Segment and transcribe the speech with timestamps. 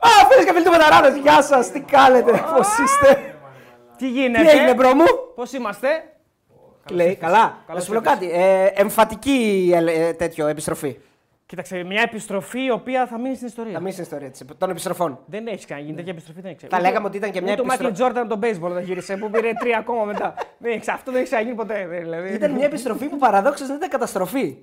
[0.00, 3.34] Α, φίλες και φίλοι του Betarades, γεια σας, τι κάνετε, πώς είστε;
[3.96, 5.04] Τι γίνεται; Τι έγινε, bro μου;
[5.34, 5.88] Πώς είμαστε;
[6.90, 7.42] Λέει, καλά.
[7.42, 8.12] Να Καλώς σου πω ήρθες.
[8.12, 8.30] κάτι.
[8.32, 10.98] Ε, εμφατική ε, τέτοιο επιστροφή.
[11.46, 13.72] Κοίταξε, μια επιστροφή η οποία θα μείνει στην ιστορία.
[13.72, 15.18] Θα μείνει στην ιστορία της, των επιστροφών.
[15.26, 16.66] Δεν έχεις κανένα τέτοια επιστροφή, δεν έχει.
[16.68, 18.12] Θα λέγαμε ότι ήταν και μια Ούτε ο Μάικλ επιστροφή.
[18.12, 20.34] Τζόρνταν από τον baseball δεν γύρισε που πήρε τρία ακόμα μετά.
[20.58, 21.86] δεν έχει, αυτό δεν έχει ξαναγίνει ποτέ.
[21.90, 22.34] Δηλαδή.
[22.34, 24.56] Ήταν μια επιστροφή που παραδόξως δεν ήταν καταστροφή.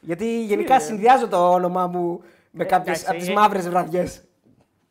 [0.00, 4.22] Γιατί γενικά συνδυάζω το όνομά μου με κάποιες Εντάξει, από τις ε, μαύρες βραδιές.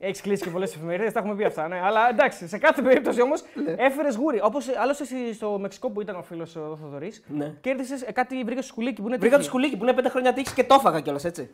[0.01, 1.67] Έχεις κλείσει και πολλές εφημερίδες, τα έχουμε πει αυτά.
[1.67, 1.79] Ναι.
[1.83, 3.75] Αλλά εντάξει, σε κάθε περίπτωση όμως Ναι.
[3.77, 4.39] έφερες γούρι.
[4.43, 7.53] Όπως άλλος εσύ στο Μεξικό που ήταν ο φίλος ο Θοδωρής, Ναι.
[7.61, 9.49] κέρδισες κάτι, βρήκες σκουλίκι που είναι Βρήκα το τύχη.
[9.49, 11.49] σκουλίκι που είναι πέντε χρόνια τύχη και το έφαγα κιόλας έτσι.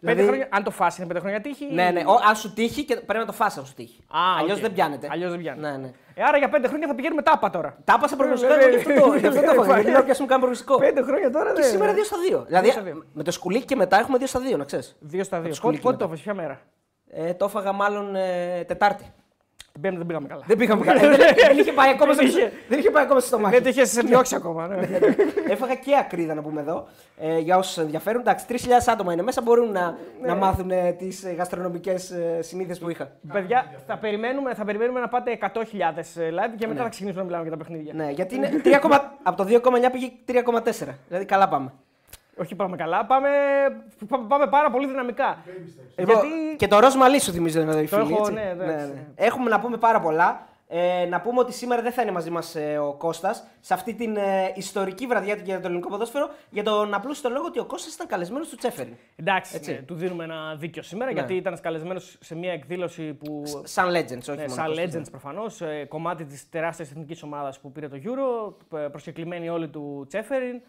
[0.00, 1.64] Πέντε Δηλαδή- χρόνια, αν το φας είναι πέντε χρόνια τύχη.
[1.64, 2.00] ή- Ναι, ναι.
[2.06, 4.00] Ο, αν σου τύχει και πρέπει να το φας αν σου τύχει.
[4.08, 4.62] Α, Αλλιώς οκ.
[4.62, 5.08] δεν πιάνεται.
[5.10, 5.70] Αλλιώς δεν πιάνεται.
[5.70, 5.90] Ναι, ναι.
[6.14, 7.76] Ε, άρα για πέντε χρόνια θα πηγαίνουμε τάπα τώρα.
[7.84, 9.68] Τα έπασα προγνωστικό Ναι, εγώ ναι, γι' αυτό το- ναι, γι' αυτό το ναι, έφαγα.
[9.68, 9.74] ναι.
[9.74, 10.78] Γιατί λέω πιάσουμε κάνει προγνωστικό.
[10.78, 11.70] Πέντε χρόνια τώρα Και δεν.
[11.70, 12.44] σήμερα 2 στα 2.
[12.46, 13.04] Δηλαδή Δύο στα δύο.
[13.12, 14.96] με το σκουλίκι και μετά έχουμε 2 στα 2, να ξέρεις.
[15.00, 15.54] Δύο στα δύο.
[15.54, 16.16] σκουλίκι Πότε, πότε μετά.
[16.16, 16.60] το έφαγε, ποια μέρα.
[17.10, 19.04] Ε, το έφαγα μάλλον ε, Τετάρτη.
[19.72, 20.42] Την Πέμπτη δεν πήγαμε καλά.
[20.46, 21.04] Δεν πήγαμε καλά.
[21.04, 22.52] Ε, δεν, δεν είχε πάει ακόμα στο, Δεν είχε.
[22.68, 23.54] δεν είχε πάει ακόμα στο στομάχι.
[23.54, 24.66] Δεν το είχε διώξει ακόμα.
[24.66, 24.88] ναι.
[25.48, 26.86] Έφαγα και ακρίδα να πούμε εδώ.
[27.18, 28.20] Ε, για όσους ενδιαφέρουν.
[28.20, 28.56] Εντάξει, 3.000
[28.86, 29.42] άτομα είναι μέσα.
[29.42, 30.26] Μπορούν να, Ναι.
[30.28, 33.10] να μάθουν ε, τις γαστρονομικές ε, συνήθειες που είχα.
[33.32, 37.42] Παιδιά, θα περιμένουμε, θα περιμένουμε να πάτε 100.000 live και μετά θα ξεκινήσουμε να μιλάμε
[37.42, 37.92] για τα παιχνίδια.
[37.94, 38.70] Ναι, γιατί είναι 3,
[39.22, 39.60] από το 2,9
[39.92, 40.94] πήγε 3,4.
[41.08, 41.72] Δηλαδή καλά πάμε.
[42.40, 43.28] Όχι πάμε καλά, πάμε,
[44.08, 45.38] πά- πάμε πάρα πολύ δυναμικά.
[45.96, 48.12] Λοιπόν, Γιατί Και το ροζ μαλλί σου θυμίζω εδώ οι Το φίλοι.
[48.12, 48.32] έχω, έτσι.
[48.32, 48.92] ναι, εντάξει.
[49.14, 50.46] Έχουμε να πούμε πάρα πολλά.
[50.70, 54.16] Ε, να πούμε ότι σήμερα δεν θα είναι μαζί μας ο Κώστας σε αυτή την
[54.16, 57.94] ε, ιστορική βραδιά του για το ελληνικό ποδόσφαιρο για τον απλούστο λόγο ότι ο Κώστας
[57.94, 58.92] ήταν καλεσμένος του Τσέφεριν.
[59.16, 59.72] εντάξει, Έτσι.
[59.72, 61.18] ναι, του δίνουμε ένα δίκιο σήμερα Ναι.
[61.18, 63.42] γιατί ήταν καλεσμένος σε μια εκδήλωση που.
[63.64, 67.72] Σαν legends, όχι Ναι, μόνο σαν Κώστας, legends προφανώς, κομμάτι της τεράστιας εθνικής ομάδας που
[67.72, 70.60] πήρε το Euro, ε, προσκεκλημένοι όλοι του Τσέφεριν.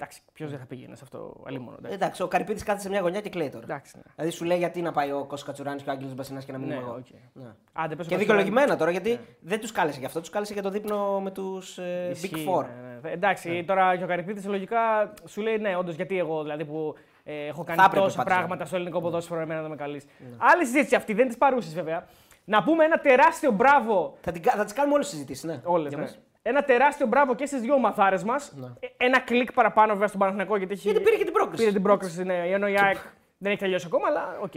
[0.00, 1.74] Εντάξει, ποιος δεν θα πήγαινε σε αυτό, αλίμονο.
[1.74, 1.94] Ε, Εντάξει.
[1.94, 3.64] Εντάξει, ο Καρυπίδης κάθεται σε μια γωνιά και κλαίει τώρα.
[3.64, 4.02] Εντάξει, ναι.
[4.16, 6.58] Δηλαδή σου λέει γιατί να πάει ο Κώστας Κατσουράνης και ο Άγγελος Μπασινάς και να
[6.58, 6.94] μην Ναι, είμαι εγώ.
[6.94, 7.06] οκ.
[7.32, 7.48] Ναι.
[7.72, 9.18] Άντε, πες Και μας δικαιολογημένα τώρα γιατί Ναι.
[9.40, 12.50] δεν τους κάλεσε γι' αυτό, τους κάλεσε για το δείπνο με τους ε, Ισχύει, Big
[12.54, 12.64] Four.
[12.64, 13.10] ναι, ναι.
[13.10, 16.94] Εντάξει, τώρα και ο Καρυπίδης λογικά σου λέει ναι, όντως γιατί εγώ δηλαδή που
[17.24, 20.04] ε, έχω κάνει Θα έπρεπε τόσα πάντως, πράγματα στο ελληνικό ποδόσφαιρο, εμένα δεν με καλείς.
[20.38, 22.06] Άλλη συζήτηση αυτή, δεν της παρούσης βέβαια.
[22.44, 24.16] Να πούμε ένα τεράστιο μπράβο.
[24.20, 25.60] Θα, την, κα- θα τις κάνουμε όλες τις συζητήσεις, ναι.
[25.64, 26.02] Όλες, Για ναι.
[26.04, 26.18] μας.
[26.48, 28.52] Ένα τεράστιο μπράβο και στις δύο ομαδάρες μας.
[28.96, 30.88] Ένα κλικ παραπάνω βέβαια στον Παναθηναϊκό γιατί, έχει...
[30.88, 31.62] Γιατί πήρε και την πρόκριση.
[31.62, 32.34] Πήρε την πρόκριση, ναι.
[32.34, 32.96] Ενώ η ΑΕΚ
[33.38, 34.52] δεν έχει τελειώσει ακόμα, αλλά οκ.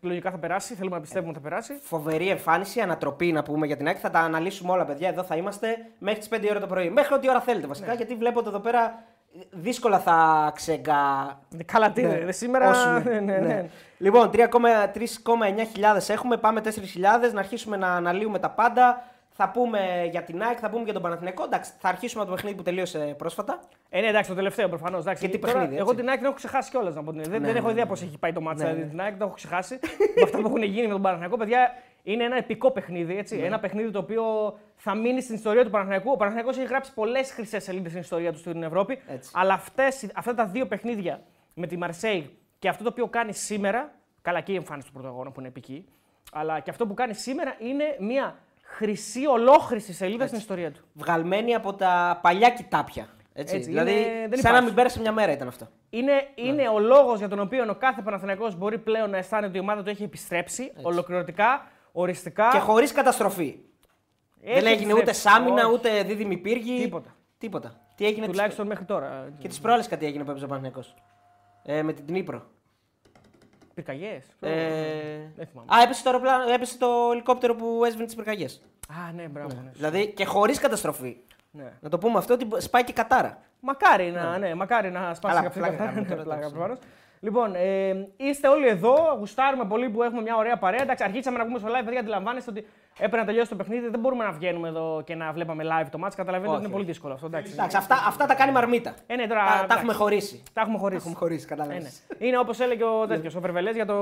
[0.00, 0.74] Λογικά θα περάσει.
[0.74, 1.78] Θέλουμε να πιστεύουμε ότι θα περάσει.
[1.82, 3.96] Φοβερή εμφάνιση, ανατροπή να πούμε για την ΑΕΚ.
[4.00, 5.08] Θα τα αναλύσουμε όλα, παιδιά.
[5.08, 6.90] Εδώ θα είμαστε μέχρι τις 5 η ώρα το πρωί.
[6.90, 7.94] Μέχρι ό,τι ώρα θέλετε βασικά, Ναι.
[7.94, 9.02] γιατί βλέπω ότι εδώ πέρα
[9.50, 10.94] δύσκολα θα ξεγκα.
[11.64, 12.32] Καλά, τι είναι.
[12.32, 12.70] Σήμερα.
[12.70, 13.02] Όσουμε.
[13.10, 13.68] Ναι, ναι, ναι.
[13.98, 17.32] Λοιπόν, 3,9 έχουμε, πάμε 4.000.
[17.32, 19.02] Να αρχίσουμε να αναλύουμε τα πάντα.
[19.38, 21.44] Θα πούμε για την ΑΕΚ, θα πούμε για τον Παναθηναϊκό.
[21.44, 23.60] Εντάξει, θα αρχίσουμε από το παιχνίδι που τελείωσε πρόσφατα.
[23.88, 25.04] Ε, ναι, εντάξει, το τελευταίο προφανώς.
[25.18, 25.78] Και τι παιχνίδι, έτσι.
[25.78, 27.38] Εγώ την ΑΕΚ την έχω ξεχάσει κιόλας να πω την αλήθεια.
[27.38, 29.34] Δεν, δεν έχω ιδέα πώς έχει πάει το μάτσο Ναι, δηλαδή, την ΑΕΚ, το έχω
[29.34, 29.78] ξεχάσει.
[30.16, 33.16] με αυτά που έχουν γίνει με τον Παναθηναϊκό, παιδιά, είναι ένα επικό παιχνίδι.
[33.16, 33.36] Έτσι.
[33.36, 34.24] Ένα παιχνίδι το οποίο
[34.76, 36.10] θα μείνει στην ιστορία του Παναθηναϊκού.
[36.10, 38.98] Ο Παναθηναϊκός έχει γράψει πολλές χρυσές σελίδες στην ιστορία του στην Ευρώπη.
[39.06, 39.30] Έτσι.
[39.34, 41.22] Αλλά αυτές, αυτά τα δύο παιχνίδια
[41.54, 43.92] με τη Μαρσέη και αυτό το οποίο κάνει σήμερα.
[44.22, 45.84] Καλά, και η εμφάνιση του πρωτογόνου που είναι επική.
[46.32, 48.36] Αλλά και αυτό που κάνει σήμερα είναι μια
[48.66, 50.84] χρυσή ολόχρηση σελίδα στην ιστορία του.
[50.92, 53.08] Βγαλμένη από τα παλιά κοιτάπια.
[53.32, 53.56] Έτσι.
[53.56, 54.64] Έτσι, δηλαδή, είναι- δεν σαν να υπάρχει.
[54.64, 55.68] μην πέρασε μια μέρα ήταν αυτό.
[55.90, 59.56] Είναι, είναι ο λόγος για τον οποίο ο κάθε Παναθηναϊκός μπορεί πλέον να αισθάνεται ότι
[59.56, 62.48] η ομάδα του έχει επιστρέψει ολοκληρωτικά, οριστικά.
[62.52, 63.58] Και χωρίς καταστροφή.
[64.40, 65.20] Έχει δεν έγινε ούτε επιστρέψει.
[65.20, 66.80] σάμινα, Όχι, ούτε δίδυμη πύργη.
[66.82, 67.16] Τίποτα.
[67.38, 67.80] Τίποτα.
[67.94, 69.08] Τι έγινε Τουλάχιστον μέχρι τώρα.
[69.08, 69.34] τις...
[69.38, 70.94] και τις προάλλες κάτι έγινε που έπαιζε ο Παναθηναϊκός.
[71.62, 72.46] Ε, με την Νύπρο.
[73.76, 74.50] Πυρκαγιές; Ε...
[75.36, 75.74] Δεν θυμάμαι.
[75.74, 78.62] Α, έπεσε το, αεροπλάνο, έπεσε το ελικόπτερο που έσβηνε τις πυρκαγιές.
[78.88, 79.54] Α, ναι, μπράβο.
[79.64, 79.70] Ναι.
[79.72, 81.16] Δηλαδή και χωρίς καταστροφή.
[81.50, 81.72] Ναι.
[81.80, 83.38] Να το πούμε αυτό ότι σπάει και κατάρα.
[83.60, 86.78] Μακάρι να, ναι, μακάρι να σπάσει Αλλά και αυτή η πλάκα κατάρα.
[87.20, 87.90] Κάνουμε τώρα, Ναι, πλάκα, εντάξει.
[87.90, 87.96] προφανώς.
[88.00, 90.82] Λοιπόν, ε, είστε όλοι εδώ, γουστάρουμε πολύ που έχουμε μια ωραία παρέα.
[90.82, 92.66] Εντάξει, αρχίσαμε να πούμε στο live, παιδιά, αντιλαμβάνεστε ότι
[92.98, 93.88] έπρεπε να τελειώσει το παιχνίδι.
[93.88, 96.10] Δεν μπορούμε να βγαίνουμε εδώ και να βλέπαμε live το match.
[96.16, 97.26] Καταλαβαίνετε ότι Όχι, είναι πολύ δύσκολο αυτό.
[97.26, 97.52] Εντάξει.
[97.52, 98.94] Εντάξει, αυτά, αυτά τα κάνει μαρμίτα.
[99.06, 99.76] Ε, ναι, τώρα, τα, τα εντάξει.
[99.76, 100.42] έχουμε χωρίσει.
[100.52, 101.00] Τα έχουμε χωρίσει.
[101.00, 101.78] Έχουμε χωρίσει, Ε, κατάλαβε.
[101.80, 102.26] ναι.
[102.26, 103.94] Είναι όπως έλεγε ο τέτοιος, ο Βερβελές για, το,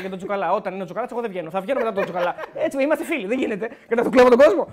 [0.00, 0.52] για τον Τσουκαλά.
[0.52, 1.50] Όταν είναι ο Τσουκαλάς, εγώ δεν βγαίνω.
[1.50, 2.34] Θα βγαίνω μετά τον Τσουκαλά.
[2.54, 3.68] Έτσι, είμαστε φίλοι, δεν γίνεται.
[3.88, 4.68] Και να του κλέβω τον κόσμο.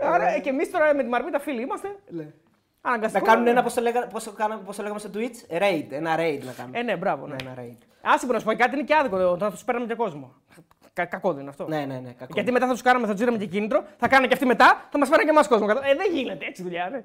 [0.00, 1.88] Άρα ε, και εμείς τώρα με τη Μαρμίτα φίλοι είμαστε.
[2.82, 2.90] Ναι.
[2.90, 3.24] Να Αναγκαστικά.
[3.32, 5.86] κάνουν ένα, πώς το, λέγα, πώς το, κάναμε- πώς το λέγαμε στο Twitch, raid.
[5.90, 6.74] Ένα raid να κάνουν.
[6.74, 7.26] Ε, ναι, μπράβο.
[7.26, 7.34] Ναι.
[7.44, 7.76] Ναι, ένα raid.
[8.02, 9.36] Άσε που να σου πω κάτι, είναι και άδικο.
[9.38, 10.32] Θα τους παίρναμε και κόσμο.
[10.92, 11.66] Κα, κακό δεν είναι αυτό.
[11.68, 12.10] Ναι, ναι, ναι.
[12.12, 12.32] Κακό.
[12.34, 14.88] Γιατί μετά θα τους κάναμε, θα τους δίναμε και κίνητρο, θα κάνανε και αυτοί μετά,
[14.90, 15.66] θα μας φέρνουν και εμάς κόσμο.
[15.66, 16.88] Κατα- Ε, δεν γίνεται έτσι δουλειά.
[16.90, 17.02] Ναι.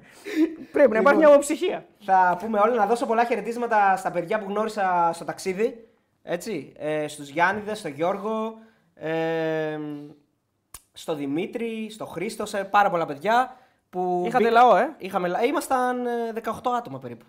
[0.72, 1.84] Πρέπει να υπάρχει μια ομοψυχία.
[2.04, 5.88] Θα πούμε όλα, να δώσω πολλά χαιρετίσματα στα παιδιά που γνώρισα στο ταξίδι.
[6.22, 8.58] Έτσι, ε, στους Γιάννηδες, στο Γιώργο,
[8.94, 9.78] ε,
[10.92, 13.56] στο Δημήτρη, στο Χρήστο, σε πάρα πολλά παιδιά.
[13.90, 15.44] Που Είχατε μπήκα- λαό, ε; Είχαμε λαό.
[15.44, 16.10] Ήμασταν ε,
[16.44, 17.24] 18 άτομα περίπου.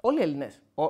[0.00, 0.50] Όλοι οι Ελληνέ.
[0.74, 0.82] Ο,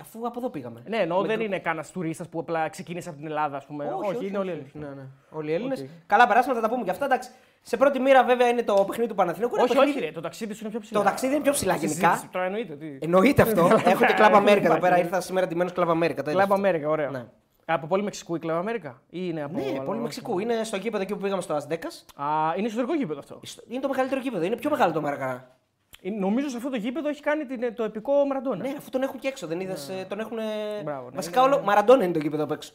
[0.00, 0.82] Αφού από εδώ πήγαμε.
[0.86, 3.90] Ναι, ενώ δεν είναι κανένας τουρίστας που απλά ξεκίνησε από την Ελλάδα, ας πούμε.
[4.04, 4.70] Όχι, είναι όλοι Έλληνες.
[4.74, 5.02] Ναι, ναι.
[5.30, 5.86] Όλοι οι Έλληνες.
[6.06, 7.04] Καλά, περάσαμε, θα τα πούμε και αυτά.
[7.04, 7.30] Εντάξει.
[7.62, 9.54] Σε πρώτη μοίρα, βέβαια, είναι το παιχνίδι του Παναθηναϊκού.
[9.54, 10.98] Είναι Όχι, παιχνίδι- όχι, ρε, το ταξίδι σου είναι πιο ψηλά.
[10.98, 12.08] Το ταξίδι είναι πιο ψηλά γενικά.
[12.08, 12.74] Συζήτηση, Τώρα εννοείται.
[12.74, 12.98] Τι.
[13.00, 13.60] Εννοείται αυτό.
[13.84, 14.80] Έχω και Club America εδώ Υπάρχει.
[14.80, 14.98] πέρα.
[14.98, 16.14] Ήρθα σήμερα ντυμένος Club America.
[16.24, 16.46] το Club είδες.
[16.50, 17.30] America, ωραία.
[17.72, 17.78] Ναι.
[17.78, 19.58] Από πόλη Μεξικού η Club America ή είναι από.
[19.58, 20.38] Ναι, άλλο- πολύ Μεξικού.
[20.38, 21.88] Είναι στο γήπεδο εκεί που πήγαμε στο Ασδέκα.
[22.14, 22.26] Α,
[22.56, 23.40] είναι εσωτερικό γήπεδο αυτό.
[23.68, 24.44] Είναι το μεγαλύτερο γήπεδο.
[24.44, 25.56] Είναι πιο μεγάλο το Μαρακανά.
[26.00, 28.56] Είναι- Νομίζω σε αυτό το γήπεδο έχει κάνει την- το επικό Μαραντόνα.
[28.62, 29.46] Ναι, αφού τον έχουν και έξω.
[29.46, 29.90] Δεν είδες.
[30.08, 30.36] Τον έχουν.
[30.84, 31.14] Μπράβο, ναι.
[31.16, 31.60] Βασικά όλο.
[31.62, 32.72] Μαραντόνα είναι το γήπεδο απ' έξω.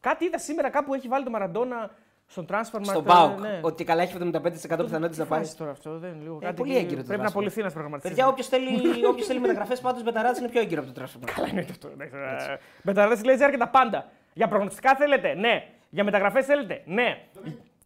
[0.00, 1.90] Κάτι είδα σήμερα κάπου έχει βάλει το Μαραντόνα
[2.30, 3.40] στον transfer Στον market, Πάουκ.
[3.40, 3.58] ναι.
[3.62, 4.20] Ότι καλά έχει 75%
[4.60, 5.42] πιθανότητες Τι να πάρει.
[5.44, 6.80] φάση τώρα αυτό, δεν λίγο Ε, κάτι πολύ εκεί.
[6.84, 7.30] έγκυρο το Πρέπει να transfer.
[7.30, 8.08] απολυθεί ένα προγραμματιστή.
[8.08, 11.30] Παιδιά, όποιος θέλει, όποιος θέλει μεταγραφές, πάντως μπεταράδε είναι πιο έγκυρο από το transfer.
[11.34, 11.88] Καλά είναι αυτό.
[12.82, 14.06] Μεταγραφέ λέει και τα πάντα.
[14.32, 15.64] Για προγνωστικά θέλετε, ναι.
[15.90, 17.18] Για μεταγραφές θέλετε, ναι.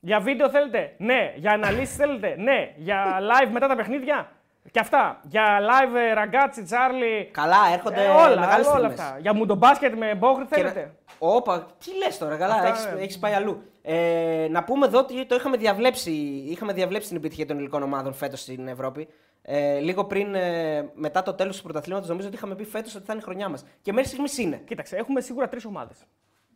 [0.00, 1.32] Για βίντεο θέλετε, ναι.
[1.36, 2.72] Για αναλύσεις θέλετε, ναι.
[2.76, 4.30] Για live μετά τα παιχνίδια
[4.70, 5.20] και αυτά.
[5.22, 7.28] Για live ε, ραγκάτσι, τσάρλι.
[7.32, 9.16] Καλά, έρχονται Ε, όλα, μεγάλες όλα αυτά.
[9.20, 10.94] Για μουντομπάσκετ με μπόχρη θέλετε.
[11.18, 13.00] Όπα, τι λες τώρα, καλά, Αυτά, έχεις, ναι.
[13.00, 13.62] έχεις πάει αλλού.
[13.86, 16.10] Ε, να πούμε εδώ ότι το είχαμε διαβλέψει,
[16.48, 19.08] είχαμε διαβλέψει την επιτυχία των ελληνικών ομάδων φέτος στην Ευρώπη.
[19.42, 23.04] Ε, λίγο πριν, ε, μετά το τέλος του πρωταθλήματος, νομίζω ότι είχαμε πει φέτος ότι
[23.04, 23.64] θα είναι η χρονιά μας.
[23.82, 24.56] Και μέχρι στιγμής είναι.
[24.66, 25.96] Κοίταξε, έχουμε σίγουρα τρεις ομάδες.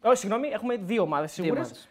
[0.02, 1.56] Όχι, συγγνώμη, έχουμε δύο ομάδες σίγουρες.
[1.56, 1.88] ομάδες.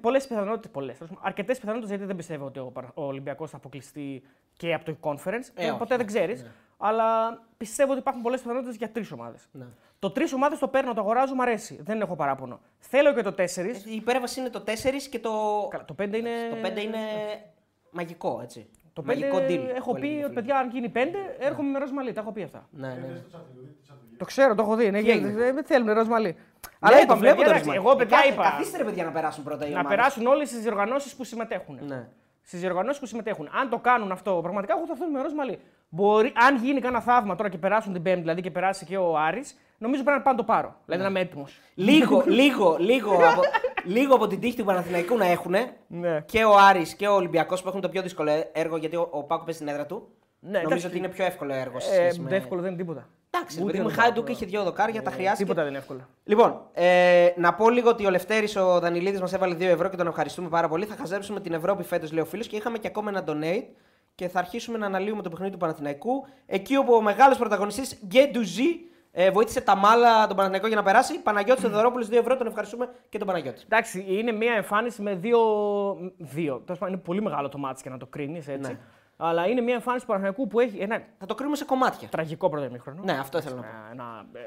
[0.00, 0.98] Πολλές πιθανότητες, πολλές.
[1.20, 4.22] Αρκετές πιθανότητες γιατί δεν πιστεύω ότι ο, Παρα- ο Ολυμπιακός θα αποκλειστεί
[4.56, 5.48] και από το conference.
[5.54, 6.46] Ε, Ε, όχι, ποτέ δεν ξέρεις.
[6.84, 9.48] Αλλά πιστεύω ότι υπάρχουν πολλές πιθανότητες για τρεις ομάδες.
[9.52, 9.64] Ναι.
[9.98, 11.80] Το τρεις ομάδες το παίρνω, το αγοράζω, μου αρέσει.
[11.82, 12.60] Δεν έχω παράπονο.
[12.78, 13.86] Θέλω και το 4.
[13.86, 15.30] Η υπέρβαση είναι το 4 και το.
[15.70, 16.30] Καλά, το 5 είναι.
[16.50, 16.98] Το 5 είναι
[17.90, 18.68] μαγικό, έτσι.
[18.92, 19.74] Το 5 μαγικό deal.
[19.74, 20.98] έχω που πει έλεγε ο ότι παιδιά, αν γίνει 5,
[21.38, 22.68] έρχομαι με ροζ Τα έχω πει αυτά.
[22.70, 22.94] Ναι, ναι.
[22.94, 23.20] ναι.
[24.18, 24.90] Το ξέρω, το έχω δει.
[24.90, 26.36] Ναι, Τι έγινε; δεν θέλουμε ροζ μαλλί.
[26.80, 27.82] Αλλά είπαμε, το βλέπω παιδιά, το εντάξει, ρυθμό.
[27.86, 28.42] Εγώ, παιδιά, Ε, κα- είπα.
[28.42, 29.96] Καθίστε ρε παιδιά να περάσουν πρώτα οι να ομάδες.
[29.96, 31.78] περάσουν όλε τι διοργανώσεις που συμμετέχουν.
[31.86, 32.08] Ναι.
[32.42, 33.48] Στις διοργανώσεις που συμμετέχουν.
[33.60, 35.58] Αν το κάνουν αυτό, πραγματικά εγώ θα θέλω με ροζ μαλλί.
[35.94, 39.18] Μπορεί, αν γίνει κανένα θαύμα τώρα και περάσουν την Πέμπτη, δηλαδή και περάσει και ο
[39.18, 40.74] Άρης, νομίζω πρέπει να πάω να το πάρω.
[40.84, 41.58] Δηλαδή να είμαι έτοιμος.
[41.74, 43.40] Λίγο, λίγο, λίγο, από,
[43.84, 45.54] λίγο από την τύχη του Παναθηναϊκού να έχουν
[45.86, 46.20] Ναι.
[46.26, 49.22] και ο Άρης και ο Ολυμπιακός που έχουν το πιο δύσκολο έργο γιατί ο, ο
[49.22, 50.08] Πάκο παίζει στην έδρα του.
[50.40, 50.86] Ναι, Νομίζω εντάξει.
[50.86, 51.80] ότι είναι πιο εύκολο έργο.
[51.80, 52.36] σε Ε, σχέση με...
[52.36, 53.08] εύκολο δεν είναι τίποτα.
[53.30, 54.26] Εντάξει, Ούτε επειδή με το χάει του Πάκο.
[54.26, 55.42] και είχε δύο δοκάρια, τα χρειάστηκε.
[55.42, 56.00] Τίποτα δεν είναι εύκολο.
[56.24, 59.96] Λοιπόν, ε, να πω λίγο ότι ο Λευτέρης ο Δανιλίδης μας έβαλε 2 ευρώ και
[59.96, 60.84] τον ευχαριστούμε πάρα πολύ.
[60.84, 63.64] Θα χαζέψουμε την Ευρώπη φέτος, λέει ο φίλος, και είχαμε και ακόμα ένα donate
[64.22, 66.26] και θα αρχίσουμε να αναλύουμε το παιχνίδι του Παναθηναϊκού.
[66.46, 68.80] Εκεί όπου ο μεγάλος πρωταγωνιστής Γκέντουζή
[69.12, 71.18] ε, βοήθησε τα μάλα τον Παναθηναϊκό για να περάσει.
[71.22, 73.60] Παναγιώτης Θεοδωρόπουλος 2 ευρώ, τον ευχαριστούμε και τον Παναγιώτη.
[73.64, 75.38] Εντάξει, είναι μια εμφάνιση με δύο.
[76.18, 76.62] δύο.
[76.64, 78.70] Τέλος πάντων, είναι πολύ μεγάλο το μάτι και να το κρίνεις έτσι.
[78.70, 78.78] Ναι.
[79.16, 82.08] Αλλά είναι μια εμφάνιση του Παναθηναϊκού που έχει ένα Θα το κρίνουμε σε κομμάτια.
[82.08, 83.02] τραγικό πρώτο ημίχρονο.
[83.04, 83.68] Ναι, αυτό ήθελα να πω.
[83.92, 84.44] Ένα, ε, ε,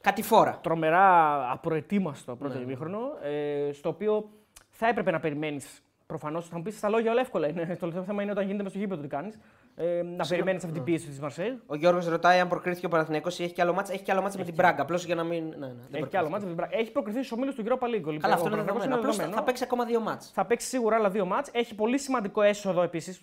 [0.00, 0.58] Κατηφόρα.
[0.62, 2.62] τρομερά απροετοίμαστο πρώτο Ναι.
[2.62, 4.28] ημίχρονο, ε, στο οποίο
[4.70, 5.82] θα έπρεπε να περιμένεις.
[6.12, 7.48] Προφανώς θα μου πεις στα λόγια όλα εύκολα.
[7.48, 9.38] Είναι, το θέμα είναι όταν γίνεται με στο γήπεδο τι κάνεις.
[9.76, 11.60] Ε, να περιμένεις αυτή την πίεση της Μαρσέη.
[11.66, 13.92] Ο Γιώργος ρωτάει αν προκρίθηκε ο Παναθηναϊκός ή έχει και άλλο μάτσα.
[13.92, 14.82] Έχει και άλλο μάτσα με την Μπράγκα.
[14.82, 15.44] Απλώς για να μην.
[15.44, 16.08] Ναι, ναι, δεν Έχει προκρίθηκε.
[16.10, 16.42] και άλλο μάτς.
[16.44, 18.18] με την Μπρα- Έχει προκριθεί στους ομίλους του Europa League.
[18.20, 18.94] Καλά, αυτό Ο είναι Παναθηναϊκός δεδομένο.
[18.94, 19.34] Απλώς θα, δεδομένο.
[19.36, 20.30] θα παίξει ακόμα δύο μάτσα.
[20.34, 21.50] Θα παίξει σίγουρα άλλα δύο μάτς.
[21.52, 23.20] Έχει πολύ σημαντικό έσοδο επίσης.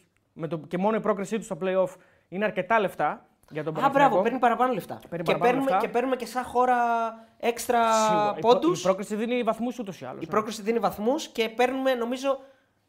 [0.50, 0.58] Το...
[0.58, 1.90] Και μόνο η πρόκρισή του στο playoff
[2.30, 4.10] είναι αρκετά λεφτά για τον Α, Παναθηναϊκό.
[4.10, 5.00] μπράβο, παίρνει παραπάνω λεφτά.
[5.10, 5.86] Παίρνει και, παραπάνω παίρνουμε, λεφτά.
[5.88, 6.76] και παίρνουμε και σαν χώρα
[7.40, 8.34] έξτρα Σίγουρα.
[8.38, 8.60] Η πόντου.
[8.60, 10.24] πρό- Η πρόκριση δίνει βαθμούς ούτως ή άλλως.
[10.24, 12.40] Η πρόκριση δίνει βαθμούς και παίρνουμε, νομίζω.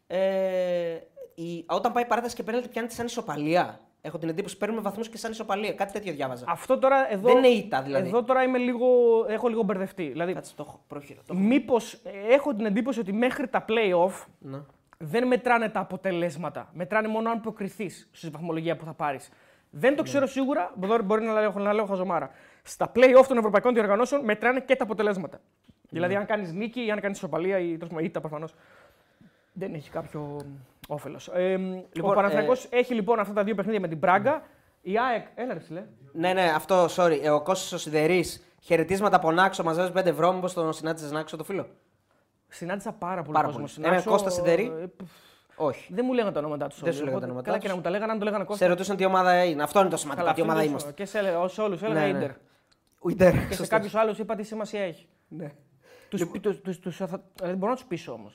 [0.06, 0.96] Ε,
[1.34, 3.80] η, όταν πάει παράταση και παίρνετε, πιάνετε σαν ισοπαλία.
[4.00, 5.72] Έχω την εντύπωση παίρνουμε βαθμούς και σαν ισοπαλία.
[5.72, 6.44] Κάτι τέτοιο διάβαζα.
[6.48, 7.28] Αυτό τώρα εδώ.
[7.28, 8.08] Δεν είναι ήττα, δηλαδή.
[8.08, 8.86] Εδώ τώρα είμαι λίγο,
[9.28, 10.08] έχω λίγο μπερδευτεί.
[10.08, 11.20] Δηλαδή, Κάτσε το έχω πρόχειρο.
[11.26, 11.34] Το...
[11.34, 11.76] μήπω
[12.30, 14.58] έχω την εντύπωση ότι μέχρι τα playoff Ναι.
[14.98, 16.70] δεν μετράνε τα αποτελέσματα.
[16.72, 19.28] Μετράνε μόνο αν προκριθεί στη βαθμολογία που θα πάρεις.
[19.70, 19.96] Δεν Ναι.
[19.96, 22.30] το ξέρω σίγουρα, μπορεί- μπορεί να λέω, να λέω χαζομάρα.
[22.62, 25.40] Στα playoff των ευρωπαϊκών διοργανώσεων μετράνε και τα αποτελέσματα.
[25.88, 26.18] Δηλαδή, Ναι.
[26.20, 28.54] αν κάνεις νίκη ή αν κάνεις ισοπαλία ή τέλος πάντων ήττα προφανώς.
[29.58, 30.40] Δεν έχει κάποιο
[30.88, 31.20] όφελο.
[31.32, 31.56] Ε,
[31.92, 34.42] Λοιπόν, ο Παναθηναϊκός έχει λοιπόν αυτά τα δύο παιχνίδια με την Πράγκα.
[34.82, 35.26] Η ΑΕΚ.
[35.34, 35.84] Έλα, ρε, φίλε.
[36.12, 37.18] ναι, ναι, αυτό, sorry.
[37.22, 38.24] Ε, ο Κώστας ο Σιδερή.
[38.62, 40.32] Χαιρετίσματα από Νάξο, μαζεύει 5 ευρώ.
[40.32, 41.66] Μήπω τον συνάντησε Νάξο το φίλο.
[42.48, 43.58] Συνάντησα πάρα πολύ Πάρα κόσμο.
[43.60, 43.70] πολύ.
[43.72, 44.64] στην Ένα Άξο, Κώστα Σιδερή.
[44.80, 45.00] ε, π,
[45.56, 45.92] Όχι.
[45.94, 46.74] Δεν μου λέγανε τα ονόματά του.
[46.80, 47.70] Δεν σου λέγανε τα ονόματά Καλά και τους.
[47.70, 48.64] να μου τα λέγανε, αν το λέγανε Κώστα.
[48.64, 49.62] Σε ρωτούσαν τι ομάδα είναι.
[49.62, 50.24] Αυτό είναι το σημαντικό.
[50.24, 50.92] Καλά, τι αυτό ομάδα είναι είμαστε.
[50.92, 52.18] Και σε, έλεγα- σε όλου έλεγα Ναι, ναι.
[52.18, 52.30] Ιντερ.
[53.00, 53.46] Ουιντερ.
[53.48, 55.06] Και σε κάποιου άλλου είπα τι σημασία έχει.
[55.28, 55.52] Ναι.
[56.08, 58.32] Τους, τους, τους, τους, αθα- δεν μπορώ να του πείσω όμω.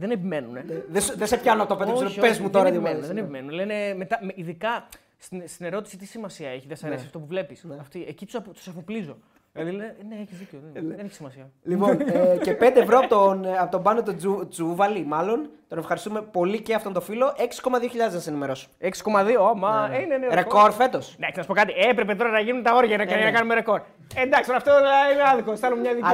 [0.00, 0.58] Δεν επιμένουν.
[0.88, 2.64] Δεν, σου- δεν σε πιάνω από το πέντε, Όχι, σου πες όχι, μου δεν τώρα
[2.70, 3.38] τι επιμένουν, ομάδες Δεν είναι.
[3.38, 3.50] επιμένουν.
[3.68, 4.88] Λένε μετά, με- ειδικά
[5.18, 6.88] στην, στην ερώτηση τι σημασία έχει, δεν σ' Ναι.
[6.88, 7.64] αρέσει αυτό που βλέπεις.
[8.06, 8.78] Εκεί τους αφοπλίζω.
[9.02, 9.18] Δηλαδή λένε,
[9.64, 10.58] ναι, έχεις δίκιο.
[10.72, 11.50] Δεν, δεν έχει σημασία.
[11.62, 15.50] Λοιπόν, ε, και 5 ευρώ από τον, ε, από τον πάνω του Τζου, Τζούβαλη, μάλλον.
[15.68, 17.34] Τον ευχαριστούμε πολύ και αυτόν τον φίλο.
[17.36, 18.68] 6,2 να σε ενημερώσω.
[18.80, 21.14] 6,2, ω, μα είναι, ναι, Ρεκόρ φέτος.
[21.14, 21.72] Εντάξει, να σου πω κάτι.
[21.90, 23.80] Έπρεπε τώρα να γίνουν τα όρια να, να κάνουμε ρεκόρ.
[24.14, 25.58] Εντάξει, τώρα αυτό ε, είναι άδικος.
[25.58, 26.08] Στέλνουμε μια δική.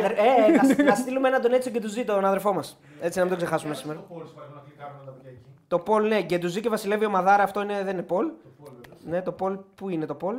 [0.76, 2.80] Ε, να, να στείλουμε ένα donation και του ζει τον αδερφό μας.
[3.00, 4.00] Έτσι να μην το ξεχάσουμε σήμερα.
[4.08, 5.48] Πόλεις παρακαλώ να κλικάρουν να τα παιδιά εκεί.
[5.68, 8.26] Το Πολ, ναι, και του ζει και βασιλεύει ο Μαδάρα, αυτό είναι, δεν είναι Πολ.
[9.04, 10.36] Ναι, το Πολ, πού είναι το Πολ.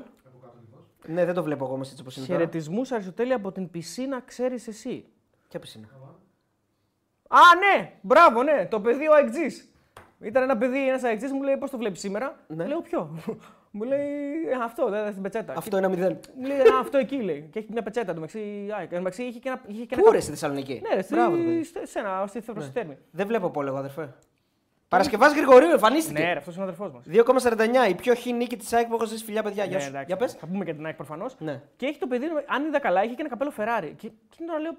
[1.07, 2.25] Ναι, δεν το βλέπω εγώ όμως έτσι όπως είναι.
[2.25, 2.39] τώρα.
[2.39, 5.05] Χαιρετισμούς Αριστοτέλη από την πισίνα, ξέρεις εσύ.
[5.50, 5.88] Ποια πισίνα;
[7.27, 7.91] Α, ναι!
[8.01, 8.65] Μπράβο, ναι!
[8.69, 9.45] Το παιδί ο αεκτζή.
[10.21, 12.65] Ήταν ένα παιδί, ένας αεκτζή μου λέει: Πώς το βλέπεις σήμερα; Ναι.
[12.65, 13.19] Λέω: Ποιο;
[13.71, 14.00] μου λέει:
[14.50, 15.53] «Ε, Αυτό, δεν στην πετσέτα.
[15.57, 16.19] Αυτό είναι μηδέν.
[16.38, 17.50] Μου λέει: «Α, Αυτό εκεί λέει.
[17.51, 18.39] Και έχει μια πετσέτα του μεταξύ.
[18.77, 18.83] ΑΕΚ.
[18.83, 19.62] Εν τω μεταξύ είχε και ένα.
[19.67, 21.63] Είχε και ένα Πού ρε στη Θεσσαλονίκη; Ναι, ρε, στη, Μπράβο, το παιδί.
[21.63, 22.97] στη, σε ένα, στη Θεσσαλονίκη.
[23.12, 24.13] Δεν βλέπω πόλεμο, εγώ, αδερφέ.
[24.97, 26.21] Παρασκευάς Γρηγορίου εμφανίστηκε.
[26.23, 27.03] Ναι, ρε, αυτός είναι ο αδερφός μας.
[27.11, 29.65] 2,49 η πιο χι νίκη της ΑΕΚ που έχω ζήσει φιλιά, παιδιά.
[29.65, 29.91] Γεια σου.
[30.05, 30.33] Για πες.
[30.33, 31.35] Θα πούμε και την ΑΕΚ προφανώς.
[31.39, 31.61] Ναι.
[31.75, 33.91] Και έχει το παιδί, αν είδα καλά, είχε και ένα καπέλο Ferrari.
[33.97, 34.71] Και, και τώρα λέω,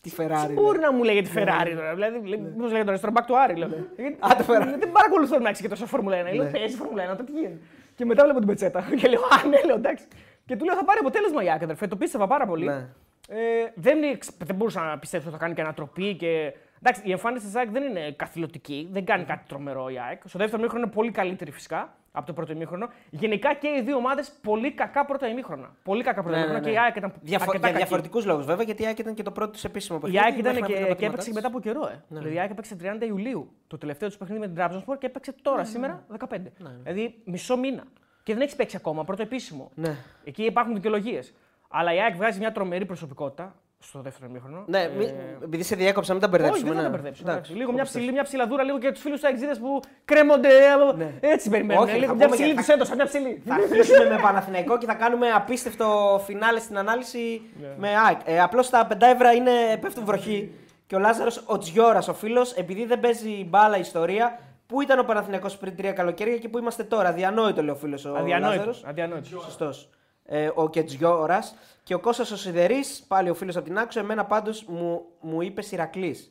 [0.00, 0.52] Τη Τι Ferrari.
[0.54, 1.94] μπορεί να μου λέει για τη Ferrari τώρα.
[1.94, 2.18] Δηλαδή,
[2.58, 3.54] πώς λέγεται τώρα, στον back του Άρη.
[3.54, 3.68] Λέω.
[3.96, 4.76] Γιατί- Α, το Ferrari.
[4.78, 6.34] Δεν παρακολουθώ να και τόσο Φόρμουλα 1.
[6.34, 7.58] Λέω, παίζει Φόρμουλα 1, τώρα τι γίνεται.
[7.94, 8.80] Και μετά βλέπω την πετσέτα.
[9.00, 10.04] Και λέω, Α, ναι, λέω, εντάξει.
[10.46, 11.86] Και του λέω, θα πάρει αποτέλεσμα η ΑΕΚ, αδερφέ.
[11.86, 12.66] Το πίστευα πάρα πολύ.
[12.66, 12.86] Ναι.
[13.28, 13.36] Ε,
[13.74, 16.14] δεν, εξ- δεν μπορούσα να πιστέψω ότι θα κάνει και ανατροπή.
[16.14, 16.52] Και...
[16.88, 20.20] Εντάξει, η εμφάνιση της ΑΕΚ δεν είναι καθηλωτική, δεν κάνει κάτι τρομερό η ΑΕΚ.
[20.28, 22.88] Στο δεύτερο ημίχρονο είναι πολύ καλύτερη φυσικά από το πρώτο ημίχρονο.
[23.10, 25.70] Γενικά και οι δύο ομάδες πολύ κακά πρώτα ημίχρονα.
[25.82, 26.82] Πολύ κακά πρώτα Ναι, ημίχρονα ναι, και ναι.
[26.82, 27.76] η ΑΕΚ ήταν Διαφο- αρκετά για κακή.
[27.78, 30.24] διαφορετικούς λόγους βέβαια, γιατί η ΑΕΚ ήταν και το πρώτο της επίσημο Η παιχνίδι.
[30.24, 31.34] ΑΕΚ ήταν μέχρι να και, βρει τα και πατήματά έπαιξε της.
[31.36, 31.86] μετά από καιρό.
[31.86, 32.02] Ε.
[32.08, 35.32] Δηλαδή η ΑΕΚ έπαιξε 30 Ιουλίου το τελευταίο του παιχνίδι με την Trabzonspor και έπαιξε
[35.42, 36.36] τώρα σήμερα 15.
[36.82, 37.84] Δηλαδή μισό μήνα.
[38.22, 39.70] Και δεν έχει παίξει ακόμα, πρώτο επίσημο.
[39.74, 39.96] Ναι.
[40.24, 41.34] Εκεί υπάρχουν δικαιολογίες.
[41.68, 44.64] Αλλά η ΑΕΚ βγάζει μια τρομερή προσωπικότητα στο δεύτερο ημίχρονο.
[44.66, 45.14] Ναι, μη-
[45.44, 46.68] επειδή σε διέκοψα, μην τα Όχι, μπερδέψουμε.
[46.72, 46.88] δεν θα ναι.
[46.88, 47.30] τα μπερδέψουμε.
[47.30, 47.52] Εντάξει, εντάξει.
[47.52, 48.14] Λίγο μια όπως ψηλή, θες.
[48.14, 50.48] μια ψηλαδούρα, λίγο και τους φίλους του αεξίδε που κρέμονται.
[50.96, 51.12] Ναι.
[51.20, 51.82] Έτσι περιμένουν.
[51.82, 53.42] Όχι, λίγο θα μια πούμε ψηλή για- τους έδωσα, μια ψηλή.
[53.46, 57.68] Θα αρχίσουμε με Παναθηναϊκό και θα κάνουμε απίστευτο φινάλε στην ανάλυση Ναι.
[57.78, 58.20] με ΑΕΚ.
[58.24, 60.52] Ε, Απλώς τα 5 ευρώ είναι, πέφτουν βροχή.
[60.86, 65.02] Και ο Λάζαρος ο Τζιόρα, ο φίλος, επειδή δεν παίζει μπάλα ιστορία, πού ήταν ο
[65.02, 67.08] Παναθηναϊκός πριν τρία καλοκαίρια και πού είμαστε τώρα.
[67.08, 68.56] Αδιανόητο, λέει ο φίλος ο Αδιανόητος.
[68.56, 68.84] Λάζαρος.
[68.86, 69.42] αδιανόητος.
[69.44, 69.88] Σωστός.
[70.28, 71.38] Ε, ο Κετζιόρα
[71.82, 75.42] και ο Κώστας ο Σιδερής, πάλι ο φίλος από την Άξο, εμένα πάντως μου, μου
[75.42, 76.30] είπες Ηρακλής.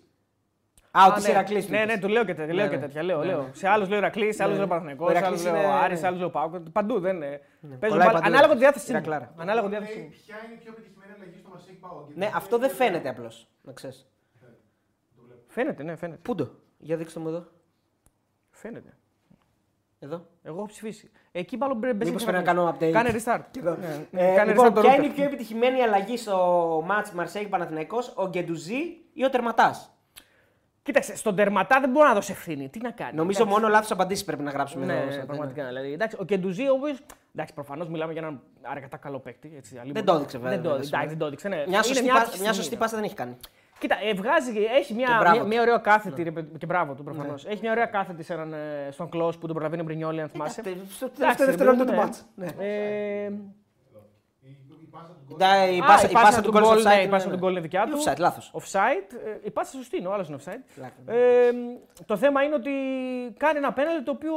[0.91, 1.29] Α, ότι ναι.
[1.29, 1.69] Ηρακλής.
[1.69, 2.53] Ναι, ναι, του λέω και τέτοια.
[2.53, 2.81] λέω Ναι, και ναι.
[2.81, 3.03] τέτοια.
[3.03, 3.41] Λέω, Ναι, λέω.
[3.41, 3.49] ναι.
[3.53, 4.65] Σε άλλους λέω Ηρακλής, σε άλλους Ναι.
[4.65, 6.07] λέω Ο Παναθηναϊκός, σε άλλους Ηρακλής λέω είναι- Άρης, σε ναι.
[6.07, 6.55] άλλους λέω Πάουκ.
[6.71, 7.27] Παντού δεν είναι.
[7.61, 8.27] Παίζουν Κολλάει μπάλα- παντού.
[8.27, 8.91] Ανάλογα τη διάθεση.
[8.91, 9.33] Ηρακλάρα.
[9.37, 10.23] Ανάλογα τη Λέει διάθεση.
[10.25, 12.05] ποια είναι η πιο πετυχημένη αλλαγή στο Μαρσέικ Πάο.
[12.15, 13.47] Ναι, αυτό δεν φαίνεται απλώς.
[13.61, 14.07] Να ξέρεις.
[15.47, 16.19] Φαίνεται, ναι, φαίνεται.
[16.21, 17.45] Πού το, για δείξτε μου εδώ.
[18.49, 18.93] Φαίνεται.
[19.99, 20.25] Εδώ.
[20.43, 21.11] Εγώ έχω ψηφίσει.
[21.37, 22.91] Εκεί μάλλον πρέπει Μήπως πρέπει να κάνω update.
[22.91, 23.41] Κάνε restart.
[23.57, 23.77] Εδώ.
[24.11, 24.97] Ναι, Ε, κάνε λοιπόν, restart το ποια router.
[24.97, 28.81] είναι η πιο επιτυχημένη αλλαγή στο match Μαρσέικ Παναθηναϊκός, ο Γκεντουζή
[29.13, 29.89] ή ο Τερματάς;
[30.83, 32.69] Κοίταξε, στον τερματά δεν μπορεί να δώσει ευθύνη.
[32.69, 33.59] Τι να κάνει; Νομίζω εντάξει.
[33.59, 35.05] μόνο λάθος απαντήσεις πρέπει να γράψουμε Ναι, εδώ.
[35.05, 35.65] ναι, στο- πραγματικά.
[35.65, 36.95] Δηλαδή, εντάξει, ο Κεντουζή, ο οποίο.
[37.35, 39.53] Εντάξει, προφανώς μιλάμε για έναν αρκετά καλό παίκτη.
[39.57, 39.93] Έτσι, αλίμονο.
[39.93, 41.47] Δεν το έδειξε, βέβαια, Δεν το, βέβαια, εντάξει, δεν το έδειξε.
[41.47, 41.55] Ναι.
[41.55, 42.79] Μια Είναι σωστή, άτυχη πα- μια στιγμή, σωστή ναι.
[42.79, 43.35] πάσα δεν έχει κάνει.
[43.79, 45.47] Κοίτα, ε, βγάζει, έχει μια, Και μπράβο μια, του.
[45.47, 46.23] μια ωραία κάθετη.
[46.23, 47.45] ρε παιδί- Και μπράβο του προφανώς.
[47.45, 50.29] Έχει μια ωραία κάθετη σε έναν, ε, στον κλό που τον προλαβαίνει ο Μπρινιόλη, αν
[50.29, 50.61] θυμάσαι.
[50.61, 52.25] Ε, Στο Εντάξει, τελευταίο ρε δευτερόλεπτο παιδί του μου, μάτς.
[52.35, 52.45] Ναι.
[52.45, 52.65] ναι.
[52.65, 53.31] Ε,
[54.41, 55.37] Η, η πάσα του γκολ.
[55.37, 57.25] Ναι, Η α, πάσα- η πάσα του γκολ γκολ, στο ναι, offside η είναι- πάσα
[57.25, 57.37] του ναι.
[57.37, 57.97] γκολ είναι δικιά Ή του.
[58.03, 58.51] offside, λάθος.
[58.53, 59.13] Offside.
[59.25, 60.63] ε, Η πάσα σωστή είναι, ο άλλος είναι offside.
[60.75, 61.17] Πλάκα.
[61.19, 61.51] Ε,
[62.05, 62.71] το θέμα είναι ότι
[63.37, 64.33] κάνει ένα πέναλτι το οποίο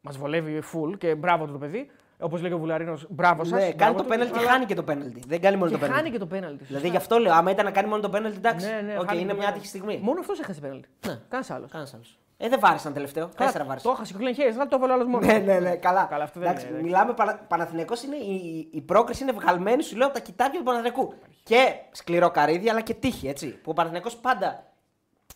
[0.00, 1.90] μας βολεύει full και μπράβο του το παιδί.
[2.24, 3.60] Όπως λέει και ο Βουλαρίνο, μπράβο σας.
[3.60, 5.22] Ναι, κάνει το πέναλτι και χάνει και το πέναλτι.
[5.26, 5.98] Δεν κάνει μόνο Και το πέναλτι.
[6.00, 6.64] χάνει και το πέναλτι.
[6.64, 8.66] Δηλαδή γι' αυτό λέω, άμα ήταν να κάνει μόνο το πέναλτι, εντάξει.
[8.66, 9.48] Ναι, ναι, Οκ, χάνει είναι το μια πέναλτι.
[9.48, 9.98] άτυχη στιγμή.
[10.02, 10.88] Μόνο αυτός έχασε πέναλτι.
[11.06, 11.12] Ναι.
[11.28, 11.70] Κανένας άλλος.
[11.70, 12.18] Κανένας άλλος.
[12.36, 13.26] Ε, δεν βάρεσαν τελευταίο.
[13.36, 13.90] Τέσσερα βάρεσαν.
[13.90, 15.26] Το έχασε και ο Κλέν Χέις, αλλά το έβαλε άλλος μόνο.
[15.26, 16.04] Ναι, ναι, ναι, καλά.
[16.04, 17.44] Καλά, αυτό δεν Εντάξει, είναι, Μιλάμε, παρα...
[17.48, 21.14] Παναθηναϊκός είναι, η, η πρόκριση είναι βγαλμένη, σου λέω, από τα κοιτάπια του Παναθηναϊκού.
[21.42, 23.46] Και σκληρό καρύδι, αλλά και τύχη, έτσι.
[23.46, 24.64] Που ο Παναθηναϊκός πάντα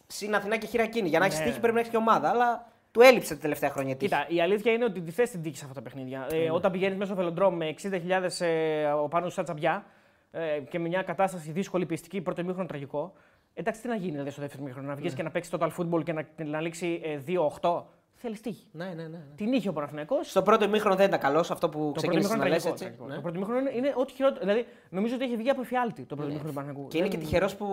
[0.07, 1.09] συν Αθηνά και χειρακίνη.
[1.09, 1.45] Για να έχεις Ναι.
[1.45, 2.67] τύχη πρέπει να έχεις και ομάδα, αλλά
[2.99, 4.11] του έλειψε τα τελευταία χρόνια η τύχη.
[4.11, 6.27] Κοίτα, η αλήθεια είναι ότι τη θε την τύχη σε αυτά τα παιχνίδια.
[6.31, 6.39] Ναι.
[6.39, 9.85] Ε, όταν πηγαίνεις μέσα στο βελοντρόμ με 60.000 ε, ο πάνω στα τσαμπιά
[10.31, 13.13] ε, και με μια κατάσταση δύσκολη, πιεστική, πρώτο ημίχρονο τραγικό.
[13.55, 16.05] Εντάξει, τι να γίνει δηλαδή, στο δεύτερο ημίχρονο, να βγεις και να παίξεις total football
[16.05, 17.19] και να, να λήξει ε,
[17.61, 17.83] 2-8.
[18.21, 18.67] Θέλει τύχη.
[18.73, 19.03] Ναι, ναι, ναι.
[19.09, 19.19] ναι.
[19.37, 20.31] Την είχε ο Παναθηναϊκός.
[20.31, 22.63] Στο πρώτο ημίχρονο δεν ήταν καλός, αυτό που Το πρώτο ξεκίνησες ημίχρονο να είναι λες
[22.65, 22.85] τραγικό.
[22.85, 22.97] έτσι.
[22.97, 23.07] τραγικό.
[23.09, 23.15] Ναι.
[23.15, 24.41] Το πρώτο ημίχρονο είναι, είναι ό,τι χειρότερο.
[24.41, 26.91] Δηλαδή, νομίζω ότι έχει βγει από εφιάλτη το πρώτο ημίχρονο του Παναθηναϊκού.
[26.91, 27.67] Και είναι και Δεν- τυχερός που,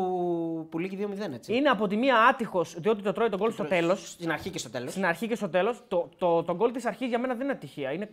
[0.70, 1.54] που λύγει 2-0 έτσι.
[1.56, 4.10] Είναι από τη μία άτυχος διότι το τρώει τον γκολ στο τέλος.
[4.10, 4.92] Στην αρχή και στο τέλος.
[4.92, 5.84] Στην αρχή και στο τέλος.
[5.88, 7.92] Το, το, το γκολ της αρχής για μένα δεν είναι ατυχία.
[7.92, 8.10] Είναι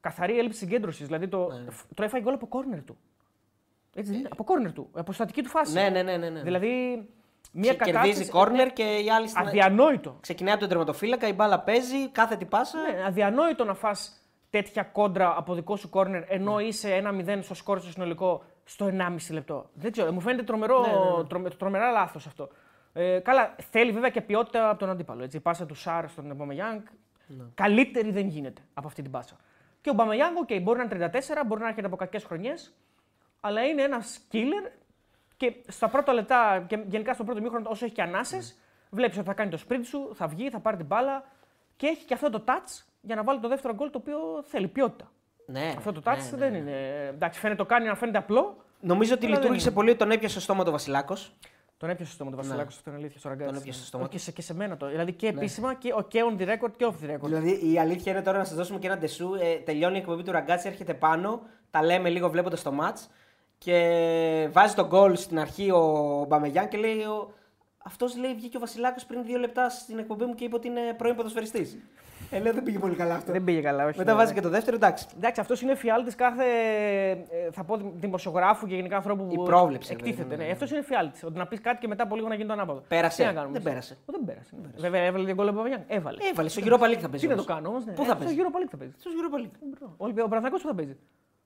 [0.00, 1.06] καθαρή έλλειψη συγκέντρωσης.
[1.06, 1.64] Δηλαδή το, Ναι.
[1.94, 2.96] το έφαγε γκολ από κόρνερ του.
[3.94, 4.28] Έτσι δεν είναι.
[4.32, 4.88] Από κόρνερ του.
[4.92, 5.72] Από στατική του φάση.
[5.74, 6.16] Ναι, ναι, ναι.
[6.16, 6.42] ναι, ναι.
[6.42, 7.02] Δηλαδή
[7.58, 8.08] μια Ξε- κατάσταση.
[8.08, 9.46] Κερδίζει κόρνερ και η άλλη στην.
[9.46, 10.16] Αδιανόητο.
[10.20, 12.78] Ξεκινάει από τον τερματοφύλακα, η μπάλα παίζει, κάθετη πάσα.
[12.78, 14.12] Ναι, αδιανόητο να φας
[14.50, 16.62] τέτοια κόντρα από δικό σου κόρνερ ενώ Ναι.
[16.62, 19.70] είσαι 1-0 στο σκόρ στο συνολικό στο 1,5 λεπτό.
[19.74, 20.80] Δεν ξέρω, μου φαίνεται τρομερό,
[21.18, 22.48] Ναι, τρομε- τρομερά λάθος αυτό.
[22.92, 25.22] Ε, καλά, θέλει βέβαια και ποιότητα από τον αντίπαλο.
[25.22, 25.36] Έτσι.
[25.36, 26.80] Η πάσα του Σάρ στον Μπαμεγιάνγκ
[27.26, 27.44] Ναι.
[27.54, 29.36] καλύτερη δεν γίνεται από αυτή την πάσα.
[29.80, 32.74] Και ο Μπαμεγιάνγκ, okay, μπορεί να είναι 34, μπορεί να έρχεται από κακές χρονιές,
[33.40, 34.70] αλλά είναι ένας killer
[35.38, 38.98] και στα πρώτα λεπτά και γενικά στο πρώτο ημίχρονο, όσο έχει και ανάσες, Ναι.
[38.98, 41.24] βλέπεις ότι θα κάνει το sprint σου, θα βγει, θα πάρει την μπάλα
[41.76, 44.68] και έχει και αυτό το touch για να βάλει το δεύτερο γκολ το οποίο θέλει
[44.68, 45.10] ποιότητα.
[45.46, 46.58] Ναι, Αυτό το ναι, touch ναι, δεν ναι.
[46.58, 47.06] είναι.
[47.14, 48.56] Εντάξει, φαίνεται το κάνει να φαίνεται απλό.
[48.80, 49.76] Νομίζω ότι Αλλά δεν λειτουργήσε είναι.
[49.76, 51.36] πολύ ότι τον έπιασε στο στόμα το Βασιλάκος.
[51.76, 53.18] Τον έπιασε στο στόμα του Βασιλάκος, αυτό είναι αλήθεια.
[53.18, 53.46] Στο ραγκάτσι.
[53.46, 53.52] Ναι.
[53.52, 54.86] Τον έπιασε στο στόμα Όχι, και, σε, και σε μένα το.
[54.88, 57.20] Δηλαδή και επίσημα και, ο- και on the record και off the record.
[57.22, 59.34] Δηλαδή η αλήθεια είναι τώρα να σας δώσουμε και ένα ντεσού.
[59.34, 61.40] Ε, τελειώνει η εκπομπή του Ραγκάτσι, έρχεται πάνω,
[61.70, 63.06] τα λέμε λίγο βλέποντας το match
[63.58, 67.00] και βάζει τον γκολ στην αρχή ο Μπαμεγιάν και λέει.
[67.02, 67.32] Ο...
[67.84, 70.80] Αυτός λέει βγήκε ο Βασιλάκος πριν δύο λεπτά στην εκπομπή μου και είπε ότι είναι
[70.96, 71.78] πρώην ποδοσφαιριστής.
[72.30, 73.32] Ε, λέω δεν πήγε πολύ καλά αυτό.
[73.32, 73.98] Δεν πήγε καλά, όχι.
[73.98, 74.34] Μετά ναι, βάζει ναι.
[74.38, 75.06] και το δεύτερο, εντάξει.
[75.16, 76.44] Εντάξει, αυτός είναι φιάλτης κάθε
[77.30, 80.22] ε, θα πω, δημοσιογράφου και γενικά ανθρώπου που Η πρόβλεψη, εκτίθεται.
[80.22, 80.50] βέβαια, Ναι, ναι.
[80.50, 81.24] Αυτός είναι φιάλτης.
[81.24, 82.82] Ότι να πεις κάτι και μετά από λίγο να γίνει το ανάποδο.
[82.88, 83.16] Πέρασε.
[83.22, 83.58] Τι να κάνουμε.
[83.58, 83.98] Δεν εμείς; πέρασε.
[84.06, 84.54] Ο, δεν πέρασε.
[84.76, 85.84] Βέβαια, έβαλε δύο γκολ από Παπαγιάν.
[85.86, 86.18] Έβαλε.
[86.30, 87.26] Έβαλε στο Europa League θα παίζει.
[87.26, 87.44] Τι να το όμως.
[87.46, 87.84] κάνω όμως.
[87.84, 87.92] Ναι.
[87.92, 88.94] Πού θα Ε, παίζει; Στο Europa League θα παίζει.
[88.98, 89.56] Στο Europa League.
[89.82, 90.96] Ο Ολυμπιακό- Ο Παναθηναϊκός που θα παίζει;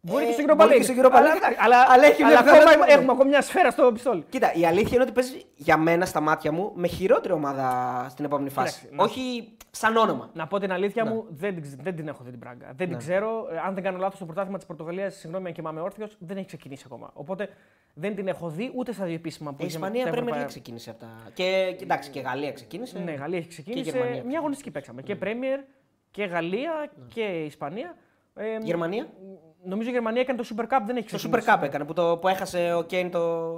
[0.04, 0.76] Μπορεί Ε, και στο Europa μπορεί League.
[0.76, 1.56] και στο Europa Αλλά, League.
[1.58, 2.70] αλλά, Αλλά έχει μια αλλά ακόμα πιθανότητα.
[2.72, 4.24] έχουμε- έχουμε ακόμα μια σφαίρα στο πιστόλι.
[4.28, 7.66] Κοίτα, η αλήθεια είναι ότι παίζει για μένα στα μάτια μου με χειρότερη ομάδα
[8.10, 8.74] στην επόμενη φάση.
[8.78, 10.30] Κοίταξε, να- Όχι σαν όνομα.
[10.34, 12.72] Να πω την αλήθεια μου, δεν, την ξε- δεν την έχω δει την πράγκα.
[12.76, 13.48] Δεν την ξέρω.
[13.52, 16.46] Ε, Αν δεν κάνω λάθος, το πρωτάθλημα της Πορτογαλίας, συγγνώμη αν κοιμάμαι όρθιος, δεν έχει
[16.46, 17.10] ξεκινήσει ακόμα.
[17.14, 17.48] Οπότε
[17.94, 20.12] δεν την έχω δει ούτε στα δύο επίσημα που Η είχε Ε, Ισπανία τα Premier
[20.14, 21.08] League Ευρωπαϊκά- ξεκίνησε από τα.
[21.34, 22.98] Και, και εντάξει, και η Γαλλία ξεκίνησε.
[22.98, 23.90] Ναι, Γαλλία έχει ξεκίνησε.
[23.90, 24.22] Και Γερμανία.
[24.24, 25.02] Μια αγωνιστική παίξαμε.
[25.02, 25.64] Και Premier
[26.10, 27.96] και Γαλλία και Ισπανία.
[28.34, 29.06] Ε, Γερμανία;
[29.64, 31.46] Νομίζω η Γερμανία έκανε το Super Cup, δεν έχει Το ξεκινήσει.
[31.48, 33.48] Super Cup έκανε που, το, που έχασε ο Κέιν το.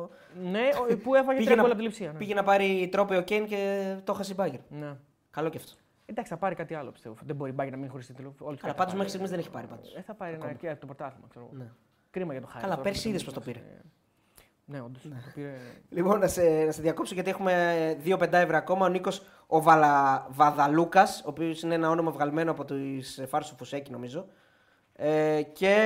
[0.43, 2.13] Ναι, ο- που έφαγε Πήγε τρία να, γκολ από τη λειψία.
[2.13, 2.19] Ναι.
[2.19, 4.61] πήγε να πάρει τρόπαιο ο Κέιν και το έχασε η Μπάγκερ.
[4.69, 4.97] Ναι.
[5.31, 5.73] Καλό και αυτό.
[6.07, 7.15] Εντάξει, θα πάρει κάτι άλλο πιστεύω.
[7.25, 8.35] Δεν μπορεί η Bayern να μην χωρίσει τίτλο.
[8.39, 8.97] Όλοι Αλλά θα πάντως πάρει.
[8.97, 9.95] μέχρι στιγμής δεν έχει πάρει πάντως.
[9.95, 11.27] Ε, θα πάρει ένα και το πρωτάθλημα.
[11.31, 11.45] Ξέρω.
[11.53, 11.63] εγώ.
[11.63, 11.71] Ναι.
[12.11, 12.61] Κρίμα για το Χάρη.
[12.63, 13.75] Καλά, τώρα, πέρσι δεν είδες πώς το νομίζω, πήρε.
[13.75, 13.81] ε,
[14.65, 15.03] Ναι, όντως.
[15.03, 15.55] Το πήρε...
[15.89, 18.87] Λοιπόν, να σε, να σε διακόψω γιατί έχουμε δύο πεντάευρα ακόμα.
[18.87, 23.57] Ο Νίκος ο Βαλα, Βαδαλούκας, ο οποίος είναι ένα όνομα βγαλμένο από τις φάρσε του
[23.59, 24.27] Φουσέκη, νομίζω.
[24.97, 25.77] Ε, και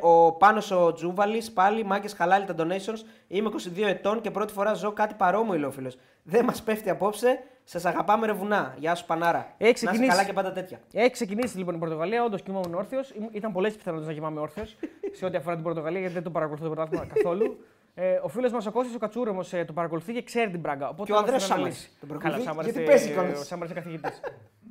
[0.00, 2.98] ο Πάνος ο Τζούβαλης, πάλι μάγκες χαλάλι τα donations.
[3.28, 5.96] Είμαι 22 ετών και πρώτη φορά ζω κάτι παρόμοιο, λέει ο φίλος.
[6.22, 7.42] Δεν μας πέφτει απόψε.
[7.64, 8.74] Σας αγαπάμε, ρε βουνά.
[8.78, 9.38] Γεια σου, Πανάρα.
[9.38, 10.08] Έχει Να είσαι ξεκινήσεις.
[10.08, 10.80] καλά και πάντα τέτοια.
[10.92, 13.14] Έχει ξεκινήσεις λοιπόν η Πορτογαλία, όντως κοιμόμουν όρθιος.
[13.32, 14.76] Ήταν πολλές πιθανότητες να κοιμάμαι όρθιος
[15.18, 17.64] σε ό,τι αφορά την Πορτογαλία, γιατί δεν το παρακολουθώ το πρωτάθλημα καθόλου.
[17.94, 20.88] Ε, ο φίλος μας ο Κώστας ο Κατσούρο όμω το παρακολουθεί και ξέρει την πράγκα.
[20.88, 21.80] Οπότε Και ο θα μας Ανδρέας την αναλύσει.
[21.80, 23.40] Σάμαρης τον παρακολουθεί, Καλά, ο Σάμαρης, γιατί ε, παίζει κιόλας.
[23.40, 24.20] Ο Σάμαρης είναι καθηγητής.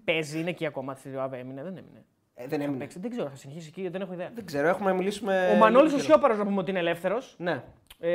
[0.03, 0.95] παίζει, είναι εκεί ακόμα.
[0.95, 2.05] Στη ΑΒ έμεινε, δεν έμεινε.
[2.41, 2.77] Ε, δεν έμεινε.
[2.77, 4.29] Παίξει, δεν ξέρω, θα συνεχίσει εκεί, δεν έχω ιδέα.
[4.35, 5.51] Δεν ξέρω, έχουμε μιλήσει με.
[5.53, 7.35] Ο Μανώλης ο λίγο Σιώπαρο να πούμε ότι είναι ελεύθερος.
[7.37, 7.63] Ναι.
[7.99, 8.09] Ε,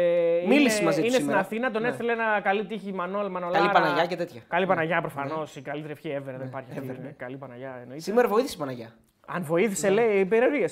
[0.47, 1.43] Μίλησε είναι, μαζί του Είναι σήμερα.
[1.43, 1.89] στην Αθήνα, τον Ναι.
[1.89, 3.59] έστειλε ένα καλή τύχη Μανώλ, Μανολάρα.
[3.59, 4.41] Καλή Παναγιά και τέτοια.
[4.49, 5.57] Καλή Παναγιά προφανώς.
[5.57, 6.35] Η καλύτερη ευχή ever.
[6.39, 6.91] Δεν υπάρχει αυτή.
[6.93, 7.15] ever, ναι.
[7.17, 8.03] Καλή Παναγιά εννοείται.
[8.03, 8.93] Σήμερα βοήθησε η Παναγιά.
[9.27, 9.95] Αν βοήθησε, Ναι.
[9.95, 10.67] λέει, περιεργίε.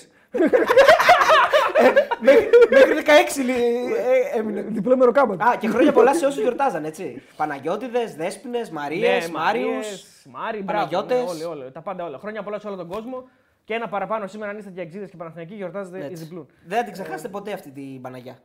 [2.71, 3.95] Μέχρι 16 λι-
[4.35, 4.61] ε, έμεινε.
[4.61, 5.33] Διπλό μεροκάμπο.
[5.33, 7.23] Α, και χρόνια πολλά σε όσους γιορτάζαν, έτσι.
[7.37, 10.05] Παναγιώτηδε, Δέσπινες, Μαρίες, Μάριους.
[10.25, 10.73] Ναι, Μάρι, μπράβο.
[10.91, 11.39] Παναγιώτες.
[11.39, 12.19] Ναι, όλοι, όλοι, τα πάντα όλα.
[12.19, 13.29] Χρόνια πολλά σε όλο τον κόσμο.
[13.65, 16.47] Και ένα παραπάνω σήμερα, αν είστε διαξίδε και Παναθηναϊκοί, γιορτάζετε οι διπλούν.
[16.67, 18.39] Δεν θα την ξεχάσετε ποτέ αυτή την Παναγιά.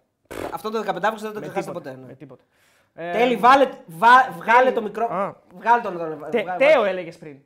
[0.53, 1.97] Αυτό το 15 Αύγουστο δεν το ξεχάσετε ποτέ.
[2.01, 2.13] Με Ναι.
[2.13, 2.43] τίποτα.
[2.93, 5.05] Ε, Τέλει, βάλε, βα- βγάλε το μικρό.
[5.05, 5.33] Α.
[5.55, 5.97] Βγάλε τον.
[5.97, 7.37] τον- τε- βγάλε- Τέο έλεγες πριν.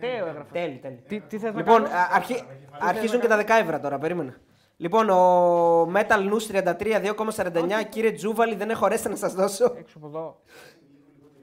[0.00, 0.52] Τέο έγραφες.
[0.52, 1.02] Τέλει, τέλει.
[1.08, 2.44] Τι, τι θες να Λοιπόν, κάνω; α, αρχι-
[2.80, 4.34] αρχίζουν και τα δεκάευρα τώρα, περίμενα.
[4.76, 7.82] Λοιπόν, ο Metal News 33, 2,49.
[7.88, 9.74] Κύριε Τζούβαλη, δεν έχω ρέστα να σας δώσω.
[9.78, 10.40] Έξω από εδώ.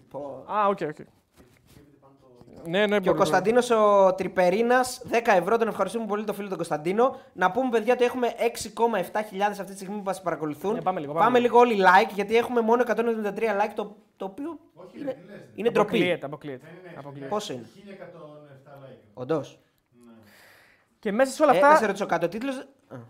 [0.10, 0.44] Πω.
[0.48, 0.98] Α, OK, OK.
[2.68, 5.58] Ναι, ναι, Και ο Κωνσταντίνος ο Τρυπερίνας, 10 ευρώ.
[5.58, 7.16] Τον ευχαριστούμε πολύ τον φίλο τον Κωνσταντίνο.
[7.34, 10.74] Να πούμε, παιδιά, ότι έχουμε 6,7 αυτή τη στιγμή που μας παρακολουθούν.
[10.74, 14.26] Ναι, πάμε λίγο, πάμε, πάμε λίγο όλοι like, γιατί έχουμε μόνο 173 like, το, το
[14.26, 15.48] οποίο Όχι, είναι, ρε, τι λες, ρε.
[15.56, 15.90] είναι ντροπή.
[15.96, 16.66] Αποκλείεται, αποκλείεται.
[16.84, 17.28] Ναι, ναι, αποκλείεται.
[17.30, 18.98] Πόσο είναι, 1107 like.
[19.14, 19.60] όντως.
[21.00, 22.26] Και μέσα σε όλα Ε, να σε αυτά ρωτήσω κάτι.
[22.26, 22.52] Ο τίτλο.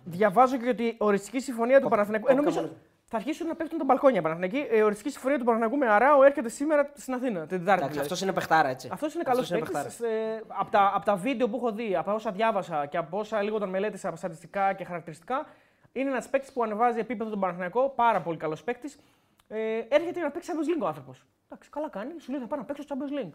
[0.03, 2.27] διαβάζω και ότι η οριστική συμφωνία του Παναθηναϊκού.
[2.29, 2.75] Ε, όπ, νομίζω κάπου
[3.09, 4.67] θα αρχίσουν να πέφτουν τα μπαλκόνια Παναθηναϊκοί.
[4.69, 7.63] Ε, Η οριστική συμφωνία του Παναθηναϊκού με Αράο έρχεται σήμερα στην Αθήνα, την Τετάρτη.
[7.65, 7.99] Εντάξει, δηλαδή.
[7.99, 8.89] αυτός είναι παιχτάρα, έτσι.
[8.91, 9.97] Αυτός είναι καλός Αυτός είναι παίκτης.
[9.97, 10.43] παιχτάρας.
[10.47, 13.59] Από τα, απ' τα βίντεο που έχω δει, από όσα διάβασα και από όσα λίγο
[13.59, 15.45] τον μελέτησα από στατιστικά και χαρακτηριστικά,
[15.91, 17.89] είναι ένας παίκτης που ανεβάζει επίπεδο τον Παναθηναϊκό.
[17.89, 18.99] Πάρα πολύ καλός παίκτης.
[19.47, 21.25] Ε, έρχεται να παίξει Champions League ο άνθρωπος.
[21.49, 22.13] Εντάξει, καλά κάνει.
[22.19, 23.33] Σου λέει θα πάω να παίξω στο Champions League.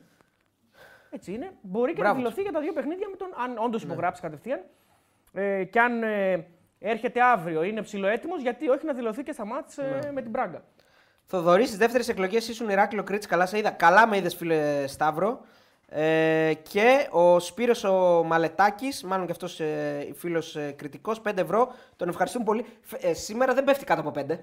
[1.11, 1.51] Έτσι είναι.
[1.63, 4.61] Μπορεί και Μπράβο να δηλωθεί για τα δύο παιχνίδια με τον, αν όντως υπογράψει κατευθείαν.
[5.33, 6.47] Ε, και αν ε,
[6.83, 10.33] έρχεται αύριο, είναι ψηλό έτοιμο, γιατί όχι να δηλωθεί και στα μάτς ε, με την
[10.33, 10.63] Πράγκα.
[11.27, 13.27] Θοδωρής, στις δεύτερες εκλογές ήσουν Ηράκλειο Κρήτης.
[13.27, 13.71] Καλά σε είδα.
[13.71, 15.41] Καλά με είδες, φίλε Σταύρο.
[15.89, 21.73] Ε, και ο Σπύρος ο Μαλετάκης, μάλλον και αυτός ε, φίλος ε, κριτικός, 5 ευρώ.
[21.97, 22.65] Τον ευχαριστούμε πολύ.
[22.81, 24.39] Φ- ε, σήμερα δεν πέφτει κάτω από 5.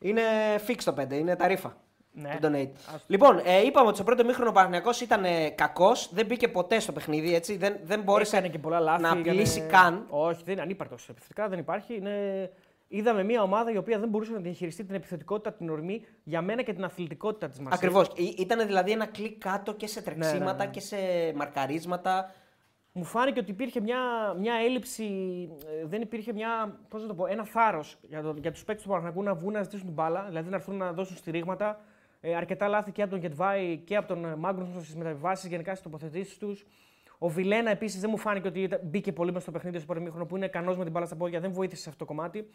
[0.00, 0.22] Είναι
[0.66, 1.76] fix το 5, είναι ταρήφα.
[2.12, 2.38] Ναι.
[2.40, 3.00] Το donate.
[3.06, 6.80] Λοιπόν, ε, είπαμε ότι στο πρώτο μήχρονο ο Παναγιακός ήταν ε, κακός, δεν μπήκε ποτέ
[6.80, 7.56] στο παιχνίδι, έτσι.
[7.56, 9.02] Δεν, δεν μπόρεσε Έκανε και πολλά λάθη.
[9.02, 10.06] να έκανε- απειλήσει καν.
[10.08, 11.08] Όχι, δεν είναι ανύπαρτος.
[11.08, 11.94] Επιθετικά δεν υπάρχει.
[11.94, 12.50] Είναι...
[12.92, 16.62] Είδαμε μια ομάδα η οποία δεν μπορούσε να διαχειριστεί την επιθετικότητα, την ορμή, για μένα
[16.62, 17.82] και την αθλητικότητα της Μαρσέης.
[17.82, 18.36] Ακριβώς.
[18.38, 20.70] Ήταν δηλαδή ένα κλικ κάτω και σε τρεξίματα ναι, ναι.
[20.70, 20.96] και σε
[21.34, 22.32] μαρκαρίσματα.
[22.92, 23.98] Μου φάνηκε ότι υπήρχε μια,
[24.38, 25.04] μια έλλειψη,
[25.82, 28.84] ε, δεν υπήρχε μια, πώς να το πω, ένα θάρρος για, το, για τους παίκτες
[28.84, 31.80] του Παναγιακού να βγουν να ζητήσουν την μπάλα, δηλαδή να έρθουν να δώσουν στηρίγματα.
[32.20, 35.82] Ε, αρκετά λάθη και από τον Γετβάη και από τον Μάγκρουσον στι μεταβιβάσεις, γενικά στις
[35.82, 36.66] τοποθετήσεις τους.
[37.18, 40.00] Ο Βιλένα επίσης δεν μου φάνηκε ότι ήταν- μπήκε πολύ μέσα στο παιχνίδι στο πρώτο
[40.00, 42.46] μήχρονο που είναι ικανός με την μπάλα στα πόδια, δεν βοήθησε σε αυτό το κομμάτι.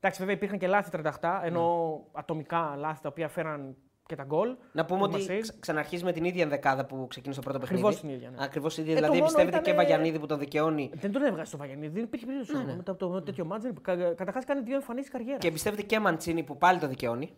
[0.00, 4.56] Εντάξει, βέβαια υπήρχαν και λάθη 38, ενώ ατομικά λάθη τα οποία φέραν και τα γκολ.
[4.72, 5.40] Να πούμε του ότι Μαρσέιγ.
[5.40, 7.82] ξ- ξαναρχίζει με την ίδια ενδεκάδα που ξεκίνησε το πρώτο παιχνίδι.
[7.86, 8.36] Ακριβώς την ίδια, ναι.
[8.40, 8.92] Ακριβώς η ίδια.
[8.92, 10.90] Ε, το δηλαδή μόνο πιστεύετε ήτανε- και Βαγιανίδη που τον δικαιώνει.
[10.94, 12.64] Δεν τον έβγαζε στο Βαγιανίδη, δεν υπήρχε περίπτωση.
[12.64, 13.72] Ναι, Μετά από το τέτοιο μάτζερ,
[14.14, 15.38] καταρχάς κάνει δύο εμφανίσεις καριέρας.
[15.40, 17.30] Και πιστεύετε και Μαντσίνη που πάλι το δικαιώνει.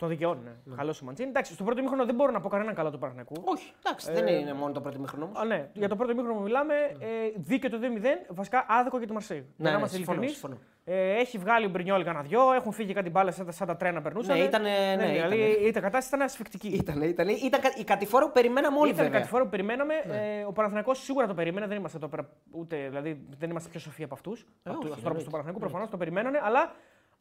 [0.00, 0.40] Το δικαιώνει.
[0.64, 0.74] Ναι.
[0.76, 1.28] Καλό ο Μαντσίνη.
[1.28, 3.34] Εντάξει, στο πρώτο μήχρονο δεν μπορώ να πω κανέναν καλό του Παναγενικού.
[3.44, 5.38] Όχι, εντάξει, δεν είναι μόνο το πρώτο μήχρονο όμως.
[5.40, 5.68] Α, ναι.
[5.72, 9.46] Για το πρώτο μήχρονο που μιλάμε, ε, δίκαιο το 2-0, βασικά άδικο για τη Μαρσέη.
[9.56, 10.40] ναι, να είμαστε συμφωνώ, ειλικρινείς.
[10.54, 10.60] συμφωνώ.
[10.84, 13.76] Ε, έχει βγάλει ο Μπρινιόλ κανένα δυο, έχουν φύγει κάτι μπάλες σαν, τα- σαν τα
[13.76, 14.38] τρένα περνούσαν.
[14.38, 15.66] Ναι, ήτανε- ναι, δηλαδή ήτανε.
[15.68, 16.68] η κατάσταση ήταν ασφικτική.
[16.68, 19.18] Ήτανε, ήτανε, ήταν κα- η κατηφόρα που περιμέναμε όλοι Ήταν βέβαια.
[19.18, 19.94] κάτι φορά που περιμέναμε.
[20.06, 20.38] Ναι.
[20.40, 21.66] Ε, ο Παναθηναϊκός σίγουρα το περίμενε.
[21.66, 24.40] Δεν είμαστε, εδώ πέρα, ούτε, δηλαδή, δεν είμαστε πιο σοφοί από αυτούς.
[24.40, 25.24] όχι, από του ανθρώπου εννοείται.
[25.24, 26.40] του Παναθηναϊκού προφανώς το περιμένανε.
[26.42, 26.72] Αλλά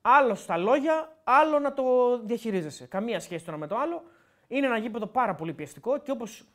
[0.02, 2.86] άλλο στα λόγια, άλλο να το διαχειρίζεσαι.
[2.86, 4.04] Καμία σχέση το ένα με το άλλο.
[4.48, 6.46] Είναι ένα γήπεδο πάρα πολύ πιεστικό και όπως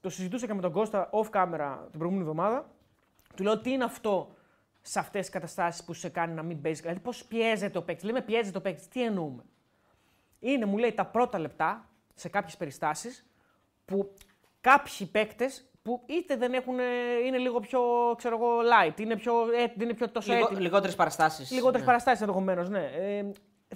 [0.00, 2.70] το συζητούσα και με τον Κώστα off camera την προηγούμενη εβδομάδα,
[3.34, 4.34] του λέω τι είναι αυτό
[4.82, 6.80] σε αυτές τις καταστάσεις που σε κάνει να μην παίζεις.
[6.80, 8.88] Δηλαδή, πώς πιέζεται ο παίκτης; Λέμε πιέζεται ο παίκτης.
[8.88, 9.42] Τι εννοούμε;
[10.40, 13.26] Είναι, μου λέει, τα πρώτα λεπτά σε κάποιες περιστάσεις
[13.84, 14.14] που
[14.60, 16.84] κάποιοι παίκτες που είτε δεν έχουν, ε,
[17.26, 17.80] είναι λίγο πιο
[18.16, 20.60] ξέρω εγώ, light, είναι, πιο, ε, δεν είναι πιο τόσο Λιγο, έτοιμοι.
[20.60, 21.50] Λιγότερες παραστάσεις.
[21.50, 21.86] Λιγότερες ναι.
[21.86, 22.84] παραστάσεις ενδεχομένως, ναι.
[22.84, 23.24] Ε,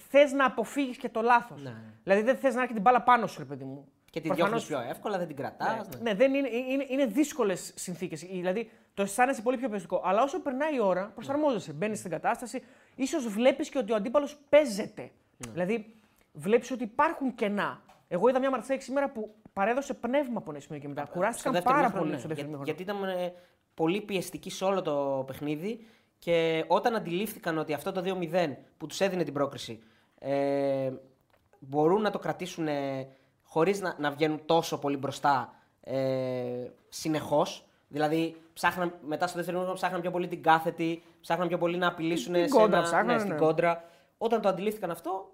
[0.09, 1.63] θες να αποφύγεις και το λάθος.
[1.63, 1.75] Ναι.
[2.03, 3.89] Δηλαδή δεν θες να έρχεται την μπάλα πάνω σου, ρε παιδί μου.
[4.11, 5.89] Και τη Προφανώς- διώχνεις πιο εύκολα, δεν την κρατάς.
[5.89, 8.21] ναι, ναι, δεν είναι, είναι, είναι δύσκολες συνθήκες.
[8.21, 10.03] Δηλαδή το αισθάνεσαι πολύ πιο παιστικό.
[10.05, 11.73] Αλλά όσο περνάει η ώρα, προσαρμόζεσαι.
[11.73, 12.63] Μπαίνεις στην κατάσταση,
[12.95, 15.03] ίσως βλέπεις και ότι ο αντίπαλος παίζεται.
[15.47, 15.53] Ναι.
[15.53, 15.95] Δηλαδή
[16.33, 17.81] βλέπεις ότι υπάρχουν κενά.
[18.09, 21.03] Εγώ είδα μια Μαρσέη σήμερα που παρέδωσε πνεύμα από ένα σημείο και μετά.
[21.05, 22.19] Στο Κουράστηκαν δεύτερο πάρα μήχρονο, πολύ ναι.
[22.21, 22.79] στο δεύτερο Για- μήχρονο.
[22.95, 23.33] Γιατί ήταν ε,
[23.75, 25.87] πολύ πιεστική σε όλο το παιχνίδι
[26.19, 29.83] και όταν αντιλήφθηκαν ότι αυτό το 2-0 που τους έδινε την πρόκριση
[30.19, 30.91] ε,
[31.59, 33.09] μπορούν να το κρατήσουν ε,
[33.43, 37.63] χωρίς να, να βγαίνουν τόσο πολύ μπροστά ε, συνεχώς.
[37.89, 41.87] Δηλαδή, ψάχναν, μετά στο δεύτερο μήχρονο ψάχναν πιο πολύ την κάθετη, ψάχναν πιο πολύ να
[41.89, 43.39] απειλήσουν Την σε κόντρα ένα- ψάχνανε, ναι, στην ναι.
[43.39, 43.85] κόντρα.
[44.19, 45.33] Όταν το αντιλήφθηκαν αυτό,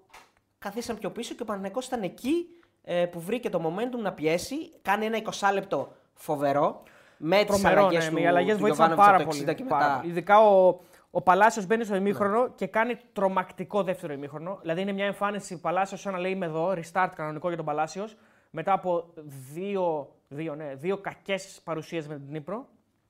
[0.59, 2.45] καθίσαν πιο πίσω και ο Παναγενικός ήταν εκεί
[2.87, 4.55] ε, που βρήκε το momentum να πιέσει.
[4.81, 6.83] Κάνει ένα 20 λεπτό φοβερό.
[7.17, 9.45] Με τις Τρομερό, αλλαγές ναι, του, οι αλλαγές του βοήθησαν Γιωβάνοβιτς πάρα από το 60
[9.45, 9.55] πολύ.
[9.55, 9.97] και πάρα μετά.
[9.99, 10.11] πολύ.
[10.11, 10.79] Ειδικά ο,
[11.11, 14.57] ο Παλάσιος μπαίνει στο ημίχρονο και κάνει τρομακτικό δεύτερο ημίχρονο.
[14.61, 18.15] Δηλαδή είναι μια εμφάνιση Παλάσιος σαν να λέει είμαι εδώ, restart κανονικό για τον Παλάσιος.
[18.51, 19.05] Μετά από
[19.53, 22.67] δύο, δύο, ναι, δύο κακές παρουσίες με την Νύπρο.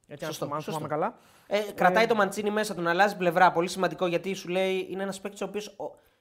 [0.07, 0.79] Έτσι, Σωστό, αν θυμάμαι- σωστό.
[0.87, 1.15] θυμάμαι καλά.
[1.47, 3.51] Ε, κρατάει το Μαντσίνη μέσα, τον αλλάζει πλευρά.
[3.51, 5.75] Πολύ σημαντικό γιατί σου λέει είναι ένας παίκτης ο οποίος.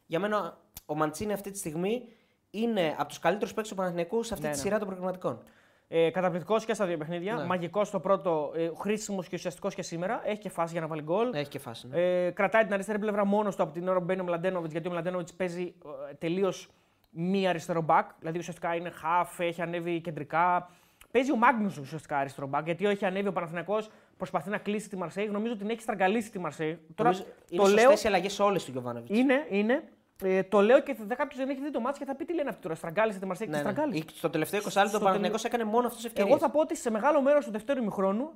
[0.06, 2.08] Για μένα ο Μαντσίνη αυτή τη στιγμή
[2.54, 4.62] είναι από τους καλύτερους παίκτες του Παναθηναϊκού σε αυτή Ναι, τη ναι.
[4.64, 5.42] σειρά των προγραμματικών.
[5.88, 7.34] Ε, Καταπληκτικός και στα δύο παιχνίδια.
[7.34, 7.44] Ναι.
[7.44, 10.20] Μαγικός στο πρώτο, ε, χρήσιμος και ουσιαστικός και σήμερα.
[10.24, 11.34] Έχει και φάση για να βάλει γκολ.
[11.34, 11.86] Έχει και φάση.
[11.88, 12.00] Ναι.
[12.00, 14.88] Ε, κρατάει την αριστερή πλευρά μόνο του από την ώρα που μπαίνει ο Μλαντένοβιτς, γιατί
[14.88, 15.74] ο Μλαντένοβιτς παίζει
[16.10, 16.68] ε, τελείως
[17.10, 18.08] μη αριστερό μπακ.
[18.18, 20.70] Δηλαδή ουσιαστικά είναι half, έχει ανέβει κεντρικά.
[21.10, 24.96] Παίζει ο Μάγνου ουσιαστικά αριστερό μπακ, γιατί έχει ανέβει ο Παναθηναϊκός, προσπαθεί να κλείσει τη
[24.96, 25.26] Μαρσέη.
[25.28, 26.78] Νομίζω ότι την έχει στραγγαλίσει τη Μαρσέη.
[26.94, 27.92] Τώρα Νομίζω είναι το σωστές λέω.
[28.02, 29.18] οι αλλαγές όλες του Γιωβάνοβιτς.
[29.18, 29.82] Είναι, είναι.
[30.22, 32.48] Ε, το λέω και κάποιος δεν έχει δει το μάτι και θα πει τι λένε
[32.48, 32.74] αυτοί τώρα.
[32.74, 33.70] Στραγγάλισε τη Μαρσέη και Ναι, τη ναι.
[33.72, 34.04] στραγγάλισε.
[34.14, 36.34] Στο τελευταίο 20 λεπτό Στο ο Παναθηναϊκός έκανε μόνο αυτές τις ευκαιρίες.
[36.34, 38.30] Εγώ θα πω ότι σε μεγάλο μέρος του δεύτερου ημιχρόνου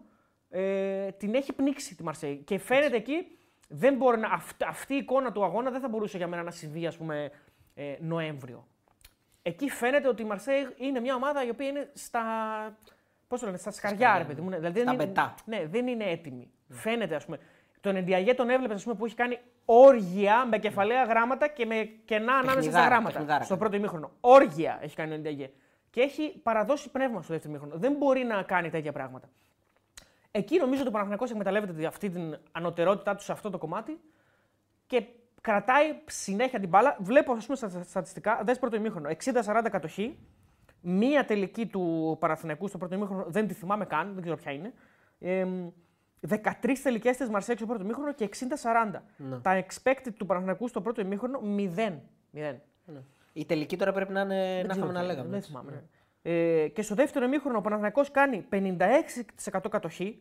[0.51, 2.37] ε, την έχει πνίξει τη Μαρσέη.
[2.37, 3.39] Και φαίνεται εκεί,
[3.69, 6.51] δεν μπορεί να, αυ- αυτή η εικόνα του αγώνα δεν θα μπορούσε για μένα να
[6.51, 7.31] συμβεί, ας πούμε,
[7.75, 8.67] ε, Νοέμβριο.
[9.43, 12.21] Εκεί φαίνεται ότι η Μαρσέη είναι μια ομάδα η οποία είναι στα.
[13.29, 14.49] Πώς το λένε, στα σκαριά, ρε παιδί μου.
[14.49, 14.57] ναι.
[14.57, 15.35] Δηλαδή Στα δεν είναι, μπετά.
[15.45, 16.51] ναι, δεν είναι έτοιμη.
[16.69, 17.39] Φαίνεται, ας πούμε.
[17.81, 19.39] Τον Ενδιαγέ τον έβλεπες που έχει κάνει
[19.71, 23.13] όργια με κεφαλαία γράμματα και με κενά ανάμεσα στα Παιχνιδάρα, γράμματα.
[23.13, 23.61] παιχνιδάρα Στο κάνει.
[23.61, 24.11] πρώτο ημίχρονο.
[24.21, 25.51] Όργια έχει κάνει ο Ενδιαγέ.
[25.91, 27.79] Και έχει παραδώσει πνεύμα στο δεύτερο ημίχρονο.
[27.81, 29.29] Δεν μπορεί να κάνει τέτοια πράγματα.
[30.31, 34.01] Εκεί νομίζω ότι ο Παναθηναϊκός εκμεταλλεύεται αυτή την ανωτερότητά του σε αυτό το κομμάτι
[34.87, 35.03] και
[35.41, 36.97] κρατάει συνέχεια την μπάλα.
[37.01, 40.19] Βλέπω, ας πούμε, στα στατιστικά, δες πρώτο ημίχρονο, 60-40 κατοχή.
[40.81, 44.73] Μία τελική του Παναθηναϊκού στο πρώτο ημίχρονο, δεν τη θυμάμαι καν, δεν ξέρω ποια είναι.
[45.21, 45.47] Ε,
[46.29, 46.43] 13
[46.83, 48.29] τελικές τη Μαρσέη στο πρώτο ημίχρονο και
[48.93, 49.01] 60-40.
[49.17, 49.39] Ναι.
[49.39, 51.41] Τα expected του Παναθηναϊκού στο πρώτο ημίχρονο
[51.77, 51.93] 0.
[52.35, 52.55] 0.
[53.33, 54.35] Η τελική τώρα πρέπει να είναι.
[54.57, 55.21] Δεν να ξέρω είχαμε να ποια λέγαμε.
[55.21, 55.51] είναι, Δεν έτσι.
[55.51, 55.71] θυμάμαι.
[55.71, 55.81] ναι.
[56.33, 60.21] Ε, και στο δεύτερο ημίχρονο ο Παναθηναϊκός κάνει 56% κατοχή.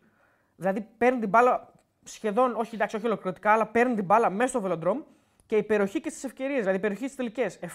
[0.56, 4.62] Δηλαδή παίρνει την μπάλα σχεδόν, όχι εντάξει, όχι ολοκληρωτικά, αλλά παίρνει την μπάλα μέσα στο
[4.62, 5.02] βελοντρόμ
[5.46, 6.60] και υπεροχή και στις ευκαιρίες.
[6.60, 7.60] Δηλαδή υπεροχή στις τελικές.
[7.62, 7.68] 7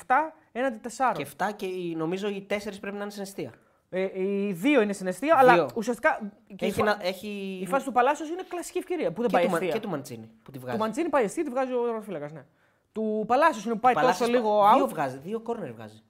[0.52, 1.12] έναντι 4.
[1.14, 3.52] Και 7 και οι- νομίζω οι 4 πρέπει να είναι στην αιστεία.
[3.94, 5.68] Ε, οι δύο είναι στην αιστεία, αλλά Δύο.
[5.74, 7.58] ουσιαστικά και Έχει, η, φα- να- έχει...
[7.62, 9.80] η φάση του Παλάσιο είναι κλασική ευκαιρία που δεν και, πάει του, Μα- αιστεία; και
[9.80, 10.76] του Μαντσίνη που τη βγάζει.
[10.76, 12.28] Του Μαντσίνη πάει αιστεία, τη βγάζει ο Ρωματοφύλακα.
[12.32, 12.44] Ναι.
[12.92, 14.74] Του Παλάσιο είναι που πάει Παλάσιος τόσο πα- λίγο out.
[14.76, 16.02] Δύο βγάζει, δύο κόρνερ βγάζει.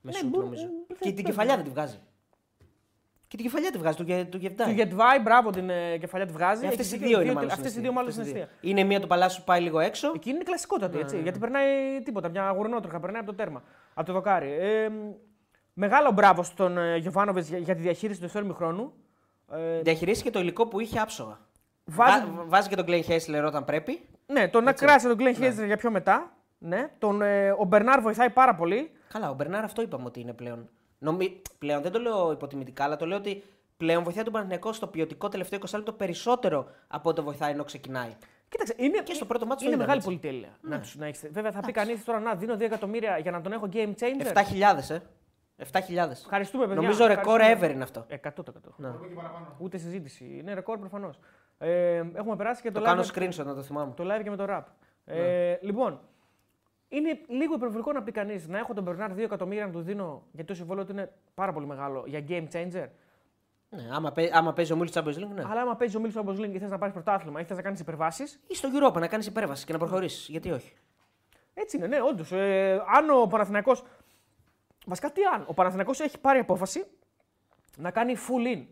[0.00, 0.64] Με Ναι, σουτ, μπορεί- νομίζω.
[0.64, 1.22] ε, Και δεν την παίζει.
[1.22, 1.98] κεφαλιά δεν τη βγάζει.
[3.28, 4.66] Και την κεφαλιά τη βγάζει του, Γε- του Γεβδάη.
[4.68, 6.66] Του Γετβάη, μπράβο την ε, κεφαλιά τη βγάζει.
[6.66, 7.50] Αυτές Έχει οι δίκιο, δύο είναι μάλλον.
[7.50, 8.24] Αυτές οι στην δύο μάλλον αιστεία.
[8.24, 8.70] στην Αυτές οι αιστεία.
[8.70, 8.80] δύο.
[8.80, 10.12] Είναι μία του Παλάσου που πάει λίγο έξω.
[10.14, 11.20] Εκείνη είναι κλασικότατη Ναι, έτσι.
[11.22, 13.62] Γιατί περνάει τίποτα, μια γουρνότροχα, περνάει από το τέρμα.
[13.94, 14.50] Από το δοκάρι.
[15.76, 18.92] Ε, μεγάλο μπράβο στον ε, Γιωβάνοβιτς για, για τη διαχείριση του δεύτερου μηχρόνου.
[19.52, 21.38] Ε, Διαχειρίστηκε το υλικό που είχε άψογα.
[21.84, 24.00] βάζει, Βά- βάζει και τον Κλέιν Χέσλερ όταν πρέπει.
[24.26, 26.32] ναι, τον να κράτησε τον Glenn Hazard για πιο μετά.
[26.58, 26.90] Ναι.
[26.98, 28.90] Τον, ε, ο Μπερνάρ βοηθάει πάρα πολύ.
[29.08, 30.68] Καλά, ο Μπερνάρ αυτό είπαμε ότι είναι πλέον.
[30.98, 31.42] Νομι...
[31.58, 33.42] Πλέον δεν το λέω υποτιμητικά, αλλά το λέω ότι
[33.76, 38.10] πλέον βοηθάει τον Παναθηναϊκό στο ποιοτικό τελευταίο 20 λεπτό περισσότερο από ό,τι βοηθάει ενώ ξεκινάει.
[38.48, 40.28] Κοίταξε, είναι, Και στο πρώτο μάτσο το είναι είδαμε, μεγάλη έτσι.
[40.28, 40.58] πολυτέλεια.
[40.60, 43.40] Να, τους- να έχεις- Βέβαια, θα πει κανείς τώρα να δίνω 2 εκατομμύρια για να
[43.40, 44.32] τον έχω game changer.
[44.32, 44.98] 7.000, ε.
[45.58, 46.10] 7.000.
[46.10, 46.80] Ευχαριστούμε, παιδιά.
[46.82, 47.70] Νομίζω ρεκόρ Ευχαριστούμε.
[47.70, 48.06] ever είναι αυτό.
[48.08, 48.74] 100%.
[48.76, 48.88] Ναι.
[48.88, 49.46] Από εκεί παραπάνω.
[49.58, 50.24] Ούτε συζήτηση.
[50.38, 51.18] Είναι ρεκόρ προφανώς.
[51.58, 53.92] Ε, έχουμε περάσει και το, Το live, κάνω με- screenshot να το θυμάμαι.
[53.96, 54.62] το live και με το rap.
[55.04, 55.14] Ναι.
[55.50, 56.00] Ε, λοιπόν,
[56.88, 60.22] είναι λίγο υπερβολικό να πει κανείς να έχω τον Μπερνάρ 2 εκατομμύρια να του δίνω
[60.32, 62.86] γιατί το συμβόλαιο του είναι πάρα πολύ μεγάλο για game changer.
[63.68, 65.42] Ναι, άμα, παί- άμα παίζει ο Μίλης Champions League, ναι.
[65.50, 67.62] Αλλά άμα παίζει ο Μίλσο Champions League και θες να πάρεις πρωτάθλημα ή θες να
[67.62, 70.28] κάνεις υπερβάσει, Ή στο Europa να κάνεις υπέρβαση και να προχωρήσεις.
[70.28, 70.72] Γιατί όχι;
[71.54, 72.32] έτσι είναι, ναι, όντως.
[72.32, 73.82] Ε, αν ο Παναθηναϊκός
[74.84, 75.44] Βασικά τι αν.
[75.46, 76.84] Ο Παναθηναϊκός έχει πάρει απόφαση
[77.76, 78.62] να κάνει full in.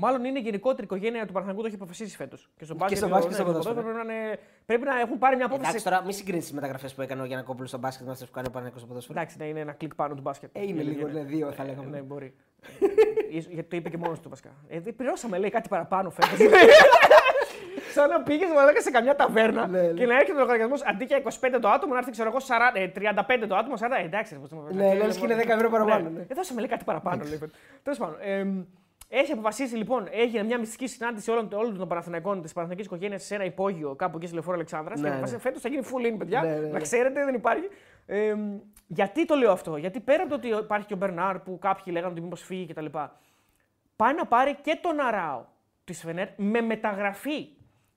[0.00, 2.36] Μάλλον είναι η γενικότερη οικογένεια του Παναθηναϊκού το έχει αποφασίσει φέτο.
[2.56, 3.74] Και στο μπάσκετ, στο μπάσκετ, ναι, στο στο ποδόσφαιρο.
[3.74, 5.68] ποδόσφαιρο πρέπει, να είναι- πρέπει να έχουν πάρει μια απόφαση.
[5.68, 8.30] Εντάξει τώρα, μην συγκρίνει τι μεταγραφέ που έκανε ο Γιανακόπουλο στο μπάσκετ με αυτέ που
[8.30, 9.18] κάνει ο Παναγιώτο στο ποδόσφαιρο.
[9.18, 10.50] Εντάξει, ναι, είναι ένα κλικ πάνω του μπάσκετ.
[10.56, 11.88] Ε, είναι Η λίγο, αλήθεια ναι, δύο θα λέγαμε.
[11.90, 12.34] Ναι, μπορεί.
[13.30, 14.50] Ίσως- Γιατί το είπε και μόνο του βασικά.
[14.68, 16.28] Ε, δεν πληρώσαμε, λέει κάτι παραπάνω φέτο.
[17.92, 19.88] Σαν να πήγες μαλάκα σε καμιά ταβέρνα Ναι, ναι.
[19.92, 22.78] και να έρχεται ο λογαριασμός αντί για 25 το άτομο να έρθει ξέρω εγώ 40,
[22.78, 23.98] ε, 35 το άτομο, 40.
[24.00, 26.20] Ε, εντάξει, ρε, πώς το- Ναι, λες και είναι 10 ευρώ παραπάνω, ναι.
[26.20, 27.22] Ε, δώσαμε λέει κάτι παραπάνω.
[27.82, 28.16] Τέλος πάντων.
[28.20, 28.64] εμ,
[29.08, 33.34] έχει αποφασίσει λοιπόν, έγινε μια μυστική συνάντηση όλων, όλων των Παναθηναϊκών της Παναθηναϊκής οικογένειας σε
[33.34, 34.96] ένα υπόγειο κάπου εκεί στη Λεωφόρο Αλεξάνδρας.
[35.00, 35.14] Ναι, και ναι.
[35.14, 36.42] αποφάσισε φέτος θα γίνει full in, παιδιά.
[36.42, 36.68] Ναι, ναι, ναι.
[36.68, 37.68] Να ξέρετε, δεν υπάρχει.
[38.06, 38.34] Ε,
[38.86, 41.84] γιατί το λέω αυτό, Γιατί πέρα από το ότι υπάρχει και ο Μπερνάρ που κάποιοι
[41.86, 42.86] λέγανε ότι μήπως φύγει κτλ.
[43.96, 45.44] Πάει να πάρει και τον Αράο
[45.84, 47.48] της Φενέρ με μεταγραφή.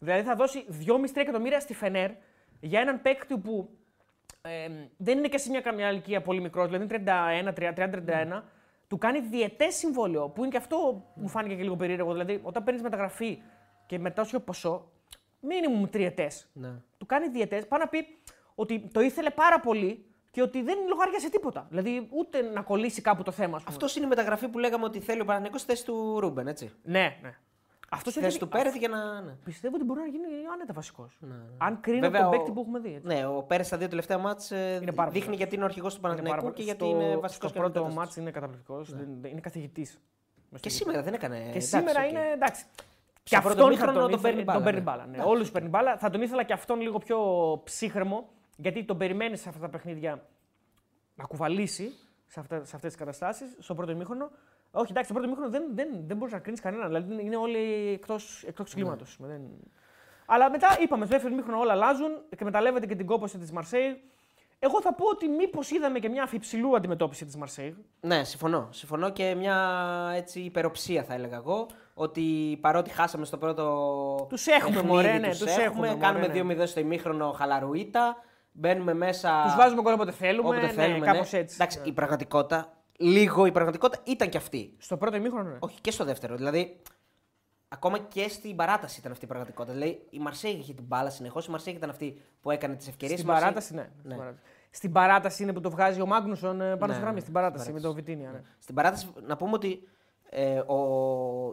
[0.03, 2.11] Δηλαδή θα δώσει 2,5-3 εκατομμύρια στη Φενέρ
[2.59, 3.69] για έναν παίκτη που
[4.41, 7.53] ε, δεν είναι και σε μια καμιά ηλικία πολύ μικρός, δηλαδή είναι
[8.37, 8.41] 31-30-31.
[8.87, 10.77] Του κάνει διαιτέ συμβόλαιο, που είναι και αυτό
[11.13, 12.11] που μου φάνηκε και λίγο περίεργο.
[12.11, 13.41] Δηλαδή, όταν παίρνεις μεταγραφή
[13.85, 14.91] και μετά σου ποσό,
[15.39, 16.47] μήνυμου τριετές.
[16.53, 16.69] Ναι.
[16.97, 18.17] Του κάνει διαιτέ, πάει να πει
[18.55, 21.65] ότι το ήθελε πάρα πολύ και ότι δεν λογάριασε τίποτα.
[21.69, 23.55] Δηλαδή, ούτε να κολλήσει κάπου το θέμα.
[23.55, 23.75] ας πούμε.
[23.75, 26.71] Αυτός είναι η μεταγραφή που λέγαμε ότι θέλει ο Παναγιώτο στη θέση του Ρούμπεν, έτσι.
[26.83, 27.35] Ναι, ναι.
[27.93, 29.21] Αυτός Στη θέση του Πέρεθ για να.
[29.21, 29.31] Ναι.
[29.43, 31.19] Πιστεύω ότι μπορεί να γίνει άνετα βασικός.
[31.57, 32.93] Αν κρίνω Βέβαια, τον ο- παίκτη που έχουμε δει.
[32.95, 33.07] έτσι.
[33.07, 35.65] Ναι, ο Πέρε στα δύο τελευταία ματς ε, Είναι πάρα δείχνει πολύ γιατί είναι ο
[35.67, 38.31] αρχηγός του Είναι πάρα Παναθηναϊκού πολύ- και γιατί στο- είναι βασικός Στο πρώτο ματς είναι
[38.31, 38.89] καταπληκτικός.
[39.29, 39.99] Είναι καθηγητής.
[40.59, 41.37] Και σήμερα δεν έκανε.
[41.39, 42.09] Και εντάξει, σήμερα οκ.
[42.09, 42.61] είναι εντάξει.
[42.63, 42.83] Στο
[43.23, 44.85] Και πρώτο αυτόν ημίχρονο θα τον, τον ήθελε- παίρνει μπάλα, Τον παίρνει ναι.
[44.85, 45.05] μπάλα.
[45.05, 45.23] Ναι.
[45.31, 45.97] Όλους παίρνει μπάλα.
[45.97, 47.17] Θα τον ήθελα και αυτόν λίγο πιο
[47.63, 50.25] ψύχραιμο, γιατί τον περιμένεις σε αυτά τα παιχνίδια
[51.15, 51.91] να κουβαλήσει
[52.25, 54.29] σε, αυτά, σε αυτές τις καταστάσεις στο πρώτο ημίχρονο.
[54.71, 56.87] Όχι, εντάξει, στο πρώτο ημίχρονο δεν, δεν, δεν μπορείς να κρίνεις κανέναν.
[56.87, 59.17] Δηλαδή είναι όλοι εκτός εκτός κλίματος.
[59.19, 59.41] Δεν...
[60.25, 64.01] Αλλά μετά είπαμε, στο δεύτερο ημίχρονο όλα αλλάζουν και μεταλλεύεται και την κόπωση της Μαρσέη.
[64.63, 67.75] Εγώ θα πω ότι μήπως είδαμε και μια αφιψηλού αντιμετώπιση της Μαρσέη.
[67.99, 68.67] Ναι, συμφωνώ.
[68.71, 69.57] Συμφωνώ και μια
[70.15, 71.67] έτσι υπεροψία θα έλεγα εγώ.
[71.93, 74.25] Ότι παρότι χάσαμε στο πρώτο.
[74.29, 75.63] Τους έχουμε, παιχνίδι, μωρέ, ναι, τους τους έχουμε.
[75.65, 76.63] έχουμε, μωρέ, κάνουμε ναι.
[76.63, 78.15] 2-0 στο ημίχρονο χαλαρουίτα.
[78.51, 79.41] Μπαίνουμε μέσα.
[79.43, 80.47] Τους βάζουμε γκολ όποτε θέλουμε.
[80.47, 81.05] όποτε ναι, θέλουμε.
[81.05, 81.39] κάπως ναι.
[81.39, 81.55] έτσι.
[81.59, 82.73] Εντάξει, η πραγματικότητα.
[83.01, 84.73] Λίγο η πραγματικότητα ήταν και αυτή.
[84.77, 85.57] Στο πρώτο ημίχρονο, ναι.
[85.59, 86.35] Όχι και στο δεύτερο.
[86.35, 86.81] Δηλαδή,
[87.67, 89.73] ακόμα και στην παράταση ήταν αυτή η πραγματικότητα.
[89.73, 91.45] Δηλαδή, η Μαρσέη είχε την μπάλα συνεχώς.
[91.45, 93.19] Η Μαρσέη ήταν αυτή που έκανε τις ευκαιρίες.
[93.19, 93.89] Στην παράταση, ναι.
[93.99, 94.41] Στην παράταση.
[94.69, 97.15] Στην παράταση είναι που το βγάζει ο Μάγνουσον ε, πάνω Ναι, στη γραμμή.
[97.15, 98.29] ναι, Στην παράταση στην με τον Βιτίνια.
[98.31, 98.41] Ναι.
[98.59, 99.87] Στην παράταση, να πούμε ότι
[100.29, 100.75] ε, ο,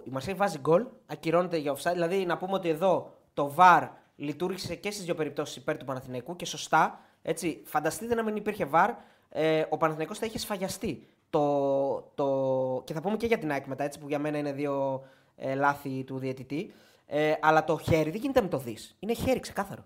[0.05, 1.93] η Μαρσέη βάζει γκολ, ακυρώνεται για offside.
[1.93, 6.37] Δηλαδή, να πούμε ότι εδώ το VAR λειτουργήσε και στις δύο περιπτώσεις υπέρ του Παναθηναϊκού
[6.37, 7.01] και σωστά.
[7.23, 8.89] Έτσι, φανταστείτε να μην υπήρχε VAR,
[9.29, 11.09] ε, ο Παναθηναϊκός θα είχε σφαγιαστεί.
[11.31, 14.53] Το, το, και θα πούμε και για την ΑΕΚ μετά, έτσι, που για μένα είναι
[14.53, 15.05] δύο
[15.37, 16.73] ε, λάθη του διαιτητή.
[17.07, 18.97] Ε, αλλά το χέρι δεν γίνεται με το δεις.
[18.99, 19.85] Είναι χέρι ξεκάθαρο.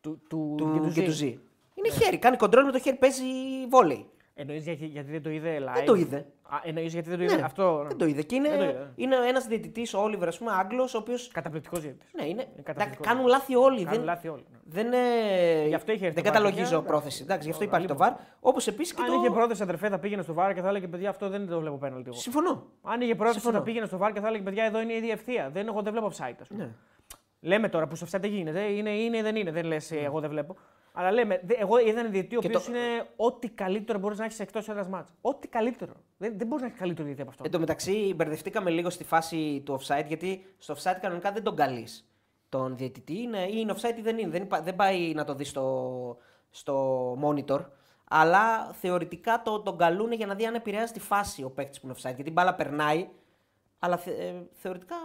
[0.00, 1.00] Του, του, Του Γκετουζή.
[1.00, 1.40] Γκετουζή.
[1.74, 2.18] Είναι χέρι.
[2.18, 3.24] Κάνει κοντρόλ με το χέρι, παίζει
[3.68, 4.06] βόλεϊ.
[4.40, 6.16] Εννοείς γιατί, γιατί δεν το είδε live; Δεν το είδε.
[6.42, 7.36] Α, εννοείς γιατί δεν το είδε.
[7.36, 8.22] Ναι, Αυτό; Δεν το είδε.
[8.22, 8.90] Και είναι, Δεν το είδε.
[8.96, 11.14] είναι ένας διαιτητής, ο Όλιβερ, ας πούμε, Άγγλος, ο οποίο.
[11.32, 11.98] Καταπληκτικός γιατί.
[12.20, 12.42] Ναι, είναι.
[12.42, 12.84] καταπληκτικός.
[12.86, 13.76] εντάξει, κάνουν λάθη όλοι.
[13.76, 14.44] Κάνουν δεν, λάθη όλοι.
[14.52, 14.58] ναι.
[14.64, 16.82] δεν, ε, Γι' αυτό είχε έρθει δεν το VAR, καταλογίζω παιδιά.
[16.82, 17.22] πρόθεση.
[17.22, 18.24] Εντάξει, γι' αυτό Ωραία, υπάρχει το λοιπόν.
[18.26, 18.36] VAR.
[18.40, 19.14] Όπως επίσης και Αν το.
[19.14, 21.76] είχε πρόθεση αδερφέ θα πήγαινε στο βάρο και θα έλεγε παιδιά αυτό δεν το βλέπω
[21.76, 22.08] πέναλτι.
[22.08, 22.18] εγώ.
[22.18, 22.66] Συμφωνώ.
[22.82, 23.58] Αν είχε πρόθεση Συμφωνώ.
[23.58, 25.50] θα πήγαινε στο βάρο και θα έλεγε παιδιά εδώ είναι η ίδια ευθεία.
[25.52, 26.34] Δεν, εγώ δεν βλέπω offside.
[26.40, 26.64] ας πούμε.
[26.64, 26.70] Ναι.
[27.40, 28.60] Λέμε τώρα που στο offside δεν γίνεται.
[28.60, 29.50] Είναι, είναι δεν είναι.
[29.50, 30.56] Δεν λες εγώ δεν βλέπω.
[31.00, 34.18] Αλλά λέμε, δε- εγώ είδα ένα διαιτητή ο Και οποίος το- είναι ό,τι καλύτερο μπορείς
[34.18, 35.12] να έχεις εκτός έδρα μάτς.
[35.20, 35.92] Ό,τι καλύτερο.
[36.18, 37.42] Δεν, δεν μπορείς να έχεις καλύτερο διαιτητή από αυτό.
[37.46, 41.56] Εν τω μεταξύ, μπερδευτήκαμε λίγο στη φάση του offside, γιατί στο offside κανονικά δεν τον
[41.56, 42.08] καλείς
[42.48, 43.18] τον διαιτητή.
[43.20, 44.30] Είναι, ή είναι offside ή δεν είναι.
[44.30, 46.16] Δεν, υπά- δεν πάει να το δεις στο,
[46.50, 47.60] στο monitor.
[48.10, 51.86] Αλλά θεωρητικά το, τον καλούν για να δει αν επηρεάζει τη φάση ο παίκτης που
[51.86, 52.14] είναι offside.
[52.14, 53.08] Γιατί η μπάλα περνάει,
[53.78, 54.96] αλλά θε, ε, θεωρητικά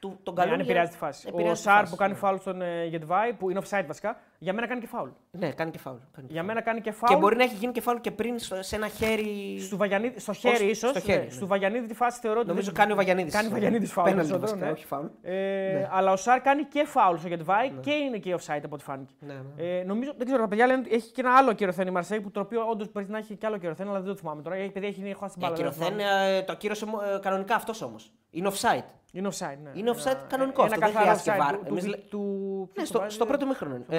[0.00, 0.54] του, τον Ναι, καλούν.
[0.54, 1.26] αν για- επηρεάζει τη φάση.
[1.26, 2.18] Ο επηρεάζει τη Σάρ φάση, που κάνει ναι.
[2.18, 5.08] φάουλ στον ε, Γετβάη, που είναι offside βασικά, Για μένα κάνει και φάουλ.
[5.30, 5.96] Ναι, κάνει και φάουλ.
[5.96, 6.46] Κάνει και Για φάουλ.
[6.46, 7.12] μένα κάνει και φάουλ.
[7.14, 9.58] Και μπορεί να έχει γίνει και φάουλ και πριν στο- σε ένα χέρι.
[9.60, 10.90] Στου Βαγιανίδη, στο χέρι Ως- ίσως.
[10.90, 11.30] στο χέρι, ναι.
[11.30, 12.48] Στου Βαγιανίδη τη φάση θεωρώ ότι.
[12.48, 13.32] Νομίζω δεν- κάνει ο Βαγιανίδης.
[13.34, 14.08] Κάνει ο Βαγιανίδης φάουλ.
[14.08, 14.76] Πέναλτι περισσότερο, βασικά, ναι.
[14.78, 15.06] όχι φάουλ.
[15.22, 18.84] Ε, Αλλά ο Σάρ κάνει και φάουλ στο Γετβάη και είναι και offside από ό,τι
[18.84, 19.14] φάνηκε.
[19.20, 19.78] Ναι, ναι.
[19.78, 22.20] Ε, νομίζω, δεν ξέρω, τα παιδιά λένε ότι έχει και ένα άλλο κυρωθέν η Μαρσέη
[22.20, 24.56] που το οποίο όντως μπορεί να έχει και άλλο κυρωθέν, αλλά δεν το θυμάμαι τώρα.
[24.56, 25.54] Έχει παιδιά έχει χάσει την Για μπάλα.
[25.54, 26.36] δεν το κυρωθέν, θυμάμαι.
[26.36, 28.12] ε, το ακύρωσε ε, κανονικά αυτός όμως.
[28.30, 28.84] Είναι offside.
[29.12, 29.58] Είναι offside.
[29.62, 29.70] Ναι.
[29.74, 31.58] Είναι offside Ε, κανονικό Ένα αυτό, δεν καθαρό χρειάζεται offside VAR.
[31.58, 33.84] του- Εμείς του- λέ- του- Ναι, ποιος στο, το βάζει; στο πρώτο μήχρονο.
[33.88, 33.98] Ε,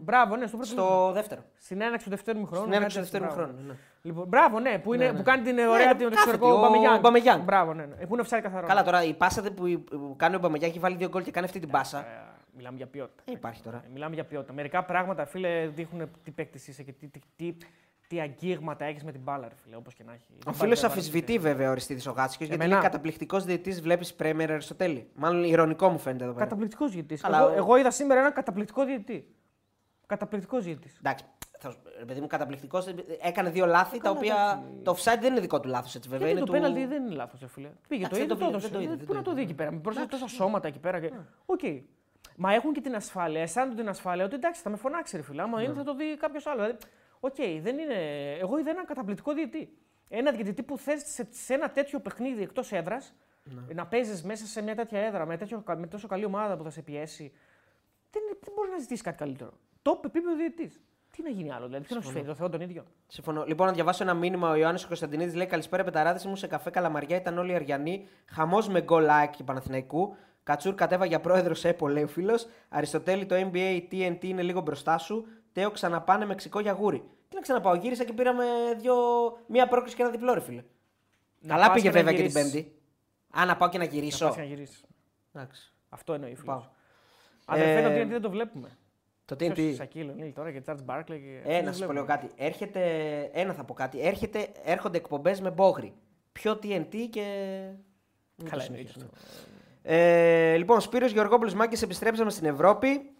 [0.00, 0.73] Μπράβο, ναι, στο πρώτο.
[0.82, 1.42] Στο δεύτερο.
[1.58, 2.62] Στην έναρξη του δεύτερου μηχρόνου.
[2.62, 3.58] Στην έναρξη του κάτι δεύτερου τέτοιο, χρόνου.
[3.62, 3.72] μπράβο.
[3.72, 3.78] ναι.
[4.02, 5.16] Λοιπόν, μπράβο, ναι, που, είναι, Ναι, ναι.
[5.16, 7.00] που κάνει την Ναι, ωραία ναι, την κάθετη, εξωτερικό ο Μπαμεγιάνγκ.
[7.00, 7.42] Μπαμεγιάνγκ.
[7.44, 8.06] Μπράβο, ναι, ναι.
[8.06, 8.66] Που είναι offside καθαρό.
[8.66, 11.46] Καλά, τώρα η πάσα που, που κάνει ο Μπαμεγιά έχει βάλει δύο γκολ και κάνει
[11.46, 11.98] αυτή την πάσα.
[11.98, 12.02] Ε,
[12.56, 13.22] Μιλάμε για ποιότητα.
[13.26, 13.76] Δεν υπάρχει τώρα.
[13.76, 14.52] Ε, Μιλάμε για ποιότητα.
[14.52, 17.56] Μερικά πράγματα, φίλε, δείχνουν τι παίκτης είσαι και τι, τι, τι,
[18.08, 20.24] τι αγγίγματα έχεις με την μπάλα, ρε φίλε, όπως και να έχει.
[20.30, 22.78] Ο Δεν φίλος πάει να αμφισβητεί βέβαια ο Αριστίδης ο Γάτσικος γιατί Εμένα.
[22.78, 23.80] είναι καταπληκτικός διαιτητής.
[23.82, 25.08] Βλέπεις Πρέμερ Αριστοτέλη.
[25.14, 26.44] Μάλλον ειρωνικό μου φαίνεται εδώ πέρα.
[26.44, 27.20] Καταπληκτικός διαιτητή.
[27.22, 29.26] Αλλά Εγώ, ο- εγώ είδα σήμερα έναν καταπληκτικό διαιτητή.
[30.06, 30.98] Καταπληκτικός διαιτητής.
[30.98, 31.24] Εντάξει,
[31.58, 32.86] θα, σου- ρε παιδί μου, καταπληκτικός.
[33.22, 34.62] Έκανε δύο λάθη τα Καλά, οποία.
[34.62, 34.82] εντάξει.
[34.82, 36.26] Το offside δεν είναι δικό του λάθος έτσι βέβαια.
[36.28, 36.60] Γιατί Είναι το του...
[36.60, 37.68] πέναλτι δεν είναι λάθος, φίλε.
[37.88, 38.66] Πήγε το Εντάξει, είδε, δεν το το έδωσε.
[38.66, 39.38] είδε, δεν το είδε, Ε, δεν Πού το να το είδε.
[39.40, 41.00] δει εκεί πέρα, με πρόσθεσε τόσα σώματα εκεί πέρα.
[41.00, 41.12] και-
[41.46, 41.60] Οκ.
[42.36, 45.42] Μα έχουν και την ασφάλεια, αισθάνονται την ασφάλεια ότι εντάξει, θα με φωνάξει, ρε φίλε.
[45.42, 46.62] Άμα είναι, θα το δει κάποιος άλλος.
[46.66, 46.78] Δηλαδή,
[47.20, 47.94] οκ, δεν είναι.
[48.40, 49.76] Εγώ είδα έναν καταπληκτικό διαιτητή.
[50.08, 53.14] Ένα διαιτητή που θες σε, σε ένα τέτοιο παιχνίδι εκτός έδρας
[53.74, 56.70] να παίζεις μέσα σε μια τέτοια έδρα με, τέτοιο, με τόσο καλή ομάδα που θα
[56.70, 57.32] σε πιέσει.
[58.10, 59.52] Δεν, δεν μπορείς να ζητήσεις κάτι καλύτερο.
[59.84, 60.80] Top επίπεδο διαιτητής.
[61.10, 62.84] Τι να γίνει άλλο, δηλαδή, τι να σου φέρει, το Θεό τον ίδιο.
[63.06, 63.44] Συμφωνώ.
[63.46, 64.50] Λοιπόν, να διαβάσω ένα μήνυμα.
[64.50, 67.16] Ο Ιωάννης Κωνσταντινίδης λέει: Καλησπέρα, μπεταράδες μου σε καφέ Καλαμαριά.
[67.16, 68.08] Ήταν όλοι Αρειανοί.
[68.26, 70.16] Χαμός με γκολ ΑΕΚ και Παναθηναϊκού.
[70.42, 72.46] Κατσούρ κατέβα για πρόεδρο ΕΠΟ, λέει ο φίλος.
[72.68, 75.26] Αριστοτέλη, το NBA TNT είναι λίγο μπροστά σου.
[75.52, 76.98] Τέο ξαναπάνε Μεξικό για γούρι.
[77.28, 78.44] Τι να ξαναπάω, γύρισα και πήραμε
[78.78, 78.94] δύο...
[79.46, 80.62] μία πρόκληση και ένα διπλό, ρε φίλε.
[81.40, 82.52] Να Καλά πας πήγε και να βέβαια και την γυρίσεις.
[82.52, 82.78] Πέμπτη.
[83.40, 84.26] Α, να πάω και να Να γυρίσω.
[84.26, 84.84] πας και να γυρίσεις.
[85.32, 85.72] Εντάξει.
[85.88, 86.44] Αυτό εννοεί φίλος.
[86.46, 86.64] Πάω.
[87.44, 88.78] Αδερφέ, Ε, το TNT δεν το βλέπουμε.
[89.24, 89.74] Το Ποιος, TNT.
[89.76, 91.16] Σακίλ Ονίλ τώρα και Τσάρτς Μπάρκλε.
[91.16, 91.40] Και...
[91.44, 91.92] Ε, δεν να σα πω βλέπουμε.
[91.92, 92.28] λίγο κάτι.
[92.36, 92.80] Έρχεται,
[93.32, 94.00] ένα θα πω κάτι.
[94.00, 95.94] Έρχεται, έρχονται εκπομπές με μπόγρι.
[96.32, 97.22] Πιο TNT και.
[98.36, 99.04] Μην Καλά, το εννοείται συνεχίσουμε.
[99.14, 99.28] αυτό.
[99.82, 103.10] Ε, λοιπόν, Σπύρος Γεωργόπουλος Μάκης, επιστρέψαμε στην Ευρώπη.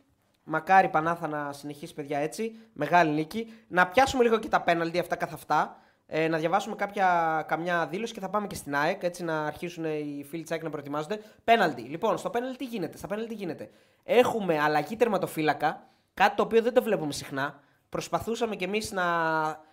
[0.45, 2.57] Μακάρι Πανάθα να συνεχίσει παιδιά έτσι.
[2.73, 3.53] Μεγάλη νίκη.
[3.69, 5.79] Να πιάσουμε λίγο και τα πέναλτι αυτά καθ' αυτά.
[6.07, 9.03] Ε, να διαβάσουμε κάποια, καμιά δήλωση και θα πάμε και στην ΑΕΚ.
[9.03, 11.21] Έτσι να αρχίσουν οι φίλοι της ΑΕΚ να προετοιμάζονται.
[11.45, 11.83] Πέναλτι.
[11.83, 12.97] Λοιπόν, στο πέναλτι τι γίνεται.
[12.97, 13.71] Στα πέναλτι τι γίνεται.
[14.03, 15.89] Έχουμε αλλαγή τερματοφύλακα.
[16.15, 17.61] Κάτι το οποίο δεν το βλέπουμε συχνά.
[17.89, 19.05] Προσπαθούσαμε κι εμείς να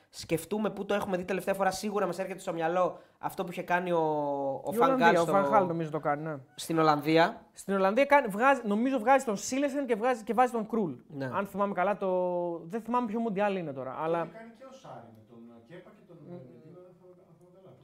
[0.10, 1.71] σκεφτούμε πού το έχουμε δει τελευταία φορά.
[1.71, 3.99] Σίγουρα μας έρχεται στο μυαλό αυτό που είχε κάνει ο,
[4.63, 6.23] ο Η Φανγκάλ Ολλανδία, Ο στο- Φανχάλ νομίζω το κάνει.
[6.23, 6.36] Ναι.
[6.56, 7.41] στην Ολλανδία.
[7.54, 10.93] Στην Ολλανδία κάνει, βγάζει, νομίζω βγάζει τον Σίλεσεν και, βγάζει, και βάζει τον Κρούλ.
[11.08, 11.25] Ναι.
[11.34, 12.08] Αν θυμάμαι καλά, το...
[12.65, 13.95] δεν θυμάμαι ποιο Μουντιάλ είναι τώρα.
[13.99, 16.17] Αλλά Έχει κάνει και ο Σάρι με τον Κέπα και τον.
[16.30, 16.49] με την-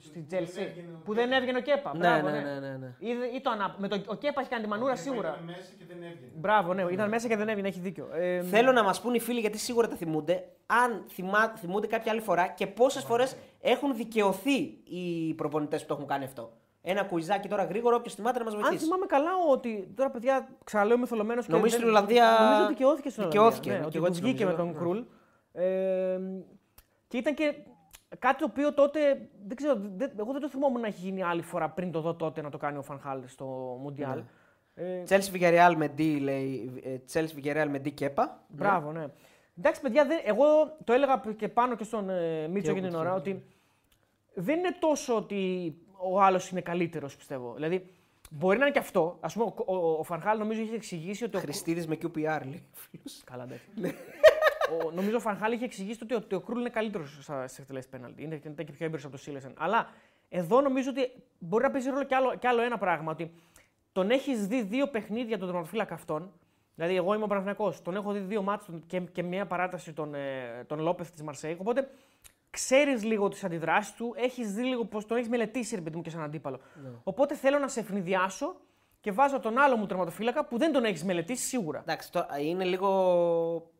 [0.03, 0.45] δεν θυμάμαι καλά.
[0.45, 0.61] Που στην δεν Τζέλσι.
[0.69, 1.21] έβγαινε ο Που Κέπα.
[1.27, 1.91] δεν έβγαινε ο Κέπα.
[1.93, 2.89] Ναι, Μπράβο, ναι, ναι, ναι, ναι.
[2.99, 3.75] Ή, ή το ανά...
[3.77, 4.01] με το...
[4.07, 5.29] Ο Κέπα έχει κάνει τη μανούρα Ο Κέπα σίγουρα.
[5.29, 6.31] ήταν μέσα και δεν έβγαινε.
[6.35, 8.07] Μπράβο, ναι, ήταν μέσα και δεν έβγαινε, έχει δίκιο.
[8.13, 12.11] Ε, Θέλω να μας πούν οι φίλοι γιατί σίγουρα τα θυμούνται, αν θυμά, θυμούνται κάποια
[12.11, 16.51] άλλη φορά και πόσες φορές έχουν δικαιωθεί οι προπονητές που το έχουν κάνει αυτό.
[16.81, 18.83] Ένα κουιζάκι τώρα γρήγορο, όποιος θυμάται να μας Αν βοηθήσει.
[18.83, 19.91] θυμάμαι καλά ότι.
[19.95, 21.51] Τώρα, παιδιά, ξαναλέω είμαι θολωμένος και.
[21.51, 23.71] Νομίζω δεν- στην Ολλανδία Νομίζω δικαιώθηκε στην δικαιώθηκε, Ολλανδία.
[23.71, 24.79] ναι, Ναι, και ότι εγώ του έτσι βγήκε με νομίζω, τον ναι.
[24.79, 25.03] Κρούλ.
[25.51, 26.19] Ε,
[27.07, 27.53] και ήταν και
[28.19, 28.99] κάτι το οποίο τότε.
[29.47, 32.13] Δεν ξέρω, δεν, εγώ δεν το θυμόμουν να έχει γίνει άλλη φορά πριν το δω
[32.15, 33.45] τότε να το κάνει ο Φανχάλ στο
[33.81, 34.21] Μουντιάλ.
[34.75, 36.71] Ε, Chelsea Villarreal με D, λέει.
[36.83, 38.43] ε, Chelsea Villarreal με D Κέπα.
[38.47, 39.05] Μπράβο, ναι.
[39.57, 40.45] Εντάξει, παιδιά, δεν, εγώ
[40.83, 43.43] το έλεγα και πάνω και στον ε, Μίτσο Και για την εγώ, ώρα και ότι
[44.33, 47.53] δεν είναι τόσο ότι ο άλλος είναι καλύτερος, πιστεύω.
[47.53, 47.89] Δηλαδή,
[48.29, 49.17] μπορεί να είναι και αυτό.
[49.19, 51.37] Α πούμε, ο, ο, ο Φανχάλ νομίζω είχε εξηγήσει ότι.
[51.37, 51.39] Ο...
[51.39, 52.63] Χριστίδης με QPR, λέει.
[52.71, 53.21] φίλος.
[53.25, 53.65] Καλά, εντάξει.
[54.71, 57.89] ο, νομίζω ο Φανχάλ είχε εξηγήσει ότι ο, ότι ο Κρούλ είναι καλύτερος στι εκτελέσεις
[57.89, 58.23] πέναλτι.
[58.23, 59.53] Είναι, είναι και πιο έμπειρος από το Σίλεσεν.
[59.57, 59.89] Αλλά
[60.29, 63.11] εδώ νομίζω ότι μπορεί να παίζει ρόλο κι άλλο, κι άλλο ένα πράγμα.
[63.11, 63.31] Ότι
[63.91, 66.31] τον έχεις δει δύο παιχνίδια τον τερματοφύλακα αυτόν.
[66.75, 70.13] Δηλαδή, εγώ είμαι ο Παναθηναϊκός, τον έχω δει δύο μάτς και, και μια παράταση τον,
[70.13, 71.57] ε, τον Λόπεθ της Μαρσέη.
[71.59, 71.89] Οπότε
[72.49, 76.01] ξέρεις λίγο τις αντιδράσεις του, έχεις δει λίγο πώς τον έχεις μελετήσει, ρε παιδί μου,
[76.01, 76.59] και σαν αντίπαλο.
[77.03, 78.55] Οπότε θέλω να σε ευνηδιάσω
[78.99, 81.79] και βάζω τον άλλο μου τερματοφύλακα που δεν τον έχεις μελετήσει σίγουρα.
[81.79, 83.71] Εντάξει, τώρα είναι λίγο.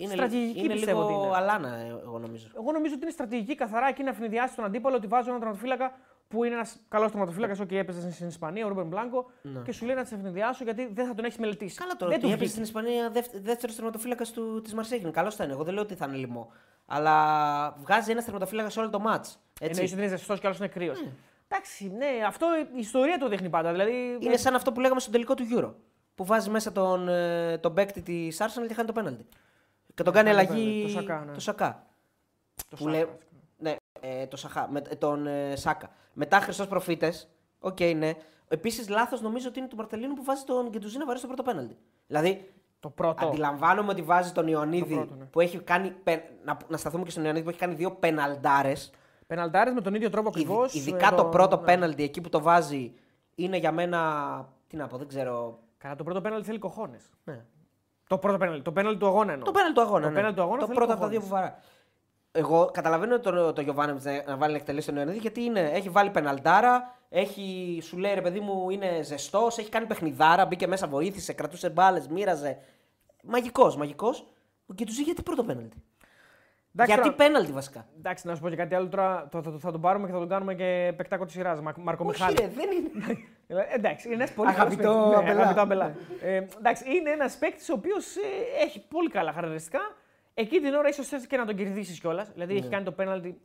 [0.00, 1.36] Είναι, Στρατηγική είναι πιστεύω λίγο ότι είναι.
[1.36, 2.48] αλάνα, ε, εγώ νομίζω.
[2.56, 5.92] Εγώ νομίζω ότι είναι στρατηγική καθαρά εκεί να ευνηδιάσει τον αντίπαλο ότι βάζω έναν τερματοφύλακα
[6.28, 9.30] που είναι ένας καλός τερματοφύλακα, OK, έπαιζε στην Ισπανία, ο Ρούμπεν Μπλάνκο,
[9.64, 11.76] και σου λέει να σε ευνηδιάσω γιατί δεν θα τον έχει μελετήσει.
[11.78, 12.10] Καλά τώρα.
[12.10, 12.68] δεν Δεν του έπαιζε βγήκε.
[12.68, 13.10] στην Ισπανία
[13.42, 14.24] δεύτερος τερματοφύλακα
[14.62, 15.10] της Μαρσέγγιν.
[15.12, 15.52] Καλός θα είναι.
[15.52, 16.52] Εγώ δεν λέω ότι θα είναι λοιμό.
[16.86, 17.14] Αλλά
[17.80, 19.38] βγάζει ένας τερματοφύλακα σε όλο το μάτς.
[19.60, 21.04] Εννοείς ότι είναι ζεστός και άλλος είναι κρύος.
[21.48, 23.70] Εντάξει, ναι, αυτό η ιστορία το δείχνει πάντα.
[23.70, 25.74] Δηλαδή, Είναι σαν αυτό που λέγαμε στο τελικό του Euro.
[26.14, 29.26] Που βάζει μέσα τον, ε, τον παίκτη της Arsenal και χάνει το πέναλτι.
[29.98, 30.64] Και τον κάνει χάνει το αλλαγή.
[30.70, 31.32] πέναλτι, το Σακά, ναι.
[31.32, 31.86] Το Σακά.
[32.56, 33.40] το που Σάκα, λέει- ας πούμε.
[33.58, 35.90] Ναι, ε, το Σαχά, με, ε, τον ε, Σάκα.
[36.12, 37.28] Μετά Χριστόν Προφήτες.
[37.60, 38.12] Οκ, ναι.
[38.48, 41.50] Επίσης λάθος νομίζω ότι είναι του Μαρτελίνου που βάζει τον Γκεντουζί να βαρέσει το πρώτο
[41.50, 41.76] πέναλτι.
[42.06, 43.26] Δηλαδή Το πρώτο.
[43.26, 45.24] Αντιλαμβάνομαι ότι βάζει τον Ιωαννίδη πρώτο, ναι.
[45.24, 45.90] που έχει κάνει.
[45.90, 48.72] πε- Να, να σταθούμε και στον Ιωαννίδη που έχει κάνει δύο πεναλτάρες.
[49.26, 50.74] Πεναλτάρες με τον ίδιο τρόπο ακριβώς.
[50.74, 52.92] Ειδικά το πρώτο πέναλτι εκεί που το βάζει
[53.34, 54.48] είναι για μένα.
[54.66, 55.58] Τι να πω, δεν ξέρω.
[55.78, 57.02] Καλά, το πρώτο πέναλτι θέλει cojones.
[57.24, 57.44] Ναι.
[58.08, 58.62] Το πρώτο πέναλτι.
[58.62, 59.46] Το πέναλτι του αγώνα εννοώ.
[59.46, 60.02] Το πέναλτι του αγώνα.
[60.02, 60.14] Το ναι.
[60.14, 61.40] πέναλτι του αγώνα Το θέλει πρώτο από τα δύο κοχώνες.
[61.40, 61.58] που βαρά.
[62.32, 65.88] Εγώ καταλαβαίνω το, το Γιωβάνεβιτ να, να βάλει να εκτελέσει τον Ιωαννίδη γιατί είναι, έχει
[65.88, 70.86] βάλει πεναλτάρα, έχει, σου λέει ρε παιδί μου είναι ζεστός, έχει κάνει παιχνιδάρα, μπήκε μέσα,
[70.86, 72.58] βοήθησε, κρατούσε μπάλες, μοίραζε.
[73.22, 74.26] Μαγικός, μαγικός.
[74.66, 75.82] Ο Γκετουζή γιατί πρώτο πέναλτι;
[76.82, 77.86] Εντάξει, γιατί τώρα- πέναλτι βασικά.
[77.98, 79.28] Εντάξει, να σου πω και κάτι άλλο τώρα.
[79.30, 81.60] Το, το- θα τον πάρουμε και θα τον κάνουμε και πεκτάκο της σειράς.
[81.60, 82.36] Μαρκο Όχι, Μιχάλη.
[82.40, 83.18] ρε, δεν είναι.
[83.46, 85.16] Ε, εντάξει, είναι ένας πολύ Αγαπητό καλός παίκτης.
[85.18, 85.34] Αμπελά.
[85.34, 85.94] Ναι, αγαπητό Αμπελά.
[86.22, 88.06] Ε, εντάξει, είναι ένας παίκτης ο οποίος
[88.66, 89.80] έχει πολύ καλά χαρακτηριστικά.
[90.34, 92.30] Εκεί την ώρα ίσως θες και να τον κερδίσεις κιόλας.
[92.32, 92.58] Δηλαδή Ναι.
[92.58, 93.40] έχει κάνει το πέναλτι.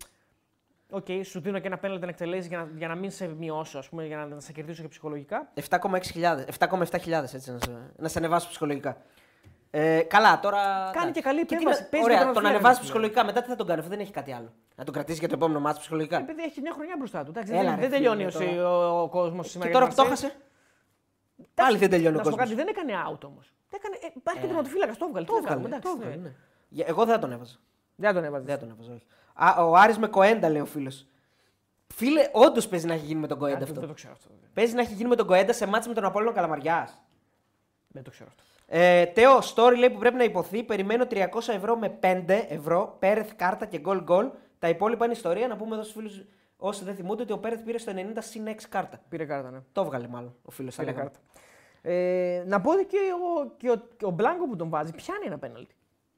[0.90, 3.78] Οκ, σου δίνω και ένα πέναλτι να εκτελέσεις για να, για να μην σε μειώσω,
[3.78, 5.52] ας πούμε, για να, να σε κερδίσω και ψυχολογικά.
[5.70, 8.98] 7,6 7,7 έτσι να σε, να σε ανεβάσω ψυχολογικά.
[9.76, 10.58] Ε, καλά, τώρα.
[10.62, 11.12] Κάνει εντάξει.
[11.14, 13.26] και καλή τι επέμβαση, να- παίζει Ωραία, με τον τον ανεβάζει Φλέρ, ψυχολογικά.
[13.26, 14.54] Μετά τι θα τον κάνει, αφού δεν έχει κάτι άλλο.
[14.76, 16.18] Να τον κρατήσει για το επόμενο ματς ψυχολογικά.
[16.18, 17.30] Επειδή έχει μια χρονιά μπροστά του.
[17.30, 18.70] Εντάξει, Έλα, δεν, ρε, δεν φίλε, τελειώνει τώρα.
[18.70, 19.72] ο, ο, κόσμος σήμερα.
[19.72, 20.30] Και για τώρα που το Μαρσέη.
[20.30, 20.44] έχασε.
[21.54, 22.56] Πάλι δεν τελειώνει ο Να σου πω κόσμος.
[22.58, 23.54] κάτι, δεν έκανε out όμως.
[24.16, 25.26] Υπάρχει και τερματοφύλακα, το έβγαλε.
[25.26, 25.76] Το τι να κάνουμε, έβγαλε.
[25.76, 26.14] εντάξει, το ναι.
[26.14, 26.36] έβγαλε, ναι.
[26.70, 27.56] Για- Εγώ δεν θα τον έβαζα.
[27.96, 28.46] Δεν τον έβαζες.
[28.46, 29.06] Δεν θα τον έβαζα, όχι.
[29.34, 31.06] Α, ο Άρης με Κοέντα λέει ο φίλος.
[31.94, 33.88] Φίλε, όντως παίζει να έχει γίνει με τον Κοέντα Δεν αυτό.
[33.88, 34.28] το ξέρω αυτό.
[34.54, 36.98] Παίζει να έχει γίνει με τον Κοέντα σε μάτς με τον Απόλλωνο Καλαμαριάς.
[37.88, 38.44] Δεν το ξέρω αυτό.
[38.66, 40.64] Ε, Τέο, story λέει που πρέπει να υποθεί.
[40.64, 42.96] Περιμένω 300 ευρώ με 5 ευρώ.
[43.00, 44.30] Πέρεθ κάρτα και γκολ γκολ.
[44.60, 45.48] Τα υπόλοιπα είναι ιστορία.
[45.48, 46.26] Να πούμε εδώ στους φίλους
[46.58, 49.02] όσοι δεν θυμούνται ότι ο Πέρεθ πήρε στο 90 συν 6 κάρτα.
[49.10, 49.60] Πήρε κάρτα, ναι.
[49.72, 50.76] Το έβγαλε μάλλον ο φίλος.
[50.76, 51.20] Πήρε κάρτα.
[51.82, 55.26] Ε, να πω ότι και ο, και, ο, και ο Μπλάνκο που τον βάζει πιάνει
[55.26, 55.76] ένα πέναλτι.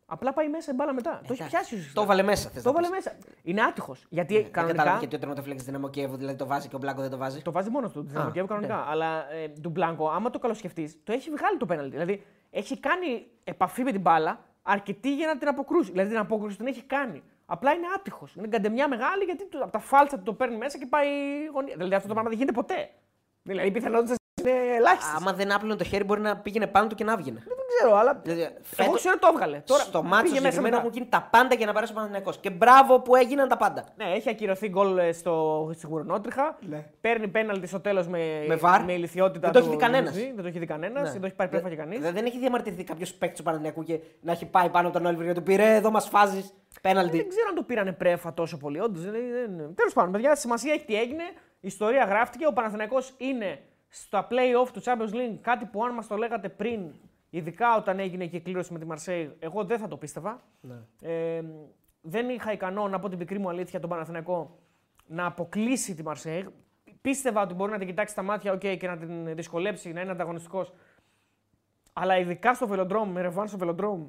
[0.08, 1.22] Απλά πάει μέσα η μπάλα μετά.
[1.28, 1.94] το έχει πιάσει ουσιαστικά.
[1.94, 2.50] Το έβαλε μέσα.
[2.50, 3.06] Θες Το να έβαλε πεις.
[3.06, 3.18] μέσα.
[3.44, 4.06] Είναι άτυχος.
[4.10, 4.78] Γιατί Δεν κανονικά.
[4.78, 7.42] κατάλαβα γιατί ο τερματοφύλακα Δυναμό Κιέβου δηλαδή το βάζει και ο Μπλάνκο δεν το βάζει.
[7.42, 8.04] Το βάζει μόνος του.
[8.04, 8.76] Δεν Α, το Κιέβου κανονικά.
[8.76, 8.84] ναι.
[8.88, 11.90] Αλλά ε, του Μπλάνκο, άμα το καλοσκεφτείς, το έχει βγάλει το πέναλτι.
[11.92, 15.92] Δηλαδή έχει κάνει επαφή με την μπάλα αρκετή για να την αποκρούσει.
[15.92, 17.24] Δηλαδή την απόκρουση την έχει κάνει.
[17.46, 18.36] Απλά είναι άτυχος.
[18.36, 21.08] Είναι καντεμιά μεγάλη γιατί του- από τα φάλτσα του το παίρνει μέσα και πάει
[21.54, 21.74] γωνία.
[21.76, 22.90] Δηλαδή αυτό το πράγμα δεν γίνεται ποτέ.
[23.42, 24.16] Δηλαδή οι πιθανότητε
[24.50, 25.16] είναι ελάχιστε.
[25.18, 27.40] Άμα δεν άπλωνε το χέρι, μπορεί να πήγαινε πάνω του και να έβγαινε.
[27.46, 28.20] Δεν ξέρω, αλλά.
[28.24, 29.60] Δηλαδή, Εγώ φέτος- ξέρω το έβγαλε.
[29.66, 30.78] Τώρα στο μάτσο πήγε μέσα συγκεκριμένα μετά.
[30.88, 32.38] έχουν γίνει τα πάντα για να περάσει ο Παναθηναϊκός.
[32.38, 33.84] Και μπράβο που έγιναν τα πάντα.
[33.96, 36.58] Ναι, έχει ακυρωθεί γκολ ε, στο, στη Γουρνότριχα.
[36.70, 36.86] Ναι.
[37.02, 38.84] Παίρνει πέναλτι στο τέλος με, Με βαρ.
[38.84, 39.40] με ηλικιότητα.
[39.40, 40.14] Δεν το έχει του δει κανένας.
[40.14, 41.04] Νουζί, Δεν το έχει δει κανένας.
[41.04, 41.10] Ναι.
[41.12, 42.00] Δεν το έχει πάρει πρέφα και κανείς.
[42.00, 45.06] Δε- δεν έχει διαμαρτυρηθεί κάποιος παίκτης του Παναθηναϊκού και να έχει πάει πάνω από τον
[45.06, 47.18] Όλιβερ και να του πει ρε, εδώ μας φάζεις πέναλτι.
[47.18, 48.80] Δεν ξέρω αν το πήρανε πρέφα τόσο πολύ.
[48.80, 49.04] Όντως.
[49.76, 51.24] Τέλος πάντων, παιδιά, σημασία έχει τι έγινε.
[51.60, 52.46] Η ιστορία γράφτηκε.
[52.48, 53.60] Ο Παναθηναϊκός είναι
[54.02, 56.94] στα playoff του Champions League κάτι που αν μας το λέγατε πριν,
[57.30, 60.44] ειδικά όταν έγινε και η κλήρωση με τη Μαρσέη, εγώ δεν θα το πίστευα.
[60.62, 60.76] Ναι.
[61.02, 61.44] Ε,
[62.02, 64.60] δεν είχα ικανό, να πω την πικρή μου αλήθεια, τον Παναθηναϊκό
[65.08, 66.48] να αποκλείσει τη Μαρσέη.
[67.02, 70.12] Πίστευα ότι μπορεί να την κοιτάξει στα μάτια okay, και να την δυσκολέψει, να είναι
[70.12, 70.74] ανταγωνιστικός.
[71.94, 74.06] Αλλά ειδικά στο Velodrome, με ρεβάν στο Velodrome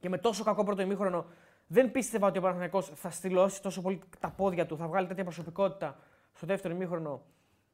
[0.00, 1.26] και με τόσο κακό πρώτο ημίχρονο,
[1.66, 5.24] δεν πίστευα ότι ο Παναθηναϊκός θα στυλώσει τόσο πολύ τα πόδια του, θα βγάλει τέτοια
[5.24, 5.98] προσωπικότητα
[6.32, 7.22] στο δεύτερο ημίχρονο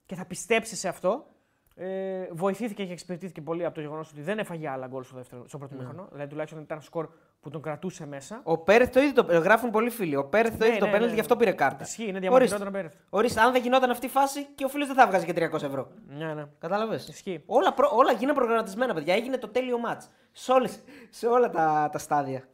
[0.06, 1.26] και θα πιστέψει σε αυτό.
[1.74, 5.44] Ε, βοηθήθηκε και εξυπηρετήθηκε πολύ από το γεγονός ότι δεν έφαγε άλλα γκολ στο, δεύτερο,
[5.48, 6.08] στο πρώτο ημίχρονο.
[6.10, 7.08] Δηλαδή τουλάχιστον ήταν ένα σκορ
[7.40, 8.40] που τον κρατούσε μέσα.
[8.44, 10.16] Ο Πέρεθ το ίδιο το γράφουν πολλοί φίλοι.
[10.16, 11.14] Ο Πέρεθ το Ναι, ίδιο το ναι, πέναλτι, ναι.
[11.14, 11.84] γι' αυτό πήρε κάρτα.
[11.84, 12.28] Ισχύει, είναι Ορίστε.
[12.28, 12.92] διαμαρτυρόταν ο Πέρεθ.
[13.10, 15.62] Ορίστε, αν δεν γινόταν αυτή η φάση και ο φίλος δεν θα βγάζει και 300
[15.62, 15.88] ευρώ.
[16.06, 16.44] Ναι, ναι.
[16.58, 17.42] Κατάλαβες; Ισχύει.
[17.46, 17.90] Όλα, προ...
[17.92, 19.14] όλα γίνανε προγραμματισμένα, παιδιά.
[19.14, 20.02] Έγινε το τέλειο μάτ.
[20.32, 20.82] Σε, όλες...
[21.10, 22.44] σε όλα τα, τα στάδια.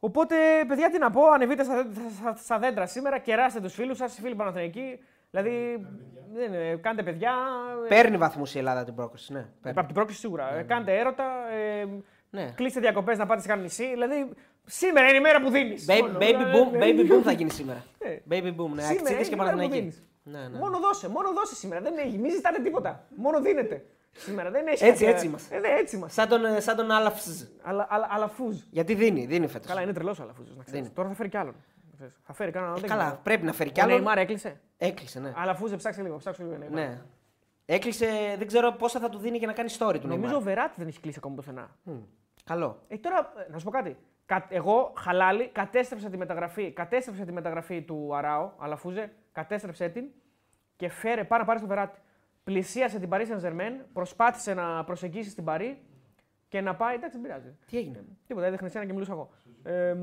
[0.00, 0.36] Οπότε,
[0.68, 1.86] παιδιά, τι να πω, ανεβείτε στα,
[2.18, 4.98] στα, στα δέντρα σήμερα, κεράστε τους φίλους σας, οι φίλοι Παναθηναϊκοί.
[5.30, 5.86] Δηλαδή,
[6.34, 7.32] δεν, είναι, κάντε παιδιά.
[7.84, 9.32] ε, Παίρνει βαθμούς η Ελλάδα την πρόκριση.
[9.32, 9.78] Ναι, παίρνει.
[9.78, 10.54] Από την πρόκληση σίγουρα.
[10.54, 11.24] Ε, Κάντε έρωτα.
[11.52, 11.86] Ε,
[12.30, 12.52] Ναι.
[12.54, 13.88] Κλείστε διακοπές να πάτε σε κανένα νησί.
[13.90, 14.30] Δηλαδή,
[14.64, 15.86] σήμερα είναι η μέρα που δίνεις.
[15.88, 17.84] Baby, baby, boom, baby boom θα γίνει σήμερα.
[17.98, 18.08] Ε.
[18.30, 18.82] Baby boom, ναι.
[18.82, 19.78] Σήμερα Αξίδες είναι και η μέρα που Παναθηναϊκοί.
[19.78, 20.02] δίνεις.
[20.22, 20.58] Ναι, ναι.
[20.58, 21.80] Μόνο δώσε, μόνο δώσε σήμερα.
[21.80, 23.04] Δεν έχει, μην ζητάτε τίποτα.
[23.16, 23.84] Μόνο δίνετε.
[24.12, 24.84] Σήμερα δεν έχει.
[24.84, 25.56] Έτσι, κάτι- έτσι είμαστε.
[25.56, 26.20] Ε, ναι, έτσι είμαστε.
[26.20, 27.46] Σαν τον, ε, σαν τον Άλαφς.
[27.62, 28.56] Αλλά, αλλά, αλλά φούζ.
[28.70, 29.66] Γιατί δίνει, δίνει φέτος.
[29.68, 30.56] Καλά, είναι τρελός ο Αλαφούζος.
[30.56, 30.80] Να ξέρεις.
[30.82, 30.94] Δίνει.
[30.94, 31.54] Τώρα θα φέρει κι άλλον.
[32.00, 32.18] Ξέρεις.
[32.22, 32.82] Θα φέρει κανέναν άλλον.
[32.88, 33.22] δεν Ε, Καλά, ξέρω.
[33.22, 33.92] πρέπει να φέρει κι Ο άλλο.
[33.92, 34.60] Νεϊμάρ έκλεισε.
[34.76, 35.32] Έκλεισε, ναι.
[35.36, 36.16] Αλαφούζε, ψάξε λίγο.
[36.16, 36.56] Ψάξε λίγο.
[36.56, 36.88] Νεϊμάρ.
[36.88, 37.00] ναι.
[37.64, 40.34] Έκλεισε, δεν ξέρω πόσα θα του δίνει για να κάνει story του Νομίζω Νεϊμάρ.
[40.34, 41.70] ο Βεράτη δεν έχει κλείσει ακόμα πουθενά.
[41.82, 41.92] Μμ,
[42.44, 42.82] Καλό.
[42.88, 43.96] Ε, τώρα, ε, να σου πω κάτι.
[44.26, 50.04] Κα- Εγώ, χαλάλι, κατέστρεψα τη μεταγραφή, κατέστρεψα τη μεταγραφή του Αράου, Αλαφούζε, κατέστρεψε την
[50.76, 51.98] και φέρε, πάρα πάρει στο Βεράτη.
[52.44, 55.82] Πλησίασε την Paris Saint Germain, προσπάθησε να προσεγγίσει την Παρή
[56.48, 56.94] και να πάει.
[56.94, 57.56] Εντάξει, δεν πειράζει.
[57.66, 59.30] Τι έγινε; Τίποτα, έδειχνε εσένα και μιλούσα εγώ.
[59.62, 59.94] Ε,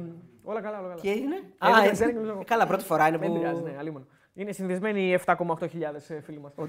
[0.44, 1.02] όλα καλά, όλα καλά.
[1.02, 2.06] Τι έγινε; Έδειχνε Α, εσένα έτσι.
[2.06, 2.44] και μιλούσα εγώ.
[2.46, 3.40] Καλά, πρώτη φορά είναι Δεν που.
[3.40, 4.06] πειράζει, ναι, αλίμονο.
[4.34, 6.54] Είναι συνδεσμένοι οι 7,8 χιλιάδες ε, φίλοι μας.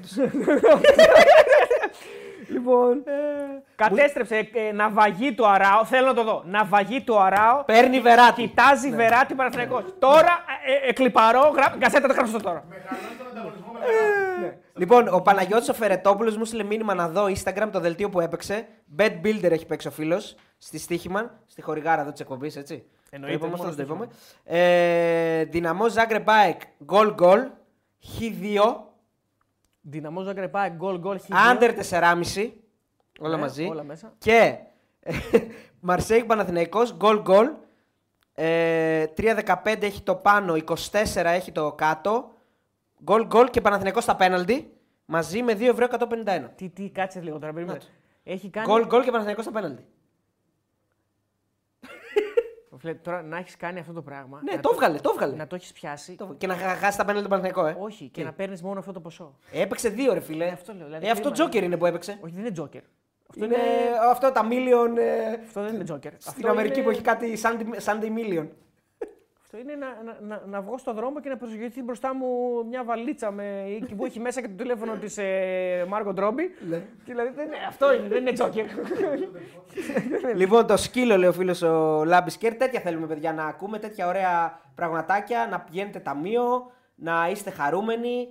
[2.54, 3.02] λοιπόν,
[3.76, 5.84] κατέστρεψε ε, ναυαγή του Αράο.
[5.84, 6.42] Θέλω να το δω.
[6.46, 7.64] Ναυαγή του Αράο.
[7.64, 8.40] Παίρνει βεράτη.
[8.42, 9.84] Κοιτάζει βεράτη Παναθηναϊκός.
[9.98, 11.74] Τώρα, ε, ε, εκλυπαρώ, γρά...
[11.76, 12.64] γκασέτα το γράψω τώρα.
[12.68, 13.78] Μεγαλώνει τον ανταγωνισμό με
[14.40, 14.56] Ναι.
[14.78, 18.66] Λοιπόν, ο Παναγιώτης ο Φερετόπουλος μου στείλε μήνυμα να δω Instagram το δελτίο που έπαιξε.
[18.98, 22.84] Bad Builder έχει παίξει ο φίλος στη Στίχημαν, στη χορηγάρα εδώ της εκπομπής, έτσι.
[23.10, 24.08] Εννοείται, Το είπαμε, μόνος αυτό το στοίχημα.
[24.44, 24.60] είπαμε.
[25.40, 27.46] Ε, Δυναμό Ζάγκρε Μπάεκ, γκολ γκολ.
[28.18, 28.74] Χ2,
[29.80, 31.18] Δυναμό Ζαγκρεπά, γκολ γκολ.
[31.20, 31.34] χ2.
[31.50, 32.52] άντερ 4,5.
[33.20, 33.64] Όλα Ναι, μαζί.
[33.66, 34.12] όλα μέσα.
[34.18, 34.54] Και
[35.80, 37.50] Μαρσέικ Παναθηναϊκός, γκολ γκολ.
[38.34, 42.30] Ε, 3-15 έχει το πάνω, 24 έχει το κάτω.
[43.04, 44.72] Γκολ γκολ και Παναθηναϊκός στα πέναλτι.
[45.04, 45.86] Μαζί με 2 ευρώ
[46.24, 46.48] 151.
[46.54, 47.52] Τι, τι, κάτσε λίγο τώρα.
[47.52, 47.78] περίμενε.
[47.78, 47.90] Να το.
[48.22, 48.66] Έχει κάνει.
[48.66, 49.84] Γκολ γκολ και Παναθηναϊκός στα πέναλτι.
[52.80, 54.40] Φίλε, τώρα να έχεις κάνει αυτό το πράγμα.
[54.44, 55.36] Ναι, να το βγάλε, το βγάλε.
[55.36, 56.14] Να το έχεις πιάσει.
[56.14, 57.84] Το- Και να χα- χάσει τα πέναλτι τον Παναθηναϊκό, ε.
[57.84, 59.38] Όχι, και Τι; να παίρνεις μόνο αυτό το ποσό.
[59.52, 60.46] Έπαιξε δύο, ρε φίλε.
[60.48, 62.18] αυτό λέω, δηλαδή ε, αυτό κρίμα τζόκερ είναι που έπαιξε.
[62.20, 62.82] Όχι, δεν είναι τζόκερ.
[63.30, 63.64] Αυτό, Είναι είναι...
[64.10, 64.96] αυτό τα million.
[64.98, 66.12] ε, αυτό δεν είναι τζόκερ.
[66.18, 66.84] στην Αυτό Αμερική είναι...
[66.84, 68.46] που έχει κάτι Sunday, Sunday million.
[69.50, 72.26] Αυτό είναι να, να, να, να βγω στον δρόμο και να προσγειωθεί μπροστά μου
[72.68, 76.42] μια βαλίτσα με, εκεί που έχει μέσα και το τηλέφωνο της ε, Μάργκο Ντρόμπι.
[76.68, 76.76] Ναι.
[76.76, 76.82] Και
[77.12, 78.64] δηλαδή, δεν, είναι- αυτό είναι, δεν είναι τζόκερ.
[80.40, 82.54] λοιπόν, το σκύλο λέει ο φίλος ο Λάμπισκερ.
[82.54, 83.78] Τέτοια θέλουμε, παιδιά, να ακούμε.
[83.78, 85.46] Τέτοια ωραία πραγματάκια.
[85.50, 88.28] Να πηγαίνετε ταμείο, να είστε χαρούμενοι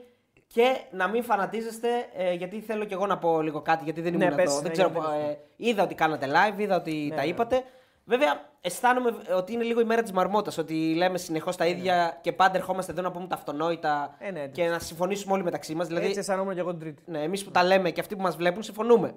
[0.47, 1.87] και να μην φανατίζεστε.
[2.17, 4.55] ε, γιατί θέλω κι εγώ να πω λίγο κάτι, γιατί δεν Ναι, ήμουν πες, εδώ.
[4.55, 7.27] ναι, δεν ξέρω, γιατί δεν ε, είδα ότι κάνατε live, είδα ότι τα ναι.
[7.27, 7.63] είπατε.
[8.05, 10.57] Βέβαια, αισθάνομαι ότι είναι λίγο η μέρα της μαρμότας.
[10.57, 14.47] Ότι λέμε συνεχώς τα ίδια και πάντα ερχόμαστε εδώ να πούμε τα αυτονόητα Ε, ναι,
[14.47, 15.87] και να συμφωνήσουμε όλοι μεταξύ μας.
[15.87, 17.03] Δηλαδή, Έτσι αισθανόμουν και εγώ την Τρίτη.
[17.05, 19.15] ναι, εμείς που τα λέμε και αυτοί που μας βλέπουν συμφωνούμε.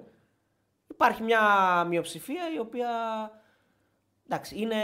[0.87, 1.39] Υπάρχει μια
[1.89, 2.89] μειοψηφία η οποία.
[4.33, 4.75] Εντάξει, είναι,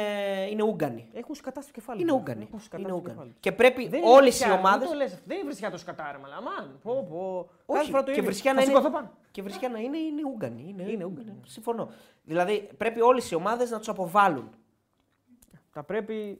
[0.51, 1.09] είναι Ούγγανοι.
[1.13, 2.01] Έχουν σκατάσει το κεφάλι.
[2.01, 2.19] Είναι τους.
[2.19, 2.43] Ούγγανοι.
[2.43, 3.13] Έχουν σκατάσει Είναι το Ούγγανοι.
[3.15, 3.39] κεφάλι τους.
[3.39, 4.77] Και πρέπει Δεν είναι όλες οι βρισιά, ομάδε.
[4.77, 6.79] Δεν το λες, δεν είναι βρισιά το σκατάρεμα, αλλά αμάν.
[6.83, 7.49] Πω, πω.
[7.67, 8.23] Κάθε Όχι, φορά το και ίδιο.
[8.23, 8.71] βρισιά Θα να είναι.
[8.71, 9.11] σηκωθώ πάνω.
[9.31, 10.65] Και βρισιά να είναι, είναι Ούγγανοι.
[10.67, 11.39] Είναι, Είναι Ούγγανοι.
[11.45, 11.89] Συμφωνώ.
[12.23, 14.49] Δηλαδή πρέπει όλες οι ομάδες να τους αποβάλουν.
[15.71, 16.37] Θα πρέπει.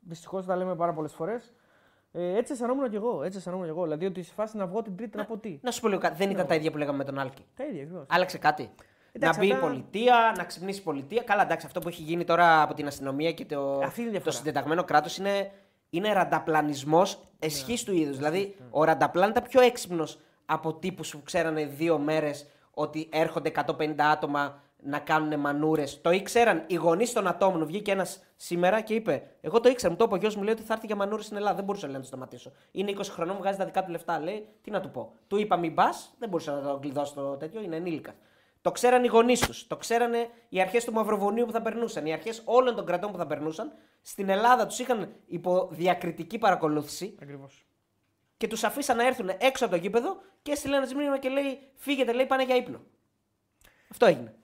[0.00, 1.52] Δυστυχώς τα λέμε πάρα πολλές φορές.
[2.12, 3.22] Ε, έτσι αισθανόμουν κι εγώ.
[3.22, 3.82] Έτσι αισθανόμουν κι εγώ.
[3.82, 5.58] Δηλαδή ότι σε φάση να βγω την Τρίτη να πω τι.
[5.62, 6.16] Να σου πω λίγο κάτι.
[6.16, 7.44] Δεν ήταν τα ίδια που λέγαμε με τον Άλκη.
[7.56, 8.06] Τα ίδια ακριβώς.
[8.08, 8.70] Άλλαξε κάτι;
[9.12, 11.22] Εντάξει, να μπει η αυτά- πολιτεία, να ξυπνήσει η πολιτεία.
[11.22, 14.12] Καλά, εντάξει, αυτό που έχει γίνει τώρα από την αστυνομία και το, Αυτή είναι η
[14.12, 14.30] το διαφορά.
[14.36, 15.50] συντεταγμένο κράτος είναι,
[15.90, 17.92] είναι ρανταπλανισμός εσχής Ναι.
[17.94, 18.16] του είδους.
[18.16, 24.10] Δηλαδή, ο ρανταπλάν ήταν πιο έξυπνος από τύπους που ξέρανε δύο μέρες ότι έρχονται 150
[24.10, 26.00] άτομα να κάνουν μανούρες.
[26.00, 27.66] Το ήξεραν οι γονείς των ατόμων.
[27.66, 30.52] Βγήκε ένας σήμερα και είπε: Εγώ το ήξερα, μου το είπε ο γιος μου λέει
[30.52, 31.54] ότι θα έρθει για μανούρες στην Ελλάδα.
[31.56, 32.52] Δεν μπορούσα λέει, να το σταματήσω.
[32.72, 34.20] Είναι 20 χρονών, βγάζει τα δικά του λεφτά.
[34.20, 35.12] Λέει: Τι να του πω.
[35.26, 38.12] Του είπα: Μην πας, δεν μπορούσα να το κλειδώσω το τέτοιο, είναι ενήλικα.
[38.60, 39.66] Το ξέραν οι γονείς τους.
[39.66, 42.06] Το ξέρανε οι αρχές του Μαυροβουνίου που θα περνούσαν.
[42.06, 43.72] Οι αρχές όλων των κρατών που θα περνούσαν.
[44.00, 47.66] Στην Ελλάδα τους είχαν υπό διακριτική παρακολούθηση Ακριβώς.
[48.36, 51.58] και τους αφήσαν να έρθουν έξω από το γήπεδο και έστειλε ένα μήνυμα και λέει:
[51.74, 52.80] Φύγετε, λέει, πάνε για ύπνο.
[53.88, 54.34] Αυτό έγινε.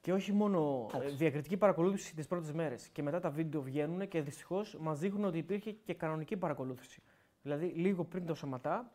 [0.00, 2.88] Και όχι μόνο ε, διακριτική παρακολούθηση τις πρώτες μέρες.
[2.88, 7.02] Και μετά τα βίντεο βγαίνουν και δυστυχώς μας δείχνουν ότι υπήρχε και κανονική παρακολούθηση.
[7.42, 8.92] Δηλαδή, λίγο πριν το σωματά,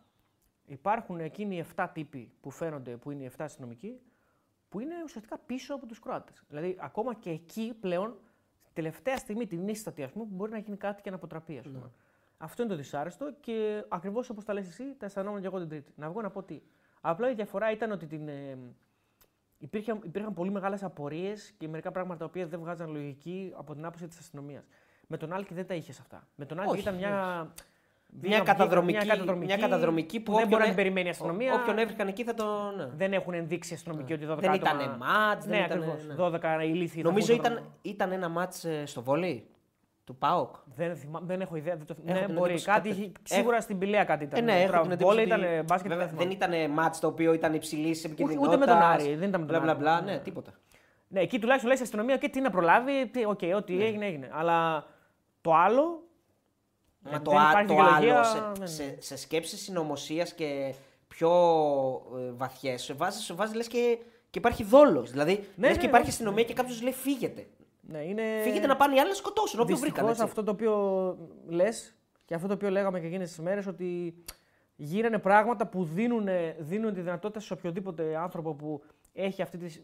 [0.65, 3.99] υπάρχουν εκείνοι οι 7 τύποι που φαίνονται που είναι οι 7 αστυνομικοί,
[4.73, 6.43] που είναι ουσιαστικά πίσω από τους Κροάτες.
[6.47, 8.17] Δηλαδή, ακόμα και εκεί πλέον,
[8.73, 11.65] τελευταία στιγμή, την ίστατη, ας πούμε, που μπορεί να γίνει κάτι και να αποτραπεί, ας
[11.65, 11.91] πούμε.
[12.37, 15.69] Αυτό είναι το δυσάρεστο και ακριβώς όπως τα λες εσύ, τα αισθανόμουν και εγώ την
[15.69, 15.91] Τρίτη.
[15.95, 16.61] Να βγω να πω τι.
[17.01, 18.57] Απλά η διαφορά ήταν ότι την, ε,
[19.57, 23.85] υπήρχαν, υπήρχαν πολύ μεγάλες απορίες και μερικά πράγματα τα οποία δεν βγάζαν λογική από την
[23.85, 24.67] άποψη της αστυνομίας.
[25.07, 26.27] Με τον Άλκη δεν τα είχες αυτά.
[26.35, 27.53] Με τον Άλκη Όχι, ήταν μια.
[28.21, 31.07] Μια βγήκα- καταδρομική, μια καταδρομική, μια καταδρομική που δεν όποιον μπορεί να έ- την περιμένει
[31.07, 31.53] η αστυνομία.
[31.53, 32.75] Ό- Όποιον έβρισκαν εκεί θα τον.
[32.77, 32.89] ναι.
[32.95, 34.55] Δεν έχουν ενδείξει αστυνομικοί ότι 12 Δεν άτομα...
[34.55, 36.05] ήτανε μάτς, δεν ναι, ήτανε- ακριβώς.
[36.07, 36.15] ναι.
[36.63, 37.01] 12 ηλίθιοι.
[37.01, 37.69] θα Νομίζω βγουν στον ήταν, δρόμο.
[37.81, 39.47] ήταν ένα μάτς ε, στο βόλεϊ
[40.03, 40.55] του ΠΑΟΚ.
[40.75, 41.19] Δεν, θυμά...
[41.23, 41.75] δεν έχω ιδέα.
[41.75, 41.95] Δεν το...
[42.05, 42.43] Έχω ναι, την μπορεί.
[42.51, 42.89] εντύπωση Κάτι...
[42.89, 44.39] κάτι- είχε- Σίγουρα στην Πηλαία κάτι ήταν.
[44.39, 45.91] Ε, ναι, έχω Τώρα, την εντύπωση βόλεϊ ότι- ήταν μπάσκετ.
[45.91, 46.55] Βέβαια, δεν δεν θυμάμαι.
[46.63, 48.47] ήταν μάτς το οποίο ήταν υψηλή επικίνδυνοτητα.
[48.47, 50.03] ούτε με τον Άρη, δεν ήταν με τον Μπλα, μπλα, Άρη.
[50.03, 50.51] μπλα, ναι, τίποτα.
[51.07, 53.07] Ναι, εκεί τουλάχιστον λέει αστυνομία και τι να προλάβει.
[53.11, 54.29] Τι, οκ, ό,τι έγινε, έγινε.
[54.33, 54.85] Αλλά
[55.41, 56.01] το άλλο.
[57.03, 58.65] Μα δεν το, α, υπάρχει το δικαιολογία, άλλο, σε, ναι.
[58.65, 60.73] σε, σε σκέψεις συνωμοσίας και
[61.07, 61.31] πιο
[62.17, 63.97] ε, βαθιές, σε βάζει, σε βάζεις λες και,
[64.29, 65.11] και υπάρχει δόλος.
[65.11, 66.09] Δηλαδή, Ναι, λες ναι, και υπάρχει όχι.
[66.09, 67.47] αστυνομία και κάποιος λέει φύγετε.
[67.81, 68.23] Ναι, είναι...
[68.43, 70.05] Φύγετε να πάνε οι άλλοι να σκοτώσουν, όποιον βρήκαν.
[70.05, 70.39] Δυστυχώς έτσι.
[70.39, 71.95] αυτό το οποίο λες
[72.25, 74.15] και αυτό το οποίο λέγαμε και εκείνες τις μέρες ότι
[74.75, 76.27] γίνανε πράγματα που δίνουν,
[76.59, 78.83] δίνουν τη δυνατότητα σε οποιοδήποτε άνθρωπο που
[79.13, 79.79] έχει αυτή τη,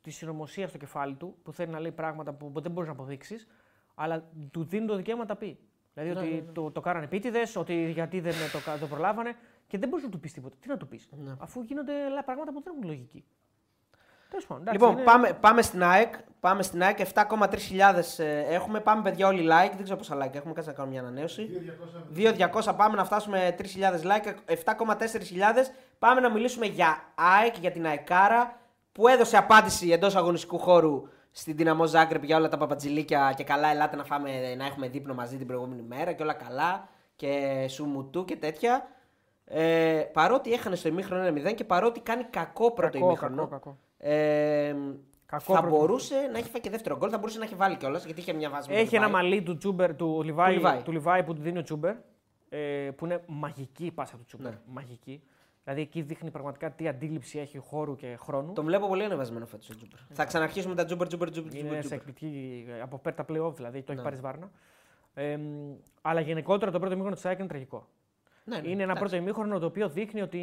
[0.00, 3.46] τη συνωμοσία στο κεφάλι του, που θέλει να λέει πράγματα που δεν μπορείς να αποδείξεις,
[3.94, 5.58] αλλά του δίνουν το δικαίωμα να τα πει.
[5.96, 9.34] Δηλαδή Ναι, ότι Το, το κάνανε επίτηδες, ότι γιατί δεν το, κα- το προλάβανε
[9.66, 10.56] και δεν μπορείς να του πεις τίποτα.
[10.60, 11.32] Τι να του πεις, Ναι.
[11.38, 13.24] αφού γίνονται άλλα πράγματα που δεν έχουν λογική.
[14.30, 14.62] Τέλος πάντων.
[14.62, 16.14] εντάξει, Λοιπόν, είναι- πάμε, πάμε στην ΑΕΚ.
[16.40, 16.98] Πάμε στην ΑΕΚ.
[16.98, 18.80] 7,3 χιλιάδες ε, έχουμε.
[18.80, 19.72] Πάμε, παιδιά, όλοι like.
[19.74, 20.52] Δεν ξέρω πόσα like έχουμε.
[20.52, 21.48] Κάτσε να κάνω μια ανανέωση.
[22.16, 23.64] 2.200 πάμε να φτάσουμε 3.000
[24.02, 24.34] like.
[24.64, 25.70] 7,4 χιλιάδες.
[25.98, 28.58] Πάμε να μιλήσουμε για ΑΕΚ, για την ΑΕΚάρα
[28.92, 31.02] που έδωσε απάντηση εντός αγωνιστικού χώρου
[31.38, 33.68] στην Δυναμό Ζάγκρεπ για όλα τα παπατζηλίκια και καλά.
[33.68, 36.88] Ελάτε να, φάμε, να έχουμε δείπνο μαζί την προηγούμενη μέρα και όλα καλά.
[37.16, 38.88] Και σουμουτού και τέτοια.
[39.44, 43.36] Ε, παρότι έχανε στο ημίχρονο 1-0 και παρότι κάνει κακό πρώτο Κακό, ημίχρονο.
[43.46, 43.78] κακό, κακό.
[43.98, 44.74] Ε,
[45.26, 45.76] Κακό θα πρώτο.
[45.76, 48.32] μπορούσε να έχει φάει και δεύτερο γκολ, θα μπορούσε να έχει βάλει κιόλας γιατί είχε
[48.32, 48.70] μια βάση.
[48.70, 49.22] με Έχει τον ένα Λιβάη.
[49.22, 50.82] μαλλί του, Τσούμπερ, του, Λιβάη, Του Λιβάη.
[50.82, 51.94] του Λιβάη που του δίνει ο Τσούμπερ.
[52.48, 54.52] Ε, που είναι μαγική η πάσα του Τσούμπερ.
[54.52, 54.58] Ναι.
[54.66, 55.22] Μαγική.
[55.66, 58.52] Δηλαδή εκεί δείχνει πραγματικά τι αντίληψη έχει χώρου και χρόνου.
[58.52, 59.98] Τον βλέπω πολύ ανεβασμένο φέτος ο Τζούμπερ.
[60.12, 61.52] Θα ξαναρχίσουμε τα Τζούμπερ, Τζούμπερ, Τζούμπερ.
[61.52, 62.08] Είναι Τζούμπερ, σε Τζούμπερ.
[62.08, 62.66] εκπληκτική.
[62.82, 64.02] Από πέρα τα playoff δηλαδή, το έχει Ναι.
[64.02, 64.50] πάρει σβάρνα.
[65.14, 67.88] Ε, μ, αλλά γενικότερα το πρώτο ημίχρονο της ΑΕΚ είναι τραγικό.
[68.44, 69.00] Ναι, ναι, είναι ένα εντάξει.
[69.02, 70.40] πρώτο ημίχρονο το οποίο δείχνει ότι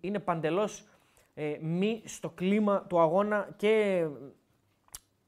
[0.00, 0.86] είναι παντελώς
[1.34, 4.06] ε, μη στο κλίμα του αγώνα και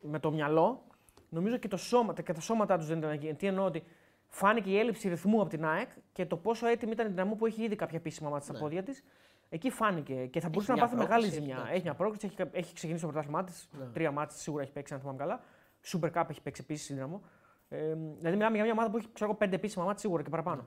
[0.00, 0.82] με το μυαλό.
[1.28, 3.34] Νομίζω και, το σώμα, και τα σώματά τους δεν ήταν εκεί.
[3.34, 3.82] Τι εννοώ ότι
[4.26, 7.46] φάνηκε η έλλειψη ρυθμού από την ΑΕΚ και το πόσο έτοιμη ήταν η δυναμό που
[7.46, 8.58] έχει ήδη κάποια επίσημα μάτια στα Ναι.
[8.58, 9.04] πόδια της.
[9.48, 11.54] Εκεί φάνηκε και θα μπορούσε να μια πάθει μεγάλη πρόκληση, ζημιά.
[11.56, 11.72] εντάξει.
[11.74, 13.68] Έχει μια πρόκληση, έχει, έχει ξεκινήσει το πρωτάθλημά της.
[13.78, 13.84] Ναι.
[13.84, 15.40] Τρία μάτια σίγουρα έχει παίξει, αν θυμάμαι καλά.
[15.86, 17.22] Super Cup έχει παίξει επίσης η Ντιναμό.
[17.68, 17.76] Ε,
[18.18, 20.64] δηλαδή, μιλάμε για μια ομάδα που έχει ξέρω, εγώ, πέντε επίσημα ματς σίγουρα και παραπάνω.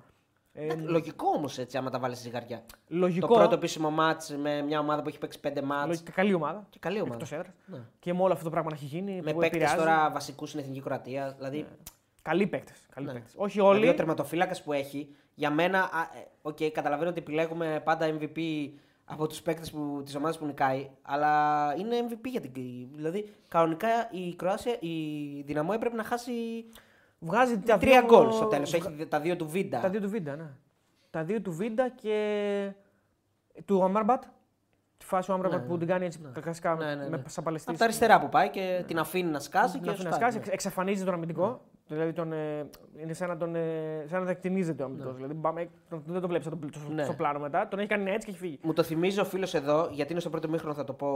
[0.53, 2.65] Ε, Εντάξει, Λογικό όμως έτσι, άμα τα βάλεις στη ζυγαριά.
[2.87, 3.27] λογικό.
[3.27, 5.87] Το πρώτο επίσημο ματς με μια ομάδα που έχει παίξει πέντε ματς.
[5.87, 6.65] λογικά καλή ομάδα.
[6.69, 7.13] Και καλή ομάδα.
[7.13, 7.53] Εκτός έδρας.
[7.65, 7.79] Ναι.
[7.99, 9.11] Και με όλο αυτό το πράγμα να έχει γίνει.
[9.11, 9.75] Με που παίκτες επηρεάζει.
[9.75, 11.33] τώρα βασικούς στην εθνική Κροατία.
[11.37, 11.65] Δηλαδή,
[12.23, 12.77] Καλοί παίκτες.
[12.93, 13.13] Καλοί Ναι.
[13.13, 13.33] παίκτες.
[13.37, 13.87] Όχι δηλαδή όλοι.
[13.89, 15.79] ο τερματοφύλακας που έχει, για μένα.
[15.79, 18.39] α, ε, Οκ, καταλαβαίνω ότι επιλέγουμε πάντα MVP
[19.05, 19.69] από τους παίκτες
[20.05, 22.51] της ομάδας που νικάει, αλλά είναι MVP για την
[22.95, 24.95] Δηλαδή, κανονικά η Κροάσια, η
[25.45, 26.31] Δυναμό έπρεπε να χάσει
[27.19, 28.73] Βγάζει τα τρία δύο- γκολ στο τέλος.
[28.73, 29.79] Έχει τα δύο του Βίντα.
[29.79, 30.49] Τα δύο του Βίντα, ναι.
[31.09, 32.71] Τα δύο του Βίντα και
[33.65, 34.23] του Αμάρμπατ.
[34.97, 35.79] Τη φάση του Αμάρμπατ Ναι, που ναι.
[35.79, 36.41] την κάνει έτσι Ναι.
[36.41, 37.09] κλασικά Ναι, ναι, ναι.
[37.09, 37.69] με σαν παλαιστής.
[37.69, 39.77] Από τα αριστερά που πάει και την αφήνει να σκάσει.
[39.77, 40.41] Να και αφήνει να σουτάρει, σκάσει, ναι.
[40.43, 41.61] εξ- εξαφανίζει τον αμυντικό.
[41.91, 42.69] Δηλαδή τον, ε,
[43.01, 45.11] είναι σαν να, τον, ε, σαν να δεκτινίζεται ο αμυντικό.
[45.13, 47.03] Δηλαδή πάμε, τον- δεν το βλέπεις στο, στο, Ναι.
[47.03, 47.67] στο πλάνο μετά.
[47.67, 48.59] Τον έχει κάνει έτσι και έχει φύγει.
[48.61, 51.07] Μου το θυμίζει ο φίλος εδώ, γιατί είναι στο πρώτο μήχρονο, θα το πω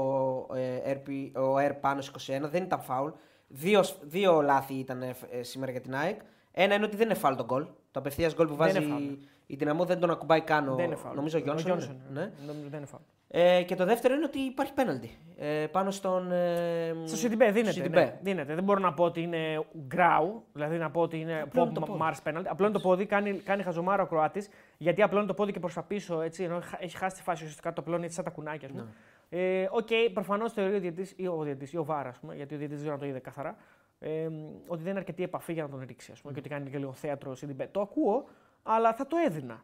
[0.55, 3.09] ε, RP, ο Air πάνω 21, δεν ήταν φάουλ.
[3.47, 6.19] Δύο, δύο λάθη ήταν ε, ε, σήμερα για την ΑΕΚ.
[6.51, 7.63] Ένα είναι ότι δεν είναι φάουλ το γκολ.
[7.91, 9.03] Το απευθείας γκολ που Δεν βάζει είναι φάουλ.
[9.45, 10.67] η Δυναμό δεν τον ακουμπάει καν.
[10.69, 11.15] ο- δεν είναι φάουλ.
[11.15, 11.65] Νομίζω ο Γιόνσον.
[11.67, 12.19] Γιόνσον, είναι.
[12.19, 12.31] Ναι.
[12.47, 13.03] Νομίζω δεν είναι φάουλ.
[13.27, 15.17] Ε, και το δεύτερο είναι ότι υπάρχει πέναλτι.
[15.37, 16.31] Ε, πάνω στον.
[16.31, 17.71] Ε, Στο Σιντιμπέ δίνεται.
[17.71, 18.03] Σιντιμπέ.
[18.03, 18.55] Ναι, δίνεται.
[18.55, 21.79] Δεν μπορώ να πω ότι είναι γκράου, δηλαδή να πω ότι είναι Απλώνει pop το
[21.81, 21.99] πόδι.
[22.03, 22.43] Mars penalty.
[22.47, 25.83] Απλώνει το πόδι, κάνει, κάνει χαζομάρα ο Κροάτης, γιατί απλώνει το πόδι και προς τα
[25.83, 28.67] πίσω, έτσι, ενώ χα- έχει χάσει τη φάση ουσιαστικά το απλώνει έτσι σαν τα κουνάκια,
[28.67, 28.87] ας πούμε.
[29.29, 32.67] Ε, Οκ, προφανώς θεωρεί ο διαιτητής ή ο διαιτητής ή ο VAR, γιατί ο διαιτητής
[32.67, 33.55] δεν ξέρω αν το είδε καθαρά,
[33.99, 34.27] ε,
[34.67, 36.77] ότι δεν είναι αρκετή επαφή για να τον ρίξει, ας πούμε, και ότι κάνει και
[36.77, 37.67] λίγο θέατρο ο Σιντιμπέ.
[37.71, 38.25] Το ακούω,
[38.63, 39.63] αλλά θα το έδινα.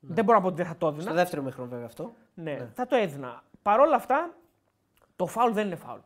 [0.00, 1.02] Δεν μπορώ να πω ότι δεν θα το έδινα.
[1.02, 2.12] Στο δεύτερο ημίχρονο, βέβαια αυτό.
[2.34, 3.42] Ναι, θα το έδινα.
[3.62, 4.34] Παρ' όλα αυτά,
[5.16, 5.98] το φάουλ δεν είναι φάουλ.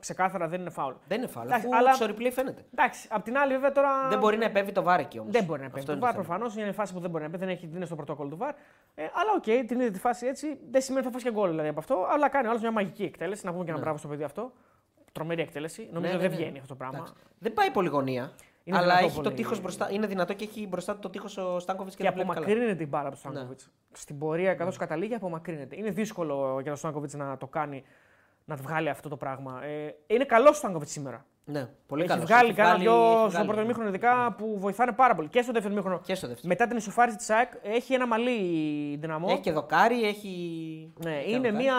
[0.00, 0.94] Ξεκάθαρα δεν είναι φάουλ.
[1.08, 1.46] Δεν είναι φάουλ.
[1.46, 2.64] Εντάξει, Αφού αλλά- στο replay φαίνεται.
[2.72, 4.08] Εντάξει, απ' την άλλη, βέβαια τώρα.
[4.08, 5.32] Δεν μπορεί να επέμβει το VAR εκεί όμως.
[5.32, 5.86] Δεν μπορεί να επέμβει.
[6.00, 7.96] Το VAR προφανώς είναι φάση που δεν μπορεί να επέμβει, δεν, έχει, δεν είναι στο
[7.96, 8.52] πρωτόκολλο του VAR.
[8.94, 10.58] Ε, αλλά οκ, την είδε τη φάση έτσι.
[10.70, 12.06] Δεν σημαίνει ότι θα φας και γκολ δηλαδή από αυτό.
[12.10, 13.46] Αλλά κάνει άλλος μια μαγική εκτέλεση.
[13.46, 13.84] Να πούμε και ένα Ναι.
[13.84, 14.52] μπράβο στο παιδί αυτό.
[15.12, 15.88] Τρομερή εκτέλεση.
[15.92, 16.36] Νομίζω ναι, δεν ναι.
[16.36, 16.96] βγαίνει αυτό το πράγμα.
[16.96, 17.14] Εντάξει.
[17.38, 18.32] Δεν πάει πολύ γωνία.
[18.70, 19.34] Είναι αλλά δυνατό έχει το πολύ.
[19.34, 22.14] τείχος μπροστά, είναι δυνατό και έχει μπροστά του το τείχος ο Στάνκοβιτς και, Και δεν
[22.18, 22.40] βλέπει καλά.
[22.46, 23.30] απομακρύνεται η μπάλα του Ναι.
[23.32, 23.70] Στάνκοβιτς.
[23.92, 25.76] Στην πορεία, καθώς καταλήγει, απομακρύνεται.
[25.76, 27.82] Είναι δύσκολο για τον Στάνκοβιτς να το κάνει,
[28.44, 29.64] να βγάλει αυτό το πράγμα.
[29.64, 31.24] Ε, είναι καλός ο Στάνκοβιτς σήμερα.
[31.44, 32.24] Ναι, πολύ έχει καλός.
[32.24, 33.46] βγάλει Έχει κάνα βγάλει- δυο έχει στο βγάλει.
[33.46, 35.28] πρώτο ημίχρονο ειδικά που βοηθάνε πάρα πολύ.
[35.28, 36.00] Και στο δεύτερο ημίχρονο.
[36.04, 36.48] Και στο δεύτερο.
[36.48, 38.30] Μετά την ισοφάριση της ΑΕΚ έχει ένα μαλλί
[38.92, 39.26] η δυναμό.
[39.30, 40.92] Έχει και δοκάρι, έχει.
[41.04, 41.54] Ναι, έχει είναι δοκάρι.
[41.64, 41.74] μια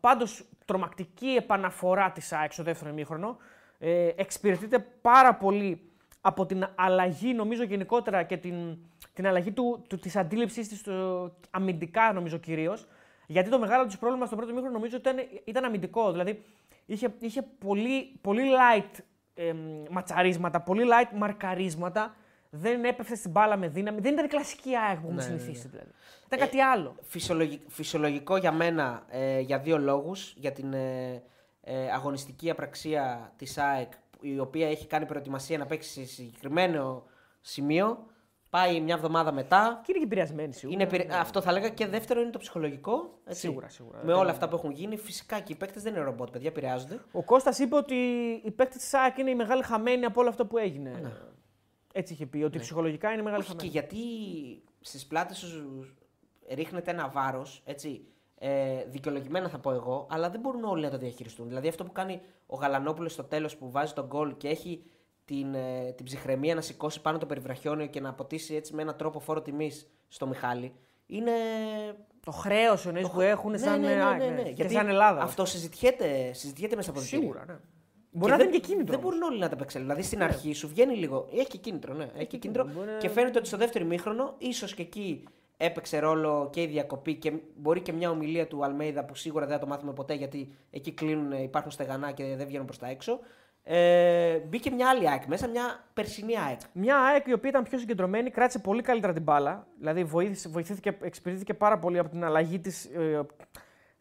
[0.00, 3.36] πάντως τρομακτική επαναφορά της ΑΕΚ στο δεύτερο ημίχρονο.
[3.78, 5.87] Ε, εξυπηρετείται πάρα πολύ
[6.20, 8.78] από την αλλαγή, νομίζω γενικότερα και την,
[9.12, 12.86] την αλλαγή του, του, της αντίληψής της στο, αμυντικά, νομίζω κυρίως.
[13.26, 16.10] Γιατί το μεγάλο του πρόβλημα στο πρώτο μήχρονο νομίζω ήταν, ήταν αμυντικό.
[16.10, 16.42] Δηλαδή
[16.86, 18.98] είχε, είχε πολύ, πολύ light
[19.34, 19.56] εμ,
[19.90, 22.14] ματσαρίσματα, πολύ light μαρκαρίσματα.
[22.50, 24.00] Δεν έπεφτε στην μπάλα με δύναμη.
[24.00, 25.38] Δεν ήταν η κλασική ΑΕΚ που έχουμε Ναι, ναι, ναι.
[25.40, 25.90] συνηθίσει δηλαδή.
[26.26, 26.94] Ήταν κάτι άλλο.
[27.02, 30.34] Φυσιολογικ- φυσιολογικό για μένα ε, για δύο λόγους.
[30.36, 31.22] Για την ε,
[31.60, 37.04] ε, αγωνιστική απραξία της ΑΕΚ, η οποία έχει κάνει προετοιμασία να παίξει σε συγκεκριμένο
[37.40, 38.06] σημείο.
[38.50, 39.80] Πάει μια εβδομάδα μετά.
[39.84, 40.74] Και είναι και επηρεασμένη σίγουρα.
[40.74, 43.18] Είναι, επηρε- Αυτό θα λέγα και δεύτερο είναι το ψυχολογικό.
[43.24, 43.40] έτσι.
[43.40, 44.00] Σίγουρα, σίγουρα.
[44.04, 47.00] Με όλα αυτά που έχουν γίνει, φυσικά και οι παίκτες δεν είναι ρομπότ, παιδιά, επηρεάζονται.
[47.12, 47.94] Ο Κώστας είπε ότι
[48.44, 51.12] οι παίκτες της ΣΑΚ είναι οι μεγάλοι χαμένοι από όλο αυτό που έγινε.
[51.92, 53.54] Έτσι είχε πει, ότι ψυχολογικά είναι οι μεγάλοι Ναι.
[53.54, 53.90] Όχι, και χαμένοι.
[53.98, 55.86] γιατί στις πλάτες σου
[56.54, 58.06] ρίχνεται ένα βάρος, έτσι.
[58.40, 61.48] Ε, δικαιολογημένα θα πω εγώ, αλλά δεν μπορούν όλοι να το διαχειριστούν.
[61.48, 64.82] Δηλαδή αυτό που κάνει ο Γαλανόπουλος στο τέλος που βάζει τον γκολ και έχει
[65.24, 68.96] την, ε, την ψυχραιμία να σηκώσει πάνω το περιβραχιόνιο και να αποτίσει έτσι με έναν
[68.96, 70.72] τρόπο φόρο τιμής στο Μιχάλη.
[71.06, 71.32] Είναι.
[72.24, 74.42] Το χρέος εννοείς που έχουν σαν, ναι, ναι, ΑΕΚ, ναι, ναι.
[74.42, 74.50] ναι.
[74.50, 75.20] Και σαν Ελλάδα.
[75.22, 77.52] Αυτό συζητιέται, συζητιέται μέσα από το Σίγουρα, ναι.
[78.10, 78.96] Και Μπορεί να δεν- δίνει και κίνητρος.
[78.96, 79.10] Δεν όμως.
[79.18, 79.88] μπορούν όλοι να τα απεξέλθουν.
[79.90, 81.28] Δηλαδή στην αρχή σου βγαίνει λίγο.
[81.32, 82.08] Έχει και κίνητρο, ναι.
[82.16, 82.64] Έχει και κίνητρο.
[82.64, 85.24] Μπορεί να- Και φαίνεται ότι στο δεύτερο ημίχρονο ίσως και εκεί
[85.60, 89.54] έπαιξε ρόλο και η διακοπή και μπορεί και μια ομιλία του Αλμέιδα που σίγουρα δεν
[89.54, 93.18] θα το μάθουμε ποτέ γιατί εκεί κλείνουν, υπάρχουν στεγανά και δεν βγαίνουν προς τα έξω.
[93.70, 96.60] Ε, μπήκε μια άλλη ΑΕΚ μέσα, μια περσινή ΑΕΚ.
[96.72, 99.66] Μια ΑΕΚ η οποία ήταν πιο συγκεντρωμένη, κράτησε πολύ καλύτερα την μπάλα.
[99.78, 102.84] Δηλαδή βοήθησε, βοηθήθηκε, εξυπηρετήθηκε πάρα πολύ από την αλλαγή της.
[102.84, 103.26] Ε,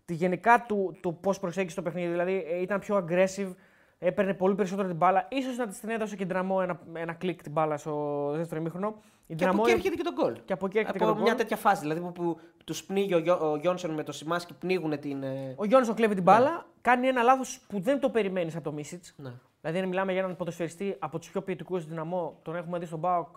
[0.06, 2.08] τη γενικά του, του πώς προσέγγισε το παιχνίδι.
[2.08, 3.54] Δηλαδή ε, ήταν πιο aggressive,
[4.00, 5.28] έπαιρνε πολύ περισσότερο την μπάλα.
[5.44, 8.96] σω να της την έδωσε και Ντραμό ένα, ένα κλικ την μπάλα στο δεύτερο ημίχρονο.
[9.28, 10.38] Η Και από Dinamo- εκεί έρχεται και τον γκολ.
[10.46, 11.42] και από εκεί έρχεται Από και το μια γκολ.
[11.42, 15.00] τέτοια φάση δηλαδή που, που τους πνίγει ο, Γιώ- ο Γιόνσον με το Σιμάσκι, πνίγουν
[15.00, 15.24] την.
[15.24, 18.72] ε, Ο Γιόνσον κλέβει την μπάλα, κάνει ένα λάθος που δεν το περιμένεις από το
[18.72, 19.14] Μίσιτς.
[19.18, 19.32] Ναι.
[19.62, 22.86] Δηλαδή, αν μιλάμε για έναν ποδοσφαιριστή από τους πιο ποιητικού στην δυναμό, τον έχουμε δει
[22.86, 23.28] στον Μπάουκ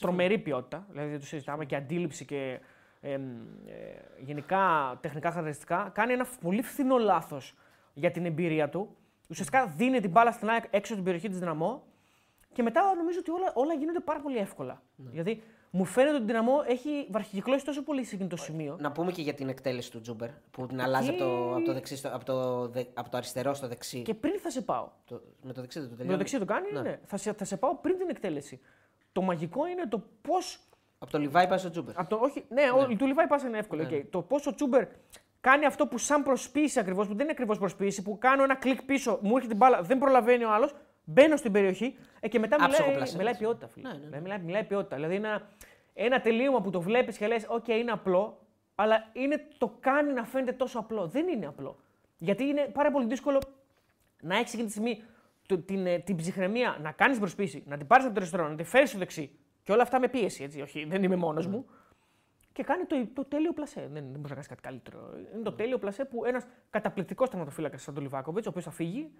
[0.00, 0.86] τρομερή ποιότητα.
[0.90, 2.60] Δηλαδή, δεν το συζητάμε και αντίληψη και
[3.00, 3.18] ε, ε,
[4.18, 4.58] γενικά
[5.00, 5.90] τεχνικά χαρακτηριστικά.
[5.94, 7.54] Κάνει ένα πολύ φθηνό λάθος
[7.94, 8.96] για την εμπειρία του.
[9.30, 11.82] Ουσιαστικά δίνει την μπάλα στην ΑΕΚ έξω από την περιοχή της δυναμό
[12.52, 14.82] και μετά νομίζω ότι όλα, όλα γίνονται πάρα πολύ εύκολα.
[14.96, 18.76] Δηλαδή, μου φαίνεται ότι η δυναμό έχει βαρχικυκλώσει τόσο πολύ σε εκείνο το σημείο.
[18.80, 21.72] Να πούμε και για την εκτέλεση του Τζούμπερ που την αλλάζει από το, από το,
[21.72, 24.02] δεξί στο, από το, δε- από το αριστερό στο δεξί.
[24.02, 24.88] Και πριν θα σε πάω.
[25.04, 26.12] Το, με το δεξί δεν το Με τελειώνει.
[26.24, 27.00] το δεξί το κάνει, ναι.
[27.04, 28.60] Θα, σε, θα σε πάω πριν την εκτέλεση.
[29.12, 30.34] Το μαγικό είναι το πώς.
[30.98, 31.98] Από το Λιβάη πάει στο Τσούμπερ.
[31.98, 33.82] Από το, όχι, ναι, ο, του Λιβάη πάσα είναι εύκολο.
[33.82, 34.04] οκ.
[34.10, 34.86] Το πώς ο Τσούμπερ
[35.40, 38.82] κάνει αυτό που σαν προσποίηση ακριβώς, που δεν είναι ακριβώς προσποίηση, που κάνω ένα κλικ
[38.82, 40.74] πίσω, μου έρχεται την μπάλα, δεν προλαβαίνει ο άλλος,
[41.04, 43.42] μπαίνω στην περιοχή ε, και μετά Άψογο μιλάει, πλασέ, μιλάει έτσι.
[43.44, 43.68] ποιότητα.
[43.68, 43.88] Φίλε.
[43.88, 44.06] Ναι, ναι, ναι.
[44.06, 44.96] Δηλαδή, μιλάει, μιλάει ποιότητα.
[44.96, 45.48] Δηλαδή ένα,
[45.94, 50.24] ένα τελείωμα που το βλέπεις και λες: Οκ, είναι απλό, αλλά είναι, το κάνει να
[50.24, 51.06] φαίνεται τόσο απλό.
[51.06, 51.76] Δεν είναι απλό.
[52.18, 53.40] Γιατί είναι πάρα πολύ δύσκολο
[54.20, 55.02] να έχεις εκείνη τη στιγμή
[55.46, 58.54] το- την, ε, την ψυχραιμία να κάνεις προσπίση, να την πάρεις από το αριστερό, να
[58.54, 59.38] την φέρεις στο δεξί.
[59.62, 60.60] Και όλα αυτά με πίεση, έτσι.
[60.60, 61.66] Όχι, δεν είμαι μόνος μου.
[62.60, 63.80] Και κάνει το, το τέλειο πλασέ.
[63.80, 65.10] Δεν, δεν μπορεί να κάνεις κάτι καλύτερο.
[65.34, 69.10] Είναι το τέλειο πλασέ που ένας καταπληκτικός τερματοφύλακας σαν τον Λιβάκοβιτς, ο οποίος θα φύγει.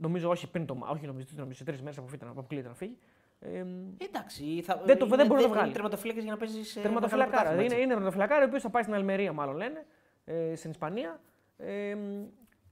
[0.00, 2.98] Νομίζω όχι πριν το Μάιο, όχι νομίζω, δεν νομίζω σε τρεις μέρες αποκλείεται να φύγει.
[3.40, 3.64] Ε,
[3.98, 5.64] Εντάξει, θα, Δεν το- δεν μπορεί να το βγάλει.
[5.64, 6.80] Είναι τερματοφύλακας για να παίζεις σε.
[6.80, 7.36] Τερματοφυλακάρα.
[7.50, 9.86] μεγάλο Δηλαδή είναι, πρωτάθλημα, είναι τερματοφυλακάρα, ο οποίος θα πάει στην Αλμερία, μάλλον λένε,
[10.24, 11.20] ε, στην Ισπανία.
[11.56, 11.96] Ε,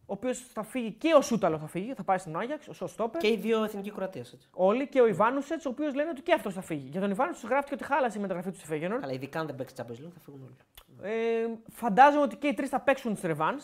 [0.09, 3.15] ο οποίος θα φύγει και ο Σούταλο θα φύγει, θα πάει στην Άγιαξ, ο Στόπερ.
[3.17, 3.29] έτσι.
[3.29, 4.25] Και οι δύο εθνικοί Κροατία.
[4.53, 6.89] Όλοι και ο Ιβάνουσετς, ο οποίος λένε ότι και αυτός θα φύγει.
[6.89, 9.03] Για τον Ιβάνουσετς γράφτηκε ότι χάλασε η μεταγραφή του στη Φέγενορ.
[9.03, 10.57] Αλλά ειδικά αν δεν παίξει Champions League θα φύγουν όλοι.
[11.13, 13.61] Ε, φαντάζομαι ότι και οι τρεις θα παίξουν στι Ρεβάν.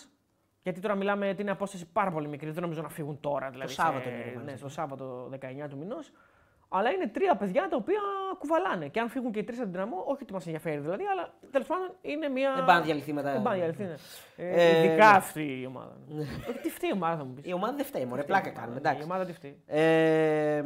[0.62, 2.50] Γιατί τώρα μιλάμε ότι είναι απόσταση πάρα πολύ μικρή.
[2.50, 3.50] Δεν νομίζω να φύγουν τώρα.
[3.50, 4.56] Δηλαδή, Σάββατο σε- είναι η Revanche, Ναι, ε.
[4.56, 6.12] στο Σάββατο 19 του μηνός.
[6.74, 8.00] Αλλά είναι τρία παιδιά τα οποία
[8.38, 8.88] κουβαλάνε.
[8.88, 11.34] Και αν φύγουν και οι τρεις από την δυναμό, όχι ότι μας ενδιαφέρει δηλαδή, αλλά
[11.50, 12.54] τέλος πάντων είναι μια.
[12.54, 13.32] Δεν πάνε να διαλυθεί μετά.
[13.32, 14.48] Δεν πάνε να διαλυθεί, ναι.
[14.48, 15.16] Ε, Ε, ειδικά ναι.
[15.16, 15.96] αυτή η ομάδα.
[16.48, 17.44] Όχι, τι φταίει η ομάδα θα μου πεις.
[17.46, 18.74] Η ομάδα δεν φταίει, μωρέ, πλάκα κάνουμε.
[18.74, 19.02] Η Εντάξει.
[19.02, 19.62] ομάδα τι φταίει.
[19.66, 20.64] Ε,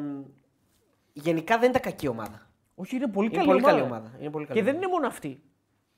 [1.13, 2.47] γενικά δεν ήταν κακή ομάδα.
[2.75, 3.77] Όχι, είναι πολύ Είναι καλή πολύ ομάδα.
[3.79, 4.11] καλή ομάδα.
[4.21, 4.87] Είναι πολύ καλή Και δεν ομάδα.
[4.87, 5.43] είναι μόνο αυτή.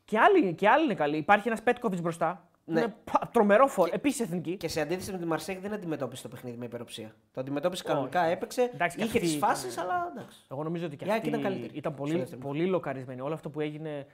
[0.05, 1.17] Και άλλοι, και άλλοι είναι καλοί.
[1.17, 2.48] Υπάρχει ένας Πέτκοβιτς μπροστά.
[2.71, 2.81] Ναι.
[2.81, 3.89] Είναι πα- τρομερό φόρ.
[3.93, 4.57] Επίσης εθνική.
[4.57, 7.15] Και σε αντίθεση με τη Μαρσέκ δεν αντιμετώπισε το παιχνίδι με υπεροψία.
[7.33, 8.71] Το αντιμετώπισε κανονικά, έπαιξε.
[8.75, 10.45] Εντάξει, και είχε αυτή- τις φάσεις, αλλά εντάξει.
[10.51, 12.41] Εγώ νομίζω ότι και Η ΑΕΚ αυτοί ήταν καλύτερη ήταν στο πολύ, δεύτερο.
[12.41, 13.21] πολύ λοκαρισμένοι.
[13.21, 14.07] Όλο αυτό που έγινε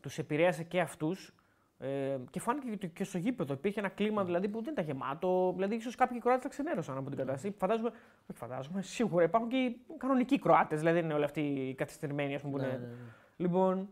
[0.00, 1.34] τους επηρέασε και αυτούς.
[1.82, 3.52] Ε, και φάνηκε και, και στο γήπεδο.
[3.52, 5.52] Υπήρχε ένα κλίμα δηλαδή, που δεν ήταν γεμάτο.
[5.54, 7.54] Δηλαδή, ίσως κάποιοι Κροάτες τα ξενέρωσαν από την κατάσταση.
[7.58, 7.88] Φαντάζομαι,
[8.30, 10.78] όχι φαντάζομαι, σίγουρα υπάρχουν και οι κανονικοί Κροάτες.
[10.78, 12.52] Δηλαδή, δεν είναι όλοι αυτοί οι καθυστερημένοι, ας πούμε.
[12.56, 12.76] που Ναι, είναι.
[12.78, 12.92] ναι, ναι.
[13.36, 13.88] Λοιπόν,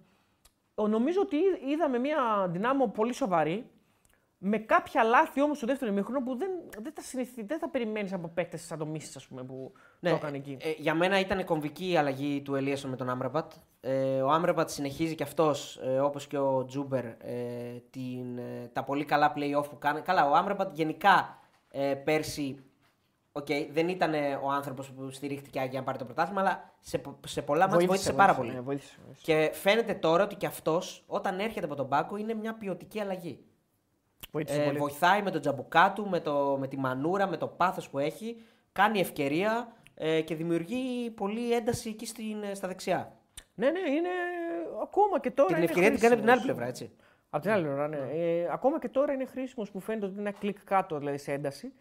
[0.75, 3.67] ο- νομίζω ότι είδ- είδαμε μια δυνάμω πολύ σοβαρή.
[4.41, 6.51] Με κάποια λάθη όμως στο δεύτερο ημίχρονο που δεν,
[6.83, 7.43] δεν τα, συνηθι...
[7.43, 10.57] δεν τα περιμένεις από παίκτες σαν το Μίσης, ας πούμε, που Ναι, το έκανε εκεί.
[10.61, 13.53] ε, για μένα ήταν κομβική η αλλαγή του Ελίασον με τον Άμραμπατ.
[13.81, 18.85] Ε, ο Άμραμπατ συνεχίζει και αυτός, ε, όπως και ο Τσούμπερ, ε, την, ε, τα
[18.85, 20.01] πολύ καλά play-off που κάνει.
[20.01, 21.39] Καλά, ο Άμραμπατ γενικά
[21.71, 22.63] ε, πέρσι
[23.33, 26.99] οκ, δεν ήταν ε, ο άνθρωπος που στηρίχτηκε για να πάρει το πρωτάθλημα, αλλά σε,
[26.99, 28.53] πο- σε πολλά ματς βοήθησε, πάρα πολύ.
[28.53, 29.25] ναι, βοήθησε, βοήθησε.
[29.33, 33.43] Και φαίνεται τώρα ότι και αυτός, όταν έρχεται από τον πάγκο, είναι μια ποιοτική αλλαγή.
[34.31, 34.79] Βοήθησε Ε, πολύ.
[34.79, 38.43] βοηθάει με τον τζαμπουκά του, με, το, με τη μανούρα, με το πάθος που έχει.
[38.73, 43.13] Κάνει ευκαιρία ε, και δημιουργεί πολύ ένταση εκεί στην, ε, στα δεξιά.
[43.55, 44.09] Ναι, ναι, είναι
[44.83, 45.49] ακόμα και τώρα.
[45.49, 46.45] Και την είναι ευκαιρία την κάνει από την άλλη χρήσιμος.
[46.45, 46.91] πλευρά, έτσι.
[47.31, 47.97] Από την άλλη πλευρά, ναι.
[47.97, 51.33] Ε, ακόμα και τώρα είναι χρήσιμος που φαίνεται ότι είναι ένα κλικ κάτω, δηλαδή σε
[51.33, 51.73] ένταση.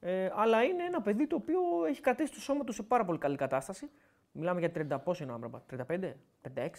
[0.00, 3.18] Ε, αλλά είναι ένα παιδί το οποίο έχει κρατήσει το σώμα του σε πάρα πολύ
[3.18, 3.90] καλή κατάσταση.
[4.36, 6.12] Μιλάμε για 30 πόσο είναι ο Άμραμπατ, 35,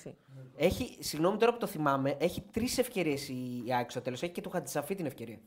[0.06, 0.14] 36.
[0.56, 4.24] Έχει, συγγνώμη τώρα που το θυμάμαι, έχει τρεις ευκαιρίες η, η ΑΕΚ στο τέλος.
[4.24, 5.40] Έχει και του Χατζησαφή την ευκαιρία.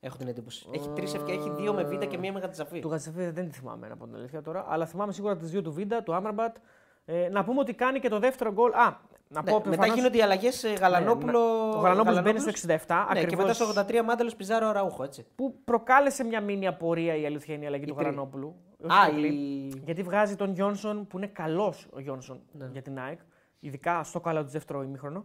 [0.00, 0.68] Έχω την εντύπωση.
[0.72, 1.44] Έχει τρεις ευκαιρίες.
[1.44, 2.80] Έχει δύο με Βίντα και μία με Χατζησαφή.
[2.80, 5.62] Του Χατζησαφή δεν τη θυμάμαι να πω την αλήθεια τώρα, αλλά θυμάμαι σίγουρα τις δύο
[5.62, 6.56] του Βίντα, του Άμραμπατ.
[7.04, 8.72] Ε, να πούμε ότι κάνει και το δεύτερο γκολ.
[8.72, 9.00] Α,
[9.32, 11.38] να Ναι, πω μετά προφανώς- γίνονται οι αλλαγές Γαλανόπουλο.
[11.68, 13.06] Ναι, Ο Γαλανόπουλος μπαίνει στο 67.
[13.08, 15.26] Ναι, και ακριβώς, μετά στο 83 Μάνταλο Πιζάρο Ραούχο, έτσι.
[15.34, 18.54] Που προκάλεσε μια μήνυ απορία η αλήθεια είναι η αλλαγή Η του τρί- Γαλανόπουλου.
[18.86, 19.26] Α, Όχι πολύ.
[19.26, 19.82] η...
[19.84, 22.68] Γιατί βγάζει τον Γιόνσον που είναι καλός ο Γιόνσον Ναι.
[22.72, 23.18] για την ΑΕΚ.
[23.60, 25.24] Ειδικά στο καλό του δεύτερο ημίχρονο.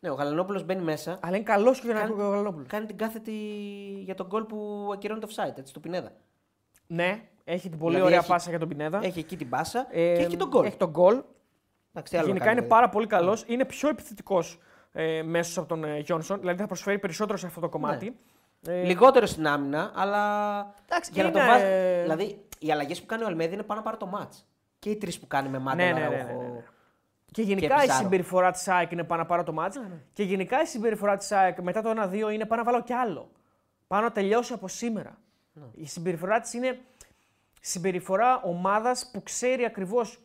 [0.00, 1.18] Ναι, ο Γαλανόπουλος μπαίνει μέσα.
[1.22, 2.66] Αλλά είναι καλός και για να Κάνει- ακούει ο Γαλανόπουλος.
[2.68, 3.32] Κάνει την κάθετη
[4.04, 6.12] για τον γκολ που ακυρώνει το offside, έτσι, του Πινέδα.
[6.86, 9.00] Ναι, έχει την πολύ Δηλαδή ωραία έχει- πάσα για τον Πινέδα.
[9.02, 10.64] Έχει εκεί την πάσα Ε, και έχει και τον γκολ.
[10.64, 11.22] Έχει τον γκολ.
[11.94, 12.68] Εντάξει, τι άλλο να Γενικά κάνει, είναι δηλαδή.
[12.68, 13.44] πάρα πολύ καλός.
[13.46, 14.58] Είναι πιο επιθετικός
[14.92, 16.40] ε, μέσως από τον ε, Γιόνσον.
[16.40, 18.16] Δηλαδή θα προσφέρει περισσότερο σε αυτό το κομμάτι.
[18.66, 20.74] Ε, Λιγότερο στην άμυνα, αλλά.
[20.88, 21.64] Εντάξει, για να είναι, το βάζει.
[21.64, 24.32] ε, Δηλαδή οι αλλαγές που κάνει ο Αλμέδη είναι πάνω να πάρει το μάτ.
[24.78, 25.92] Και οι τρεις που κάνει με Μάνταλο.
[25.92, 26.42] Ναι, ναι, ναι, Αραούχο.
[26.42, 26.62] ναι, ναι.
[27.30, 28.02] Και γενικά η Πιζάρο.
[28.02, 29.80] συμπεριφορά της ΑΕΚ είναι πάνω να πάρω το μάτς.
[30.12, 33.30] Και γενικά η συμπεριφορά της ΑΕΚ μετά το 1-2 είναι πάνω να βάλω κι άλλο.
[33.86, 35.18] Πάνω να τελειώσει από σήμερα.
[35.72, 36.78] Η συμπεριφορά της είναι
[37.60, 40.20] συμπεριφορά ομάδας που ξέρει ακριβώς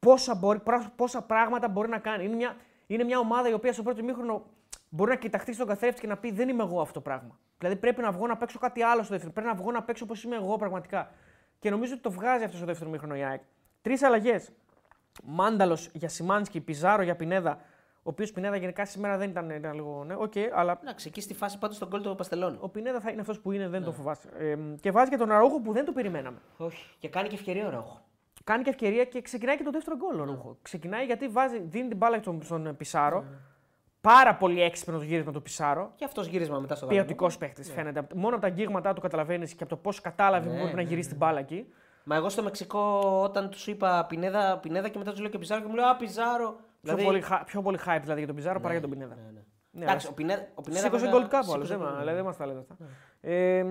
[0.00, 2.24] πόσα, μπορεί- πρά- πόσα πράγματα μπορεί να κάνει.
[2.24, 4.44] Είναι μια, είναι μια ομάδα η οποία στο πρώτο μήχρονο
[4.88, 7.38] μπορεί να κοιταχτεί στον καθρέφτη και να πει: Δεν είμαι εγώ αυτό το πράγμα.
[7.58, 9.32] Δηλαδή πρέπει να βγω να παίξω κάτι άλλο στο δεύτερο.
[9.32, 11.10] Πρέπει να βγω να παίξω όπως είμαι εγώ πραγματικά.
[11.58, 13.40] Και νομίζω ότι το βγάζει αυτό στο δεύτερο μήχρονο η ΑΕΚ.
[13.82, 14.50] Τρεις αλλαγές.
[15.24, 17.58] Μάνταλος για Σιμάνσκι, Πιζάρο για Πινέδα.
[17.96, 20.04] Ο οποίος Πινέδα γενικά σήμερα δεν ήταν, ήταν λίγο.
[20.04, 22.56] Ναι, οκ, αλλά Εντάξει, εκεί στη φάση πάντως τον γκολ του Παστελώνη.
[22.60, 24.28] ο Πινέδα θα είναι αυτός που είναι, δεν το φοβάσαι.
[24.38, 26.38] Ε, και βάζει και τον Αραούχο που δεν το περιμέναμε.
[26.56, 26.94] Όχι.
[26.98, 28.00] Και κάνει και ευκαιρία ο Αραούχο.
[28.50, 30.58] Κάνει και ευκαιρία και ξεκινάει και το δεύτερο γκολ ο Αραούχο.
[30.62, 33.24] Ξεκινάει γιατί βάζει, δίνει την μπάλα στον, στον Πιζάρο.
[34.00, 35.92] Πάρα πολύ έξυπνος το γύρισμα του Πιζάρο.
[35.94, 37.54] Και αυτός γύρισμα μετά στο Ποιοτικός γαλανό.
[37.54, 37.98] παίχτη φαίνεται.
[37.98, 40.74] Από- Μόνο από τα αγγίγματά του καταλαβαίνεις και από το πώς κατάλαβε Ναι, που μπορεί
[40.74, 41.66] να ναι, γυρίσει την μπάλα εκεί.
[42.04, 45.60] Μα εγώ στο Μεξικό όταν τους είπα Πινέδα, Πινέδα και μετά τους λέω και Πιζάρο
[45.62, 46.56] και μου λέω Α, Πιζάρο.
[46.82, 49.14] Πιο, πολύ, χα- πιο πολύ hype δηλαδή για τον Πιζάρο παρά για τον Πινέδα.
[49.14, 49.40] Ναι, ναι.
[49.70, 50.46] Ναι, Εντάξει, ο Πινέδα.
[50.54, 51.68] Ο Πινέδα Σήκωσε βέβαια- γκολ κάπου άλλος.
[51.68, 51.98] σήκωσε Δεν, γκολ, μα- ναι.
[52.00, 52.76] δηλαδή, δεν μας τα λέτε αυτά.
[53.20, 53.64] Ε,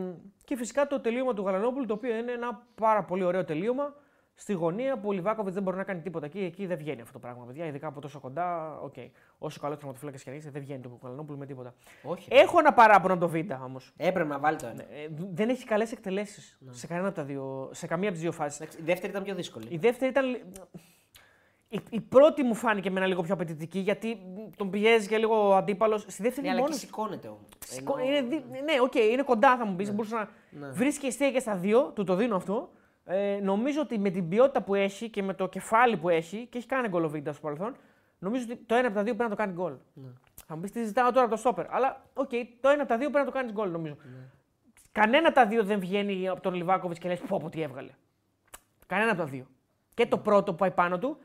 [0.43, 3.93] και φυσικά το τελείωμα του Γαλανόπουλου, το οποίο είναι ένα πάρα πολύ ωραίο τελείωμα.
[4.41, 7.13] Στη γωνία που ο Λιβάκοβιτς δεν μπορεί να κάνει τίποτα εκεί, εκεί δεν βγαίνει αυτό
[7.13, 7.43] το πράγμα.
[7.45, 8.93] Παιδιά, ειδικά από τόσο κοντά, οκ.
[9.37, 11.73] Όσο καλό τερματοφύλακα και αν είσαι, δεν βγαίνει το Γαλανόπουλο με τίποτα.
[12.03, 12.27] Όχι.
[12.31, 13.93] Έχω ένα παράπονο από τον Βίντα όμως.
[13.97, 14.81] Έπρεπε να βάλει το ένα.
[14.81, 18.31] Ε, δεν έχει καλές εκτελέσεις σε, κανένα από τα δύο, σε καμία από τις δύο
[18.31, 18.59] φάσεις.
[18.59, 19.65] Εντάξει, Η δεύτερη ήταν πιο δύσκολη.
[19.69, 20.25] Η δεύτερη ήταν.
[20.25, 20.41] λι-
[21.69, 24.17] Η, η πρώτη μου φάνηκε εμένα λίγο πιο απαιτητική γιατί
[24.55, 26.01] τον πιέζει και λίγο ο αντίπαλος.
[26.07, 27.49] Στη δεύτερη Ναι, αλλά μόνος και σηκώνεται όμως.
[27.65, 29.91] Σηκώ- είναι, δι- ναι, οκ, είναι κοντά θα μου πεις.
[29.93, 30.29] Μπορούσε να
[30.59, 30.71] Ναι.
[30.71, 32.69] βρίσκει εστία και στα δύο, του το δίνω αυτό.
[33.11, 36.57] Ε, νομίζω ότι με την ποιότητα που έχει και με το κεφάλι που έχει και
[36.57, 37.75] έχει κάνει γκολ ο Βίντα στο παρελθόν,
[38.19, 39.73] νομίζω ότι το ένα από τα δύο πρέπει να το κάνει γκολ.
[39.93, 40.09] Ναι.
[40.45, 41.73] Θα μου πεις τι ζητάω τώρα από το στόπερ.
[41.73, 42.29] Αλλά οκ,
[42.61, 43.95] το ένα από τα δύο πρέπει να το κάνει γκολ νομίζω.
[44.03, 44.25] Ναι.
[44.91, 47.91] Κανένα από τα δύο δεν βγαίνει από τον Λιβάκοβιτς και λες πω πω τι έβγαλε.
[48.87, 49.47] Κανένα από τα δύο.
[49.93, 51.17] Και το πρώτο που πάει πάνω του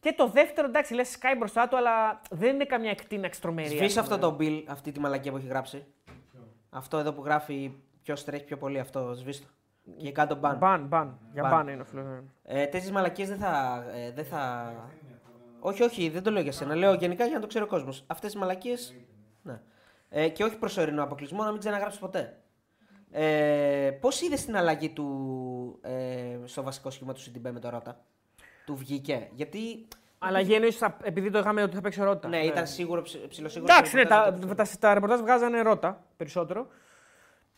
[0.00, 3.68] και το δεύτερο εντάξει λες σκάει μπροστά του, αλλά δεν είναι καμιά εκτείναξη τρομερή.
[3.68, 4.30] Σβήσει ας αυτό πούμε.
[4.30, 5.84] το bill, αυτή τη μαλακία που έχει γράψει.
[6.70, 7.72] Αυτό εδώ που γράφει
[8.02, 9.46] ποιος τρέχει πιο πολύ, αυτό σβήστο.
[9.96, 10.56] Και κάτω μπαν.
[10.56, 11.18] Μπαν, μπαν.
[11.32, 11.50] Για Μπαν.
[11.52, 12.04] μπαν είναι ο φίλος.
[12.44, 13.84] Ε, Τέτοιες μαλακίες δεν θα.
[13.94, 14.72] Ε, δεν θα...
[15.60, 16.74] όχι, όχι, δεν το λέω για σένα.
[16.74, 18.04] Λέω γενικά για να το ξέρει ο κόσμος.
[18.06, 18.94] Αυτές τι μαλακίες.
[19.42, 19.60] Ναι.
[20.08, 22.38] Ε, και όχι προσωρινό αποκλεισμό, να μην ξαναγράψεις ποτέ.
[23.10, 28.00] Ε, Πώς είδες την αλλαγή του ε, στο βασικό σχήμα του Σιντιμπέ με το Ρότα.
[28.66, 29.88] Του βγήκε; Γιατί.
[30.18, 32.28] Αλλά εννοείς θα- επειδή το είχαμε ότι θα παίξει Ρότα.
[32.28, 33.72] Ναι, ήταν σίγουρο, ψ- ψιλοσίγουρο.
[33.72, 36.66] Εντάξει, ναι, στο τα, ρεπορτάζ τα, τα, ρεπορτάζ βγάζανε Ρότα περισσότερο.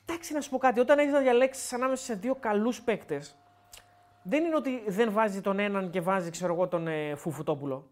[0.06, 0.80] Εντάξει, να σου πω κάτι.
[0.80, 3.36] Όταν έχεις να διαλέξεις ανάμεσα σε δύο καλούς παίκτες,
[4.22, 7.90] δεν είναι ότι δεν βάζει τον έναν και βάζει, ξέρω εγώ, τον ε, Φουφουτόπουλο.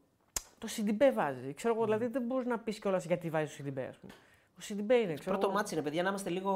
[0.59, 1.55] Το Σιντιμπέ βάζει.
[1.55, 4.13] Ξέρω εγώ, δηλαδή δεν μπορείς να πεις κιόλας γιατί βάζει το Σιντιμπέ, ας πούμε.
[4.59, 5.57] Ο Σιντιμπέ είναι, ξέρω Πρώτο εγώ.
[5.57, 6.55] ματς είναι, παιδιά, να είμαστε λίγο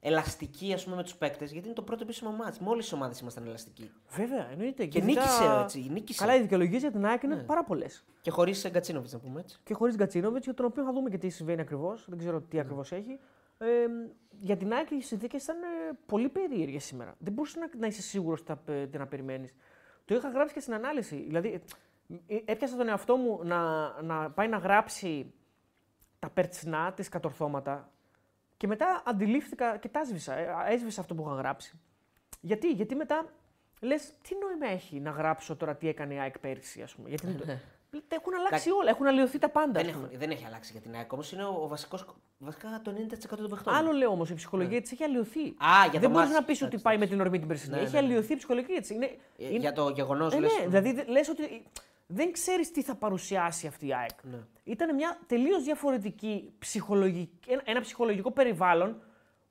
[0.00, 1.50] ελαστικοί ας πούμε, με τους παίκτες.
[1.52, 2.62] Γιατί είναι το πρώτο επίσημο ματς.
[2.62, 3.90] Με όλες τις ομάδες ήμασταν ελαστικοί.
[4.10, 4.86] Βέβαια, εννοείται.
[4.86, 6.20] Και ειδικά- νίκησε, έτσι, νίκησε.
[6.24, 8.04] Καλά, οι δικαιολογίες για την ΑΕΚ είναι πάρα πολλές.
[8.20, 9.58] Και χωρίς Γκατσίνοβιτς, να πούμε έτσι.
[9.64, 12.04] και χωρίς Γκατσίνοβιτς, για τον οποίο θα δούμε και τι συμβαίνει ακριβώς.
[12.08, 12.44] Δεν ξέρω Ναι.
[12.44, 13.18] τι ακριβώς έχει.
[13.58, 13.86] Ε,
[14.30, 17.14] για την ΑΕΚ οι συνθήκες ήταν ε, πολύ περίεργες σήμερα.
[17.18, 18.42] Δεν μπορούσε να, να είσαι σίγουρος
[18.90, 19.54] τι να περιμένεις.
[20.04, 21.16] Το είχα γράψει και στην ανάλυση.
[21.16, 21.62] Δηλαδή,
[22.26, 25.34] ε, έπιασα τον εαυτό μου να, να πάει να γράψει
[26.18, 27.90] τα περτσινά, τις κατορθώματα
[28.56, 30.34] και μετά αντιλήφθηκα και τα έσβησα.
[30.34, 31.80] Ε, έσβησα αυτό που είχα γράψει.
[32.40, 33.32] Γιατί, γιατί μετά
[33.80, 37.08] λες τι νόημα έχει να γράψω τώρα τι έκανε η ΑΕΚ πέρυσι, ας πούμε.
[37.08, 37.32] Γιατί ναι.
[37.32, 37.60] τα
[38.08, 39.72] έχουν αλλάξει όλα, έχουν αλλοιωθεί τα πάντα.
[39.72, 40.06] Δεν, ας πούμε.
[40.06, 41.32] έχουν, δεν έχει αλλάξει για την ΑΕΚ όμως.
[41.32, 42.04] Είναι ο, ο βασικός.
[42.38, 42.92] Βασικά το
[43.32, 43.74] 90% των παιχτών.
[43.74, 45.42] Άλλο λέω όμως, η ψυχολογία της έχει αλλοιωθεί.
[45.42, 45.48] Ναι.
[45.66, 46.40] Α, για το δεν μπορείς μάτς.
[46.40, 47.74] να πεις ότι Εντάξει, πάει με την ορμή την περσινή.
[47.76, 48.06] Ναι, έχει ναι, ναι.
[48.06, 48.90] αλλοιωθεί η ψυχολογία της.
[48.90, 49.04] Είναι,
[49.38, 50.52] Ε, είναι- Για το γεγονός Ε, λες.
[50.60, 51.62] ναι, δηλαδή λες ότι
[52.06, 54.22] δεν ξέρεις τι θα παρουσιάσει αυτή η ΑΕΚ.
[54.22, 54.38] Ναι.
[54.64, 59.00] Ήταν μια τελείως διαφορετική ψυχολογική, ένα, ένα ψυχολογικό περιβάλλον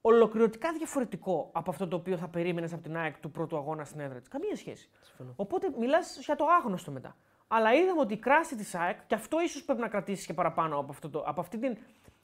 [0.02, 4.00] ολοκληρωτικά διαφορετικό από αυτό το οποίο θα περίμενες από την ΑΕΚ του πρώτου αγώνα στην
[4.00, 4.28] έδρα της.
[4.28, 4.90] Καμία σχέση.
[5.36, 7.16] Οπότε μιλάς για το άγνωστο μετά.
[7.48, 10.80] Αλλά είδαμε ότι η κράση της ΑΕΚ, και αυτό ίσως πρέπει να κρατήσει και παραπάνω
[10.80, 11.78] από, αυτό το, από αυτή την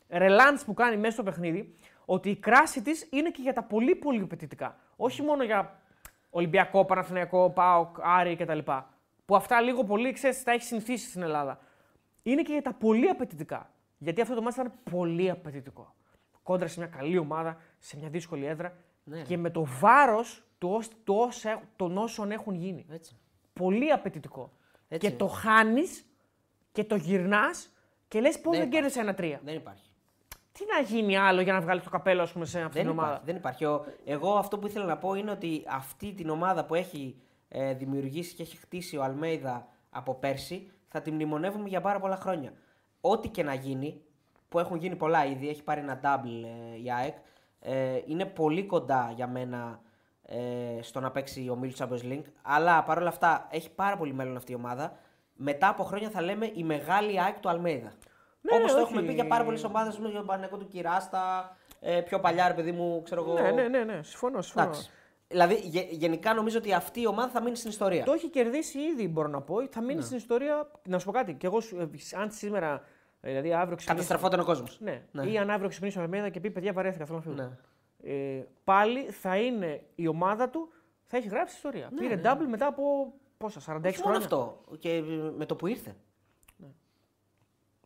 [0.10, 3.96] ρελάντ που κάνει μέσα στο παιχνίδι, ότι η κράση της είναι και για τα πολύ
[3.96, 4.78] πολύ απαιτητικά.
[4.96, 5.80] Όχι μόνο για
[6.30, 8.60] Ολυμπιακό, Παναθηναϊκό, ΠΑΟΚ, Άρη κτλ.
[9.26, 11.60] Που αυτά λίγο πολύ ξέρεις, τα έχει συνηθίσει στην Ελλάδα.
[12.24, 13.72] Είναι και για τα πολύ απαιτητικά.
[13.98, 15.96] Γιατί αυτό το μάτι ήταν πολύ απαιτητικό.
[16.44, 20.44] Κόντρα σε μια καλή ομάδα, σε μια δύσκολη έδρα Ναι, και με το βάρος
[21.76, 22.86] των όσων έχουν γίνει.
[22.90, 23.18] Έτσι.
[23.54, 24.52] Πολύ απαιτητικό.
[24.94, 25.18] Έτσι και είναι.
[25.18, 26.06] το χάνεις
[26.72, 27.70] και το γυρνάς
[28.08, 28.70] και λες πώς Δεν δεν υπάρχει.
[28.80, 29.40] κέρδισε ένα τρία.
[29.44, 29.86] Δεν υπάρχει.
[30.52, 32.92] Τι να γίνει άλλο για να βγάλεις το καπέλο, ας πούμε, σε αυτή Δεν την
[32.92, 33.66] υπάρχει, ομάδα; δεν υπάρχει.
[33.66, 37.16] Ο- εγώ αυτό που ήθελα να πω είναι ότι αυτή την ομάδα που έχει
[37.48, 42.16] ε, δημιουργήσει και έχει χτίσει ο Αλμέιδα από πέρσι θα τη μνημονεύουμε για πάρα πολλά
[42.16, 42.54] χρόνια.
[43.02, 44.02] Ό,τι και να γίνει,
[44.50, 47.16] που έχουν γίνει πολλά ήδη, έχει πάρει ένα double ε, η ΑΕΚ,
[47.60, 49.82] ε, είναι πολύ κοντά για μένα
[50.38, 52.24] ε, στο να παίξει ο Μίλου Champions League.
[52.42, 54.94] Αλλά παρόλα αυτά έχει πάρα πολύ μέλλον αυτή η ομάδα.
[55.36, 57.92] Μετά από χρόνια θα λέμε η μεγάλη ΑΕΚ του Αλμέιδα.
[58.42, 58.92] Ναι, Όπως ναι, το όχι.
[58.94, 62.54] έχουμε πει για πάρα πολλές ομάδες, με τον Παναγικό του Κυράστα, ε, πιο παλιά, ρε
[62.54, 63.34] παιδί μου, ξέρω εγώ.
[63.42, 64.00] Ναι, ναι, ναι, ναι.
[64.04, 64.42] Συμφωνώ.
[64.42, 64.66] συμφωνώ.
[64.68, 64.90] Εντάξει.
[65.28, 68.04] Δηλαδή, γε- γενικά νομίζω ότι αυτή η ομάδα θα μείνει στην ιστορία.
[68.04, 69.68] Το έχει κερδίσει ήδη, μπορώ να πω.
[69.68, 70.72] Θα μείνει στην ιστορία.
[70.88, 71.34] Να σου πω κάτι.
[71.34, 71.90] Και εγώ, σου- ε,
[72.22, 72.82] αν σήμερα,
[73.22, 73.86] ε, δηλαδή αύριο ξυπνήσω.
[74.02, 74.78] Καταστραφόταν ο κόσμος.
[74.82, 75.02] Ναι.
[75.12, 75.24] Ναι.
[75.24, 77.36] Ή αν αύριο ξυπνήσω με Αλμέιδα και πει παιδιά βαρέθηκα, θέλω να φύγω.
[77.36, 77.50] Ναι.
[78.04, 80.70] Ε, πάλι θα είναι η ομάδα του,
[81.06, 81.92] θα έχει γράψει ιστορία.
[81.96, 84.18] Πήρε double μετά από πόσα, 46 Όχι μόνο χρόνια.
[84.18, 84.62] αυτό.
[84.80, 85.02] Και ε,
[85.38, 85.96] με το που ήρθε.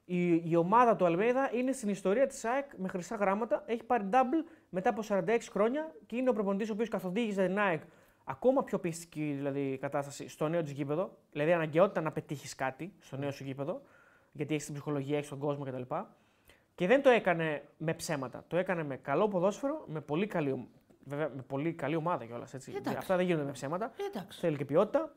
[0.05, 3.63] Η, η ομάδα του Αλμέιδα είναι στην ιστορία της ΑΕΚ με χρυσά γράμματα.
[3.65, 7.59] Έχει πάρει double μετά από 46 χρόνια και είναι ο προπονητής ο οποίος καθοδήγησε την
[7.59, 7.81] ΑΕΚ
[8.25, 11.17] ακόμα πιο πιστική δηλαδή, κατάσταση στο νέο της γήπεδο.
[11.31, 13.81] Δηλαδή, αναγκαιότητα να πετύχεις κάτι στο νέο σου γήπεδο,
[14.31, 15.95] γιατί έχεις την ψυχολογία, έχεις τον κόσμο κτλ.
[16.75, 18.43] Και δεν το έκανε με ψέματα.
[18.47, 20.67] Το έκανε με καλό ποδόσφαιρο, με πολύ καλή, ομ-
[21.03, 22.53] βέβαια, με πολύ καλή ομάδα κιόλας.
[22.53, 22.97] Εντάξει.
[22.97, 23.85] Αυτά δεν γίνονται με ψέματα.
[23.85, 24.39] Ε, εντάξει.
[24.39, 25.15] Θέλει και ποιότητα,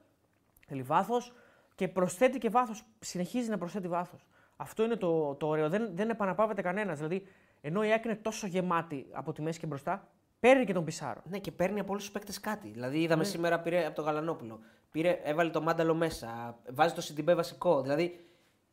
[0.67, 1.35] θέλει βάθος
[1.75, 2.85] και προσθέτει και βάθος.
[2.99, 4.27] Συνεχίζει να προσθέτει βάθος.
[4.57, 5.69] Αυτό είναι το, το ωραίο.
[5.69, 6.97] Δεν, δεν επαναπάβεται κανένας.
[6.97, 7.27] Δηλαδή,
[7.61, 10.09] ενώ η ΑΕΚ είναι τόσο γεμάτη από τη μέση και μπροστά,
[10.41, 11.21] παίρνει και τον Πισάρο.
[11.25, 12.69] Ναι, και παίρνει από όλους τους παίκτες κάτι.
[12.69, 13.29] Δηλαδή, είδαμε Ναι.
[13.29, 14.59] σήμερα πήρε από τον Γαλανόπουλο.
[14.91, 16.59] Πήρε, έβαλε το μάνταλο μέσα.
[16.71, 17.83] Βάζει το Σιντιμπέ βασικό.
[17.83, 18.28] Δηλαδή,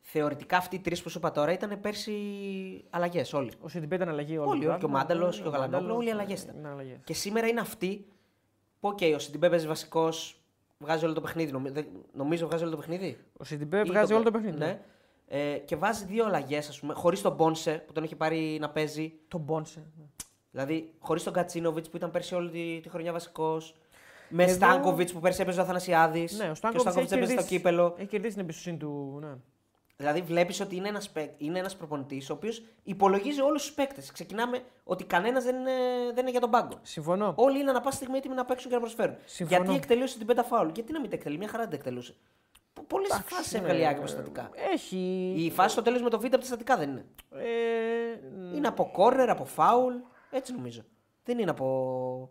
[0.08, 2.12] θεωρητικά αυτοί οι τρεις που σου είπα τώρα ήταν πέρσι
[2.90, 3.50] αλλαγές όλοι.
[3.60, 4.98] Ο Σιντιμπέ ήταν αλλαγή όλο Όλοι, το όλοι, και ο πράγμα.
[4.98, 6.56] Μάνταλος Ναι, και ο Γαλανόπουλο, Μάνταλος, όλοι ναι, αλλαγές ήταν.
[6.58, 6.96] είναι αλλαγές.
[7.04, 8.06] Και σήμερα είναι αυτοί
[8.80, 10.40] που, οκ, ο Σιντιμπέ παίζει βασικός,
[10.78, 11.52] βγάζει όλο το παιχνίδι.
[11.52, 13.18] νομι- δεν- Νομίζω βγάζει όλο το παιχνίδι.
[13.36, 14.58] Ο Σιντιμπέ Ή βγάζει όλο το παιχνίδι.
[14.58, 14.80] Ναι.
[15.28, 18.70] Ε, και βάζει δύο αλλαγές, ας πούμε, χωρίς τον Πόνσε που τον έχει πάρει να
[18.70, 19.12] παίζει.
[19.28, 19.84] Τον Πόνσε.
[19.98, 20.04] ναι.
[20.50, 23.74] Δηλαδή, χωρίς τον Γκατσίνοβιτς που ήταν πέρσι όλη τη, τη χρονιά βασικός.
[24.28, 26.32] Με Εδώ- Στάνκοβιτς που πέρσι έπαιζε ο Αθανασιάδης.
[26.38, 27.94] Ναι, ο και ο Στάνκοβιτς Στάνκοβιτς έχει, έπαιζε στο κερδίσει- κύπελο.
[27.98, 29.18] έχει κερδίσει την εμπιστοσύνη του.
[29.20, 29.28] Ναι.
[29.96, 34.12] Δηλαδή, βλέπεις ότι είναι ένας είναι ένας προπονητής ο οποίος υπολογίζει όλους τους παίκτες.
[34.12, 35.72] Ξεκινάμε ότι κανένας δεν, είναι,
[36.06, 36.78] δεν είναι για τον πάγκο.
[36.82, 37.32] Συμφωνώ.
[37.36, 39.16] Όλοι είναι ανα πάσα στιγμή έτοιμοι να παίξουν και να προσφέρουν.
[39.24, 39.62] Συμφωνώ.
[39.62, 42.14] Γιατί εκτελούσε την πέντα φάουλ, γιατί να μην τα εκτελεί, μια χαρά δεν τα εκτελούσε.
[42.86, 44.50] Πολλές φάσεις έβγαλε η Άκη με στατικά.
[44.72, 45.32] Έχει.
[45.36, 47.04] Η φάση στο τέλος με το βίντεο από τα στατικά δεν είναι.
[47.30, 49.94] Ε, Είναι από κόρνερ, από φάουλ.
[50.30, 50.82] Έτσι νομίζω.
[51.24, 52.30] Δεν είναι από.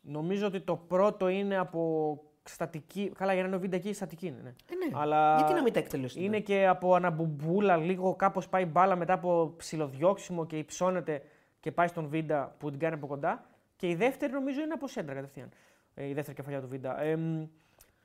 [0.00, 3.12] Νομίζω ότι το πρώτο είναι από στατική.
[3.18, 4.40] Καλά, για να είναι ο Βίντα εκεί, στατική είναι.
[4.42, 4.48] Ναι.
[4.48, 4.98] Ε, ναι.
[5.00, 6.22] Αλλά Γιατί να μην τα εκτελούσε.
[6.22, 11.22] Είναι και από αναμπουμπούλα, λίγο κάπως πάει μπάλα μετά από ψιλοδιώξιμο και υψώνεται
[11.60, 13.44] και πάει στον Βίντα που την κάνει από κοντά.
[13.76, 15.48] Και η δεύτερη νομίζω είναι από σέντρα κατευθείαν.
[15.94, 17.00] Ε, η δεύτερη κεφαλιά του Βίντα.
[17.02, 17.46] Ε, μ,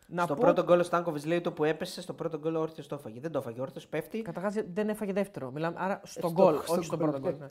[0.08, 2.60] να στο πω, πρώτο γκολ ο Στάνκοβιτς λέει το που έπεσε, στο πρώτο γκολ ο
[2.60, 3.20] Όρθιος το έφαγε.
[3.20, 3.60] Δεν το έφαγε.
[3.60, 4.22] Ο Όρθιος πέφτει.
[4.22, 5.52] Καταρχάς δεν έφαγε δεύτερο.
[5.52, 7.40] Μιλάμε, άρα στον στο- γκολ, στο όχι στον γκολ, πρώτο γκολ.
[7.40, 7.48] ναι.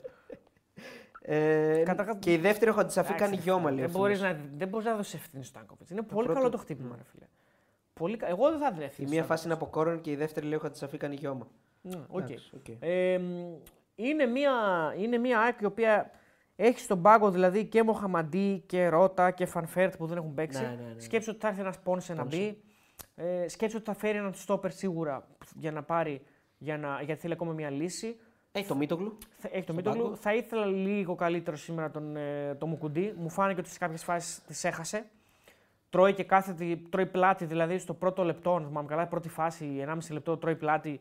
[1.29, 1.35] Ναι.
[1.79, 3.85] Ε, Καταρχάς- Και η δεύτερη ο Χατζησαφή Εντάξει, κάνει γιώμα, λέει.
[3.85, 4.33] Δεν ο μπορείς φίλος.
[4.33, 5.89] να, δεν μπορείς να δώσεις ευθύνη στον Στάνκοβιτ.
[5.89, 7.25] Είναι πολύ πρώτο- καλό το χτύπημα, ρε φίλε.
[7.93, 8.17] Πολύ...
[8.17, 9.07] κα- Εγώ δεν θα έδινα Η ευθύνη.
[9.09, 11.47] μία στον φάση είναι από κόρνερ και η δεύτερη λέει ο Χατζησαφή κάνει γιώμα.
[11.81, 12.19] Ναι, οκ.
[12.29, 12.75] Εντάξει, οκ.
[12.79, 13.53] Ε, μ,
[13.95, 14.51] είναι, μια,
[14.97, 16.11] είναι μια ΑΕΚ η οποία
[16.55, 20.61] έχει στον πάγκο δηλαδή και Μοχαμαντή και Ρότα και Φαν Βέερτ που δεν έχουν παίξει.
[20.61, 20.99] Ναι, ναι, ναι.
[21.01, 22.61] Σκέψου ότι θα έρθει ένας Πόνσε να μπει.
[23.15, 26.21] Ε, σκέψου ότι θα φέρει έναν στόπερ σίγουρα για να πάρει,
[26.57, 28.19] για να, γιατί θέλει ακόμα μια λύση.
[28.51, 29.17] Έχει το Μίτογλου.
[29.37, 30.01] Θα- Έχει το Στον Μίτογλου.
[30.03, 30.15] πάγκο.
[30.15, 33.13] Θα ήθελα λίγο καλύτερο σήμερα τον, ε, τον Μουκουντί.
[33.17, 35.05] Μου φάνηκε ότι σε κάποιες φάσεις τις έχασε.
[35.89, 40.13] Τρώει και κάθεται, τρώει πλάτη δηλαδή στο πρώτο λεπτό, αν θυμάμαι καλά, πρώτη φάση, 1,5
[40.13, 40.99] λεπτό τρώει πλάτη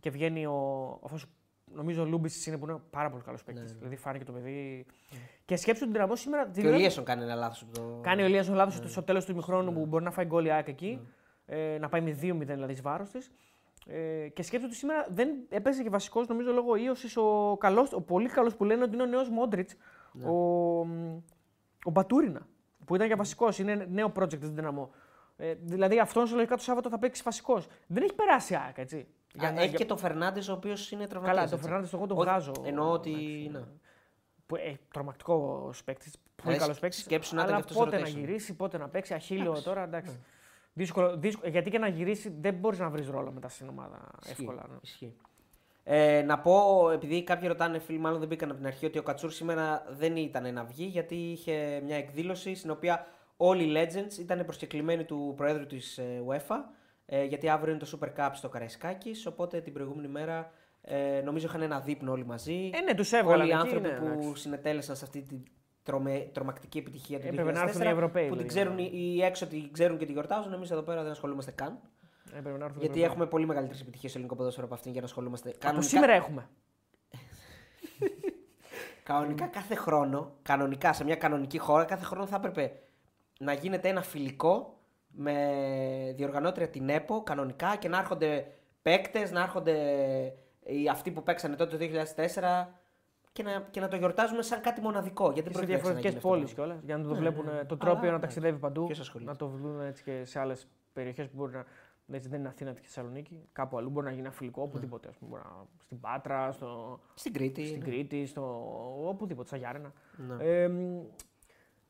[0.00, 0.98] και βγαίνει ο.
[1.04, 1.26] Αυτός,
[1.64, 3.72] νομίζω ο Λούμπης είναι που είναι πάρα πολύ καλός παίκτης.
[3.74, 4.86] Δηλαδή φάνηκε το παιδί.
[5.44, 6.44] Και σκέψου την Δυναμό σήμερα.
[6.44, 7.66] την Και ο είδα- Λίεσον κάνει ένα λάθος.
[7.72, 7.98] Το...
[8.02, 10.50] Κάνει ο Ηλίας ο λάθο στο τέλος του ημιχρόνου που μπορεί να φάει γκολ η
[10.50, 11.00] ΑΕΚ εκεί.
[11.46, 13.30] Ε, να πάει με 2-0 δηλαδή εις βάρος της.
[13.86, 18.00] Ε, και σκέφτομαι ότι σήμερα δεν έπαιζε και βασικός, νομίζω λόγω ίωσης ο, καλός, ο
[18.00, 19.76] πολύ καλός που λένε ότι είναι ο νέος Μόντριτς.
[20.24, 20.30] Ο,
[20.84, 21.16] μ,
[21.84, 22.46] ο Μπατούρινα.
[22.84, 23.58] Που ήταν για βασικός.
[23.58, 24.90] Είναι νέο project τη Δυναμό.
[25.36, 27.66] Ε, δηλαδή αυτό λογικά το Σάββατο θα παίξει βασικός.
[27.86, 29.06] Δεν έχει περάσει η ΑΕΚ, έτσι.
[29.34, 31.36] Για, να- έχει για- και τον Φερνάντες ο οποίος είναι τραυματίας.
[31.38, 32.52] Καλά, τον Φερνάνδε εγώ τον βγάζω.
[32.64, 33.10] Εννοώ ότι.
[33.52, 33.60] ναι.
[34.46, 36.16] Που, ε, τρομακτικό παίκτης.
[36.42, 37.00] Πολύ Ε, καλός παίκτης.
[37.02, 38.14] σκέψου να ήταν Αλλά και αυτός πότε να rotation.
[38.18, 39.14] γυρίσει, πότε να παίξει.
[39.14, 40.20] Αχίλιο τώρα, εντάξει.
[40.80, 44.66] Δύσκολο, δύσκολο, γιατί και να γυρίσει δεν μπορείς να βρεις ρόλο μετά στην ομάδα εύκολα.
[44.68, 44.76] ναι.
[44.82, 45.16] Ισχύει.
[45.84, 49.02] Ε, να πω, επειδή κάποιοι ρωτάνε, φίλοι, μάλλον δεν μπήκαν από την αρχή, ότι ο
[49.02, 53.06] Κατσούρ σήμερα δεν ήταν να βγει γιατί είχε μια εκδήλωση στην οποία
[53.36, 56.56] όλοι οι Legends ήταν προσκεκλημένοι του Προέδρου της UEFA.
[57.06, 59.26] Ε, γιατί αύριο είναι το Super Cup στο Καραϊσκάκης.
[59.26, 60.52] Οπότε την προηγούμενη μέρα
[60.82, 62.70] ε, νομίζω είχαν ένα δείπνο όλοι μαζί.
[62.74, 64.40] Ε, ναι, τους έβγαλαν Όλοι οι εκεί, άνθρωποι ναι, που εντάξει.
[64.40, 65.42] συνετέλεσαν σε αυτή την
[65.82, 68.48] τρομε, τρομακτική επιτυχία του Έπρεπε να έρθουν 2004, οι Ευρωπαίοι, που την δηλαδή.
[68.48, 70.52] ξέρουν οι οι έξω την ξέρουν και την γιορτάζουν.
[70.52, 71.78] Εμείς εδώ πέρα δεν ασχολούμαστε καν.
[72.36, 74.90] Ε, πρέπει να έρθουν Γιατί οι έχουμε πολύ μεγαλύτερες επιτυχίες στο ελληνικό ποδόσφαιρο από αυτήν
[74.92, 75.48] για να ασχολούμαστε.
[75.48, 76.48] Από Κανονικά, σήμερα έχουμε.
[79.02, 82.72] κανονικά κάθε χρόνο, κανονικά σε μια κανονική χώρα, κάθε χρόνο θα έπρεπε
[83.38, 84.78] να γίνεται ένα φιλικό
[85.12, 88.46] με διοργανώτρια την ΕΠΟ κανονικά και να έρχονται
[88.82, 89.74] παίκτες, να έρχονται
[90.62, 92.79] οι- αυτοί που παίξανε τότε το 2004.
[93.32, 95.30] Και να, και να το γιορτάζουμε σαν κάτι μοναδικό.
[95.30, 96.82] Γιατί δεν Και σε πρόκειται να διαφορετικέ ξαναγίνει πόλεις αυτό κιόλας.
[96.84, 97.64] Για να το Ναι, βλέπουν ναι, ναι.
[97.64, 98.20] το Αλλά, τρόπιο να ναι.
[98.20, 98.86] ταξιδεύει παντού.
[98.86, 99.30] Ποιος ασχολείται.
[99.30, 101.64] Να το βρουν έτσι και σε άλλες περιοχές που μπορεί να.
[102.12, 103.48] Έτσι, δεν είναι Αθήνα και Θεσσαλονίκη.
[103.52, 105.08] Κάπου αλλού μπορεί να γίνει ένα φιλικό, οπουδήποτε.
[105.08, 107.00] Ας πούμε, μπορεί να- στην Πάτρα, στο, το.
[107.14, 107.66] Στην Κρήτη.
[107.66, 107.84] στην ναι.
[107.84, 108.42] Κρήτη, στο,
[109.08, 109.92] οπουδήποτε, στα Γιάννενα.
[110.16, 110.44] Ναι.
[110.44, 111.02] Ε, μ,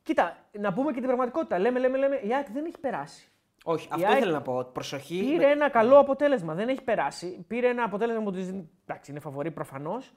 [0.03, 1.59] κοίτα, να πούμε και την πραγματικότητα.
[1.59, 3.31] Λέμε, λέμε, λέμε, η ΑΕΚ δεν έχει περάσει.
[3.65, 4.57] Όχι, Η αυτό ΑΕΚ ήθελα να πω.
[4.57, 5.19] ότι Προσοχή.
[5.21, 6.55] Πήρε με- ένα καλό αποτέλεσμα.
[6.55, 7.45] Δεν έχει περάσει.
[7.49, 10.13] Πήρε ένα αποτέλεσμα που της δίνει- Εντάξει, είναι φαβορή προφανώς.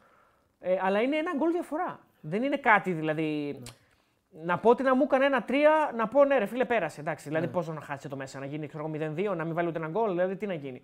[0.66, 2.00] Ε, αλλά είναι ένα γκολ διαφορά.
[2.22, 3.62] Δεν είναι κάτι δηλαδή.
[4.44, 7.02] Να πω ότι να μου έκανε ένα τρία, να πω ναι, ρε φίλε, πέρασε.
[7.02, 9.68] Εντάξει, δηλαδή πόσο να χάσει το μέσα, να γίνει ξέρω, εγώ, 0-2, να μην βάλει
[9.68, 10.82] ούτε ένα γκολ, δηλαδή τι να γίνει.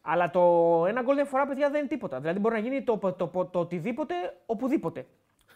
[0.00, 0.40] Αλλά το
[0.88, 2.20] ένα γκολ διαφορά, παιδιά, δεν είναι τίποτα.
[2.20, 4.14] Δηλαδή μπορεί να γίνει το, το, το, το οτιδήποτε,
[4.46, 5.06] οπουδήποτε.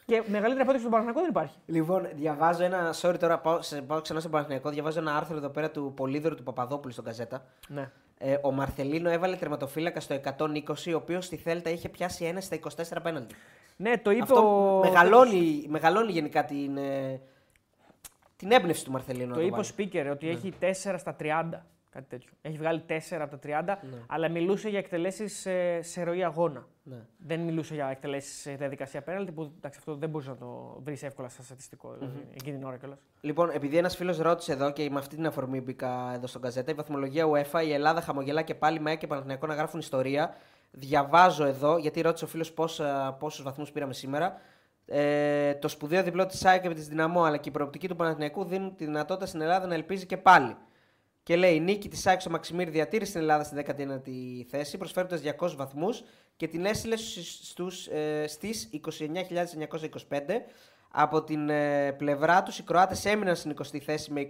[0.07, 1.59] Και μεγαλύτερη απόδειξη στον Παναγενικό δεν υπάρχει.
[1.67, 2.95] Λοιπόν, διαβάζω ένα.
[3.01, 4.71] Sorry τώρα, πάω, σε, πάω ξανά στον Παναθηναϊκό.
[4.71, 7.45] Διαβάζω ένα άρθρο εδώ πέρα του Πολύδωρου του Παπαδόπουλου στον Καζέτα.
[7.69, 7.91] Ναι.
[8.19, 10.49] Ε, ο Μαρθελίνο έβαλε τερματοφύλακα στο 120,
[10.93, 13.35] ο οποίος στη Θέλτα είχε πιάσει ένα στα 24 πέναλτι.
[13.77, 14.79] Ναι, το είπε Αυτό ο.
[14.79, 17.21] μεγαλώνει, μεγαλώνει γενικά την, ε,
[18.37, 19.33] την έμπνευση του Μαρθελίνου.
[19.33, 19.91] Το να είπε ο βάλει.
[19.93, 21.67] speaker ότι έχει 4 στα 30.
[21.97, 22.31] Κάτι τέτοιο.
[22.43, 26.67] Έχει βγάλει 4 από τα 30, αλλά μιλούσε για εκτελέσεις σε, σε ροή αγώνα.
[26.83, 26.97] Ναι.
[27.19, 31.03] Δεν μιλούσε για εκτελέσεις σε διαδικασία πέναλτι που εντάξει, αυτό δεν μπορείς να το βρεις
[31.03, 31.95] εύκολα στα στατιστικό.
[31.99, 32.99] Δηλαδή, εκείνη την ώρα κιόλας.
[33.21, 36.71] Λοιπόν, επειδή ένας φίλος ρώτησε εδώ και με αυτή την αφορμή μπήκα εδώ στον Καζέτα,
[36.71, 40.35] η βαθμολογία UEFA, η Ελλάδα χαμογελά και πάλι ΜΑΕ και Παναθηναϊκό να γράφουν ιστορία.
[40.71, 42.53] Διαβάζω εδώ, γιατί ρώτησε ο φίλος
[43.19, 44.41] πόσους βαθμούς πήραμε σήμερα.
[44.87, 48.45] Ε, το σπουδαίο διπλό της ΑΕΚ και της Δυναμό αλλά και η προοπτική του Παναθηναϊκού
[48.45, 50.57] δίνουν τη δυνατότητα στην Ελλάδα να ελπίζει και πάλι.
[51.27, 55.21] Και λέει: Η νίκη της ΑΕΚ στο Μαξιμίρ διατήρησε την Ελλάδα στη 19η θέση, προσφέροντας
[55.21, 56.03] 200 βαθμούς
[56.37, 60.47] και την έστειλε στους, ε, στις 29.925.
[60.91, 64.27] Από την ε, πλευρά τους οι Κροάτες έμειναν στην 20η θέση με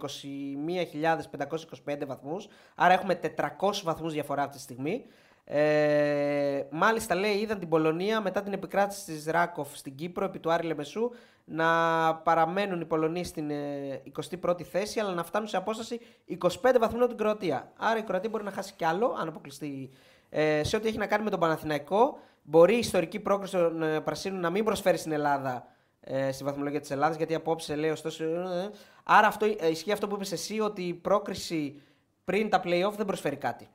[1.85, 5.05] 21.525 βαθμούς, άρα έχουμε 400 βαθμούς διαφορά αυτή τη στιγμή.
[5.49, 10.53] Ε, μάλιστα λέει είδαν την Πολωνία μετά την επικράτηση της Ράκοφ στην Κύπρο επί του
[10.53, 11.11] Άρη Λεμεσού
[11.45, 11.67] να
[12.15, 14.03] παραμένουν οι Πολωνοί στην ε,
[14.43, 16.01] 21η θέση αλλά να φτάνουν σε απόσταση
[16.41, 16.49] 25
[16.81, 17.73] βαθμών από την Κροατία.
[17.77, 19.91] Άρα η Κροατία μπορεί να χάσει κι άλλο αν αποκλειστεί
[20.29, 22.19] ε, σε ό,τι έχει να κάνει με τον Παναθηναϊκό.
[22.43, 25.67] Μπορεί η ιστορική πρόκριση των ε, Πρασίνων να μην προσφέρει στην Ελλάδα
[26.01, 28.25] ε, στη βαθμολογία της Ελλάδας, γιατί απόψε λέει ωστόσο.
[28.25, 28.71] ε,
[29.05, 31.83] άρα αυτό, ε, ισχύει αυτό που είπες εσύ, ότι η πρόκριση
[32.25, 33.69] πριν τα playoff δεν προσφέρει κάτι.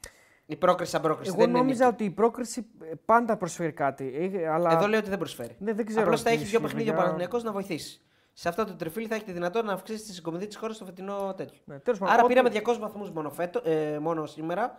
[0.52, 1.30] Η πρόκριση σαν πρόκριση.
[1.30, 1.94] Εγώ δεν είναι νόμιζα νίκη.
[1.96, 4.32] ότι η πρόκριση ε, πάντα προσφέρει κάτι.
[4.34, 4.72] ε, Αλλά...
[4.72, 5.56] Εδώ λέει ότι δεν προσφέρει.
[5.60, 7.02] Ναι, δεν ξέρω Απλώς τι θα έχει δύο ισχύει, παιχνίδια ο παιδιά.
[7.04, 8.02] Παναθηναϊκός να βοηθήσει.
[8.34, 10.86] Σε αυτό το τριφύλι θα έχει τη δυνατότητα να αυξήσει τη συγκομιδή της χώρας στο
[10.86, 11.58] φετινό τέτοιο.
[11.66, 14.78] Ναι, τέλος πάντων, Άρα ό,τι- πήραμε 200 βαθμούς μόνο, φέτο- ε, μόνο σήμερα.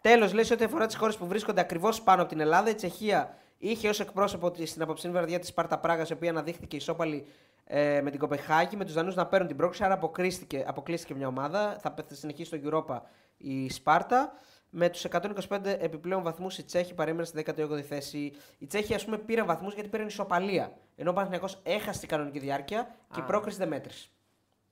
[0.00, 2.74] Τέλος, λέει σε ό,τι αφορά τις χώρες που βρίσκονται ακριβώς πάνω από την Ελλάδα, η
[2.74, 7.26] Τσεχία είχε ως εκπρόσωπο της- στην απόψινή βραδιά της Σπάρτα Πράγας, η οποία αναδείχθηκε ισόπαλη
[7.64, 9.84] ε, με την Κοπεχάγη, με τους Δανούς να παίρνουν την πρόκληση.
[9.84, 11.76] Άρα αποκλείστηκε, αποκλείστηκε μια ομάδα.
[11.80, 13.00] Θα, θα συνεχίσει στο Europa
[13.36, 14.32] η Σπάρτα.
[14.76, 18.32] Με τους 125 επιπλέον βαθμούς οι Τσέχοι παρέμειναν στη 18η θέση.
[18.58, 20.72] Οι Τσέχοι, ας πούμε, πήραν βαθμούς γιατί πήραν ισοπαλία.
[20.96, 23.26] Ενώ ο Παναθηναϊκός έχασε την κανονική διάρκεια και η Α.
[23.26, 24.08] πρόκριση δεν μέτρησε.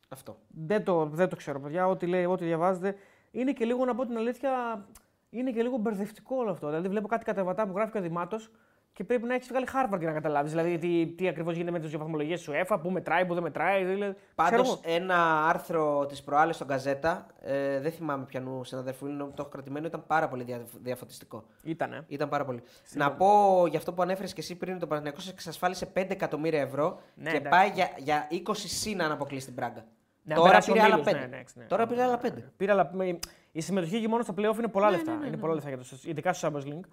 [0.08, 0.38] Αυτό.
[0.48, 1.86] Δεν το, δεν το ξέρω, παιδιά.
[1.88, 2.94] Ό,τι λέει, ό,τι διαβάζετε.
[3.30, 4.84] Είναι και λίγο, να πω την αλήθεια,
[5.30, 6.66] είναι και λίγο μπερδευτικό όλο αυτό.
[6.66, 8.50] Δηλαδή, βλέπω κάτι κατεβατά που γράφει και ο Δημάτος
[8.94, 10.50] και πρέπει να έχεις βγάλει Harvard για να καταλάβεις.
[10.50, 13.84] Δηλαδή, τι, τι ακριβώς γίνεται με τις βαθμολογίες του ΕΦΑ, που μετράει, που δεν μετράει.
[13.84, 14.80] Δηλαδή, ξέρω Πάντως, εγώ.
[14.94, 19.86] ένα άρθρο της προάλλη στον Καζέτα, ε, δεν θυμάμαι ποιανού συναδελφού είναι, το έχω κρατημένο,
[19.86, 21.44] ήταν πάρα πολύ δια, διαφωτιστικό.
[21.62, 22.04] Ήτανε.
[22.08, 22.62] Ήταν πάρα πολύ.
[22.94, 27.00] Να πω για αυτό που ανέφερες και εσύ πριν, το Παναθηναϊκός εξασφάλισε 5 εκατομμύρια ευρώ
[27.14, 27.58] Ναι, και εντάξει.
[27.58, 29.84] πάει για, για 20 συν αν αποκλείσει την Πράγκα.
[30.24, 31.04] Ναι, Τώρα περάσει ο πήρε άλλα 5.
[31.04, 31.64] Μίλος, ναι, ναι, ναι.
[31.64, 32.28] Τώρα πήρε άλλα 5.
[32.56, 33.18] Πήρα, αλλά με-
[33.52, 35.10] η συμμετοχή και μόνο στα playoff είναι πολλά Ναι, λεφτά.
[35.12, 35.40] ναι, ναι, Είναι ναι.
[35.40, 36.84] πολλά λεφτά για το, ειδικά στο Champions League.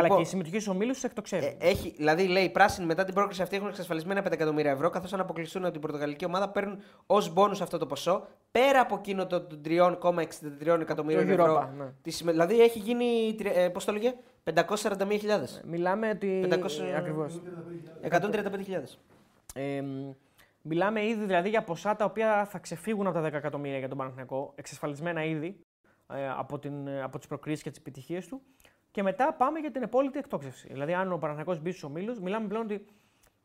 [0.00, 1.44] Καλά, Λοιπόν, και η συμμετοχή στους ομίλους εκτοξεύει.
[1.46, 4.90] Ε, έχει, δηλαδή, λέει, οι πράσινοι μετά την πρόκληση αυτή έχουν εξασφαλισμένα 5 εκατομμύρια ευρώ,
[4.90, 8.94] καθώς αν αποκλειστούν από την Πορτογαλική ομάδα παίρνουν ως μπόνους αυτό το ποσό, πέρα από
[8.94, 11.58] εκείνο το των 3,63 εκατομμύριων Το ευρώ.
[11.60, 11.84] Europa, ναι.
[12.02, 15.60] Της συμμε- Δηλαδή έχει γίνει, τρι- ε, πώς το λέγε, 541.000.
[15.64, 16.40] Μιλάμε ότι.
[16.50, 17.40] 500 Ακριβώς.
[18.02, 18.98] 135.000.
[19.54, 20.10] Ε, μ,
[20.62, 23.98] μιλάμε ήδη δηλαδή για ποσά τα οποία θα ξεφύγουν από τα 10 εκατομμύρια για τον
[23.98, 25.58] Παναθηναϊκό, εξασφαλισμένα ήδη
[26.14, 28.42] ε, από, την, ε, από τις προκρίσεις και τις επιτυχίες του.
[28.90, 30.68] Και μετά πάμε για την επόλυτη εκτόξευση.
[30.72, 32.84] Δηλαδή, αν ο Παναθηναϊκός μπει στους ομίλους, μιλάμε πλέον ότι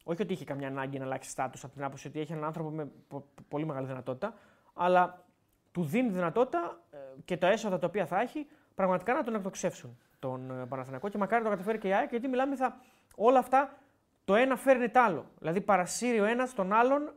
[0.04, 2.70] όχι ότι είχε καμιά ανάγκη να αλλάξει στάτους από την άποψη ότι έχει έναν άνθρωπο
[2.70, 4.34] με πο- πολύ μεγάλη δυνατότητα,
[4.74, 5.26] αλλά
[5.72, 9.98] του δίνει δυνατότητα ε, και τα έσοδα τα οποία θα έχει πραγματικά να τον εκτοξεύσουν
[10.20, 12.78] τον ε, Παναθηναϊκό και μακάρι να το καταφέρει και η ΑΕΚ, γιατί μιλάμε θα
[13.16, 13.78] όλα αυτά
[14.26, 15.26] το ένα φέρνει το άλλο.
[15.40, 17.14] Δηλαδή παρασύρει ο ένας τον άλλον.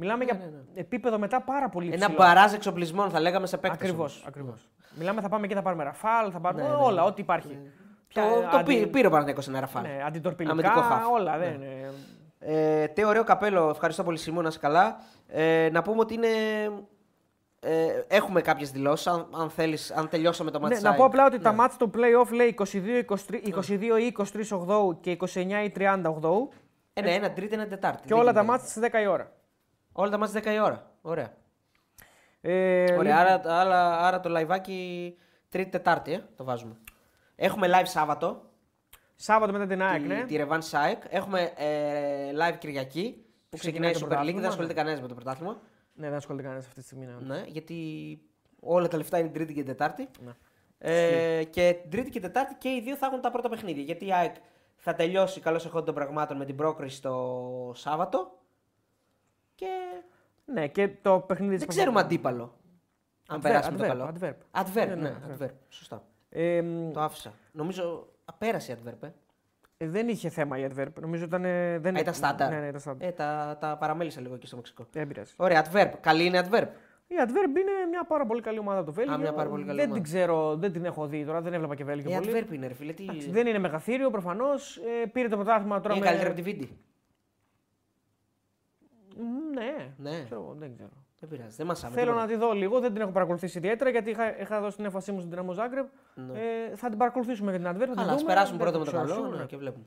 [0.00, 0.40] Μιλάμε για
[0.74, 2.04] επίπεδο μετά πάρα πολύ υψηλό.
[2.04, 3.80] Ένα μπαράζ εξοπλισμών, θα λέγαμε σε παίκτες.
[3.80, 4.24] Ακριβώς.
[4.26, 4.68] Ακριβώς.
[4.98, 7.08] Μιλάμε θα πάμε και θα πάρουμε ραφάλ, θα πάρουμε Ναι, ναι, όλα, ναι.
[7.08, 7.48] ό,τι υπάρχει.
[7.48, 7.58] Το,
[8.08, 9.82] Ποια- το αντι- πήρε, πήρε ο Παναθηναϊκός ένα ραφάλ.
[9.82, 11.06] Ναι, Αμυντικό αντιτορπιλικά, χαφ.
[11.08, 11.38] όλα.
[11.38, 11.64] Δεν Ναι.
[11.66, 11.92] είναι.
[12.38, 14.96] Ε, τι ωραίο καπέλο, ευχαριστώ πολύ Σιμώνα, να είσαι καλά.
[15.28, 16.28] Ε, να πούμε ότι είναι...
[17.60, 19.06] Ε, έχουμε κάποιες δηλώσεις.
[19.06, 21.56] Αν, αν, θέλεις, αν τελειώσαμε το Ναι, match να πω απλά ότι τα Ναι.
[21.56, 26.48] μάτς του play-off λέει 22, 23, 22 ή 23 8 και 29 ή 30 8.
[26.92, 28.00] Ε, ναι, ένα Τρίτη, ένα Τετάρτη.
[28.02, 28.50] Και Δεν όλα τα γίνεται.
[28.52, 29.30] μάτια στις 10 η ώρα.
[29.98, 30.90] Όλα τα μάτια 10 η ώρα.
[31.02, 31.32] Ωραία.
[32.40, 35.12] Ε, Ωραία, λοιπόν, άρα, άρα, άρα το liveάκι
[35.48, 36.76] Τρίτη Τετάρτη, ε, το βάζουμε.
[37.36, 38.50] Έχουμε live Σάββατο,
[39.14, 40.24] Σάββατο μετά την ΑΕΚ, τη, ναι.
[40.24, 40.96] τη Revan SAEK.
[41.08, 44.08] Έχουμε ε, live Κυριακή που ξεκινάει η το Super League.
[44.08, 44.78] πρωτάθλημα, Δεν ασχολείται ναι.
[44.78, 45.60] κανένας με το πρωτάθλημα.
[45.94, 47.06] Ναι, δεν ασχολείται κανένας αυτή τη στιγμή.
[47.06, 47.34] Ναι.
[47.34, 47.76] Ναι, γιατί
[48.60, 50.08] όλα τα λεφτά είναι την Τρίτη και την Τετάρτη.
[50.24, 50.32] Ναι.
[50.78, 53.82] Ε, και την Τρίτη και Τετάρτη και οι δύο θα έχουν τα πρώτα παιχνίδια.
[53.82, 54.34] Γιατί η ΑΕΚ
[54.76, 58.38] θα τελειώσει καλώς εχόντων των πραγμάτων με την πρόκριση το Σάββατο.
[59.58, 59.66] Και
[60.44, 62.54] ναι, και το παιχνίδι της δεν ξέρουμε αντίπαλο.
[63.28, 64.12] Αν Adverb, περάσουμε το adverb, καλό.
[64.20, 64.62] adverb.
[64.62, 65.50] Adverb, Ναι, ναι, ναι, adverb.
[65.68, 66.02] Σωστά.
[66.28, 67.32] Ε, μ, Το άφησα.
[67.52, 69.02] Νομίζω απέρασε η adverb.
[69.02, 69.08] Ε.
[69.76, 70.92] ε, δεν είχε θέμα η adverb.
[71.00, 71.44] Νομίζω ήταν.
[71.44, 71.96] ε, δεν...
[71.96, 72.50] Α, ήταν στάνταρ.
[72.50, 73.08] Ναι, ναι, ήταν στάνταρ.
[73.08, 74.86] Ε, τα, τα παραμέλησα λίγο εκεί στο Μεξικό.
[74.92, 75.32] Δεν πειράζει.
[75.36, 75.92] Ωραία, adverb.
[76.00, 76.66] Καλή είναι adverb.
[77.10, 79.18] Η Adverb είναι μια πάρα πολύ καλή ομάδα του Βέλγιο.
[79.18, 80.02] μια πάρα πολύ καλή δεν ομάδα.
[80.02, 82.30] την ξέρω, δεν την έχω δει τώρα, δεν έβλεπα και Βέλγιο Η πολύ.
[82.34, 82.92] adverb είναι, ρε φίλε.
[82.92, 83.02] Τι...
[83.02, 84.76] Εντάξει, δεν είναι μεγαθύριο προφανώς.
[84.76, 86.10] Ε, πήρε το πρωτάθλημα τώρα Είναι με.
[86.10, 86.78] καλύτερη από τη Βίντι.
[89.18, 90.22] Μ, Ναι, Ναι.
[90.24, 90.88] Ξέρω, εγώ, δεν ξέρω.
[91.20, 91.56] Δεν πειράζει.
[91.56, 91.94] Δεν μασάμε.
[91.94, 92.26] Θέλω τίποτα.
[92.26, 95.12] να τη δω λίγο, δεν την έχω παρακολουθήσει ιδιαίτερα γιατί είχα, είχα δώσει την έμφασή
[95.12, 95.86] μου στην Δυναμό Ζάγκρεπ.
[96.14, 96.38] Ναι.
[96.38, 97.86] Ε, θα την παρακολουθήσουμε για την Adverb.
[97.86, 99.38] θα την Καλά, ας δούμε, περάσουμε δεν πρώτα με το ξέρω, καλό σίγουρα.
[99.40, 99.84] ναι, και βλέπουμε.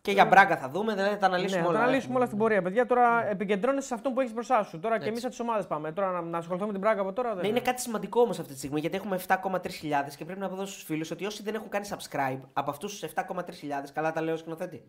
[0.00, 1.76] Και για μπράγκα θα δούμε, δηλαδή θα τα αναλύσουμε Ναι, όλα.
[1.76, 2.86] θα τα αναλύσουμε όλα στην πορεία, παιδιά.
[2.86, 3.30] Τώρα Ναι.
[3.30, 4.78] επικεντρώνεσαι σε αυτό που έχεις μπροστά σου.
[4.80, 5.92] Τώρα και εμείς από τις ομάδες πάμε.
[5.92, 7.32] Τώρα να, να ασχοληθούμε με την πράγκα από τώρα.
[7.34, 10.40] Δεν Ναι, είναι κάτι σημαντικό όμως αυτή τη στιγμή γιατί έχουμε 7,3 χιλιάδες και πρέπει
[10.40, 13.50] να πω εδώ στους φίλους ότι όσοι δεν έχουν κάνει subscribe από αυτούς τους 7,3
[13.52, 14.82] χιλιάδες, καλά τα λέω σκηνοθέτη,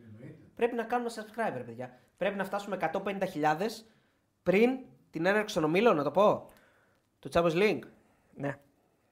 [0.57, 1.99] πρέπει να κάνουμε subscribe, ρε παιδιά.
[2.17, 3.85] Πρέπει να φτάσουμε 150 χιλιάδες
[4.43, 4.79] πριν
[5.09, 6.49] την έναρξη των ομίλων, να το πω.
[7.19, 7.81] Του Champions League.
[8.35, 8.57] Ναι,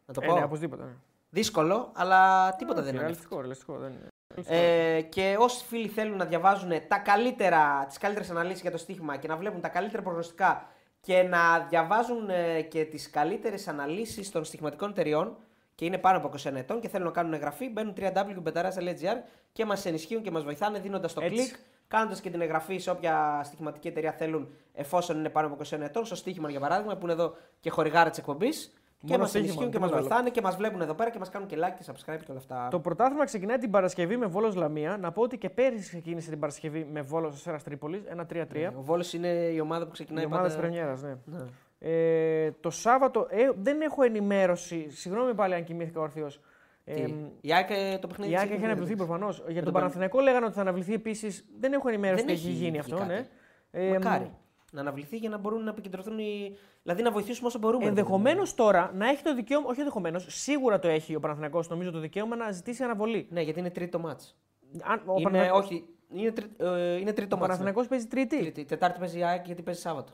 [0.05, 0.33] Να το ε, πω.
[0.33, 0.83] ναι οπωσδήποτε.
[0.83, 0.95] Ναι.
[1.29, 2.99] Δύσκολο, αλλά τίποτα δεν είναι.
[3.01, 3.77] Ρεαλιστικό, ρεαλιστικό.
[3.77, 4.07] Δεν είναι.
[4.45, 9.17] Ε, και όσοι φίλοι θέλουν να διαβάζουν τα καλύτερα, τις καλύτερες αναλύσεις για το στοίχημα
[9.17, 10.67] και να βλέπουν τα καλύτερα προγνωστικά
[11.01, 15.37] και να διαβάζουν ε, και τις καλύτερες αναλύσεις των στοιχηματικών εταιριών
[15.75, 19.17] και είναι πάνω από 21 ετών και θέλουν να κάνουν εγγραφή, μπαίνουν www.betara.gr
[19.51, 21.35] και μας ενισχύουν και μας βοηθάνε δίνοντας το Έτσι.
[21.35, 21.55] κλικ,
[21.87, 26.05] κάνοντας και την εγγραφή σε όποια στοιχηματική εταιρεία θέλουν εφόσον είναι πάνω από 21 ετών,
[26.05, 29.51] στο στοίχημα για παράδειγμα που είναι εδώ και χορηγάρα της εκπομπής και Μόνο μας στοίχημα,
[29.51, 30.07] ενισχύουν και τίποτα μας άλλο.
[30.09, 32.39] βοηθάνε και μας βλέπουν εδώ πέρα και μας κάνουν και like και subscribe και όλα
[32.39, 32.67] αυτά.
[32.71, 34.97] Το πρωτάθλημα ξεκινάει την Παρασκευή με Βόλος Λαμία.
[34.97, 38.71] Να πω ότι και πέρυσι ξεκίνησε την Παρασκευή με Βόλος Αστέρας Τρίπολης, ένα 3-3.
[38.77, 40.53] Ο Βόλος είναι η ομάδα που ξεκινάει Η ομάδα πάντα...
[40.53, 41.15] της Πρεμιέρας, ναι.
[41.25, 41.43] Ναι.
[41.87, 44.89] Ε, το Σάββατο ε, δεν έχω ενημέρωση.
[44.89, 46.39] Συγγνώμη πάλι αν κοιμήθηκα ορθίως.
[46.83, 49.37] Ε, Τι, η ΑΕΚ ε, το παιχνίδι η της ΑΕΚ έχει είναι αναβληθεί δεν προφανώς.
[49.45, 51.45] Για τον τον Παναθηναϊκό λέγανε ότι θα αναβληθεί επίσης.
[51.59, 52.95] Δεν έχω ενημέρωση Δεν τι έχει έχει γίνει βγει αυτό.
[52.95, 53.07] κάτι.
[53.07, 53.27] Ναι.
[53.71, 54.31] Ε, Μακάρι.
[54.71, 56.57] Να αναβληθεί για να μπορούν να επικεντρωθούν οι...
[56.83, 57.85] Δηλαδή να βοηθήσουμε όσο μπορούμε.
[57.85, 61.99] Ενδεχομένως τώρα να έχει το δικαίωμα, όχι ενδεχομένως, σίγουρα το έχει ο Παναθηναϊκός νομίζω το
[61.99, 63.27] δικαίωμα να ζητήσει αναβολή.
[63.29, 64.37] Ναι, γιατί είναι Τρίτη ματς.
[64.83, 67.39] Αν, ο είναι, Παναθηναϊκός- όχι, είναι, τρί, ε, είναι Τρίτη ο μάτς.
[67.39, 67.39] ναι.
[67.39, 68.39] Παναθηναϊκός παίζει τρίτη.
[68.39, 68.65] Τρίτη.
[68.65, 70.11] Τετάρτη παίζει η ΑΕΚ γιατί παίζει Σάββατο.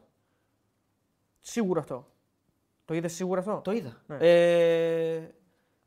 [1.42, 2.08] Σίγουρο αυτό.
[2.86, 3.98] Το είδες σίγουρο αυτό; Το είδα.
[4.08, 4.18] Ναι.
[4.20, 5.32] Ε,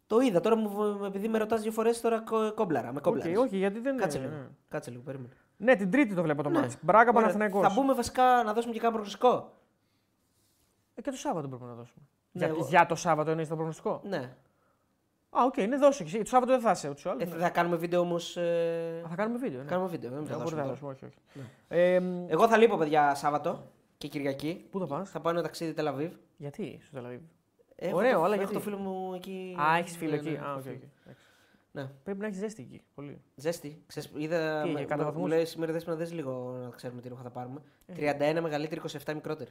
[0.07, 0.41] το είδα.
[0.41, 2.93] Τώρα μου, επειδή με ρωτάς δύο φορές τώρα κο- κόμπλαρα.
[2.93, 3.37] Με Οκ, κόμπλαρες.
[3.39, 4.27] όχι, γιατί δεν Κάτσε είναι.
[4.27, 4.39] λίγο.
[4.39, 4.47] ναι.
[4.69, 5.33] Κάτσε λίγο, περίμενε.
[5.57, 6.59] Ναι, την τρίτη το βλέπω το Ναι.
[6.61, 6.77] ματς.
[6.81, 7.63] Μπράγκα Ωραία, Παναθηναϊκός.
[7.67, 9.53] Θα μπούμε βασικά να δώσουμε και κάνα προγνωστικό.
[10.95, 12.05] Ε, και το Σάββατο πρέπει να δώσουμε.
[12.33, 14.35] Ναι, για, εγώ- για το Σάββατο εννοείς το προγνωστικό; Ναι.
[15.31, 16.03] Α, οκ, ναι, δώσε.
[16.05, 16.19] και εσύ.
[16.19, 17.37] Το Σάββατο δεν θα είσαι ούτως ή άλλως, Ε, ναι.
[17.37, 18.37] θα κάνουμε βίντεο όμως.
[18.37, 19.03] Ε...
[19.05, 19.59] Α, Θα κάνουμε βίντεο.
[19.63, 19.69] Ναι.
[19.69, 20.11] Κάνουμε βίντεο.
[20.11, 20.75] Δεν θα Ε, οπότε δώσουμε θα τώρα.
[20.81, 21.19] δώσουμε, όχι, όχι.
[21.69, 21.95] Ναι.
[21.95, 23.63] Ε, μ, Εγώ θα λείπω, παιδιά, Σάββατο
[23.99, 24.67] και Κυριακή.
[24.71, 26.13] πού θα πας, Θα πάω ένα ταξίδι Τελ Αβίβ.
[26.37, 27.21] γιατί στο Τελ Αβίβ.
[27.77, 29.57] Έχω Ωραίο, το, αλλά έχω γιατί; το φίλο μου εκεί.
[29.61, 30.75] Α, έχεις φίλο Ναι, εκεί; ναι, Α, έχω οκ, φίλο.
[30.75, 30.83] οκ.
[31.05, 31.25] Εντάξει.
[31.73, 31.87] Ναι.
[32.05, 32.83] Πρέπει να έχεις ζέστη εκεί.
[32.95, 33.21] Πολύ.
[33.35, 33.83] Ζέστη.
[33.87, 34.63] Ξέρεις, είδα.
[34.63, 37.01] Τι, με- για κάτω μου- βαθμούς; Μου λέει σήμερα δες να δες λίγο να ξέρουμε
[37.01, 37.61] τι ρούχα θα πάρουμε.
[37.97, 39.51] 31 μεγαλύτερη, 27 μικρότερη.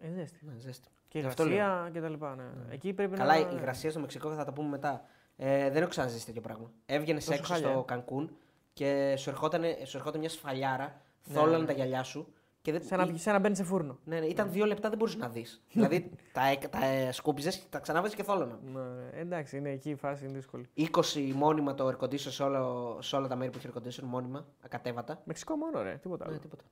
[0.00, 0.38] Ε, ζέστη.
[0.44, 0.88] Ναι, ζέστη.
[1.08, 2.34] Και Γι' αυτό υγρασία και τα λοιπά.
[2.34, 2.44] Ναι.
[2.74, 3.50] Εκεί πρέπει Καλά, να.
[3.50, 5.04] η υγρασία στο Μεξικό θα τα πούμε μετά.
[5.36, 6.70] Ε, δεν έχω ξαναζήσει τέτοιο πράγμα.
[6.86, 7.82] Έβγαινε Τόσο έξω χάλια, στο ε.
[7.86, 8.36] Κανκούν
[8.72, 11.64] και σου ερχόταν, σου ερχόταν μια σφαλιάρα, Ναι, θόλανε ναι.
[11.66, 12.32] τα γυαλιά σου.
[12.62, 13.98] Και δεν, Σαν να, σαν να μπαίνεις σε φούρνο.
[14.04, 15.62] Ναι, ναι, ήταν δύο λεπτά δεν μπορούσες να δεις.
[15.72, 18.58] δηλαδή τα, έκ- τα ε, σκούπιζες, τα ξανάβαζες και θόλωνα.
[18.72, 18.80] Ναι,
[19.20, 20.68] εντάξει, είναι εκεί η φάση είναι δύσκολη.
[20.76, 20.88] 20
[21.34, 24.46] μόνιμα το air condition σε, όλο, σε όλα τα μέρη που έχει air condition, μόνιμα,
[24.64, 25.20] ακατέβατα.
[25.24, 26.34] Μεξικό μόνο, ρε, τίποτα άλλο.
[26.34, 26.64] Ναι, τίποτα.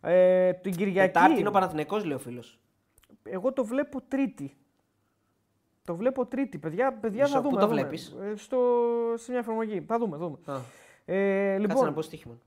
[0.00, 1.12] Ε, την Κυριακή.
[1.12, 2.58] Τετάρτη είναι ο Παναθηναϊκός, λέει ο φίλος.
[3.22, 4.56] Εγώ το βλέπω τρίτη.
[5.84, 6.58] Το βλέπω τρίτη.
[6.58, 7.60] Παιδιά, παιδιά Μισό, θα πού δούμε.
[7.60, 7.80] το θα δούμε.
[7.80, 8.58] βλέπεις; Ε, στο,
[9.14, 9.80] σε μια εφαρμογή.
[9.86, 10.38] Θα δούμε, δούμε.
[10.46, 10.54] Α,
[11.04, 12.38] Ε, Κάτσε να λοιπόν, πω στοίχημα.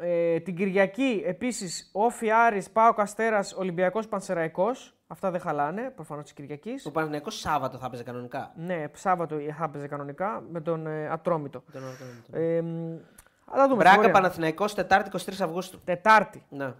[0.00, 4.94] Ε, την Κυριακή επίσης Όφι Άρης, Πάο Καστέρα, Ολυμπιακός Πανσεραϊκός.
[5.06, 6.86] Αυτά δεν χαλάνε προφανώς της Κυριακής.
[6.86, 8.52] Ο Παναθηναϊκός Σάββατο θα έπαιζε κανονικά.
[8.56, 11.62] Ναι, Σάββατο θα έπαιζε κανονικά με τον ε, Ατρόμητο.
[11.72, 11.92] Τον άλλο
[12.30, 12.96] τον- Ε, μ,
[13.44, 13.82] αλλά θα δούμε.
[13.82, 14.10] Μπράγκα ωραία.
[14.10, 15.80] Παναθηναϊκός Τετάρτη 23 Αυγούστου.
[15.84, 16.44] Τετάρτη.
[16.48, 16.72] Ναι.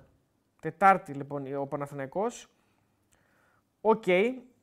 [0.61, 2.49] Τετάρτη λοιπόν ο Παναθηναϊκός.
[3.81, 4.05] Οκ.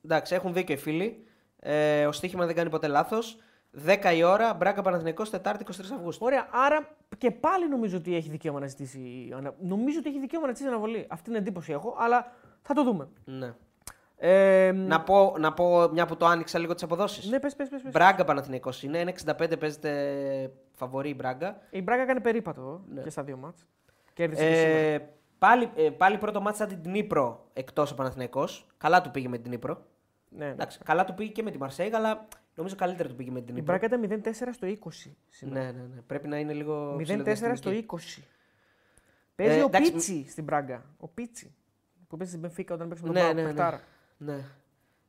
[0.04, 1.26] Εντάξει, έχουν δίκιο οι φίλοι.
[1.60, 3.38] Ε, ο στοίχημα δεν κάνει ποτέ λάθος.
[3.86, 6.26] 10 η ώρα, Μπράγκα Παναθηναϊκός Τετάρτη 23 Αυγούστου.
[6.26, 6.88] Ωραία, άρα
[7.18, 9.32] και πάλι νομίζω ότι έχει δικαίωμα να ζητήσει.
[9.36, 11.06] ανα- Νομίζω ότι έχει δικαίωμα να ζητήσει αναβολή.
[11.10, 12.32] Αυτή την εντύπωση έχω, αλλά
[12.62, 13.08] θα το δούμε.
[13.26, 13.54] Ναι.
[14.20, 17.30] Ε, Να πω, να πω μια που το άνοιξα λίγο τις αποδόσεις.
[17.30, 17.92] Ναι, πες, πες, πες, πες.
[17.92, 19.00] Μπράγκα Παναθηναϊκός είναι.
[19.00, 21.58] 1,65 παίζεται φαβορή η Μπράγκα.
[21.70, 23.66] Η Μπράγκα έκανε περίπατο και στα δύο μάτς.
[24.14, 24.78] Κέρδισε και σήμερα.
[24.78, 28.66] Ε, πάλι, ε, πάλι πρώτο μάτσα την Νύπρο εκτός ο Παναθηναϊκός.
[28.78, 29.82] Καλά του πήγε με την Νύπρο.
[30.30, 30.52] Ναι, ναι.
[30.52, 32.28] Εντάξει, καλά του πήγε και με τη Μαρσέγ, αλλά
[32.58, 33.78] νομίζω καλύτερα του πήγε με την Η Νύπρο.
[33.78, 35.60] Μπράγκα ήταν 0-4 στο 20 σήμερα.
[35.64, 36.02] Ναι, ναι, ναι.
[36.02, 36.96] Πρέπει να είναι λίγο.
[36.96, 37.56] 0-4 ψηλοδιαστημική.
[37.58, 38.24] στο 20.
[39.36, 40.86] Παίζει Ε, ο εντάξει, Πίτσι στην Μπράγκα.
[40.98, 41.56] Ο Πίτσι.
[42.08, 43.34] Που παίζει στην Μπενφίκα όταν παίξει με τον Ναι, Πάο.
[43.34, 43.48] ναι, ναι.
[43.48, 43.82] παιχτάρα.
[44.18, 44.38] Ναι.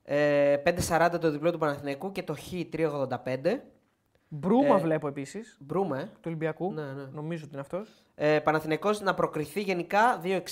[0.02, 3.60] Ε, 5,40 το διπλό του Παναθηναϊκού και το Χ 3,85.
[4.28, 6.00] Μπρούμα Ε, βλέπω επίσης Μπρούμε.
[6.00, 6.04] ε.
[6.04, 6.72] του Ολυμπιακού.
[6.72, 7.04] Ναι, ναι.
[7.12, 8.06] Νομίζω ότι είναι αυτός.
[8.14, 10.42] Ε, Παναθηναϊκός να προκριθεί γενικά 2,60.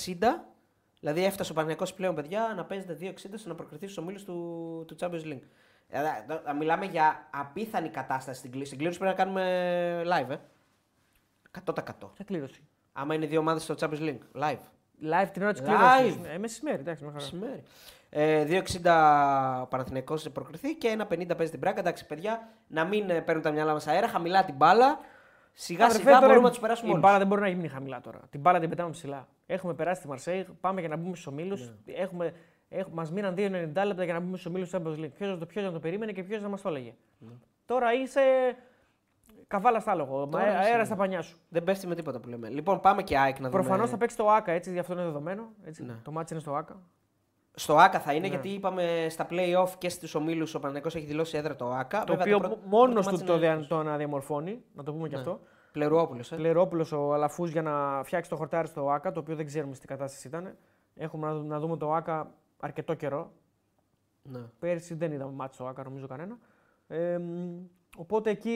[1.01, 4.85] Δηλαδή έφτασε ο Παναθηναϊκός πλέον, παιδιά, να παίζεται 2,60 στο να προκριθεί στους ομίλους του,
[4.87, 5.43] του Champions League.
[5.89, 8.67] Ε, δα- δα- μιλάμε για απίθανη κατάσταση στην κλήρωση.
[8.73, 10.37] Στην κλήρωση πρέπει να κάνουμε live, ε.
[11.65, 12.11] 100%.
[12.15, 12.63] Ποια κλήρωση.
[12.93, 14.43] Άμα είναι δύο ομάδες στο Champions League.
[14.43, 14.59] Live.
[15.13, 15.65] Live την ώρα της Live.
[15.65, 16.21] κλήρωση.
[16.35, 17.03] Ε, μεσημέρι, εντάξει.
[17.05, 17.25] μια χαρά.
[17.25, 17.63] Μεσημέρι.
[18.11, 21.81] Ε, 2,60 ο Παναθηναϊκός προκριθεί και 1,50 παίζει την Μπράγκα.
[21.81, 24.99] Εντάξει, παιδιά, να μην ε, παίρνουν τα μυαλά μας αέρα, χαμηλά την μπάλα.
[25.53, 27.05] Σιγά Αδερφέ, σιγά τώρα μπορούμε να τους περάσουμε Η όλους.
[27.05, 28.21] μπάλα δεν μπορεί να γίνει χαμηλά τώρα.
[28.31, 29.29] Την μπάλα την πετάμε ψηλά.
[29.47, 31.61] Έχουμε περάσει τη Μαρσέη, πάμε για να μπούμε στους ομίλους.
[31.61, 31.93] Ναι.
[31.95, 32.33] Έχουμε, έχουμε,
[32.93, 35.11] Μας μείναν 2,90 λεπτά για να μπούμε στους ομίλους του Champions League.
[35.17, 36.95] Ποιος το, ποιος να το περίμενε και ποιος να μας το έλεγε.
[37.65, 38.21] Τώρα είσαι
[39.47, 40.25] καβάλα στα άλογο.
[40.25, 40.31] Ναι.
[40.31, 40.85] Τώρα Μα, είσαι, αέρας ναι.
[40.85, 41.37] στα πανιά σου.
[41.49, 42.49] Δεν πέφτει με τίποτα που λέμε.
[42.49, 43.63] Λοιπόν, πάμε και ΑΕΚ να δούμε.
[43.63, 45.43] Προφανώς θα παίξει το ΑΚΑ έτσι, γι' αυτό είναι δεδομένο.
[45.65, 45.85] Έτσι.
[45.85, 45.95] Ναι.
[46.03, 46.81] Το μάτι είναι στο ΑΚΑ.
[47.59, 48.27] Στο ΑΚΑ θα είναι, Ναι.
[48.29, 52.05] γιατί είπαμε στα playoff και στους ομίλους ο Παναθηναϊκός έχει δηλώσει έδρα το ΑΚΑ.
[52.05, 53.67] Το Βέβαια, οποίο πρώτο- μόνος πρώτο του μάτς το, είναι δια, εκτός.
[53.69, 55.21] το αναδιαμορφώνει, να το πούμε και Ναι.
[55.21, 55.41] αυτό.
[55.73, 56.37] Πλερουόπουλος, ε.
[56.37, 59.89] Πλερόπουλο ο Αλαφούς για να φτιάξει το χορτάρι στο ΑΚΑ, το οποίο δεν ξέρουμε στην
[59.89, 60.57] κατάσταση ήταν.
[60.95, 62.31] Έχουμε να, δου- να δούμε το ΑΚΑ
[62.67, 63.33] αρκετό καιρό.
[64.23, 64.41] Ναι.
[64.59, 66.39] Πέρσι δεν είδαμε μάτι στο ΑΚΑ, νομίζω κανένα.
[66.89, 67.65] Ε, μ,
[67.97, 68.53] οπότε εκεί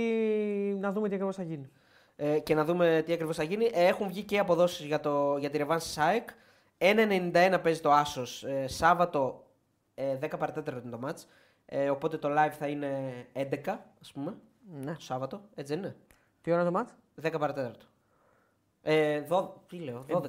[0.80, 1.70] να δούμε τι ακριβώς θα γίνει.
[2.16, 3.64] Ε, και να δούμε τι ακριβώς θα γίνει.
[3.64, 6.28] Ε, έχουν βγει και αποδόσεις για, το, για τη Ρεβάνση ΣΑΕΚ.
[6.78, 8.44] 1,91 παίζει το Άσος.
[8.44, 9.44] Ε, Σάββατο
[9.94, 11.26] ε, 10 παρατέταρτο είναι το μάτς.
[11.66, 14.34] Ε, οπότε το live θα είναι 11, ας πούμε.
[14.80, 14.94] Ναι.
[14.94, 15.40] Το Σάββατο.
[15.54, 15.96] Έτσι δεν είναι;
[16.40, 16.92] Τι ώρα είναι το μάτι;
[17.22, 17.86] 10 παρατέταρτο.
[18.82, 20.24] Ε, δω, τι λέω, 12.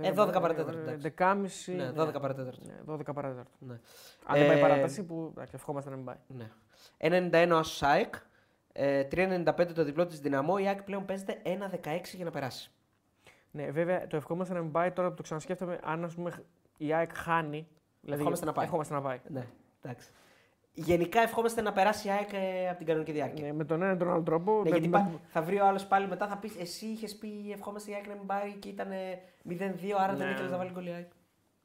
[0.00, 0.90] Ε, 12 παρατέταρτο.
[0.90, 1.12] εντάξει.
[1.18, 1.76] 11.30.
[1.76, 2.60] Ναι, 12 παρατέταρτο.
[2.66, 3.50] Ναι, 12 παρατέταρτο.
[3.58, 3.78] Ναι.
[4.26, 6.16] Αν δεν πάει Ε, παράταση, που εντάξει, ευχόμαστε να μην πάει.
[6.26, 6.50] Ναι.
[6.98, 8.14] 1,91 ο Άσο ΣΑΕΚ.
[8.72, 10.54] Ε, 3,95 το διπλό της Δυναμό.
[10.58, 12.70] Η ΑΕΚ πλέον παίζεται 1,16 για να περάσει.
[13.50, 15.78] Ναι, βέβαια το ευχόμαστε να μην πάει τώρα που το ξανασκέφτομαι.
[15.82, 16.32] Αν ας πούμε,
[16.76, 17.68] η ΑΕΚ χάνει.
[18.00, 18.64] Δηλαδή, Ευχόμαστε να πάει.
[18.64, 19.20] Ευχόμαστε να πάει.
[19.28, 19.46] Ναι,
[19.82, 20.10] εντάξει.
[20.74, 23.46] Γενικά ευχόμαστε να περάσει η ΑΕΚ ε, από την κανονική διάρκεια.
[23.46, 24.52] Ναι, με τον ένα ή τον άλλο τρόπο.
[24.52, 27.16] Ναι, με- γιατί με- πα- θα βρει ο άλλος πάλι μετά, θα πεις Εσύ είχες
[27.16, 28.88] πει ευχόμαστε η ΑΕΚ να μην πάρει και ήταν
[29.48, 30.32] 0-2, άρα δεν Ναι.
[30.32, 31.08] ήθελες να βάλει γκολ η ΑΕΚ.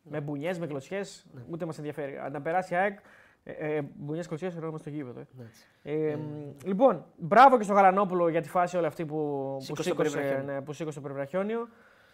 [0.02, 1.42] Με μπουνιές, με κλωτσιές, Ναι.
[1.50, 2.18] ούτε μας ενδιαφέρει.
[2.18, 3.00] Αν να περάσει η ΑΕΚ,
[3.44, 5.20] ε, ε, μπουνιές, κλωτσιές, ερχόμαστε στο γήπεδο.
[5.20, 5.28] ε.
[5.38, 5.66] Ναι, έτσι.
[5.84, 9.74] Ε, μ, Λοιπόν, μπράβο και στο Γαλανόπουλο για τη φάση όλη αυτή που, που Σήκωσε
[9.76, 10.54] το σήκωσε, περιβραχιόνιο.
[10.54, 11.68] ναι, που σήκωσε το περιβραχιόνιο.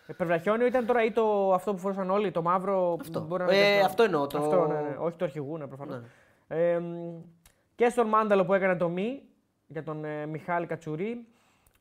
[0.08, 2.98] Ε, περιβραχιόνιο ήταν τώρα ή το, αυτό που φορούσαν όλοι, το μαύρο.
[3.02, 3.22] Αυτό.
[3.22, 5.68] μπορεί να Ε, είναι και αυτό εννοώ, το- Αυτό, ναι, ναι, όχι το αρχηγού, ναι,
[5.68, 5.96] προφανώς.
[5.96, 6.08] Ναι.
[6.56, 7.22] Ε, μ,
[7.76, 9.22] και στον Μάνταλο που έκανε το μη
[9.68, 11.26] για τον ε, Μιχάλη Κατσουρί.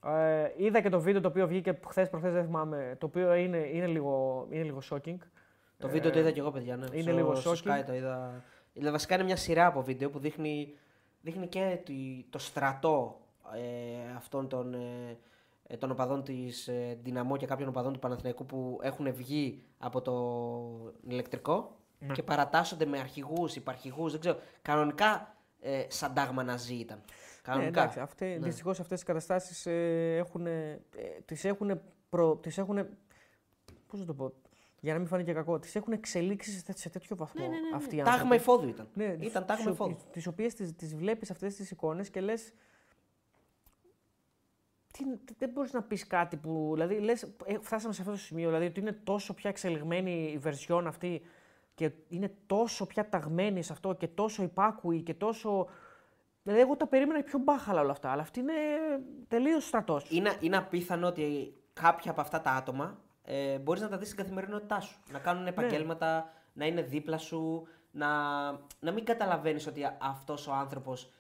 [0.05, 3.57] Ε, είδα και το βίντεο το οποίο βγήκε χθες προχθές δεν θυμάμαι, το οποίο είναι,
[3.57, 5.17] είναι, λίγο, είναι λίγο shocking.
[5.79, 6.77] Το βίντεο το είδα και εγώ, παιδιά.
[6.77, 6.87] Ναι.
[6.93, 7.81] είναι στο, λίγο στο shocking.
[7.81, 8.43] Sky το είδα.
[8.73, 10.75] Δηλαδή, βασικά είναι μια σειρά από βίντεο που δείχνει,
[11.23, 13.21] δείχνει και τη- το στρατό
[13.55, 15.17] ε, αυτών των, ε,
[15.67, 20.01] ε, των οπαδών της ε, Δυναμό και κάποιων οπαδών του Παναθηναϊκού που έχουν βγει από
[20.01, 20.15] το
[21.09, 21.77] ηλεκτρικό
[22.07, 22.13] Ναι.
[22.15, 24.11] και παρατάσσονται με αρχηγούς, υπαρχηγούς.
[24.13, 24.39] Δεν ξέρω.
[24.63, 26.97] Κανονικά ε, σαν τάγμα ναζί ήταν.
[26.99, 27.05] Ναι,
[27.43, 27.81] Κανονικά.
[27.81, 28.39] εντάξει, αυτέ, Ναι.
[28.47, 30.81] δυστυχώς αυτές οι καταστάσεις ε, έχουν, ε,
[31.25, 32.87] τις έχουν, προ, τις έχουν,
[33.87, 34.33] πώς να το πω,
[34.81, 37.49] για να μην φανεί και κακό, τις έχουν εξελίξει σε, τέ- σε τέτοιο βαθμό Ναι,
[37.49, 38.03] ναι, ναι, αυτοί οι ναι.
[38.03, 38.19] άνθρωποι.
[38.21, 38.89] Τάγμα εφόδου ήταν.
[38.95, 39.97] Ναι, ήταν τάγμα τις, εφόδου.
[40.13, 42.53] τις οποίες τις, τις βλέπεις αυτές τις εικόνες και λες,
[44.93, 48.19] τι, τι- δεν μπορείς να πεις κάτι που, δηλαδή λες, ε, φτάσαμε σε αυτό το
[48.19, 51.23] σημείο, δηλαδή ότι είναι τόσο πια εξελιγμένη η βερσιόν αυτή
[51.75, 55.67] και είναι τόσο πια ταγμένη σε αυτό και τόσο υπάκουη και τόσο...
[56.43, 58.53] Δηλαδή εγώ τα περίμενα πιο μπάχαλα όλα αυτά, αλλά αυτή είναι
[59.29, 60.11] τελείως στρατός.
[60.11, 64.19] Είναι, είναι απίθανο ότι κάποια από αυτά τα άτομα ε, μπορείς να τα δεις στην
[64.23, 65.01] καθημερινότητά σου.
[65.07, 65.25] Να Ναι.
[65.25, 68.09] κάνουν επαγγέλματα, να είναι δίπλα σου, να,
[68.81, 71.13] να μην καταλαβαίνεις ότι αυτός ο άνθρωπος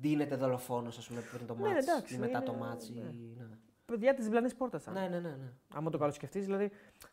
[0.00, 2.88] ντύνεται δολοφόνος, ας πούμε, πριν το Ναι, μάτς εντάξει, ή μετά το είναι- μάτς.
[2.88, 2.92] ή-
[3.38, 3.44] ναι.
[3.88, 3.94] Ναι.
[3.96, 4.86] Παιδιά της διπλανής πόρτας.
[4.86, 5.52] Ναι, ναι, ναι, ναι.
[5.74, 6.70] Άμα το καλοσκεφτείς, δηλαδή,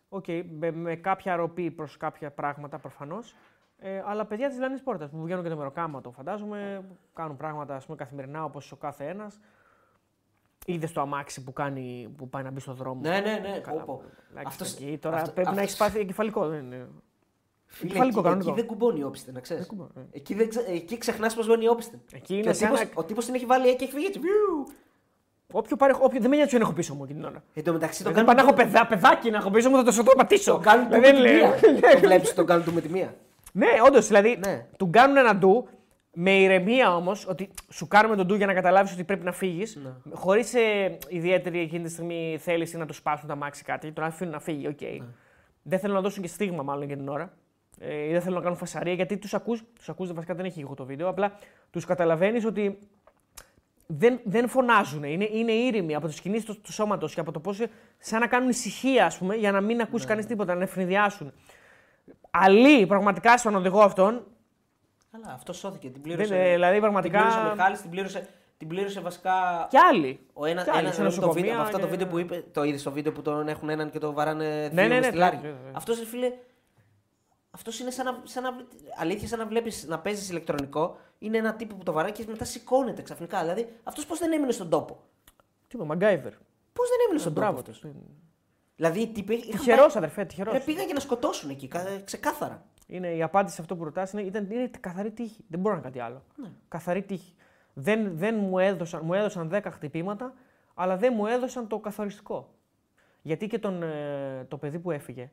[0.10, 0.26] οκ,
[0.60, 3.36] με, με κάποια ροπή προς κάποια πράγματα προφανώς.
[3.78, 7.86] Ε, αλλά παιδιά της διπλανής πόρτας που βγαίνουν και το μεροκάματο, φαντάζομαι, κάνουν πράγματα ας
[7.86, 9.40] πούμε, καθημερινά όπως ο κάθε ένας.
[10.66, 13.02] Είδες το αμάξι που, κάνει, που πάει να μπει στο δρόμο.
[13.02, 13.60] Ναι, ναι, ναι.
[13.60, 14.04] Καλά, πω, πω.
[14.30, 16.48] εντάξει, Αυτός- εκεί τώρα αυτό- πρέπει να αυτός- έχει πάθει εγκεφαλικό.
[16.48, 16.88] Δεν είναι.
[17.66, 18.50] Φίλε, Εγκεφαλικό εκεί, κανονικό.
[18.52, 19.66] εκεί δεν κουμπώνει η όπισθεν, να ξέρεις.
[19.68, 20.06] Δεν κουμπώνει, ναι.
[20.12, 20.60] Εκεί, δεν ξε...
[20.68, 22.02] εκεί ξεχνάς πώς βγαίνει η όπισθεν.
[22.14, 24.06] Εκεί Και είναι ο σαν τύπος, να- ο τύπος την έχει βάλει και έχει φύγει
[24.06, 24.20] έτσι.
[24.20, 24.66] βιου.
[25.52, 27.44] Όποιο πάρει, όποιο, δεν με νοιάζει ποιον έχω πίσω μου εκείνη την ώρα.
[27.54, 29.76] Εν τω μεταξύ τον Δεν πάω κάνουν, να έχω παιδά, παιδάκι να έχω πίσω μου,
[29.76, 30.52] θα το σωτώ πατήσω.
[30.52, 31.92] τον κάνουν του με Δηλαδή, τη λέει- μία.
[31.92, 33.16] Το βλέπεις τον κάνουν του με τη μία.
[33.52, 34.08] Ναι, όντως.
[34.08, 34.66] Δηλαδή, Ναι.
[34.78, 35.68] του κάνουν ένα ντου
[36.14, 39.76] με ηρεμία όμως, ότι σου κάνουμε τον ντου για να καταλάβεις ότι πρέπει να φύγεις.
[39.76, 39.90] Ναι.
[40.14, 44.34] Χωρίς ε, ιδιαίτερη εκείνη τη στιγμή θέληση να τους σπάσουν τα μάξι κάτι, τον αφήνουν
[44.34, 44.68] να φύγει.
[44.68, 44.82] Οκ.
[44.82, 44.98] Ναι.
[45.64, 47.34] Δεν θέλουν να δώσουν και στίγμα, μάλλον για την ώρα.
[47.80, 49.58] Ε, ή δεν θέλουν να κάνουν φασαρία γιατί τους ακού.
[49.76, 51.08] Τους ακούς, βασικά δεν έχει εγώ το βίντεο.
[51.10, 51.32] Απλά
[51.72, 52.80] τους καταλαβαίνεις ότι
[53.88, 55.04] δεν, δεν φωνάζουν.
[55.04, 57.62] Είναι, είναι ήρεμοι από τις κινήσεις του, του σώματος και από το πώς.
[57.98, 61.34] σαν να κάνουν ησυχία, ας πούμε, για να μην ακούσει κανείς τίποτα, να ευνηδιάσουν.
[62.32, 64.24] Αλλή, πραγματικά στον οδηγό αυτόν,
[65.12, 65.90] Αλλά αυτό σώθηκε.
[65.90, 66.36] Την πλήρωσε.
[66.36, 69.68] Δεν, ε, δηλαδή, πραγματικά- Την πλήρωσε ο Μιχάλης, την πλήρωσε, την πλήρωσε βασικά.
[69.70, 70.20] κι άλλοι.
[70.34, 72.18] Ο ένα, Κι άλλοι, ένας, σε ένα, το νοσοκομεία βίντεο, αυτό το και- βίντεο που
[72.18, 75.00] είπε, το είδες στο βίντεο που τον έχουν έναν και το βαράνε δύο ναι, με
[75.00, 75.36] ναι, στυλάρι.
[75.36, 75.72] ναι, ναι, ναι.
[75.74, 76.32] Αυτός φίλε.
[77.52, 78.50] Αυτός είναι σαν να, σαν να.
[79.00, 80.98] Αλήθεια, σαν να βλέπει να παίζεις ηλεκτρονικό.
[81.20, 83.40] Είναι ένα τύπο που το βαράει και μετά σηκώνεται ξαφνικά.
[83.42, 85.00] Δηλαδή, αυτός πώς δεν έμεινε στον τόπο;
[85.68, 86.32] Τι είπε, Μαγκάιβερ.
[86.74, 87.46] Πώς δεν έμεινε στον τόπο.
[87.46, 87.96] Μπράβο αυτός; του.
[88.76, 89.34] Δηλαδή, οι τύποι.
[89.34, 90.54] είχαν Τυχερός, πάει- αδερφέ, τυχερός.
[90.54, 92.66] Ρε, πήγαν για να σκοτώσουν εκεί, κα- ξεκάθαρα.
[92.88, 95.44] Είναι η απάντηση σε αυτό που ρωτάς είναι, ήταν, είναι καθαρή τύχη.
[95.48, 96.24] Δεν μπορώ να κάνω κάτι άλλο.
[96.36, 96.50] Ναι.
[96.68, 97.36] Καθαρή τύχη.
[97.74, 100.34] Δεν, δεν μου, έδωσαν, μου έδωσαν 10 χτυπήματα,
[100.74, 102.54] αλλά δεν μου έδωσαν το καθοριστικό.
[103.22, 105.32] Γιατί και τον, ε, το παιδί που έφυγε,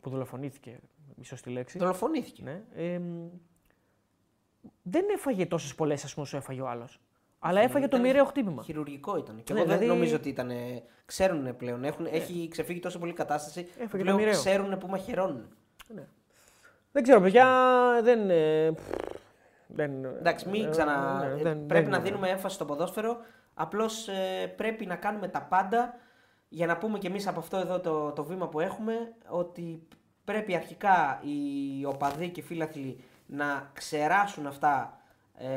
[0.00, 0.78] που δολοφονήθηκε,
[1.20, 2.42] η σωστή λέξη, Δολοφονήθηκε.
[2.42, 3.28] ναι, εμ,
[4.82, 7.00] δεν έφαγε τόσες πολλές ας πούμε όσο έφαγε ο άλλος.
[7.38, 8.62] Αλλά έφαγε το Ήταν μοιραίο χτύπημα.
[8.62, 9.42] Χειρουργικό ήταν.
[9.42, 10.50] Και Ναι, εγώ δεν δηλαδή- νομίζω ότι ήταν.
[11.04, 11.84] Ξέρουν πλέον.
[11.84, 13.62] Έχουν, Έχει ξεφύγει τόσο πολύ κατάσταση.
[13.62, 14.32] που Έφαγε το πλέον μοιραίο.
[14.32, 15.48] ξέρουν που μαχαιρώνουν.
[16.92, 17.46] Δεν ξέρω, παιδιά,
[18.02, 18.30] δεν.
[18.30, 18.74] ε,
[19.66, 21.18] δεν Εντάξει, μην ε, ξανα.
[21.18, 23.16] ναι, ε, δεν- πρέπει δεν- να δίνουμε έμφαση στο ποδόσφαιρο.
[23.54, 24.08] Απλώς
[24.56, 25.94] πρέπει να κάνουμε τα πάντα
[26.48, 29.82] για να πούμε κι εμείς από αυτό εδώ το, το βήμα που έχουμε ότι
[30.24, 35.00] πρέπει αρχικά οι οπαδοί και οι φίλαθλοι να ξεράσουν αυτά.
[35.34, 35.48] Ε,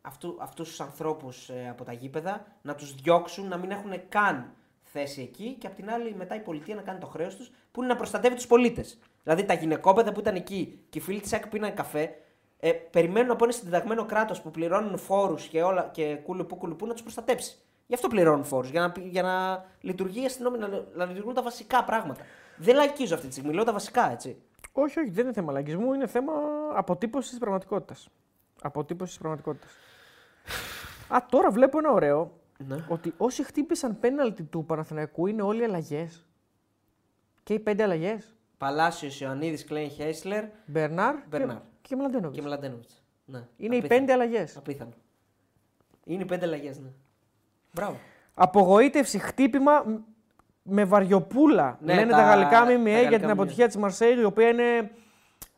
[0.00, 4.52] αυτού, αυτούς τους ανθρώπους ε, από τα γήπεδα, να τους διώξουν, να μην έχουν καν
[4.82, 7.82] θέση εκεί και απ' την άλλη μετά η πολιτεία να κάνει το χρέος τους που
[7.82, 8.98] είναι να προστατεύει τους πολίτες.
[9.22, 12.14] Δηλαδή τα γυναικόπαιδα που ήταν εκεί και οι φίλοι της ΑΕΚ που πίναν καφέ
[12.60, 16.92] ε, περιμένουν από ένα συντεταγμένο κράτος που πληρώνουν φόρους και, όλα, και κουλουπού κουλουπού να
[16.92, 17.58] τους προστατέψει.
[17.86, 21.34] Γι' αυτό πληρώνουν φόρους, για να, πη- για να λειτουργεί η αστυνομία, να, να λειτουργούν
[21.34, 22.24] τα βασικά πράγματα.
[22.56, 24.42] Δεν λαϊκίζω αυτή τη στιγμή, λέω τα βασικά έτσι.
[24.76, 26.32] Όχι, όχι, δεν είναι θέμα λαγισμού, είναι θέμα
[26.74, 28.08] αποτύπωσης της πραγματικότητας.
[28.62, 29.72] Αποτύπωσης της πραγματικότητας.
[31.08, 32.32] Α, τώρα βλέπω ένα ωραίο.
[32.66, 32.84] Ναι.
[32.88, 36.26] Ότι όσοι χτύπησαν πέναλτι του Παναθηναϊκού είναι όλοι αλλαγές.
[37.42, 38.36] Και οι πέντε αλλαγές.
[38.58, 41.56] Παλάσιος, Ιωαννίδης, Κλέιν Χέισλερ Μπερνάρ, Μπερνάρ.
[41.56, 42.36] και, και Μλαντένοβιτς.
[42.40, 43.02] και Μλαντένοβιτς.
[43.24, 43.46] Ναι.
[43.56, 44.00] Είναι οι Απίθανο.
[44.00, 44.56] πέντε αλλαγές.
[44.56, 44.92] Απίθανο.
[46.04, 46.88] Είναι οι πέντε αλλαγές, ναι.
[47.72, 47.96] Μπράβο.
[48.34, 49.98] Απογοήτευση, χτύπημα μ-
[50.66, 51.78] με βαριοπούλα.
[51.82, 53.32] Ναι, λένε τα- τα, γαλλικά τα ΜΜΕ γαλλικά για την ΜΜΕ.
[53.32, 54.90] αποτυχία της Μαρσέη, η οποία είναι,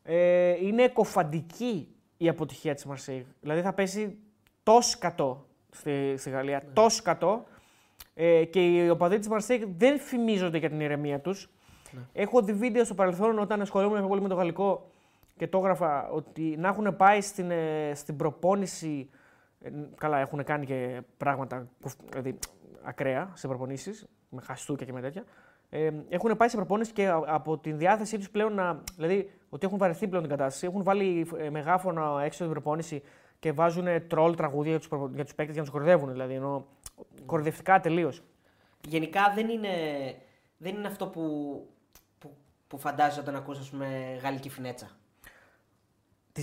[0.03, 3.27] ε, είναι εκοφαντική η αποτυχία της Μαρσέη.
[3.41, 4.19] Δηλαδή θα πέσει
[4.63, 6.63] τόσο κατώ στη, στη Γαλλία.
[6.67, 6.73] Ναι.
[6.73, 7.45] Τόσο κατώ.
[8.15, 11.51] Ε, και οι οπαδοί της Μαρσέη δεν φημίζονται για την ηρεμία τους.
[11.91, 12.01] Ναι.
[12.13, 14.91] Έχω δει βίντεο στο παρελθόν όταν ασχολούμαι πιο πολύ με το γαλλικό
[15.37, 19.11] και το έγραφα ότι να έχουν πάει στην, ε, στην προπόνηση.
[19.63, 22.39] ε, καλά, έχουν κάνει και πράγματα κουφ- δηλαδή,
[22.83, 25.25] ακραία σε προπονήσεις, με χαστούκια και με τέτοια.
[25.71, 28.83] Ε, έχουν πάει σε προπόνηση και α- από τη διάθεσή τους πλέον να.
[28.97, 30.67] Δηλαδή, ότι έχουν βαρεθεί πλέον την κατάσταση.
[30.67, 33.03] Έχουν βάλει ε, μεγάφωνα έξω από την προπόνηση
[33.39, 35.11] και βάζουν τρόλ τραγούδια για τους προπο...
[35.15, 36.13] για τους παίκτες για να τους κορδεύουν.
[36.13, 36.67] Δηλαδή, ενώ
[37.27, 38.23] κορδευτικά τελείως.
[38.89, 39.69] Γενικά δεν είναι,
[40.57, 41.23] δεν είναι αυτό που,
[42.19, 42.37] που,
[42.69, 44.91] που φαντάζεσαι όταν ακούς, ας πούμε, γαλλική φινέτσα.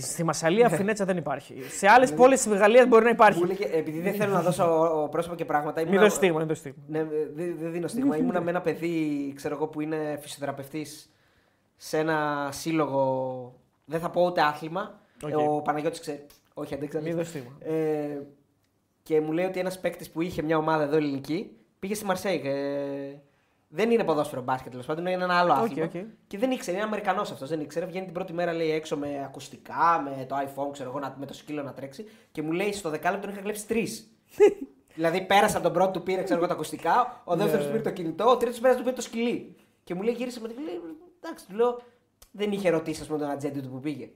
[0.00, 1.54] Στη Μασαλία φινέτσα δεν υπάρχει.
[1.70, 3.38] Σε άλλες πόλεις της Γαλλίας μπορεί να υπάρχει.
[3.40, 5.78] Μου λέγε, επειδή δεν θέλω να δώσω πρόσωπα και πράγματα.
[5.80, 6.82] Μην ήμουνα- δώσεις στίγμα, μην δώσεις στίγμα.
[6.86, 7.04] Ναι,
[7.34, 8.16] δεν δεν δίνω στίγμα.
[8.16, 11.10] Ήμουνα με ένα παιδί, ξέρω εγώ, που είναι φυσιοθεραπευτής
[11.76, 13.54] σε ένα σύλλογο.
[13.84, 15.00] Δεν θα πω ούτε άθλημα.
[15.22, 15.30] Οκ.
[15.30, 16.26] Ε, Ο Παναγιώτης ξέρει.
[16.54, 17.04] Όχι, δεν ξέρω.
[17.04, 17.50] Μην δώσεις στίγμα.
[17.76, 18.18] Ε,
[19.02, 22.44] και μου λέει ότι ένας παίκτης που είχε μια ομάδα εδώ ελληνική πήγε στη Μαρσέιγ.
[22.44, 23.20] Ε,
[23.74, 25.84] δεν είναι ποδόσφαιρο μπάσκετ, τέλος πάντων, είναι ένα άλλο Οκ, άθλημα.
[25.84, 25.92] οκ.
[26.26, 27.86] Και δεν ήξερε, είναι Αμερικανός αυτός, δεν ήξερε.
[27.86, 31.26] Βγαίνει την πρώτη μέρα, λέει έξω με ακουστικά, με το iPhone, ξέρω εγώ, να- με
[31.26, 32.04] το σκύλο να τρέξει.
[32.32, 34.10] Και μου λέει στο δεκάλεπτο τον είχα κλέψει τρεις.
[34.94, 37.70] δηλαδή πέρασα από τον πρώτο του πήρε ξέρω εγώ, τα ακουστικά, ο δεύτερος Ναι.
[37.70, 39.56] του πήρε το κινητό, ο τρίτος πέρασε του πήρε το σκυλί.
[39.84, 40.80] Και μου λέει γύρισε με το λέει,
[41.22, 41.80] εντάξει, του λέω,
[42.30, 44.10] δεν είχε ρωτήσει ας πούμε, τον ατζέντη του που πήγε.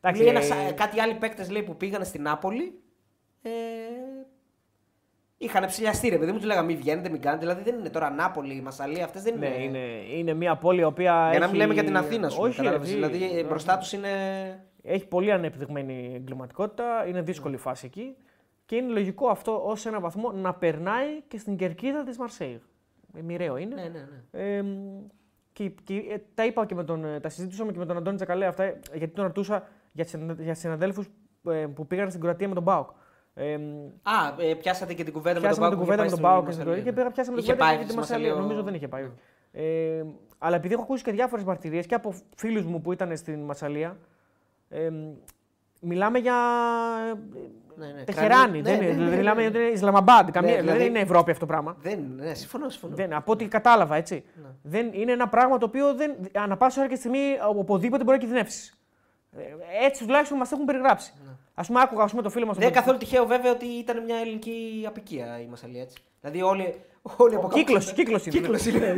[0.00, 2.80] Εντάξει, Λέει ε, ένας, α, κάτι άλλοι παίκτες που πήγαν στην Νάπολη.
[3.42, 3.50] Ε,
[5.38, 7.40] είχαν ψηλιαστεί ρε παιδί μου, του λέγανε μην βγαίνετε, μην κάνετε.
[7.46, 9.62] Δηλαδή δεν είναι τώρα Νάπολη, Μασαλία, αυτές δεν Ναι, είναι.
[9.62, 9.78] είναι,
[10.18, 11.28] είναι μια πόλη η οποία.
[11.30, 11.46] Για να έχει...
[11.52, 12.38] μην λέμε για την Αθήνα σου.
[12.42, 14.08] Όχι, κατάλαβες, γιατί- δηλαδή ε, μπροστά τους είναι.
[14.82, 18.16] Έχει πολύ ανεπτυγμένη εγκληματικότητα, είναι δύσκολη η φάση εκεί
[18.66, 22.58] και είναι λογικό αυτό ως ένα βαθμό να περνάει και στην κερκίδα της Μαρσέιγ.
[23.16, 23.74] Ε, Μοιραίο είναι.
[23.74, 24.56] Ναι, ναι, ναι.
[24.56, 24.64] Ε,
[25.52, 28.16] και, και, ε, τα είπα και με τον, ε, τα συζήτησαμε και με τον Αντώνη
[28.16, 31.06] Τσακαλέ αυτά, ε, γιατί τον ρωτούσα για, τις συναντα- για συναδέλφους
[31.74, 32.88] που πήγαν στην Κροατία με τον Μπάουκ.
[33.38, 33.54] Ε,
[34.02, 35.70] Α, ε, πιάσατε και την κουβέντα με τον πιάσαμε Πάουκ.
[35.78, 37.78] την κουβέντα με τον Μπάουκ και στην Κροατία και πήγα πιάσαμε την Είχε κουβέντα πάει
[37.78, 38.28] και τη στη Μασαλία.
[38.28, 38.46] Μασαλία.
[38.46, 39.10] Νομίζω δεν είχε πάει.
[39.52, 40.02] Ε,
[40.38, 43.96] αλλά επειδή έχω ακούσει και διάφορες μαρτυρίες και από φίλους μου που ήταν στην Μασαλία,
[44.68, 44.90] ε,
[45.80, 46.34] μιλάμε για.
[47.78, 48.02] Ναι, ναι.
[48.02, 48.34] Τεχεράνη.
[48.42, 49.48] Κρανί- δεν ναι, είναι, ναι, δηλαδή ναι, μιλάμε ναι.
[49.58, 50.30] για Ισλαμαμπάντ.
[50.30, 51.76] Καμία, Ναι, δηλαδή, δηλαδή- δεν είναι Ευρώπη αυτό το πράγμα.
[51.80, 52.94] Δεν, ναι, συμφωνώ, συμφωνώ.
[52.94, 54.24] Δεν, από ό,τι κατάλαβα, έτσι.
[54.42, 54.48] Ναι.
[54.62, 57.20] Δεν, είναι ένα πράγμα το οποίο δεν, ανά πάσα ώρα και στιγμή
[57.56, 58.74] οπουδήποτε μπορεί να κινδυνεύσει.
[59.36, 61.12] Ε, Έτσι τουλάχιστον μας έχουν περιγράψει.
[61.58, 62.56] Α πούμε, άκουγα ας πούμε, το φίλο μας.
[62.56, 65.96] Δεν είναι καθόλου τυχαίο βέβαια ότι ήταν μια ελληνική απικία η Μασαλία έτσι.
[66.20, 66.74] Δηλαδή όλοι,
[67.16, 68.38] όλοι από κάπου- Κύκλος κύκλος είναι.
[68.38, 68.94] Κύκλος είναι.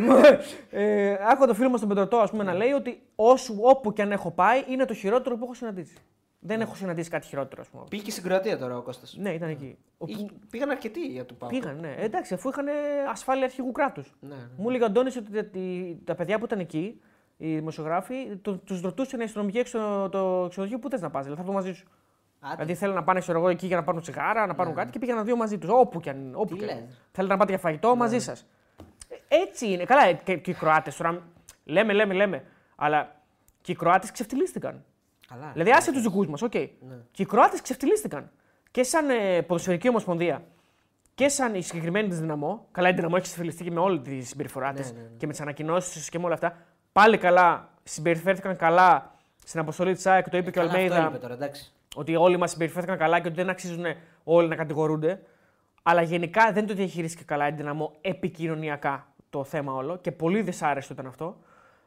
[0.70, 4.02] ε, άκουγα το φίλο μας τον Πετροτό ας πούμε, να λέει ότι όσο, όπου και
[4.02, 5.94] αν έχω πάει είναι το χειρότερο που έχω συναντήσει.
[6.40, 7.84] Δεν έχω συναντήσει κάτι χειρότερο, ας πούμε.
[7.90, 9.16] Πήγε και στην Κροατία τώρα ο Κώστας.
[9.18, 9.76] Ναι, ήταν εκεί.
[9.98, 11.48] Ο- Ή- Πήγαν αρκετοί για του Πάου.
[11.48, 11.94] Πήγαν, ναι.
[11.98, 12.66] Εντάξει, αφού είχαν
[13.10, 14.14] ασφάλεια αρχηγού κράτους.
[14.20, 14.40] Ναι, ναι.
[14.56, 17.00] Μου έλεγε ο Αντώνης ότι τα- τη- τα παιδιά που ήταν εκεί,
[17.36, 18.14] οι δημοσιογράφοι,
[18.64, 21.24] τους ρωτούσαν οι αστυνομικοί έξω το ξενοδοχείο πού θες να πας.
[21.24, 21.86] Δηλαδή θα έρθω μαζί σου.
[22.40, 22.54] Άντε.
[22.54, 24.98] Δηλαδή θέλουν να πάνε ξέρω εγώ, εκεί για να πάρουν τσιγάρα, να πάρουν κάτι και
[24.98, 25.70] πήγαιναν δύο μαζί τους.
[25.72, 26.32] Όπου κι αν.
[26.34, 26.78] Όπου Τι κι αν.
[26.78, 27.02] λες.
[27.12, 28.46] Θέλετε να πάτε για φαγητό μαζί σας.
[29.28, 29.84] Έτσι είναι.
[29.84, 31.22] Καλά, και, και οι Κροάτες τώρα.
[31.64, 32.44] Λέμε, λέμε, λέμε.
[32.76, 33.16] Αλλά
[33.60, 34.84] και οι Κροάτες ξεφτυλίστηκαν.
[35.28, 35.50] Καλά.
[35.52, 36.54] Δηλαδή, άσε τους δικούς μας, οκ.
[36.54, 36.70] Ναι.
[37.10, 38.30] Και οι Κροάτες ξεφτυλίστηκαν.
[38.70, 40.42] Και σαν ε, ποδοσφαιρική ομοσπονδία
[41.14, 42.66] και σαν η συγκεκριμένη της Δυναμό.
[42.72, 45.16] Καλά, η Δυναμό έχει ξεφτυλιστεί και με όλη τη συμπεριφορά της Ναι, ναι, ναι.
[45.16, 46.56] και με τις ανακοινώσεις και με όλα αυτά.
[46.92, 51.08] Πάλι καλά, συμπεριφέρθηκαν καλά στην αποστολή της ΑΕΚ, το είπε και ο Καλά, αυτό Αλμέιδα,
[51.08, 51.72] είπε τώρα, εντάξει.
[51.96, 53.84] Ότι όλοι μας συμπεριφέρθηκαν καλά και ότι δεν αξίζουν
[54.24, 55.22] όλοι να κατηγορούνται.
[55.82, 60.92] Αλλά γενικά δεν το διαχειρίστηκε καλά η δυναμό επικοινωνιακά το θέμα όλο και πολύ δυσάρεστο
[60.92, 61.38] ήταν αυτό.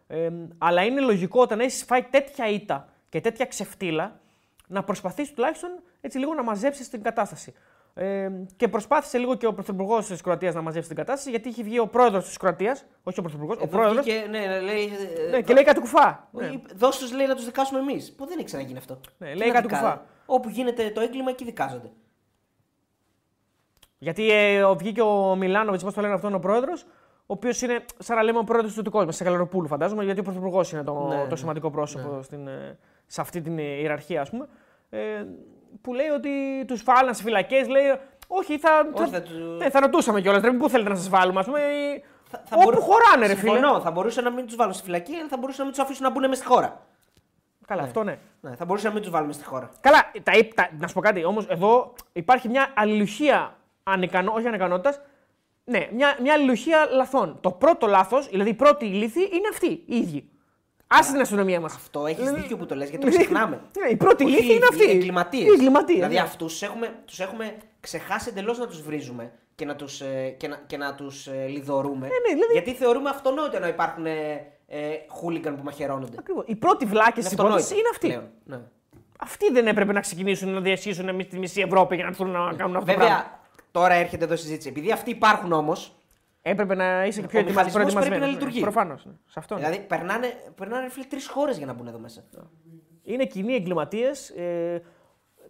[0.08, 4.20] Ε, αλλά είναι λογικό όταν έχεις φάει τέτοια ήττα και τέτοια ξεφτύλα
[4.68, 5.70] να προσπαθήσει τουλάχιστον
[6.02, 7.54] έτσι λίγο να μαζέψεις την κατάσταση.
[7.94, 11.64] Ε, και προσπάθησε λίγο και ο Πρωθυπουργός της Κροατίας να μαζέψει την κατάσταση γιατί είχε
[11.64, 14.06] βγει ο πρόεδρος της Κροατίας, όχι ο Πρωθυπουργός, ο Εδώ πρόεδρος.
[14.06, 14.84] βγήκε, ναι, ναι, λέει,
[15.26, 16.28] ε, Ναι, ε, και λέει κάτι κουφά.
[16.32, 16.46] Ναι.
[16.46, 18.14] όχι, Δώσ' τους λέει να τους δικάσουμε εμείς.
[18.16, 19.00] Που δεν έχει ξαναγίνει αυτό.
[19.18, 19.90] Ναι, Τι λέει να κάτι δικάζουν.
[19.90, 20.06] κουφά.
[20.26, 21.92] Όπου γίνεται το έγκλημα, εκεί δικάζονται.
[23.98, 27.86] Γιατί ε, ο- βγήκε ο Μιλάνοβιτς, πώς το λένε αυτόν ο πρόεδρος, ο οποίος είναι
[27.98, 31.08] σαν να λέμε ο πρόεδρος του κόσμου, σε Καλαροπούλου φαντάζομαι, γιατί ο πρωθυπουργός είναι το,
[31.08, 34.48] Ναι, το ναι, σημαντικό πρόσωπο στην, ε, σε αυτή την ε, ιεραρχία, ας πούμε.
[34.90, 35.26] Ε,
[35.82, 36.30] που λέει ότι
[36.68, 37.84] τους βάλαν σε φυλακές, λέει.
[38.28, 40.42] Όχι, θα, Όχι, θα, θα του- ναι, θα ρωτούσαμε κιόλας.
[40.58, 41.60] Πού θέλετε να σας βάλουμε, ας πούμε.
[41.60, 43.52] ε, Θα, θα όπου μπορού- χωράνε, ρε φίλε.
[43.52, 45.84] Συμφωνώ, θα μπορούσε να μην τους βάλουν στη φυλακή, αλλά θα μπορούσε να μην τους
[45.84, 46.86] αφήσουν να μπουν μέσα στη χώρα.
[47.68, 48.18] Καλά, αυτό ναι.
[48.42, 49.70] Ναι, θα μπορούσε να μην τους βάλουμε στη χώρα.
[49.80, 51.24] Καλά, τα, είπ- τα, να σου πω κάτι.
[51.26, 54.96] Όμως εδώ υπάρχει μια αλληλουχία ανικανό, όχι ανικανότητα.
[55.64, 57.38] Ναι, μια, μια αλληλουχία λαθών.
[57.42, 60.30] Το πρώτο λάθος, δηλαδή η πρώτη ηλίθη, είναι αυτή οι ίδιοι.
[60.94, 61.76] Άσε την αστυνομία μας.
[61.76, 63.62] Αυτό έχεις Δηλαδή- δίκιο που το λες, γιατί το ξεχνάμε.
[63.80, 64.88] Ναι, η πρώτη Όχι, ηλίθεια είναι αυτή.
[64.88, 65.44] Οι εγκληματίες.
[65.44, 66.22] Οι εγκληματίες, Δηλαδή ναι.
[66.22, 70.48] αυτούς τους έχουμε, τους έχουμε ξεχάσει εντελώς να τους βρίζουμε και να τους ε, και
[70.48, 72.08] να, και να τους, ε, λιδωρούμε.
[72.08, 74.12] ναι, δηλαδή- Γιατί θεωρούμε αυτονόητο να υπάρχουν ε,
[74.68, 76.16] ε, χούλιγκαν που μαχαιρώνονται.
[76.20, 76.44] Ακριβώς.
[76.48, 78.08] Οι πρώτοι βλάκε Είναι της υπόθεσης αυτονόητο είναι αυτοί.
[78.08, 78.30] πλέον.
[78.44, 78.66] Ναι.
[79.20, 82.54] Αυτοί δεν έπρεπε να ξεκινήσουν να διασχίσουν εμείς τη μισή Ευρώπη για να έρθουν να
[82.54, 83.04] κάνουν αυτό το πράγμα.
[83.16, 83.40] Βέβαια,
[83.72, 84.70] τώρα έρχεται εδώ η συζήτηση.
[84.70, 85.96] Επειδή αυτοί υπάρχουν όμως,
[86.42, 88.20] Έπρεπε να είσαι και πιο Ο ετοιμα- μηχανισμός πρέπει προετοιμασμένος.
[88.20, 88.32] να ναι.
[88.34, 88.60] λειτουργεί.
[88.62, 89.12] Προφανώς, ναι.
[89.26, 89.56] Σε αυτό.
[89.56, 89.62] ναι.
[89.62, 92.24] δηλαδή περνάνε, περνάνε φίλε τρεις χώρες για να μπουν εδώ μέσα.
[93.04, 94.30] Είναι κοινοί εγκληματίες.
[94.30, 94.82] Ε,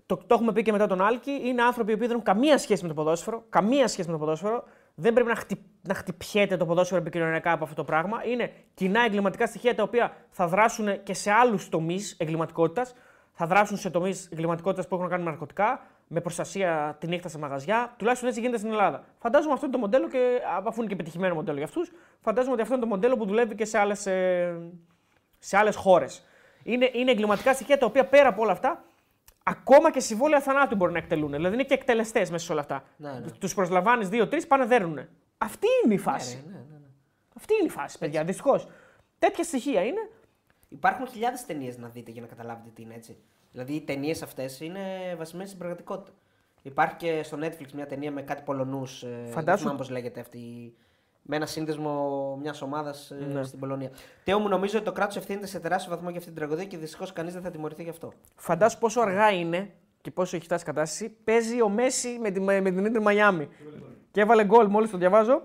[0.06, 1.42] το, το έχουμε πει και μετά τον Άλκη.
[1.44, 3.44] Είναι άνθρωποι οι οποίοι δεν έχουν καμία σχέση με το ποδόσφαιρο.
[3.50, 4.64] Καμία σχέση με το ποδόσφαιρο.
[4.96, 8.26] Δεν πρέπει να, χτυ, να χτυπιέται το ποδόσφαιρο επικοινωνιακά από αυτό το πράγμα.
[8.26, 12.94] Είναι κοινά εγκληματικά στοιχεία τα οποία θα δράσουν και σε άλλους τομείς εγκληματικότητας.
[13.34, 15.82] Θα δράσουν σε τομείς εγκληματικότητας που έχουν να κάνουν με ναρκωτικά,
[16.14, 17.94] με προστασία τη νύχτα σε μαγαζιά.
[17.98, 19.04] Τουλάχιστον έτσι γίνεται στην Ελλάδα.
[19.18, 22.62] Φαντάζομαι αυτό είναι το μοντέλο και αφού είναι και πετυχημένο μοντέλο για αυτούς, φαντάζομαι ότι
[22.62, 24.08] αυτό είναι το μοντέλο που δουλεύει και σε άλλες
[25.40, 26.26] σε άλλες χώρες.
[26.64, 28.84] Είναι, είναι εγκληματικά στοιχεία τα οποία πέρα από όλα αυτά,
[29.44, 31.32] ακόμα και συμβόλαια θανάτου μπορεί να εκτελούν.
[31.32, 32.84] Δηλαδή είναι και εκτελεστές μέσα σε όλα αυτά.
[32.98, 33.32] Ναι, ναι.
[33.32, 35.08] Τους προσλαμβάνεις δύο-τρει, πάνε δέρνουν.
[35.38, 36.44] Αυτή είναι η φάση.
[36.48, 36.86] Ναι, ναι, ναι.
[37.36, 38.24] Αυτή είναι η φάση, παιδιά.
[38.24, 38.68] Δυστυχώς.
[39.20, 40.10] Τέτοια στοιχεία είναι.
[40.74, 43.18] Υπάρχουν χιλιάδες ταινίες να δείτε για να καταλάβετε τι είναι έτσι.
[43.52, 44.80] Δηλαδή οι ταινίες αυτές είναι
[45.18, 46.12] βασισμένες στην πραγματικότητα.
[46.62, 49.04] Υπάρχει και στο Netflix μια ταινία με κάτι Πολωνούς.
[49.04, 50.74] Ε, Φαντάσου- Δεν θυμάμαι πώς λέγεται αυτή.
[51.24, 53.44] Με ένα σύνδεσμο μιας ομάδας Ναι.
[53.44, 53.90] στην Πολωνία.
[54.24, 56.78] Τέο μου νομίζω ότι το κράτος ευθύνεται σε τεράστιο βαθμό για αυτή την τραγωδία και
[56.78, 58.14] δυστυχώς κανείς δεν θα τιμωρηθεί γι' αυτό.
[58.36, 59.70] Φαντάσου πόσο αργά είναι
[60.02, 61.10] και πόσο έχει φτάσει η κατάσταση.
[61.24, 63.50] Παίζει ο Μέση με, τη, με την Ιντερ Μαϊάμι.
[64.12, 65.42] Και έβαλε γκολ, μόλις το διαβάζω.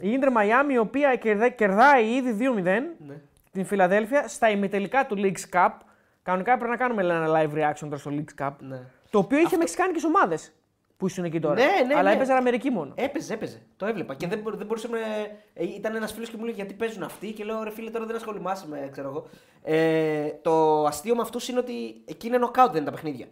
[0.00, 3.20] Η Ιντερ Μαϊάμι, η οποία κερδά- κερδάει ήδη 2-0 Ναι.
[3.54, 5.70] Την Φιλαδέλφια στα ημιτελικά του Leagues Cup.
[6.22, 8.52] Κανονικά πρέπει να κάνουμε ένα live reaction τώρα στο Leagues Cup.
[8.58, 8.80] Ναι.
[9.10, 10.52] Το οποίο είχε μεξικάνικες ομάδες
[10.96, 11.54] που ήσουν εκεί τώρα.
[11.54, 12.14] Ναι, ναι, Αλλά ναι.
[12.14, 12.92] έπαιζε Αμερική μόνο.
[12.94, 13.62] Έπαιζε, έπαιζε.
[13.76, 14.14] Το έβλεπα.
[14.14, 14.98] Και δεν, μπο- δεν μπορούσαμε.
[15.54, 18.06] Ε, ήταν ένας φίλος και μου λέει γιατί παίζουν αυτοί; Και λέω ρε φίλε, τώρα
[18.06, 19.26] δεν ασχολούμαστε με, ξέρω εγώ.
[19.62, 21.72] Ε, το αστείο με αυτούς είναι ότι
[22.04, 23.26] εκεί είναι νοκάουτ, δεν είναι τα παιχνίδια.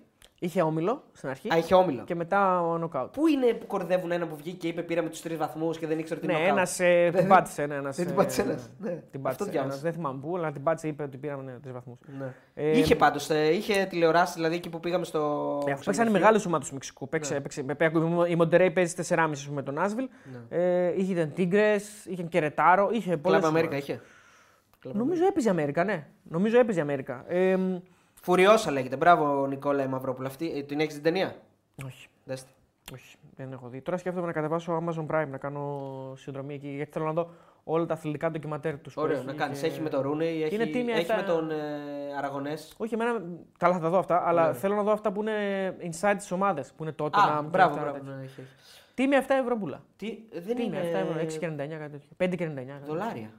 [0.44, 2.04] Είχε όμιλο στην αρχή Α, είχε όμιλο.
[2.04, 3.12] και μετά ο νοκάουτ.
[3.14, 5.98] Πού είναι που κορδεύουν ένα που βγήκε και είπε πήραμε τους τρεις βαθμούς και δεν
[5.98, 7.66] ήξερε τι Ναι, είναι ένας ε, την πάτησε.
[7.66, 8.90] Ναι, ένας, Δεν την ε, πάτησε ναι, ένας, ναι.
[8.90, 9.44] Την Αυτό πάτησε.
[9.50, 9.64] διάβασα.
[9.72, 11.98] ένας, δεν θυμάμαι πού, αλλά την πάτησε, είπε ότι πήραμε ναι, τρεις βαθμούς.
[12.18, 12.34] Ναι.
[12.54, 15.18] Ε, είχε πάντως, είχε τηλεοράσει δηλαδή εκεί που πήγαμε στο.
[15.60, 16.12] Ε, παίξανε ξενοδοχείο.
[16.20, 17.08] μεγάλε ομάδε του Μεξικού.
[17.08, 17.40] Παίξε, Ναι.
[17.40, 17.94] παίξε, με- παί-
[18.28, 20.08] η Μοντερέι παίζει 4,5 με τον Άσβιλ.
[20.50, 20.58] Ναι.
[20.58, 23.36] Ε, είχε την Τίγκρε, είχε Κερετάρο, είχε πολλέ.
[23.38, 24.00] Κλαμπ Αμέρικα είχε.
[24.92, 26.06] Νομίζω έπαιζε η Αμέρικα, ναι.
[26.22, 27.24] Νομίζω έπαιζε η Αμέρικα.
[27.28, 27.76] Ε, μ,
[28.24, 28.96] Φουριόσα λέγεται.
[28.96, 30.28] Μπράβο, Νικόλα Μαυρόπουλα.
[30.28, 31.34] Αυτή, ε, την έχεις την ταινία;
[31.84, 32.08] όχι.
[32.24, 32.50] Δέστε.
[32.92, 33.80] Όχι, δεν έχω δει.
[33.80, 36.68] Τώρα σκέφτομαι να κατεβάσω Amazon Prime να κάνω συνδρομή εκεί.
[36.68, 37.30] Γιατί θέλω να δω
[37.64, 38.96] όλα τα αθλητικά ντοκιματέρ τους.
[38.96, 39.62] Ωραίο να κάνεις.
[39.62, 41.16] Έχει με τον Ρούνεϊ, έχει, Είναι τίμια έχει αυτά.
[41.16, 41.56] με τον ε,
[42.18, 42.74] Αραγωνές.
[42.76, 43.22] Όχι, εμένα.
[43.58, 44.54] Καλά, θα τα δω αυτά, αλλά Ωραία.
[44.54, 46.72] θέλω να δω αυτά που είναι inside τις ομάδες.
[46.76, 47.42] Που είναι τότε Α, να.
[47.42, 47.98] μπράβο, μπράβο.
[48.04, 48.54] ναι, έχει, έχει.
[48.94, 49.82] Τίμη 7 ευρώ πουλά.
[49.96, 52.08] Τι, δεν Τίμη 7 ευρώ, είναι 6,99 κάτι τέτοιο.
[52.16, 52.28] 5,99.
[52.36, 52.78] κάτι τέτοιο.
[52.86, 53.30] δολάρια.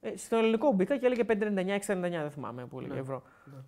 [0.00, 3.00] Ε, στο ελληνικό μπήκα και έλεγε 5,99, 6,99 δεν θυμάμαι που έλεγε Ναι.
[3.00, 3.22] ευρώ.
[3.44, 3.58] Ναι.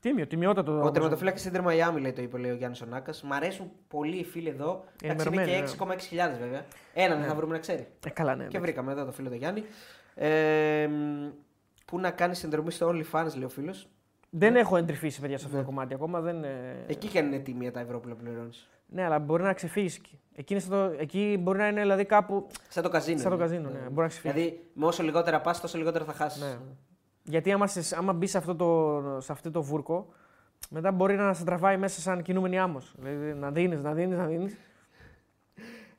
[0.00, 0.72] Τίμιο, τιμιότατο.
[0.72, 0.92] Ο Amazon.
[0.92, 3.12] τερματοφύλακας Ιντερ Μαϊάμι, λέει το είπε λέει ο Γιάννης Ονάκα.
[3.22, 4.84] Μ' αρέσουν πολύ οι φίλοι εδώ.
[5.02, 6.64] Εντάξει, είναι Ενημερωμένοι, και 6,6 βέβαια.
[6.94, 7.26] Έναν Ναι.
[7.26, 7.86] θα βρούμε να ξέρει.
[8.06, 8.36] Ε, καλά, ναι.
[8.42, 8.60] Και εντάξει.
[8.60, 9.64] βρήκαμε εδώ το φίλο του Γιάννη.
[10.14, 11.28] Ε, μ,
[11.84, 13.88] πού να κάνει συνδρομή στο OnlyFans, λέει ο φίλος.
[14.30, 15.62] Δεν έχω εντρυφήσει, παιδιά, σε αυτό Ναι.
[15.62, 16.20] το κομμάτι ακόμα.
[16.20, 18.68] Δεν, ε, Εκεί και αν είναι τίμια τα ευρώ που πληρώνεις.
[18.86, 20.18] Ναι, αλλά μπορεί να ξεφύγεις εκεί.
[20.34, 20.92] Εκεί, είναι στο...
[20.98, 22.46] εκεί μπορεί να είναι δηλαδή κάπου.
[22.68, 23.18] Σαν το καζίνο.
[23.18, 23.44] Σαν το είναι.
[23.44, 23.78] καζίνο, ναι.
[23.78, 24.36] Μπορεί να ξεφύγεις.
[24.36, 26.58] Δηλαδή, με όσο λιγότερα πας, τόσο λιγότερα θα χάσεις.
[27.22, 27.30] Ναι.
[27.32, 30.08] Γιατί άμα, σε, άμα μπεις σε αυτό, το, σε αυτό το βούρκο,
[30.70, 32.94] μετά μπορεί να σε τραβάει μέσα σαν κινούμενη άμμος.
[32.98, 34.56] Δηλαδή να δίνεις, να δίνεις, να δίνεις.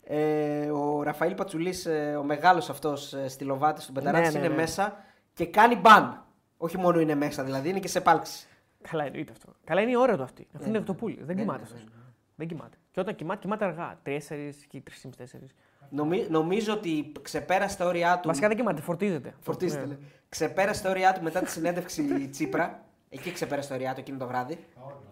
[0.03, 1.87] Ε, ο Ραφαήλ Πατσουλής,
[2.19, 4.55] ο μεγάλος αυτός ε, στυλοβάτης του Πεταράδη, Ναι, ναι, είναι ναι.
[4.55, 5.03] μέσα
[5.33, 6.25] και κάνει μπαν.
[6.57, 8.47] Όχι μόνο είναι μέσα, δηλαδή είναι και σε πάλξη.
[8.81, 9.53] Καλά, εννοείται αυτό.
[9.63, 10.47] Καλά, είναι η ώρα του αυτή.
[10.55, 11.19] Αυτό είναι το πουλί.
[11.23, 11.79] Δεν Ναι, κοιμάται ναι, αυτός.
[11.83, 12.01] ναι, ναι.
[12.35, 12.77] Δεν κοιμάται.
[12.91, 13.99] Και όταν κοιμάται, κοιμάται αργά.
[14.03, 15.49] 4 και 3,5-4.
[15.89, 18.27] Νομι- νομίζω ότι ξεπέρασε τα όρια του.
[18.27, 19.33] Βασικά δεν κοιμάται, φορτίζεται.
[19.39, 19.97] Φορτίζεται.
[20.39, 20.45] Ναι.
[20.45, 20.55] λέει.
[20.55, 22.83] Ξεπέρασε τα όρια του μετά τη συνέντευξη Τσίπρα.
[23.09, 24.57] Εκεί ξεπέρασε τα όρια του εκείνο το βράδυ.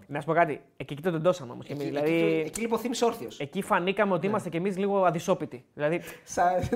[0.07, 0.61] Να σου πω κάτι.
[0.77, 1.69] Εκεί, εκεί το τεντώσαμε όμως.
[1.69, 3.39] Εκεί, Δηλαδή, εκεί, εκεί, εκεί λοιπόν θύμισε όρθιος.
[3.39, 5.65] εκεί φανήκαμε ότι είμαστε κι εμείς λίγο αδυσόπιτοι.
[5.73, 6.01] Δηλαδή,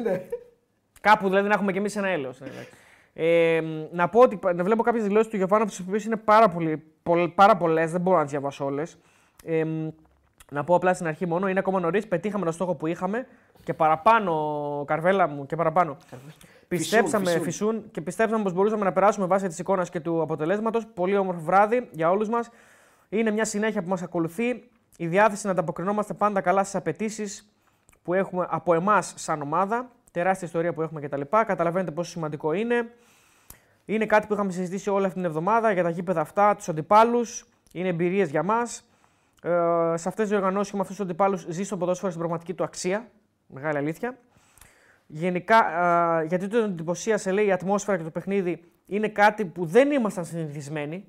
[0.04, 0.22] ναι.
[1.02, 2.40] κάπου δηλαδή να έχουμε κι εμείς ένα έλεος.
[2.40, 2.70] ναι, εντάξει.
[3.14, 3.62] Ε,
[3.92, 7.30] να πω ότι να βλέπω κάποιες δηλώσεις του Γιωβάνοφ, τις οποίες είναι πάρα, πολύ, πολλ-
[7.36, 8.98] πάρα πολλές, δεν μπορώ να τις διαβάσω όλες.
[9.46, 9.64] Ε,
[10.52, 12.08] να πω απλά στην αρχή μόνο, είναι ακόμα νωρίς.
[12.08, 13.28] Πετύχαμε το στόχο που είχαμε
[13.64, 15.98] και παραπάνω, Καρβέλα μου, και παραπάνω.
[16.68, 17.44] Πιστέψαμε, φυσούν.
[17.44, 20.88] φυσούν, και πιστέψαμε πως μπορούσαμε να περάσουμε βάσει της εικόνας και του αποτελέσματος.
[20.94, 22.50] Πολύ όμορφο βράδυ για όλους μας.
[23.10, 24.70] Είναι μια συνέχεια που μας ακολουθεί.
[24.98, 27.54] Η διάθεση να ανταποκρινόμαστε πάντα καλά στις απαιτήσεις
[28.04, 29.92] που έχουμε από εμάς σαν ομάδα.
[30.12, 31.22] Τεράστια ιστορία που έχουμε κτλ.
[31.30, 32.94] Καταλαβαίνετε πόσο σημαντικό είναι.
[33.86, 37.46] Είναι κάτι που είχαμε συζητήσει όλη αυτή την εβδομάδα για τα γήπεδα αυτά, τους αντιπάλους.
[37.74, 38.88] Είναι εμπειρίες για μας.
[39.44, 39.50] Ε,
[39.96, 42.64] σε αυτές τις οργανώσεις και με αυτούς τους αντιπάλους ζει στο ποδόσφαιρο στην πραγματική του
[42.64, 43.08] αξία.
[43.48, 44.18] Μεγάλη αλήθεια.
[45.16, 49.92] Γενικά, α, γιατί το εντυπωσίασε, λέει, η ατμόσφαιρα και το παιχνίδι είναι κάτι που δεν
[49.92, 51.06] ήμασταν συνηθισμένοι.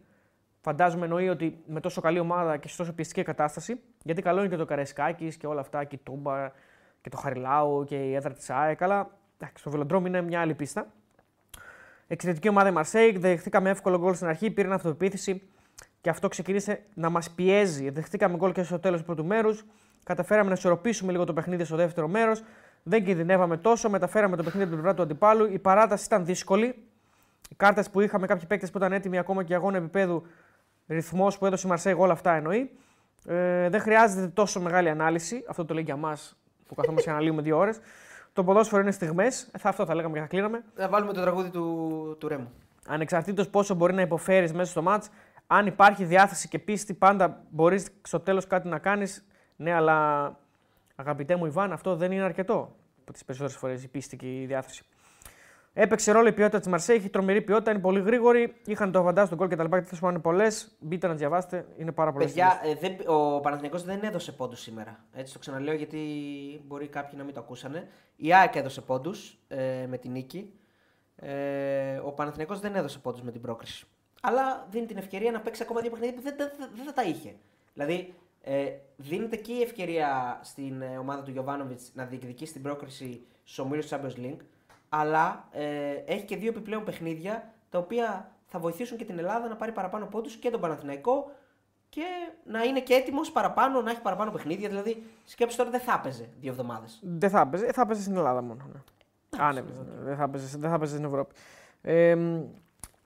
[0.60, 3.80] Φαντάζομαι εννοεί ότι με τόσο καλή ομάδα και σε τόσο πιεστική κατάσταση.
[4.02, 6.48] Γιατί καλό είναι και το Καρεσκάκη και όλα αυτά, και η Τούμπα
[7.00, 8.82] και το Χαριλάου και η έδρα της ΑΕΚ.
[8.82, 10.86] Αλλά εντάξει, το Βελοντρόμ είναι μια άλλη πίστα.
[12.06, 13.18] Εξαιρετική ομάδα η Μαρσέικ.
[13.18, 15.42] Δεχτήκαμε εύκολο γκολ στην αρχή, πήρε αυτοπεποίθηση
[16.00, 17.90] και αυτό ξεκίνησε να μας πιέζει.
[17.90, 19.64] Δεχτήκαμε γκολ και στο τέλος του πρώτου μέρους.
[20.04, 22.42] Καταφέραμε να ισορροπήσουμε λίγο το παιχνίδι στο δεύτερο μέρος.
[22.86, 23.90] Δεν κινδυνεύαμε τόσο.
[23.90, 25.52] Μεταφέραμε το παιχνίδι από την πλευρά του αντιπάλου.
[25.52, 26.66] Η παράταση ήταν δύσκολη.
[27.50, 30.26] Οι κάρτες που είχαμε, κάποιοι παίκτες που ήταν έτοιμοι ακόμα και αγώνα επίπεδου,
[30.86, 32.70] ρυθμός που έδωσε η Μαρσέγ, όλα αυτά εννοεί.
[33.26, 35.44] Ε, δεν χρειάζεται τόσο μεγάλη ανάλυση.
[35.48, 36.36] Αυτό το λέει για μας
[36.66, 37.80] που καθόμαστε και αναλύουμε δύο ώρες.
[38.32, 39.50] Το ποδόσφαιρο είναι στιγμές.
[39.58, 40.64] Θα, αυτό θα λέγαμε και θα κλείναμε.
[40.76, 42.52] Να βάλουμε το τραγούδι του, του Ρέμου.
[42.86, 45.10] Ανεξαρτήτως πόσο μπορεί να υποφέρεις μέσα στο μάτς,
[45.46, 49.26] αν υπάρχει διάθεση και πίστη, πάντα μπορείς στο τέλος κάτι να κάνεις.
[49.56, 50.26] Ναι, αλλά
[50.94, 52.76] αγαπητέ μου Ιβάν, αυτό δεν είναι αρκετό.
[53.12, 54.84] Τις περισσότερες φορές η πίστη και η διάθεση.
[55.76, 58.54] Έπαιξε ρόλο η ποιότητα της Μαρσέη, έχει τρομερή ποιότητα, είναι πολύ γρήγορη.
[58.66, 59.80] Είχαν το αβαντάζ στον κόλ και τα λοιπά.
[59.80, 60.76] Και είναι πολλές.
[60.80, 62.28] Μπείτε να διαβάσετε, είναι πάρα πολλές.
[62.28, 65.04] Παιδιά, ε, δεν, ο Παναθηναϊκός δεν έδωσε πόντους σήμερα.
[65.12, 65.98] Έτσι το ξαναλέω γιατί
[66.66, 67.88] μπορεί κάποιοι να μην το ακούσανε.
[68.16, 70.52] Η ΑΕΚ έδωσε πόντους ε, με την νίκη.
[71.16, 73.86] Ε, ο Παναθηναϊκός δεν έδωσε πόντους με την πρόκριση.
[74.22, 77.02] Αλλά δίνει την ευκαιρία να παίξει ακόμα δύο παιχνίδια που δεν, δεν, δεν θα τα
[77.02, 77.34] είχε.
[77.74, 78.14] Δηλαδή,
[78.44, 83.64] ε, δίνεται και η ευκαιρία στην ε, ομάδα του Γιωβάνοβιτς να διεκδικήσει την πρόκριση στου
[83.66, 84.44] ομίλου του Champions League.
[84.88, 89.56] Αλλά ε, έχει και δύο επιπλέον παιχνίδια τα οποία θα βοηθήσουν και την Ελλάδα να
[89.56, 91.30] πάρει παραπάνω πόντους και τον Παναθηναϊκό
[91.88, 92.02] και
[92.44, 94.68] να είναι και έτοιμος παραπάνω, να έχει παραπάνω παιχνίδια.
[94.68, 97.00] Δηλαδή, σκέψτε τώρα δεν θα έπαιζε δύο εβδομάδες.
[97.02, 98.64] Δεν θα έπαιζε, θα έπαιζε στην Ελλάδα μόνο.
[98.72, 98.80] Ναι.
[99.42, 100.02] Αν έπαιζε, ναι.
[100.02, 101.34] δεν, θα έπαιζε, δεν θα έπαιζε στην Ευρώπη.
[101.82, 102.42] Ε, μ,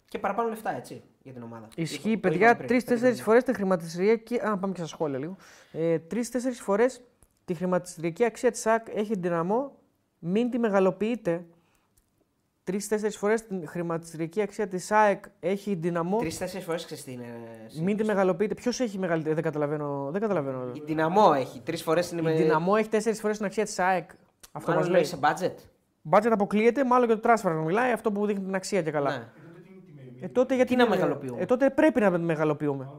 [0.08, 1.68] Και παραπάνω λεφτά, έτσι, για την ομάδα.
[1.74, 4.34] Ισχύει, Είπα- το παιδιά, είπαμε πριν, τρει-τέσσερι πέντε φορές τη χρηματιστηριακή.
[4.34, 5.36] Α, πάμε και στα σχόλια λίγο.
[5.72, 7.00] Ε, τρει-τέσσερι φορές
[7.44, 9.72] τη χρηματιστηριακή αξία της ΑΚ έχει δυναμό.
[10.18, 11.44] Μην τη μεγαλοποιείτε.
[12.64, 16.18] Τρει-τέσσερι φορές τη χρηματιστηριακή αξία της ΑΕΚ έχει δυναμό.
[16.18, 17.24] Τρει-τέσσερι φορές ξέρεις τι είναι.
[17.82, 18.54] Μην τη μεγαλοποιείτε.
[18.54, 19.34] Ποιος έχει μεγαλύτερη.
[19.34, 20.08] Δεν καταλαβαίνω.
[20.12, 20.70] Δεν καταλαβαίνω.
[20.74, 21.60] Η δυναμό έχει.
[21.60, 22.32] Τρεις φορές είναι Η με.
[22.34, 24.10] δυναμό έχει τέσσερις φορές την αξία της ΑΕΚ.
[24.52, 25.04] Αυτό Μάλλον μας λέει.
[25.04, 25.54] σε budget.
[26.10, 29.10] Budget αποκλείεται, μάλλον και το transfer μιλάει, αυτό που δείχνει την αξία και καλά.
[29.18, 29.24] Ναι.
[30.20, 32.90] Ε, τότε γιατί Τι να δεν- μεγαλοποιούμε; Ε, τότε πρέπει να μεγαλοποιούμε.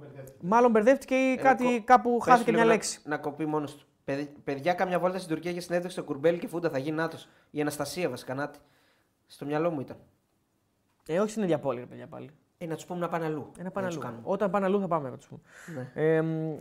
[0.41, 2.99] Μάλλον μπερδεύτηκε ή κάτι, κο- κάπου Πες χάθηκε του μια λίγο λέξη.
[3.03, 3.85] Να, να κοπεί μόνος του.
[4.03, 7.17] Παιδι- Παιδιά, κάμια βόλτα στην Τουρκία για συνέντευξη στο Κουρμπέλ και Φούντα θα γίνει νάτο.
[7.51, 8.59] Η Αναστασία βασικά νάτι.
[9.27, 9.97] Στο μυαλό μου ήταν.
[11.07, 12.29] Ε, όχι στην ίδια πόλη, ρε παιδιά πάλι.
[12.57, 13.51] Ε, να τους πούμε να πάνε αλλού.
[13.59, 14.09] Ένα πάνε Να τους αλλού.
[14.11, 14.33] κάνουμε.
[14.33, 15.09] Όταν πάνε αλλού θα πάμε.
[15.09, 15.41] να τους πούμε.
[15.93, 16.03] Ναι.
[16.15, 16.55] Ε, μ,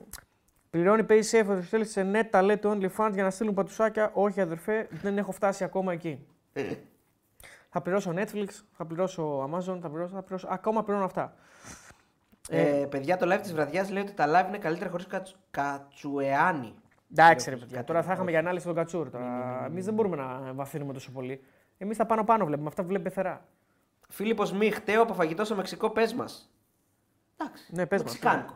[0.70, 4.10] πληρώνει PaySafe ο θέλει σε net τα λέει του OnlyFans για να στείλουν πατουσάκια.
[4.14, 6.26] Όχι, αδερφέ, δεν έχω φτάσει ακόμα εκεί.
[7.68, 11.34] Θα πληρώσω Netflix, θα πληρώσω Amazon, θα πληρώσω, θα πληρώσω ακόμα πληρώνω αυτά.
[12.50, 15.36] Ε, παιδιά, το live της βραδιάς λέει ότι τα live είναι καλύτερα χωρίς κατσου...
[15.50, 16.74] κατσουεάνι.
[17.10, 17.84] Εντάξει, ρε Κάτι παιδιά.
[17.84, 19.10] Τώρα θα είχαμε για ανάλυση τον Κατσούρ.
[19.10, 19.64] Τώρα.
[19.66, 21.44] Εμείς δεν μπορούμε να βαθύνουμε τόσο πολύ.
[21.78, 22.68] Εμείς τα πάνω-πάνω βλέπουμε.
[22.68, 23.46] Αυτά που βλέπει πεθερά.
[24.08, 26.50] Φίλιππος Μη, χταίο από φαγητό στο Μεξικό, πες μας.
[27.36, 27.64] Εντάξει.
[27.74, 28.12] Ναι, πες μας.
[28.12, 28.54] Μεξικάνικο.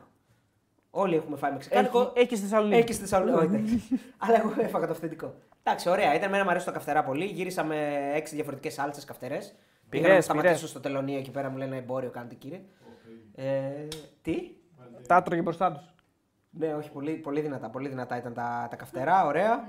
[0.94, 2.00] Όλοι έχουμε φάει Μεξικάνικο.
[2.00, 2.80] Έχει, έχει στη Θεσσαλονίκη.
[2.80, 3.36] Έχει στη Θεσσαλονίκη.
[3.36, 4.00] Όχι, εντάξει.
[4.18, 5.34] Αλλά εγώ έφαγα το αυθεντικό.
[5.62, 6.14] Εντάξει, ωραία.
[6.14, 7.24] Ήταν εμένα μου αρέσει το καυτερά πολύ.
[7.24, 9.38] Γύρισα με έξι διαφορετικές σάλτσες καυτερέ.
[9.38, 10.70] Πήγα να Πειρές, μου σταματήσω πειρές.
[10.70, 12.60] στο τελωνίο εκεί πέρα μου λένε εμπόριο, κάντε κύριε.
[13.34, 13.70] Ε,
[14.22, 14.50] τι;
[15.06, 15.94] Τα έτρωγε μπροστά τους.
[16.50, 17.70] Ναι, όχι, πολύ, πολύ δυνατά.
[17.70, 19.68] Πολύ δυνατά ήταν τα, τα καυτερά, ωραία.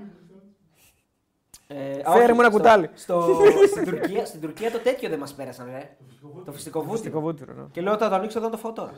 [1.66, 2.90] Ε, Φέρε όχι, μου ένα στο- κουτάλι.
[2.94, 3.40] Στο,
[3.70, 5.96] στην, Τουρκία, στην Τουρκία το τέτοιο δεν μας πέρασαν, ρε.
[6.44, 6.96] Το φυσικό βούτυρο.
[6.96, 7.52] Φυστικό βούτυρο.
[7.52, 7.64] Ναι.
[7.72, 8.92] Και λέω θα το ανοίξω εδώ να το φάω τώρα.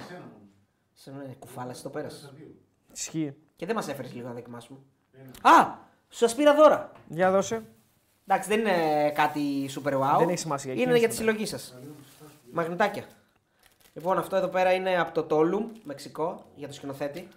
[0.98, 2.32] Σε ναι, κουφάλα, εσύ το πέρασες.
[2.92, 3.36] Ισχύει.
[3.56, 4.78] Και δεν μας έφερες λίγο να δοκιμάσουμε.
[5.42, 5.84] Α!
[6.08, 6.92] Σου πήρα δώρα.
[7.08, 7.62] Για δώσε.
[8.26, 10.18] Εντάξει, δεν είναι κάτι super wow.
[10.18, 11.74] Δεν έχει σημασία, Είναι εκείνη για τη σου συλλογή σας.
[12.52, 13.04] Μαγνητάκια.
[13.94, 17.28] Λοιπόν, αυτό εδώ πέρα είναι από το Τόλουμ, Μεξικό, για το σκηνοθέτη.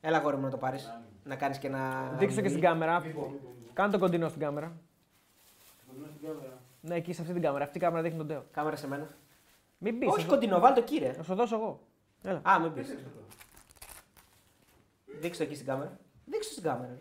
[0.00, 0.92] Έλα, γόρι μου να το πάρεις.
[1.24, 2.12] Να κάνεις και ένα.
[2.18, 3.02] Δείξτε το και στην κάμερα.
[3.72, 4.76] Κάνε το κοντινό στην κάμερα.
[6.80, 7.64] Ναι, εκεί σε αυτή την κάμερα.
[7.64, 8.44] Αυτή η κάμερα δείχνει τον Τέο.
[8.50, 9.08] Κάμερα σε μένα.
[9.78, 10.08] Μην πεις.
[10.08, 11.14] Όχι κοντινό, βάλ το κύριε.
[11.16, 11.80] Να σου δώσω εγώ.
[12.22, 12.40] Έλα.
[12.42, 12.80] Α, μην πει.
[15.20, 15.98] Δείξτε το εκεί στην κάμερα.
[16.24, 16.98] Δείξτε το στην κάμερα.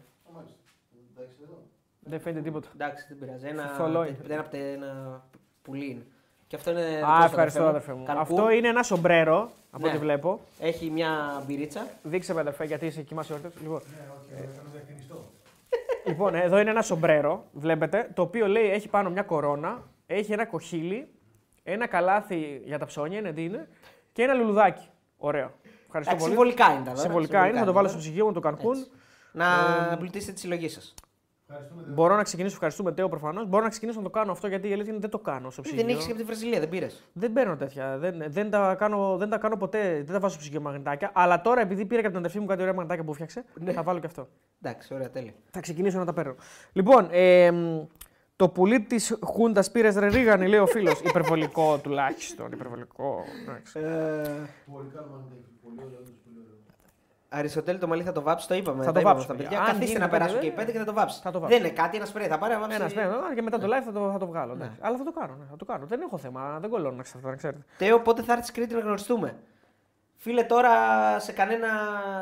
[2.07, 2.67] Δεν φαίνεται τίποτα.
[2.73, 3.47] Εντάξει, δεν πειράζει.
[3.47, 5.23] Ένα, Θολό ένα, ένα, ένα
[5.61, 6.05] πουλί είναι.
[6.47, 6.85] Και αυτό είναι.
[6.95, 7.67] δικό Α, σου, ευχαριστώ μου.
[7.67, 8.03] αδερφέ μου.
[8.05, 8.21] Κανκούν.
[8.21, 9.89] Αυτό είναι ένα σομπρέρο από Ναι.
[9.89, 10.39] ό,τι βλέπω.
[10.59, 11.87] Έχει μια μπυρίτσα.
[12.03, 13.51] Δείξε με αδερφέ γιατί είσαι κοιμάσαι όρθιο.
[13.61, 13.81] Λοιπόν,
[16.07, 20.45] λοιπόν, εδώ είναι ένα σομπρέρο, βλέπετε, το οποίο λέει έχει πάνω μια κορώνα, έχει ένα
[20.45, 21.07] κοχύλι,
[21.63, 23.67] ένα καλάθι για τα ψώνια, είναι τι είναι,
[24.11, 24.87] και ένα λουλουδάκι.
[25.27, 25.51] Ωραίο.
[25.85, 26.29] Ευχαριστώ Εντάξει, πολύ.
[26.29, 27.01] συμβολικά είναι τα δώρα.
[27.01, 28.05] Συμβολικά είναι, θα το βάλω στο είναι.
[28.07, 28.77] ψυγείο μου το Κανκούν.
[28.77, 28.89] Έτσι.
[29.31, 29.45] Να
[29.93, 30.93] εμπλουτίσετε τη συλλογή σας.
[31.87, 33.47] Μπορώ να ξεκινήσω, ευχαριστούμε Τέο προφανώς.
[33.47, 35.61] Μπορώ να ξεκινήσω να το κάνω αυτό γιατί η αλήθεια είναι δεν το κάνω στο
[35.61, 35.81] ψυγείο.
[35.81, 37.03] Δεν έχεις και από τη Βραζιλία, δεν πήρες.
[37.13, 37.97] Δεν παίρνω τέτοια.
[37.97, 39.93] Δεν, δεν, τα κάνω, δεν τα κάνω ποτέ.
[39.95, 41.11] Δεν τα βάζω στο ψυγείο μαγνητάκια.
[41.13, 43.71] Αλλά τώρα επειδή πήρα και από την αδερφή μου κάτι ωραία μαγνητάκια που φτιάξε, Ναι.
[43.71, 44.27] θα βάλω και αυτό.
[44.61, 45.33] Εντάξει, ωραία, τέλεια.
[45.51, 46.35] Θα ξεκινήσω να τα παίρνω.
[46.73, 47.81] Λοιπόν, ε, μ,
[48.35, 50.99] το πουλί της Χούντας πήρε ρε ρίγανη, λέει ο φίλος.
[50.99, 52.51] Υπερβολικό τουλάχιστον.
[52.51, 53.23] Υπερβολικό.
[53.41, 53.79] εντάξει.
[54.71, 55.49] Πολύ καλό μαγνητάκι.
[55.63, 55.97] Πολύ ωραίο.
[55.99, 56.53] όντως, πολύ ωραίο.
[57.29, 58.83] Αριστοτέλη το μαλλί θα το βάψει, το είπαμε.
[58.83, 59.49] Θα τα το είπαμε βάψω, στα παιδιά.
[59.49, 59.59] παιδιά.
[59.63, 61.19] Αν Καθίστε γίνει να πέντε, περάσουν και οι δεν- πέντε και θα το βάψει.
[61.21, 61.55] θα το βάψω.
[61.57, 62.27] Δεν είναι κάτι, ένας σπρέι.
[62.27, 62.75] Θα πάρει να βάψει.
[62.75, 64.53] Ένας σπέρα και μετά το live θα το, θα το βγάλω.
[64.53, 64.77] εντάξει.
[64.81, 65.35] Αλλά θα το κάνω.
[65.35, 65.85] Ναι, θα το κάνω.
[65.85, 66.57] Δεν έχω θέμα.
[66.61, 67.29] Δεν κολλώνω να ξέρετε.
[67.29, 67.61] Να ξέρετε.
[67.77, 69.37] Τέο, πότε θα έρθει Κρήτη να γνωριστούμε;
[70.15, 70.71] Φίλε, τώρα
[71.19, 71.67] σε κανένα.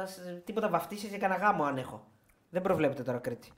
[0.05, 2.03] σε τίποτα βαφτίσεις για κανένα γάμο αν έχω.
[2.49, 3.51] Δεν προβλέπετε τώρα Κρήτη.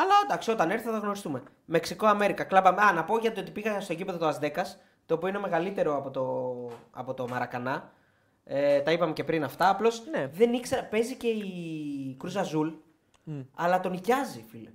[0.00, 1.42] Αλλά εντάξει, όταν έρθει θα γνωριστούμε.
[1.64, 2.68] Μεξικό, Αμέρικα, κλαμπα.
[2.68, 4.66] Α, να πω γιατί ότι πήγα στο γήπεδο του Αζτέκα,
[5.06, 6.24] το οποίο είναι μεγαλύτερο από το,
[6.90, 7.92] από το Μαρακανά.
[8.44, 9.68] Ε, τα είπαμε και πριν αυτά.
[9.68, 10.26] Απλώς Ναι.
[10.26, 10.84] δεν ήξερα.
[10.84, 12.68] Παίζει και η Κρους Αζούλ,
[13.54, 14.70] αλλά τον νοικιάζει, φίλε.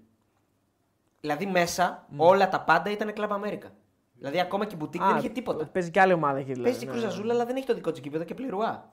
[1.22, 3.72] Δηλαδή μέσα όλα τα πάντα ήταν Club Αμέρικα.
[4.18, 5.66] Δηλαδή ακόμα και η μπουτίκ δεν είχε τίποτα.
[5.66, 6.70] Παίζει και άλλη ομάδα εκεί δηλαδή.
[6.70, 8.92] Παίζει η Κρους Αζούλ, αλλά δεν έχει το δικό της γήπεδο και πληρώνει.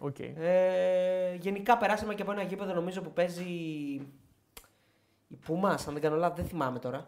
[0.00, 0.18] Οκ.
[0.18, 3.44] Ε, γενικά περάσαμε και από ένα γήπεδο νομίζω που παίζει
[5.32, 7.06] η Πούμα, αν δεν κάνω λάθος, δεν θυμάμαι τώρα.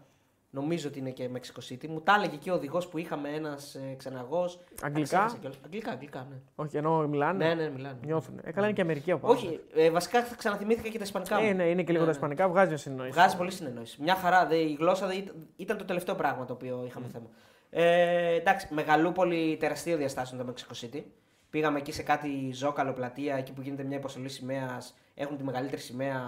[0.50, 1.86] Νομίζω ότι είναι και Mexico City.
[1.88, 4.60] Μου τα έλεγε και ο οδηγός που είχαμε ένας ε, ξεναγός.
[4.82, 5.24] Αγγλικά;
[5.64, 6.36] Αγγλικά, αγγλικά, ναι.
[6.54, 7.98] Όχι, ενώ μιλάνε; Ναι, ναι, μιλάνε.
[8.04, 8.40] Νιώθουν.
[8.42, 9.38] Ε, καλά είναι και Αμερική από πάνω.
[9.38, 11.40] Όχι, ε, βασικά θα ξαναθυμήθηκα και τα Ισπανικά.
[11.40, 11.46] μου.
[11.46, 12.10] Ε, ναι, είναι και λίγο Ναι, τα ναι.
[12.10, 13.12] Ισπανικά, βγάζει μια συνεννόηση.
[13.12, 14.02] Βγάζει πολύ συνεννόηση.
[14.02, 14.46] Μια χαρά.
[14.46, 17.26] Δε, η γλώσσα δε, ήταν, ήταν το τελευταίο πράγμα το οποίο είχαμε θέμα.
[17.70, 21.02] Ε, εντάξει, μεγαλούπολη τεραστίο διαστάσεων το Mexico City.
[21.50, 24.94] Πήγαμε εκεί σε κάτι ζόκαλο πλατεία, εκεί που γίνεται μια υποστολή σημαίας.
[25.14, 26.20] Έχουν τη μεγαλύτερη σημαία,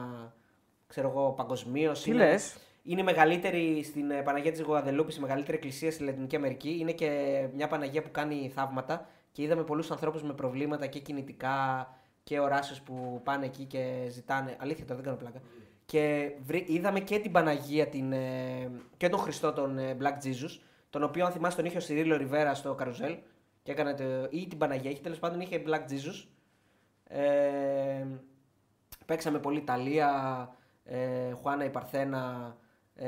[0.87, 2.03] ξέρω εγώ, παγκοσμίως.
[2.03, 6.37] Τι λες; Είναι η μεγαλύτερη στην ε, Παναγία της Γουαδελούπης, η μεγαλύτερη εκκλησία στη Λατινική
[6.37, 6.77] Αμερική.
[6.81, 11.89] Είναι και μια Παναγία που κάνει θαύματα και είδαμε πολλούς ανθρώπους με προβλήματα και κινητικά
[12.23, 14.57] και οράσεω που πάνε εκεί και ζητάνε.
[14.61, 15.41] Αλήθεια τώρα, δεν κάνω πλάκα.
[15.87, 20.61] Και βρή- είδαμε και την Παναγία την, ε, και τον Χριστό τον ε, Black Jesus,
[20.91, 23.17] τον οποίο αν θυμάσαι τον είχε ο Σιρίλο Ριβέρα στο καρουζέλ.
[23.63, 26.27] Και έκανε το, ή την Παναγία, είχε τέλος πάντων είχε Black Jesus.
[27.09, 28.07] Ε,
[29.07, 30.09] παίξαμε πολύ Ιταλία,
[30.87, 30.97] ε,
[31.43, 32.55] Χουάνα η Παρθένα,
[32.99, 33.07] ε,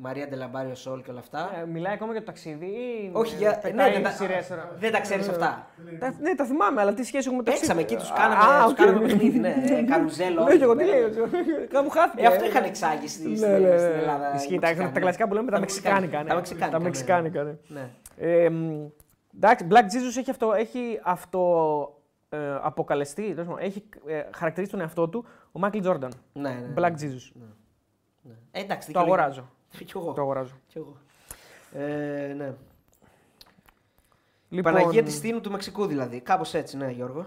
[0.00, 1.50] María la del Barrio, Sol και όλα αυτά.
[1.62, 3.10] Ε, μιλάει ακόμα για το ταξίδι ή.
[3.12, 5.66] Όχι, ε, για, πετάει ναι, δεν, τα, σειρές τώρα; δεν τα ξέρεις αυτά.
[5.98, 8.12] Τα- Ναι, τα θυμάμαι, αλλά τι σχέση έχουμε με το Παίξαμε εκεί, ταξίδι.
[8.14, 8.76] τους κάναμε, Α, τους οκ.
[8.78, 9.54] κάναμε παιχνίδι, ναι.
[9.78, 10.42] ε, Καρουζέλο.
[10.44, 11.08] Ναι, και εγώ τι λέω.
[11.68, 12.22] Κάπου χάθηκε.
[12.22, 13.78] Ε, αυτό είχαν εξάγει στη, Ναι, στην, ναι, ναι.
[13.78, 14.34] στην Ελλάδα.
[14.34, 14.92] Ισχύει, οι τα, Μεξικάνοι.
[14.94, 16.22] τα κλασικά που λέμε τα μεξικάνικα.
[16.22, 16.28] ναι.
[16.28, 16.70] Τα μεξικάνικα.
[16.70, 17.54] Τα ναι, μεξικάνικα, ναι.
[17.66, 17.90] ναι.
[18.16, 18.86] Ε, μ,
[19.36, 21.40] Εντάξει, Black Jesus έχει αυτό, έχει αυτό
[22.28, 26.12] ε, αποκαλεστεί, τέλος πάντων, έχει ε, χαρακτηρίσει τον εαυτό του ο Μάικλ Τζόρνταν.
[26.32, 26.74] Ναι, ναι, ναι.
[26.76, 27.30] Black Jesus.
[27.32, 28.34] Ναι.
[28.50, 29.50] Ε, εντάξει, Το αγοράζω.
[29.86, 30.12] Κι εγώ.
[30.12, 30.54] Το αγοράζω.
[30.66, 30.96] Κι εγώ.
[31.72, 32.54] Ε, ναι.
[34.48, 36.20] Λοιπόν, Παναγία της Στίνου του Μεξικού δηλαδή.
[36.20, 37.26] Κάπως έτσι, ναι, Γιώργο.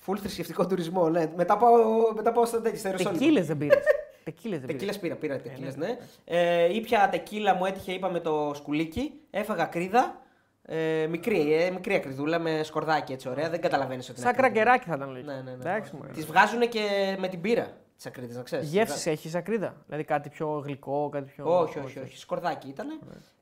[0.00, 1.32] Φουλ θρησκευτικό τουρισμό, ναι.
[1.36, 1.72] Μετά πάω,
[2.14, 3.18] μετά πάω στα τέτοια, στα Ιεροσόλυμα.
[3.18, 3.82] Τεκίλες δεν πήρες.
[4.24, 4.80] Τεκίλες δεν πήρες.
[4.80, 5.86] Τεκίλε πήρα, πήρα τεκίλε, ναι.
[5.86, 5.98] ναι.
[6.24, 9.12] Ε, ήπια τεκίλα μου έτυχε, είπαμε το σκουλίκι.
[9.30, 10.22] Έφαγα κρίδα.
[10.66, 13.50] Ε, μικρή, ε, μικρή ακριδούλα με σκορδάκι έτσι ωραία.
[13.50, 14.30] Δεν καταλαβαίνεις ότι είναι.
[14.30, 14.54] Σαν ακρίδα.
[14.54, 15.32] κρακεράκι θα ήταν λογικό.
[15.32, 15.50] Ναι, ναι, ναι.
[15.50, 16.12] Εντάξει, μωρέ.
[16.12, 18.68] Τις βγάζουν και με την πύρα τις ακρίδες, να ξέρεις.
[18.70, 21.58] Γεύσεις έχεις ακρίδα; Δηλαδή κάτι πιο γλυκό, κάτι πιο.
[21.58, 22.18] Όχι, όχι, όχι.
[22.18, 22.86] Σκορδάκι ήταν.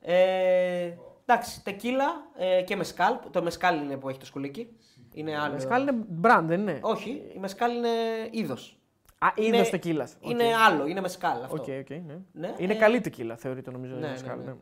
[0.01, 0.93] Ε,
[1.27, 2.07] εντάξει, τεκίλα
[2.39, 3.15] ε, και μεσκάλ.
[3.31, 4.77] Το μεσκάλ είναι που έχει το σκουλίκι.
[5.15, 5.53] Είναι άλλο.
[5.53, 7.89] Μεσκάλ είναι brand, δεν είναι; Όχι, η μεσκάλ είναι
[8.31, 8.77] είδος.
[9.19, 10.17] Α, είναι- είδος τεκίλας.
[10.21, 11.55] Είναι άλλο, είναι μεσκάλ αυτό.
[11.57, 12.19] Οκ, οκ, ναι.
[12.33, 13.95] Ναι, Είναι ε, καλή τεκίλα, θεωρείται νομίζω.
[13.95, 14.51] ναι, η μεσκάλ, ναι, ναι.
[14.51, 14.57] ναι.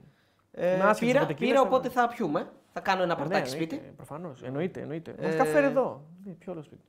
[0.52, 2.48] Ε, Είμαι άσχετος πήρα, με τεκίλα, πήρα, θα- οπότε θα πιούμε.
[2.72, 3.93] Θα κάνω ένα Ε, ναι, παρτάκι σπίτι.
[3.97, 4.43] Προφανώς.
[4.43, 5.14] Εννοείται, εννοείται.
[5.18, 6.02] Ε, Βασικά φέρει εδώ.
[6.28, 6.82] Ε, Ποιο άλλο σπίτι.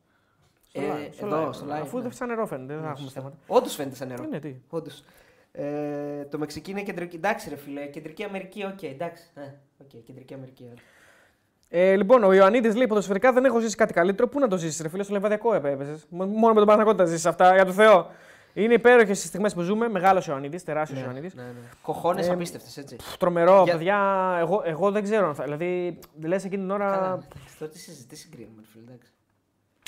[0.67, 1.53] Στο Ε, live, στο εδώ, live.
[1.53, 2.03] στο live, Αφού ναι.
[2.03, 3.35] δεν σαν νερό φαίνεται, δεν θα έχουμε θέματα.
[3.47, 4.23] Όντως φαίνεται σαν νερό.
[4.23, 4.55] Είναι τι.
[4.69, 5.03] Όντως.
[5.51, 7.15] Ε, το Μεξική είναι κεντρική.
[7.15, 9.23] Εντάξει, ρε φίλε, κεντρική Αμερική, οκ, εντάξει.
[9.35, 9.41] Ε,
[9.81, 10.69] οκ, κεντρική Αμερική.
[10.73, 11.91] ε.
[11.91, 14.27] Ε, λοιπόν, ο Ιωαννίδης λέει: Ποδοσφαιρικά δεν έχω ζήσει κάτι καλύτερο.
[14.27, 16.05] Πού να το ζήσεις, ρε φίλε, στο Λεβαδειακό έπαιζες.
[16.09, 18.07] Μόνο με τον Παναγιώτη τα ζήσεις αυτά, για το Θεό.
[18.53, 19.89] Είναι υπέροχες οι στιγμές που ζούμε.
[19.89, 21.33] Μεγάλος Ιωαννίδης, τεράστιος Ναι, Ιωαννίδης.
[21.35, 21.49] ναι, ναι.
[21.81, 22.95] Cojones Ε, απίστευτες, έτσι.
[23.19, 24.35] Τρομερό, Για- παιδιά.
[24.39, 25.43] Εγώ, εγώ δεν ξέρω αν θα.
[25.43, 26.89] Δηλαδή, λες εκείνη την ώρα.
[26.91, 27.27] Καλά.
[27.45, 29.11] Αυτό τι συζητήσει συγκρίνουμε, ρε φίλε, εντάξει.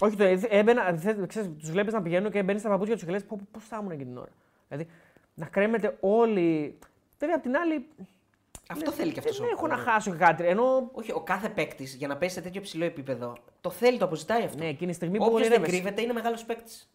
[0.02, 1.00] Όχι, το, ε, έμπαινα,
[1.60, 4.10] τους βλέπεις να πηγαίνουν και μπαίνεις στα παπούτσια τους και λες: Πώς θα ήμουν εκείνη
[4.10, 4.32] την ώρα.
[4.68, 4.90] Δηλαδή,
[5.34, 6.78] να κρέμεται όλοι.
[7.20, 7.88] Βέβαια, απ' την άλλη.
[8.70, 9.40] Αυτό θέλει και αυτός.
[9.40, 10.46] Δεν έχω να χάσω και κάτι.
[10.46, 10.90] Ενώ.
[10.94, 14.44] Όχι, ο κάθε παίκτης για να πέσει σε τέτοιο ψηλό επίπεδο το θέλει, το αποζητάει
[14.44, 14.64] αυτό.
[14.64, 15.82] Ναι, εκείνη η στιγμή που Όποιος δεν ονειρεύεσαι.
[15.82, 16.93] κρύβεται είναι μεγάλος παίκτης.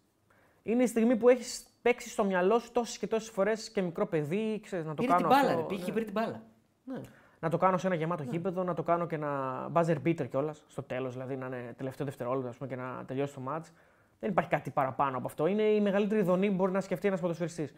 [0.63, 4.07] Είναι η στιγμή που έχεις παίξει στο μυαλό σου τόσες και τόσες φορές και μικρό
[4.07, 5.61] παιδί, ξέρεις, να το Πήρε την κάνω μπάλα, αυτό.
[5.61, 5.67] ρε.
[5.67, 5.87] Πήγε ναι.
[5.87, 6.43] και πήρε την μπάλα.
[6.85, 7.01] Ναι.
[7.41, 10.65] Να το κάνω σε ένα γεμάτο γήπεδο, να το κάνω και ένα buzzer beater κιόλας
[10.69, 13.67] στο τέλος, δηλαδή να είναι τελευταίο δευτερόλεπτο ας πούμε, και να τελειώσει το match.
[14.21, 15.47] Δεν υπάρχει κάτι παραπάνω από αυτό.
[15.47, 17.75] Είναι η μεγαλύτερη δονή που μπορεί να σκεφτεί ένας ποδοσφαιριστής.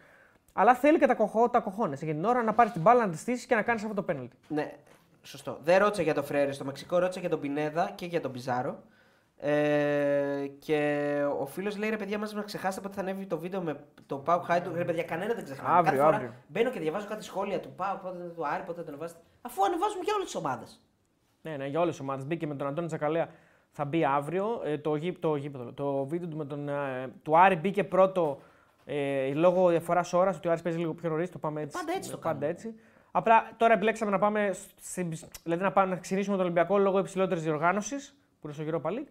[0.53, 3.13] Αλλά θέλει και τα, κοχώ, τα κοχώνε για την ώρα να πάρεις την μπάλα, να
[3.13, 4.37] τη στήσεις και να κάνεις αυτό το πέναλτι.
[4.49, 4.73] Ναι,
[5.23, 5.59] σωστό.
[5.65, 8.83] Δεν ρώτησα για τον Φρέρε στο Μεξικό, ρώτησα για τον Πινέδα και για τον Πιζάρο.
[9.43, 11.05] Ε, και
[11.41, 14.23] ο φίλος λέει ρε παιδιά, μα να ξεχάσετε πότε θα ανέβει το βίντεο με το
[14.27, 14.63] Pau High.
[14.75, 15.73] Ρε παιδιά, κανένα δεν ξεχνάει.
[15.73, 16.35] Αύριο, Κάθε φορά αύριο.
[16.47, 19.21] μπαίνω και διαβάζω κάτι σχόλια του Pau, πότε του Άρη, πότε το ανεβάσετε.
[19.43, 20.81] Αφού ανεβάζουμε για όλες τις ομάδες.
[21.43, 22.27] Ναι, ναι, για όλες τις ομάδες.
[22.27, 23.29] Μπήκε με τον Αντώνη Τσακαλέα.
[23.71, 24.61] Θα μπει αύριο.
[24.65, 26.69] Ε, το, γή, το, γήπεδο, το βίντεο του με τον.
[26.69, 28.41] Ε, του Άρη μπήκε πρώτο
[28.85, 30.37] ε, λόγω διαφοράς ώρας.
[30.37, 31.31] Ότι ο Άρης παίζει λίγο πιο νωρίς.
[31.31, 31.79] Το πάμε έτσι.
[31.79, 32.51] Πάντα έτσι το πάντα κάνουμε.
[32.53, 32.75] έτσι.
[33.11, 34.57] Απλά τώρα επιλέξαμε να πάμε.
[34.81, 35.13] Στην,
[35.43, 39.09] δηλαδή να, πάμε, να ξεκινήσουμε τον Ολυμπιακό λόγω υψηλότερης διοργάνωσης που είναι στο Europa League.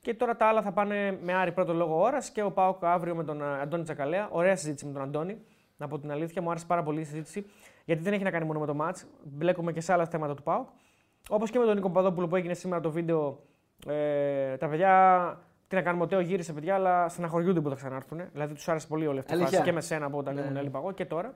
[0.00, 3.14] Και τώρα τα άλλα θα πάνε με Άρη πρώτο λόγο ώρας και ο Πάοκ αύριο
[3.14, 4.28] με τον ε, Αντώνη Τσακαλέα.
[4.30, 5.40] Ωραία συζήτηση με τον Αντώνη.
[5.76, 7.46] Να πω την αλήθεια, μου άρεσε πάρα πολύ η συζήτηση.
[7.84, 9.06] Γιατί δεν έχει να κάνει μόνο με το match.
[9.22, 10.68] Μπλέκουμε και σε άλλα θέματα του Πάοκ.
[11.28, 13.38] Όπως και με τον Νίκο Παπαδόπουλο που έγινε σήμερα το βίντεο.
[13.88, 15.40] Ε, τα παιδιά.
[15.68, 18.20] Τι να κάνουμε, ο Τέο γύρισε παιδιά, αλλά στεναχωριούνται που θα ξανάρθουν.
[18.32, 20.40] Δηλαδή τους άρεσε πολύ όλη αυτή η Αλήθεια; φάση και με σένα από όταν Ναι,
[20.40, 20.58] ήμουν ναι.
[20.58, 21.34] έλειπα εγώ και τώρα.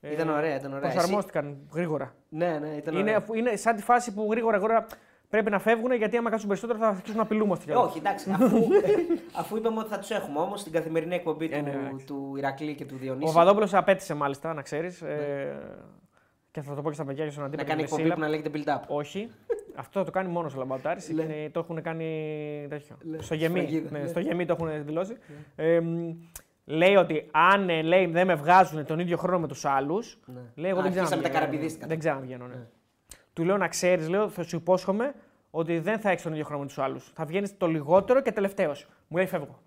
[0.00, 0.90] Ε, Ήταν ωραία, ήταν ωραία.
[0.90, 2.14] Προσαρμόστηκαν γρήγορα.
[2.28, 3.16] Ναι, ναι, ήταν Είναι, ωραία.
[3.16, 4.86] αφού- είναι σαν τη φάση που γρήγορα, γρήγορα
[5.32, 7.72] πρέπει να φεύγουν γιατί άμα κάτσουν περισσότερο θα αρχίσουν να απειλούμαστε.
[7.72, 8.30] Ε, Όχι, εντάξει.
[8.30, 8.56] Αφού,
[9.40, 12.06] αφού είπαμε ότι θα τους έχουμε όμως στην καθημερινή εκπομπή Ε, ναι, του, εντάξει.
[12.06, 13.32] του Ηρακλή και του Ο Διονύση.
[13.34, 15.02] Βαδόπουλος απέτησε μάλιστα, να ξέρεις.
[15.02, 15.58] Ε,
[16.50, 17.68] και θα το πω και στα παιδιά και στον να αντίπαλο.
[17.68, 18.14] κάνει και στη εκπομπή Σίλα.
[18.14, 18.96] που να λέγεται build-up.
[18.96, 19.30] Όχι.
[19.74, 21.00] Αυτό θα το κάνει μόνος ο Λαμπαουτάρη.
[21.14, 21.48] Ναι.
[21.52, 22.06] Το έχουν κάνει
[22.68, 22.96] τέτοιο.
[23.02, 23.58] Ναι, Στο γεμί.
[23.58, 24.06] σφραγίδα, Ναι, ναι.
[24.06, 25.16] Στο γεμί το έχουν δηλώσει.
[25.56, 26.12] Ε, μ,
[26.64, 30.18] λέει ότι αν ε, λέει, δεν με βγάζουν τον ίδιο χρόνο με τους άλλους.
[30.26, 30.40] Ναι.
[30.54, 31.06] Λέει, εγώ δεν ξέρω.
[31.06, 31.86] Αρχίσαμε να τα βγαίνω, καραπηδίστικα.
[31.86, 32.46] Δεν ξέρω να βγαίνω.
[32.46, 32.54] Ναι.
[33.32, 33.42] Ναι.
[33.42, 35.14] Του λέω να ξέρεις, λέω, θα σου υπόσχομαι
[35.50, 37.10] ότι δεν θα έχεις τον ίδιο χρόνο με τους άλλους.
[37.14, 38.86] Θα βγαίνεις το λιγότερο και τελευταίος.
[39.08, 39.58] Μου λέει φεύγω.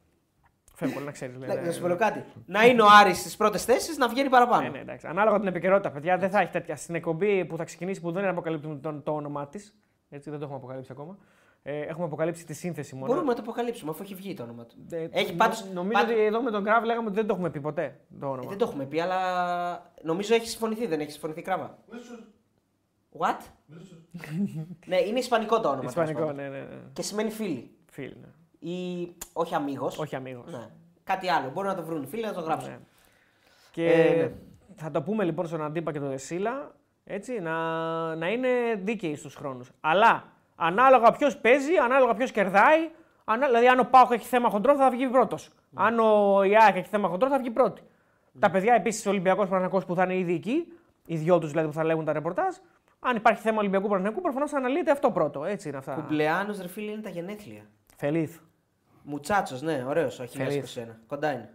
[0.74, 1.38] Φεύγω, να ξέρεις.
[1.38, 2.24] Να να σου πω κάτι.
[2.46, 4.62] Να είναι ο Άρης στις πρώτες θέσεις, να βγαίνει παραπάνω.
[4.62, 5.08] Ναι, ναι, εντάξει.
[5.08, 6.76] Ανάλογα την επικαιρότητα, παιδιά, δεν θα έχει τέτοια.
[6.76, 9.76] Στην εκπομπή που θα ξεκινήσει, που δεν αποκαλύπτουμε τον, το όνομά της.
[10.10, 11.18] Έτσι, δεν το έχουμε αποκαλύψει ακόμα.
[11.64, 13.08] Ε, έχουμε αποκαλύψει τη σύνθεση μόνο.
[13.08, 14.76] Μπορούμε να το αποκαλύψουμε αφού έχει βγει το όνομα του.
[14.90, 17.34] Ε, Έχει νο- πάντως- Νομίζω πάντως- ότι εδώ με τον Γκραβ λέγαμε ότι δεν το
[17.34, 18.50] έχουμε πει ποτέ το Ε, όνομα.
[18.50, 19.20] δεν το έχουμε πει, αλλά
[20.02, 20.88] νομίζω έχει συμφωνηθεί.
[20.88, 21.78] Δεν έχει συμφωνηθεί κράβα.
[23.18, 23.40] What?
[24.86, 25.84] ναι, είναι ισπανικό το όνομα.
[25.90, 26.58] Ισπανικό, τέλος ναι, πάντων.
[26.58, 26.82] ναι, ναι.
[26.94, 27.72] Και σημαίνει φίλοι.
[27.92, 28.28] Φίλοι, ναι.
[28.72, 29.98] Ή όχι αμίγος.
[29.98, 30.52] Όχι αμίγος.
[30.52, 30.70] Ναι.
[31.04, 31.50] Κάτι άλλο.
[31.54, 32.72] Μπορούν να το βρουν οι φίλοι να το γράψουν.
[32.72, 32.80] Ναι.
[33.72, 34.32] Και Ε, ναι.
[34.76, 36.72] θα το πούμε λοιπόν στον Αντίπα και τον Δεσίλα,
[37.04, 37.56] έτσι, να,
[38.16, 38.50] να είναι
[38.84, 39.72] δίκαιοι στους χρόνους.
[39.82, 40.24] Αλλά
[40.56, 42.90] ανάλογα ποιος παίζει, ανάλογα ποιος κερδάει,
[43.24, 45.50] ανά, δηλαδή αν ο Πάοκ έχει θέμα χοντρό θα βγει πρώτος.
[45.70, 45.84] Ναι.
[45.86, 47.82] Αν ο Ιάκ έχει θέμα χοντρό θα βγει πρώτη.
[48.40, 50.74] Τα παιδιά επίσης ο Ολυμπιακός Παναγιακό που θα είναι ήδη εκεί,
[51.06, 52.56] οι δυο τους δηλαδή που θα λέγουν τα ρεπορτάζ,
[53.00, 55.44] αν υπάρχει θέμα Ολυμπιακού Παναγιακού, προφανώς θα αναλύεται αυτό πρώτο.
[55.44, 55.94] Έτσι είναι αυτά.
[55.94, 57.70] Κουμπλεάνος, ρε φίλε, είναι τα γενέθλια.
[57.98, 58.38] Φελίθ.
[59.04, 60.20] Μουτσάτσος, ναι, ωραίος.
[60.20, 60.78] Ο Φελίθ.
[60.78, 61.00] 2021.
[61.08, 61.54] Κοντά είναι.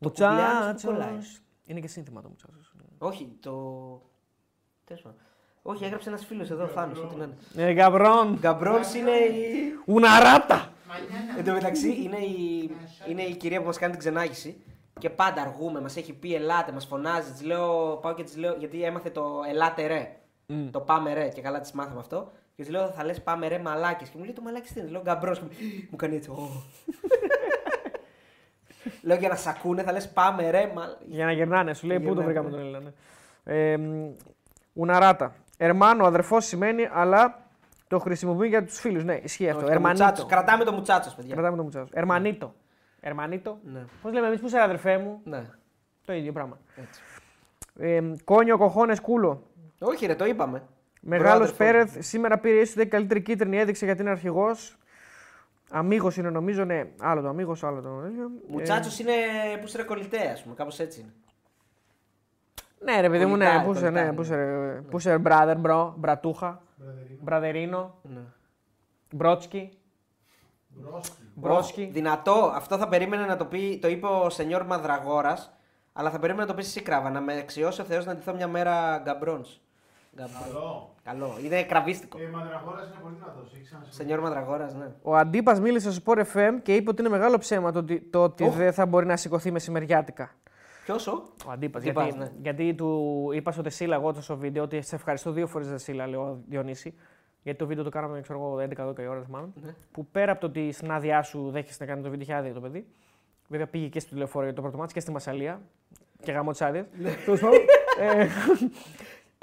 [0.00, 1.10] Το κουμπλεάνος που κολλάει.
[1.10, 1.42] Μουτσάτσος.
[1.66, 2.72] Είναι και σύνθημα το Μουτσάτσος.
[2.98, 3.52] Όχι, το.
[4.84, 5.18] Τέλος πάντων.
[5.62, 6.98] Όχι, έγραψε ένας φίλος εδώ, Θάνος.
[6.98, 7.68] Ό,τι να είναι.
[7.68, 8.38] Ε, Γκαμπρόν.
[8.38, 9.72] Γκαμπρόν είναι η.
[9.84, 10.72] Ουναράτα.
[11.38, 12.70] Εν τω μεταξύ είναι η,
[13.08, 14.62] είναι η κυρία που μας κάνει την ξενάγηση.
[14.98, 17.30] Και πάντα αργούμε, μας έχει πει ελάτε, μας φωνάζει.
[17.32, 20.16] Της λέω, πάω και της λέω, γιατί έμαθε το ελάτε ρε.
[20.70, 22.30] Το πάμε ρε και καλά τη μάθαμε αυτό.
[22.32, 24.04] Και Και της λέω, θα λες πάμε ρε μαλάκι.
[24.04, 24.88] Και μου λέει το μαλάκι τι είναι.
[24.90, 25.40] Λέω γκαμπρός.
[25.90, 26.30] Μου κάνει έτσι.
[26.30, 26.48] «Ω».
[29.02, 31.04] λέω για να σ' ακούνε, θα λες πάμε ρε μαλάκι.
[31.08, 32.92] Για να γερνάνε, σου λέει Για πού το γερνάνε, βρήκαμε τον Έλληνα.
[33.44, 33.72] ναι.
[33.72, 34.12] Ε, μ,
[34.72, 35.34] Ουναράτα.
[35.56, 37.46] Ερμάνο, αδερφός σημαίνει, αλλά
[37.88, 39.04] το χρησιμοποιεί για τους φίλους.
[39.04, 39.58] Ναι, ισχύει αυτό.
[39.58, 40.04] Όχι, το Ερμανίτο.
[40.04, 40.26] μουτσάτσο.
[40.28, 41.32] Κρατάμε το μουτσάτσο, παιδιά.
[41.34, 41.92] Κρατάμε το μουτσάτσο.
[41.98, 42.54] Ερμανίτο.
[43.00, 43.58] Ερμανίτο.
[43.64, 43.84] Ναι.
[44.02, 45.44] Πώς λέμε εμείς που είσαι αδερφέ μου; ναι.
[46.04, 46.58] Το ίδιο πράγμα.
[46.76, 47.00] Έτσι.
[47.78, 49.42] Ε, κόνιο, κοχώνες, κούλο.
[49.82, 50.62] Όχι, ρε, το είπαμε.
[51.00, 54.76] Μεγάλος Μπράβο, Πέρεθ σήμερα πήρε ίσως την καλύτερη κίτρινη, έδειξε γιατί είναι αρχηγός.
[55.70, 56.84] Amigo είναι νομίζω, ναι.
[57.00, 57.90] Άλλο το amigo, άλλο το.
[58.48, 59.12] Muchachos είναι
[59.60, 61.12] που είσαι κολλητέ, ας πούμε, κάπως έτσι είναι.
[62.84, 63.44] Ναι, ρε παιδί μου, ναι.
[63.44, 64.06] Κολλητά, Πού είσαι, κολλητά, ναι.
[64.06, 64.12] ναι.
[64.14, 67.18] Πού είσαι, ρε, πού είσαι, brother, bro, μπρατούχα, Μπραδερίνο.
[67.20, 68.20] μπραδερίνο, Ναι.
[69.10, 69.70] μπρότσκι,
[70.68, 71.16] Μπρόσκι.
[71.34, 71.90] μπρόσκι.
[71.92, 75.52] Δυνατό, αυτό θα περίμενε να το πει, το είπε ο Σενιόρ Μαδραγόρας,
[75.92, 77.10] αλλά θα περίμενε να το πει εσύ κράβα.
[77.10, 79.60] Να με αξιώσει ο Θεός να ντυθώ μια μέρα γκαμπρόνς.
[80.16, 80.94] Καλό.
[81.02, 82.18] Καλό, είναι κραβίστικο.
[82.18, 83.52] Ε, Μανδραγόρας είναι πολύ δυνατός.
[83.54, 83.96] Έχει ξανασυμβεί.
[83.96, 84.90] Σενιόρ Μαδραγόρα, ναι.
[85.02, 88.22] Ο Αντίπας μίλησε στο Sport FM και είπε ότι είναι μεγάλο ψέμα το ότι, το
[88.22, 88.56] ότι Οχ.
[88.56, 90.30] δεν θα μπορεί να σηκωθεί μεσημεριάτικα.
[90.84, 91.82] Ποιος ο; Ο Αντίπας.
[91.82, 92.32] Αντίπας, Γιατί, ναι.
[92.42, 96.22] γιατί του είπα στο Τεσίλα εγώ στο βίντεο ότι σε ευχαριστώ δύο φορές Τεσίλα, λέω
[96.22, 96.94] ο Διονύση.
[97.42, 99.48] Γιατί το βίντεο το κάναμε, ξέρω εγώ, 11-12 η ώρα, δεν θυμάμαι.
[99.62, 99.74] Ναι.
[99.92, 102.52] Που πέρα από το ότι στην άδειά σου δέχεσαι να κάνει το βίντεο, είχε άδεια
[102.52, 102.86] το παιδί.
[103.48, 105.60] Βέβαια πήγε και στο τηλεφόρο για το πρώτο μάτς και στη Μασαλία.
[106.22, 106.58] Και γάμο τι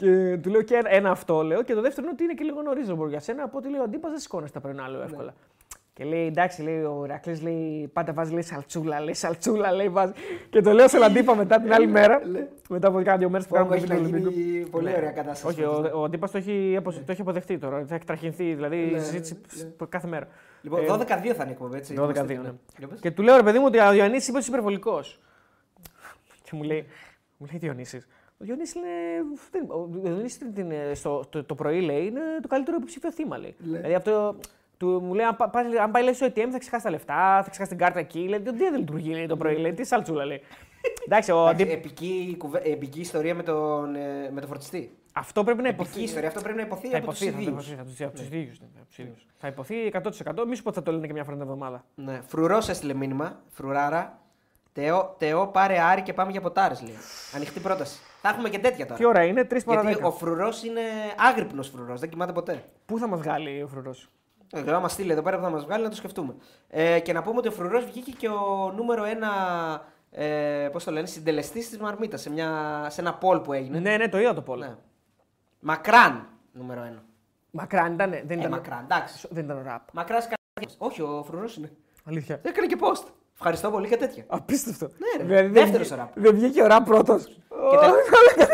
[0.01, 0.11] άδειε.
[0.11, 0.17] Ναι.
[0.17, 1.63] Τέλος πάντων, ε, και του λέω και ένα, ένα αυτό λέω.
[1.63, 3.43] Και το δεύτερο είναι ότι είναι και λίγο νωρίς για σένα.
[3.43, 5.34] Από ότι λέει ο Αντίπας δεν σηκώνεσαι τα πρωινά, λέω εύκολα.
[5.93, 10.11] Και λέει εντάξει, λέει ο Ηρακλής, λέει πάντα βάζει λέει, σαλτσούλα, λέει σαλτσούλα, λέει βάζει.
[10.49, 12.21] Και το λέω στον Αντίπα μετά την άλλη μέρα.
[12.69, 14.39] μετά από κάνα δύο μέρες που κάνουμε Έχει το να βίντεο Ολυμπιακού.
[14.39, 15.47] γίνει πολύ ωραία κατάσταση.
[15.47, 17.85] Όχι, ο, ο Αντίπας το, έχει, απο- το έχει αποδεχτεί τώρα.
[17.85, 19.38] Θα έχει τραχυνθεί, δηλαδή Ναι, η συζήτηση
[19.80, 19.85] ναι.
[19.89, 20.27] κάθε μέρα.
[20.61, 21.93] Λοιπόν, Ε, 12-2 θα είναι η εκπομπή, έτσι.
[21.97, 22.51] 12-2, Είμαστε, ναι.
[22.77, 22.99] Για πες.
[22.99, 25.19] Και του λέω ρε παιδί μου ότι ο Διονύσης είπε ότι είσαι υπερβολικός.
[26.43, 26.85] και μου λέει,
[27.38, 28.07] μου λέει Διονύσης.
[28.41, 28.87] Ο Διονύση είναι.
[29.51, 33.37] δεν- Ο Διονύσης την- την- στο, το, το πρωί λέει είναι το καλύτερο υποψήφιο θύμα.
[33.37, 33.55] Λέει.
[33.59, 33.75] Ναι.
[33.77, 34.35] Δηλαδή αυτό.
[34.77, 37.41] Του, μου λέει, αν, πα- πας- αν πάει λέει, στο ATM θα ξεχάσει τα λεφτά,
[37.43, 38.19] θα ξεχάσει την κάρτα εκεί.
[38.27, 40.41] Λέει, τι δεν λειτουργεί λέει, το πρωί, λέει, τι σαλτσούλα λέει.
[41.05, 41.71] Εντάξει, ο Εντάξει, αντί...
[41.71, 44.91] επική, κουβε- επική ιστορία με τον, ε, με τον φορτιστή.
[45.13, 46.03] αυτό πρέπει να Επική υποθεί.
[46.03, 47.67] ιστορία, αυτό πρέπει να υποθεί Θα από τους υποθεί, θα ιδίους.
[47.67, 49.25] υποθεί, θα τους- από τους ίδιους, ναι, από τους ίδιους.
[49.37, 50.45] Θα υποθεί 100%.
[50.47, 51.85] Μη σου πω ότι θα το λένε και μια φορά την εβδομάδα.
[51.95, 52.21] Ναι.
[52.27, 53.41] Φρουρός έστειλε μήνυμα.
[53.49, 54.19] Φρουράρα.
[54.73, 56.93] Τεό, τεό, πάρε άρι και πάμε για ποτάρες, λέει.
[57.35, 57.99] Ανοιχτή πρόταση.
[58.21, 58.97] Θα έχουμε και τέτοια τώρα.
[58.99, 60.07] Τι ώρα είναι, 3 παρα Γιατί 10.
[60.07, 60.81] ο φρουρός είναι
[61.17, 62.63] άγρυπνος φρουρός, δεν κοιμάται ποτέ.
[62.85, 64.09] Πού θα μας βγάλει ο φρουρός;
[64.53, 66.35] Ε, να μα στείλει εδώ πέρα που θα μας βγάλει να το σκεφτούμε.
[66.69, 69.29] Ε, και να πούμε ότι ο φρουρός βγήκε και ο νούμερο ένα.
[70.11, 73.79] Ε, Πώς το λένε, συντελεστής της Μαρμίτας σε, μια, σε ένα poll που έγινε.
[73.79, 74.63] Ναι, ναι, το είδα το πόλο.
[74.65, 74.75] Ναι.
[75.59, 77.03] Μακράν νούμερο ένα.
[77.51, 78.51] Μακράν ήταν, δεν Ε, ήταν.
[78.51, 79.27] μακράν, εντάξει.
[79.31, 79.81] Δεν ήταν ραπ.
[79.93, 80.21] Μακράν
[80.77, 81.71] Όχι, ο φρουρός είναι.
[82.05, 82.39] Αλήθεια.
[82.43, 83.07] Έκανε και post.
[83.41, 84.23] Ευχαριστώ πολύ και τέτοια.
[84.27, 84.85] Απίστευτο.
[84.97, 85.23] Ναι, ρε.
[85.23, 86.11] Δηλαδή, Δεύτερος δεν, ο ραπ.
[86.15, 87.23] δεν βγήκε ο ραπ πρώτος.
[87.23, 88.49] Και τε-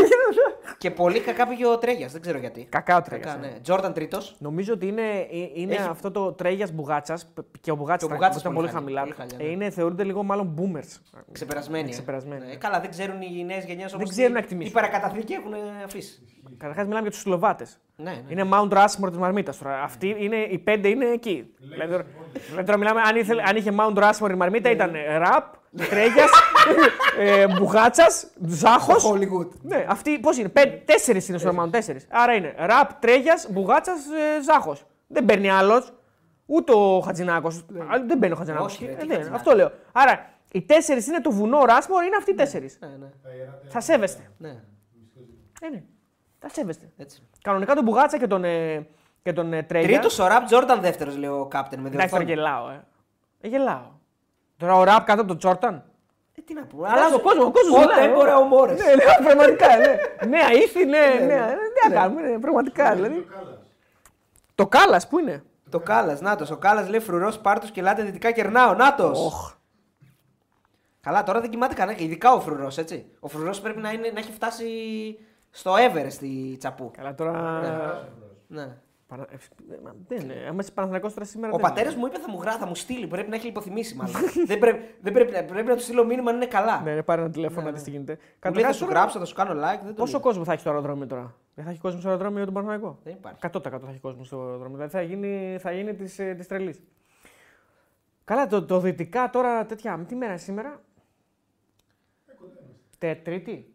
[0.77, 2.65] Και πολύ κακά πήγε ο Τρέγιας, δεν ξέρω γιατί.
[2.69, 3.51] Κακά ο Τρέγιας, Κακά, ναι.
[3.51, 3.59] ναι.
[3.59, 4.35] Τζόρνταν τρίτος.
[4.39, 7.27] Νομίζω ότι είναι, ε, είναι Έχει- αυτό το τρέγιας Μπουγάτσας
[7.61, 9.15] και ο Μπουγάτσας Και ο Μπουγάτσας ήταν πολύ πολύ χαλιά, χαμηλά.
[9.15, 9.63] πολύ χαλιά, Ε, ναι.
[9.63, 11.19] είναι, θεωρούνται λίγο μάλλον boomers.
[11.31, 11.87] Ξεπερασμένοι.
[11.89, 11.91] ε.
[11.91, 12.45] Ξεπερασμένοι.
[12.45, 14.07] Ναι, καλά, δεν ξέρουν οι νέες γενιές όμω.
[14.07, 14.73] ξέρουν να εκτιμήσουν.
[14.73, 15.53] Τι παρακαταθήκη έχουν
[15.85, 16.21] αφήσει.
[16.57, 17.79] Καταρχάς μιλάμε για τους Σλοβάτες.
[17.95, 18.21] Ναι, ναι.
[18.27, 19.81] Είναι Mount Rushmore της Μαρμίτας τώρα.
[19.81, 21.53] Αυτοί είναι, οι πέντε είναι εκεί.
[21.59, 22.05] Δηλαδή, τώρα-
[22.47, 25.53] δηλαδή τώρα μιλάμε, αν, ήθελε, αν είχε Mount Rushmore η Μαρμίτα ήταν ραπ,
[25.89, 26.29] τρέγιας,
[27.19, 29.11] ε, μπουγάτσας, ζάχος.
[29.11, 29.47] Hollywood.
[29.61, 32.07] Ναι, αυτοί πώς είναι, πέντε, τέσσερις είναι στο Mount, τέσσερις.
[32.09, 34.85] Άρα είναι ραπ, τρέγιας, μπουγάτσας, ε, ζάχος.
[35.07, 35.93] Δεν παίρνει άλλος.
[36.45, 37.51] Ούτε ο Χατζινάκο.
[38.07, 38.63] Δεν παίρνει ο Χατζινάκο.
[38.63, 39.39] Όχι, ρε, τι Ε, Χατζηνάκος.
[39.39, 39.71] αυτό λέω.
[39.91, 42.77] Άρα οι τέσσερις είναι το βουνό Ράσμορ, είναι αυτοί οι τέσσερις.
[42.81, 43.09] Ναι, ναι.
[43.23, 44.31] Τα ιερά Θα σέβεστε.
[44.37, 44.55] ναι.
[46.45, 46.53] Ε, ναι.
[46.53, 46.89] Θα σέβεστε.
[46.97, 47.21] Έτσι.
[47.41, 48.87] Κανονικά τον Μπουγάτσα και τον, ε,
[49.23, 49.87] και τον ε, Τρέγια.
[49.89, 52.47] Τρίτος ο Ραπ Τζόρνταν δεύτερος, λέει ο Κάπτεν με Εντάξει, τώρα διορθώνει.
[52.49, 52.69] γελάω.
[52.69, 52.83] Ε.
[53.41, 53.93] Ε, γελάω.
[54.57, 55.83] Τώρα ο ραπ κάτω από τον Τζόρταν.
[56.35, 56.87] Ε, τι να πούμε.
[56.89, 57.85] Αλλά ο κόσμο, ο κόσμος.
[57.85, 58.79] Πότε έμπορα ο Μόρες.
[58.79, 59.67] Ναι, ναι, πραγματικά.
[59.77, 59.95] Ναι.
[60.27, 61.35] Νέα ήθη, ναι, Ναι, ναι.
[61.35, 61.55] ναι.
[61.81, 62.95] Τι να κάνουμε, ναι, πραγματικά.
[62.95, 63.15] Δηλαδή.
[63.25, 63.59] Το κάλας.
[64.55, 66.51] Το κάλα, πού είναι; Το Κάλλας, Νάτος.
[66.51, 68.73] Ο Κάλλας λέει φρουρός πάρτος και λάτε δυτικά κερνάω.
[68.73, 69.25] Νάτος.
[69.25, 69.53] Οχ.
[71.01, 71.99] Καλά, τώρα δεν κοιμάται κανένα.
[71.99, 73.05] Ειδικά ο φρουρός, έτσι.
[73.19, 74.65] Ο φρουρός πρέπει να, είναι, να έχει φτάσει
[75.55, 76.91] στο Everest η τσαπού.
[76.97, 77.31] Καλά τώρα.
[78.47, 78.77] Ναι.
[79.07, 79.25] Παρα...
[79.29, 79.35] ε,
[79.83, 80.33] μα, Δεν είναι.
[80.49, 81.53] Άμα είσαι Παναθηναϊκός τώρα σήμερα.
[81.53, 83.07] Ο δεν πατέρας μου είπε θα μου γράφει, θα μου στείλει.
[83.07, 84.13] Πρέπει να έχει λιποθυμήσει μάλλον.
[84.47, 86.81] δεν πρέπει, δεν πρέπει, να- πρέπει να του στείλω μήνυμα αν είναι καλά.
[86.81, 87.77] Ναι, ναι, πάρε ένα τηλέφωνο Ναι, να ναι.
[87.77, 88.11] δει τι γίνεται.
[88.13, 89.79] Μου λέει θα Καταρχάς, σου τώρα, γράψω, θα σου κάνω like.
[89.83, 90.21] Δεν το Πόσο λέει.
[90.21, 92.99] κόσμο θα έχει στο αεροδρόμιο τώρα; Δεν θα έχει κόσμο στο αεροδρόμιο για τον Παναθηναϊκό;
[93.03, 93.39] Δεν υπάρχει.
[93.41, 94.75] 100% θα έχει κόσμο στο αεροδρόμιο.
[94.77, 96.81] Δηλαδή θα γίνει, θα γίνει της της τρελής.
[98.23, 100.05] Καλά, το, το δυτικά τώρα τέτοια.
[100.07, 100.81] Τι μέρα είναι σήμερα;
[102.97, 103.73] Τε, τρίτη.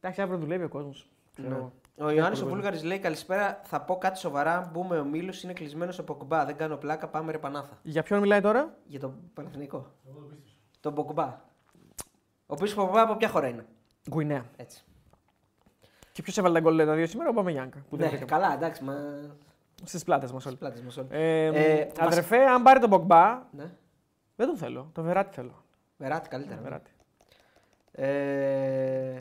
[0.00, 0.06] Τρίτη.
[0.06, 1.08] Εντάξει, αύριο δουλεύει ο κόσμος.
[1.36, 1.56] Ναι.
[2.00, 3.60] Ο Ιωάννης ο Βούλγαρης λέει Καλησπέρα.
[3.64, 4.56] Θα πω κάτι σοβαρά.
[4.56, 6.44] Αν μπούμε ο Μίλος είναι κλεισμένος από κουμπά.
[6.44, 7.08] Δεν κάνω πλάκα.
[7.08, 7.78] Πάμε ρε Πανάθα.
[7.82, 9.92] Για ποιον μιλάει τώρα; Για τον Παναθηνικό.
[10.80, 11.24] Τον Ποκουμπά.
[12.46, 13.66] Ο οποίο Ποκουμπά από ποια χώρα είναι;
[14.10, 14.44] Γκουινέα.
[14.56, 14.84] Έτσι.
[16.12, 17.78] Και ποιος έβαλε τα γκολ τα δύο σήμερα, ο Παμεγιάνκα.
[17.88, 18.40] Που δεν Ναι, βρήκαμε.
[18.40, 18.94] καλά, εντάξει, μα.
[19.84, 20.56] Στις πλάτες μας όλοι.
[20.56, 21.08] Πλάτες μας όλοι.
[21.10, 23.70] Ε, Ε, αδερφέ, αν πάρει τον Μπογκμπά, Ναι.
[24.36, 24.90] δεν τον θέλω.
[24.94, 25.64] Το Βεράτη θέλω.
[25.96, 26.60] Βεράτη καλύτερα.
[26.62, 26.90] Βεράτη.
[27.92, 29.20] Ε,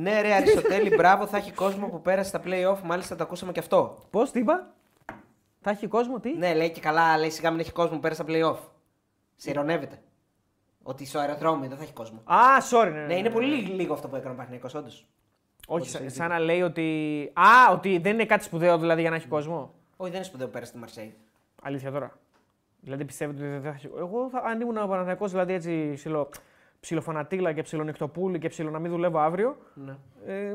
[0.00, 2.78] ναι, ρε Αριστοτέλη, μπράβο, θα έχει κόσμο που πέρασε στα playoff.
[2.84, 3.98] Μάλιστα το ακούσαμε και αυτό.
[4.10, 4.74] Πώς, τι είπα,
[5.60, 8.22] θα έχει κόσμο, τι; Ναι, λέει και καλά, λέει σιγά μην έχει κόσμο που πέρασε
[8.22, 8.58] στα playoff.
[9.36, 10.02] Σε ειρωνεύεται.
[10.82, 12.22] Ότι στο αεροδρόμιο δεν θα έχει κόσμο.
[12.24, 12.38] Α,
[12.70, 13.00] sorry, ναι.
[13.00, 15.06] Ναι, είναι πολύ λίγο αυτό που έκανε ο Παναγενικό, όντως.
[15.66, 17.30] Όχι, σαν, σαν να λέει ότι.
[17.34, 19.74] Α, ότι δεν είναι κάτι σπουδαίο δηλαδή για να έχει κόσμο.
[19.96, 21.14] Όχι, δεν είναι σπουδαίο που πέρασε στη Μαρσέη.
[21.62, 22.18] Αλήθεια τώρα.
[22.80, 23.90] Δηλαδή πιστεύετε ότι δεν θα έχει.
[23.98, 26.28] Εγώ θα, αν ήμουν ο Παναθηναϊκός, δηλαδή έτσι ψιλο,
[26.80, 29.56] ψιλοφανατήλα και ψιλονυχτοπούλη και ψιλο να μην δουλεύω αύριο.
[29.74, 29.96] Ναι.
[30.26, 30.52] Ε,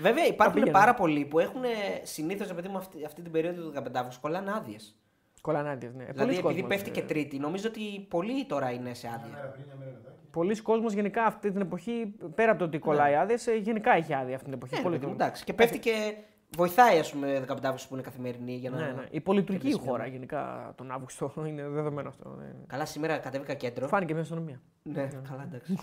[0.00, 0.78] Βέβαια, υπάρχουν πήγαινα.
[0.78, 1.62] πάρα πολλοί που έχουν
[2.02, 4.96] συνήθως, επειδή μου αυτή, αυτή την περίοδο του 15 κολλάνε άδειες.
[5.40, 6.04] Κολλάνε άδειες, ναι.
[6.04, 9.30] Δηλαδή, Πολλοί επειδή κόσμος, πέφτει ε, και Τρίτη, νομίζω ότι πολλοί τώρα είναι σε άδεια.
[9.34, 10.14] Μέρα πριν, μια μέρα μετά.
[10.30, 13.18] Πολλοί κόσμος γενικά αυτή την εποχή, πέρα από το ότι κολλάει Ναι.
[13.18, 14.74] άδειες, γενικά έχει άδεια αυτή την εποχή.
[14.74, 15.24] Ε, Πολύ παιδί μου, κόσμο.
[15.24, 15.44] εντάξει.
[15.44, 16.14] Και πέφτει και
[16.56, 18.76] βοηθάει, ας πούμε, 15 Αύγουστο που είναι καθημερινή για να.
[18.76, 19.04] Ναι, ναι.
[19.10, 22.28] Η πολυτουρκική κερδίσει χώρα μια- γενικά τον Αύγουστο είναι δεδομένο αυτό.
[22.38, 22.52] ναι.
[22.66, 23.86] Καλά, σήμερα κατέβηκα κέντρο.
[23.88, 24.60] Φάνηκε μια αστυνομία.
[24.82, 25.78] Ναι, καλά, εντάξει.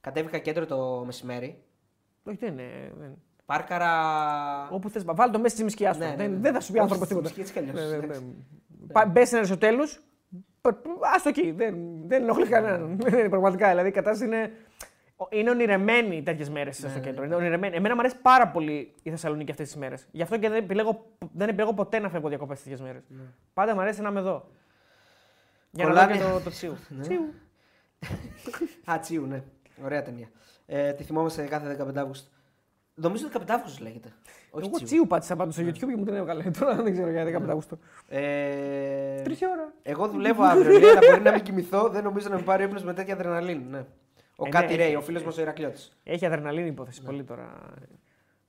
[0.00, 1.62] κατέβηκα κέντρο το μεσημέρι.
[2.24, 2.92] Όχι, δεν είναι.
[2.98, 3.16] δεν-
[3.46, 4.68] Πάρκαρα.
[4.70, 5.98] Όπου θες, βάλει το μέσα τη μισκιά σου.
[5.98, 6.38] Ναι, ναι, δεν, ναι.
[6.38, 7.34] δεν θα σου πει Όχι, άνθρωπος στη τίποτα.
[7.36, 8.04] μισκή έτσι κι αλλιώς, Ναι, ναι, ναι.
[8.04, 8.46] εντάξει.
[8.92, 9.82] Πα- Μπες ένα στο τέλο.
[11.00, 11.50] Α το εκεί.
[11.50, 11.74] Δεν,
[12.06, 12.96] δεν ενοχλεί κανέναν.
[13.00, 13.68] Δεν είναι πραγματικά.
[13.68, 14.52] Δηλαδή η κατάσταση είναι.
[15.30, 17.24] Είναι ονειρεμένη τέτοιες μέρες Ναι, στο κέντρο.
[17.24, 17.76] Είναι ονειρεμένη.
[17.76, 20.06] Εμένα μου αρέσει πάρα πολύ η Θεσσαλονίκη αυτές τις μέρες.
[20.10, 23.02] Γι' αυτό και δεν επιλέγω, δεν επιλέγω ποτέ να φεύγω διακοπές τέτοιες μέρες.
[23.54, 24.48] Πάντα μου αρέσει να είμαι εδώ.
[25.70, 26.06] Για να δω Ναι.
[26.06, 26.76] Κολλάνε- και το, το τσίου.
[27.00, 27.34] τσίου.
[28.84, 29.42] Α, Τσίου, ναι.
[29.84, 30.28] Ωραία ταινία.
[30.66, 32.30] Ε, τη θυμόμαστε κάθε 15 Αύγουστο.
[32.94, 34.12] Νομίζω 15 Αύγουστος λέγεται.
[34.50, 34.86] Όχι Εγώ Τσίου.
[34.86, 36.42] τσίου πάτησα πάντως στο YouTube και μου την έβγαλε.
[36.58, 37.78] Τώρα δεν ξέρω για 15 Αύγουστο.
[38.08, 39.72] Ε, Τρει ώρα.
[39.82, 40.78] εγώ δουλεύω αύριο.
[40.78, 41.88] λέει, αλλά μπορεί να μην κοιμηθώ.
[41.88, 43.64] Δεν νομίζω να με πάρει ύπνος με τέτοια αδρεναλίνη.
[43.70, 43.84] Ναι.
[44.40, 45.80] Ο Ε, Κάτι ναι, Ρέι, έχει- ο φίλος μας ο Ηρακλιώτη.
[46.02, 47.52] Έχει αδρεναλίνη υπόθεση πολύ τώρα.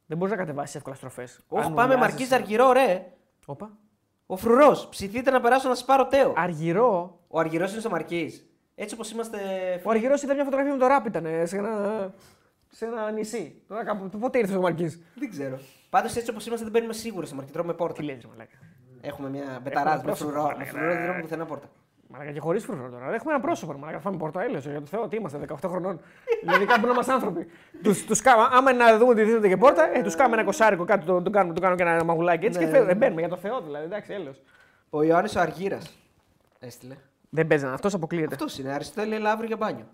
[0.05, 1.39] Δεν μπορείς να κατεβάσεις εύκολα στροφές.
[1.47, 3.05] Όχι, πάμε Μαρκή Αργυρό, ρε.
[3.45, 3.77] Όπα.
[4.26, 4.88] Ο Φρουρός.
[4.89, 6.34] Ψηθείτε να περάσω να σας πάρω τέο.
[6.38, 7.19] Αργυρό.
[7.27, 8.41] Ο Αργυρός είναι στο Μαρκή.
[8.76, 9.38] Έτσι όπως είμαστε.
[9.84, 12.13] Ο Αργυρός είδα μια φωτογραφία με το ράπ ήταν σε ένα,
[12.68, 13.61] σε ένα νησί.
[13.68, 14.19] Τώρα κάπου.
[14.19, 14.85] Πότε ήρθες ο Μαρκή.
[15.15, 15.59] Δεν ξέρω.
[15.89, 17.51] Πάντως έτσι όπως είμαστε δεν μπαίνουμε σίγουρα στο Μαρκή.
[17.51, 17.93] Τρώμε πόρτα.
[17.99, 18.57] Τι λέει, Μαλάκα.
[19.01, 20.45] Έχουμε μια μπεταράζ με πρόσωπο, φρουρό.
[20.47, 20.69] Με μαλάκα.
[20.72, 21.69] φρουρό δεν τρώμε πουθενά πόρτα.
[22.11, 23.13] Μαλάκα και χωρίς φρουρό τώρα.
[23.13, 23.73] Έχουμε ένα πρόσωπο.
[23.77, 25.99] Μαλάκα φάμε πόρτα έλεος, Για το Θεό, τι είμαστε, 18 χρονών.
[26.41, 27.47] δηλαδή κάπου να είμαστε άνθρωποι.
[27.83, 30.85] Τους, τους κάμα, άμα να δούμε ότι δίνονται και πόρτα, ε, τους κάνουμε ένα κοσάρικο
[30.85, 32.93] κάτω, το, το, κάνουμε, το κάνω και ένα μαγουλάκι έτσι Ναι, και φεύγουμε.
[32.93, 32.97] ναι.
[32.99, 33.85] Μπαίνουμε για το Θεό δηλαδή.
[33.85, 34.41] Εντάξει, έλεος.
[34.89, 35.97] Ο Ιωάννης ο Αργύρας.
[36.59, 36.95] Έστειλε.
[37.29, 38.33] Δεν παίζει να αυτός αποκλείεται.
[38.35, 38.73] Αυτός είναι.
[38.73, 39.85] Αριστοτέλη, έλα αύριο για μπάνιο.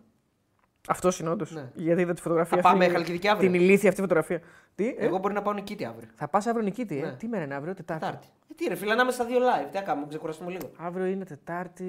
[0.88, 1.52] Αυτός είναι όντως.
[1.52, 1.70] Ναι.
[1.76, 2.58] Γιατί είδα τη φωτογραφία.
[2.58, 3.52] Θα πάμε αυτή, Χαλκιδική αύριο.
[3.52, 4.42] Την ηλίθια αυτή φωτογραφία.
[4.76, 6.10] Τι, ε; Εγώ μπορεί να πάω νικήτη αύριο.
[6.16, 7.12] Θα πας αύριο νικήτη, ε; Ναι.
[7.12, 8.06] Τι μέρα είναι αύριο, Τετάρτη.
[8.06, 8.28] Τετάρτη.
[8.52, 9.68] Ε, τι ρε, φίλε, να είμαστε στα δύο live.
[9.72, 10.72] Τι να κάνουμε, ξεκουραστούμε λίγο.
[10.78, 11.86] Αύριο είναι Τετάρτη.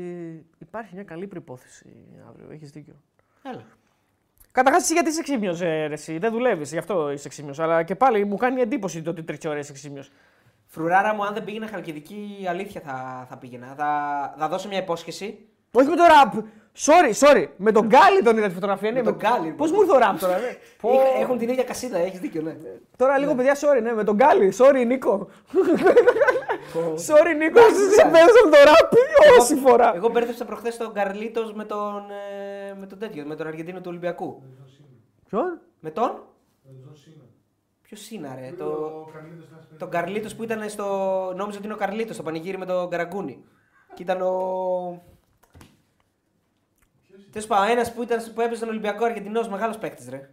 [0.59, 1.87] Υπάρχει μια καλή προπόθεση
[2.29, 2.47] αύριο.
[2.51, 2.95] Έχεις δίκιο.
[3.43, 3.63] Έλα.
[4.53, 7.55] Καταρχάς, εσύ γιατί είσαι εξήμιο, ε, ρε, εσύ; Δεν δουλεύεις, γι' αυτό είσαι εξήμιο.
[7.59, 10.05] Αλλά και πάλι μου κάνει εντύπωση το ότι τρεις ώρες είσαι εξήμιο.
[10.67, 13.75] Φρουράρα μου, αν δεν πήγαινα χαλκιδική, αλήθεια θα, θα πήγαινα.
[13.77, 15.49] Θα, θα δώσω μια υπόσχεση.
[15.73, 16.45] Όχι με το ραπ.
[16.87, 17.47] Sorry, sorry.
[17.57, 18.93] Με τον Γκάλι τον είδα τη φωτογραφία.
[18.93, 19.71] Ναι, τον Γκάλι, Πώς λοιπόν.
[19.75, 20.57] μου ήρθε ο ραπ τώρα, ναι.
[20.81, 20.93] Πω.
[20.93, 22.57] Είχα- Έχουν την ίδια κασίδα, έχεις δίκιο, ναι.
[22.97, 24.53] Τώρα λίγο παιδιά, sorry, ναι, με τον Γκάλι.
[24.59, 25.29] Sorry, Νίκο.
[27.09, 27.61] sorry, Νίκο.
[27.97, 28.93] Σε παίζω με το ραπ
[29.39, 29.93] όση φορά.
[29.97, 32.03] Εγώ μπέρδεψα προχθές τον Καρλίτος με τον,
[32.71, 34.43] ε, με τον τέτοιο, με τον Αργεντίνο του Ολυμπιακού.
[35.29, 36.07] Ποιον; Με τον;
[36.65, 37.25] Τον Τζον Σίνα.
[37.83, 38.53] Ποιος είναι, ρε.
[38.57, 38.65] Το...
[38.65, 38.75] Το...
[39.05, 39.79] Ο Καρλίτος θα σπέσει.
[39.79, 40.85] Τον Καρλίτος που ήταν στο.
[41.37, 43.45] Νόμιζα ότι είναι ο Καρλίτος στο πανηγύρι με τον Καραγκούνι.
[43.95, 45.03] Και ήταν ο.
[47.39, 50.31] Τέλος πάντων, ένας που, ήταν, που έπαιζε τον Ολυμπιακό Αργεντινό, μεγάλος παίκτης, ρε.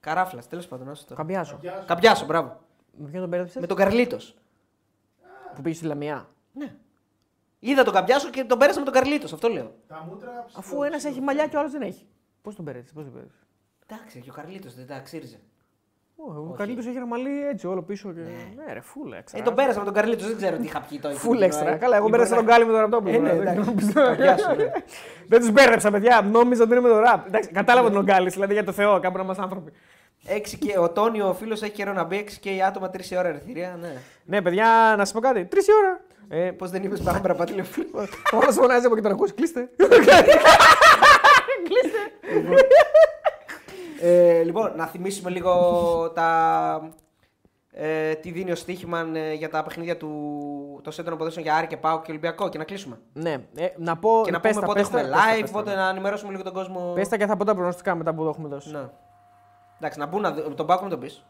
[0.00, 0.88] Καράφλας, τέλος πάντων.
[0.88, 1.14] άστο το.
[1.14, 1.56] Καμπιάσο.
[1.56, 1.84] Καμπιάσο.
[1.86, 2.60] Καμπιάσο, μπράβο.
[2.96, 4.36] Με ποιον τον μπέρδεψε; Με τον Καρλίτος.
[5.54, 6.28] Που πήγε στη Λαμία.
[6.52, 6.74] Ναι.
[7.58, 9.74] Είδα τον Καμπιάσο και τον πέρασα με τον Καρλίτος, αυτό λέω.
[9.86, 11.12] Τα μούτρα ψηλό, Αφού ένας ψηλό.
[11.12, 12.06] έχει μαλλιά και ο άλλος δεν έχει.
[12.42, 13.38] Πώς τον μπέρδεψε, πώς τον μπέρδεψε.
[13.86, 15.40] Εντάξει, και ο Καρλίτος δεν τα ξύριζε.
[16.16, 16.56] Ο Όχι.
[16.56, 18.12] καλύτερος έχει ένα μαλλί έτσι, όλο πίσω.
[18.12, 18.20] Και...
[18.66, 19.42] Ναι, ρε, φούλα Ε, έξτρα.
[19.42, 21.14] τον πέρασα με τον Καρλίτο, δεν ξέρω τι είχα πιει τώρα.
[21.14, 21.76] Φούλ έξτρα.
[21.76, 23.14] Καλά, εγώ πέρασα τον Γκάλι με τον Ραπτόπουλο.
[23.14, 23.74] Ε, ναι, τώρα, δεν εντάξει.
[23.74, 24.06] ξέρω.
[24.06, 24.72] Καμπιάσο, ναι.
[25.30, 26.22] Δεν τους μπέρδεψα, παιδιά.
[26.32, 27.26] Νόμιζα ότι είναι με τον ραπ.
[27.26, 29.72] Εντάξει, κατάλαβα τον Γκάλι, δηλαδή για το Θεό, κάπου να είμαστε άνθρωποι.
[30.26, 33.00] 6 και ο Τόνιο, ο φίλος, έχει καιρό να μπει 6 και οι άτομα 3
[33.18, 33.78] ώρα ερθυρία.
[33.80, 33.92] Ναι.
[34.24, 34.66] Ναι, παιδιά,
[34.96, 35.44] να σας πω κάτι.
[35.44, 36.00] Τρεις η ώρα.
[36.28, 38.06] Ε, Πώς δεν είπες μπάμπρα, πάτη λέει ο φίλο.
[38.32, 39.34] Όλο φωνάζει από εκεί τον ακούς.
[39.34, 39.68] Κλείστε.
[44.02, 45.52] ε, λοιπόν, να θυμίσουμε λίγο
[46.14, 46.90] τα,
[47.70, 51.54] ε, τι δίνει ο Στίχημαν ε, για τα παιχνίδια του το σέντρο των αποδέσεων για
[51.54, 53.00] Άρη και Πάο και Ολυμπιακό και να κλείσουμε.
[53.12, 54.20] Ναι, ε, να πω.
[54.24, 55.58] και να πες πούμε τα, πότε πες τα, έχουμε πες τα, live, πες τα.
[55.58, 56.92] πότε να ενημερώσουμε λίγο τον κόσμο.
[56.94, 58.70] Πες τα και θα πω τα προγνωστικά μετά που το έχουμε δώσει.
[58.70, 58.88] Ναι.
[59.76, 61.26] Εντάξει, να μπουν να δει- τον Πάο με τον πεις.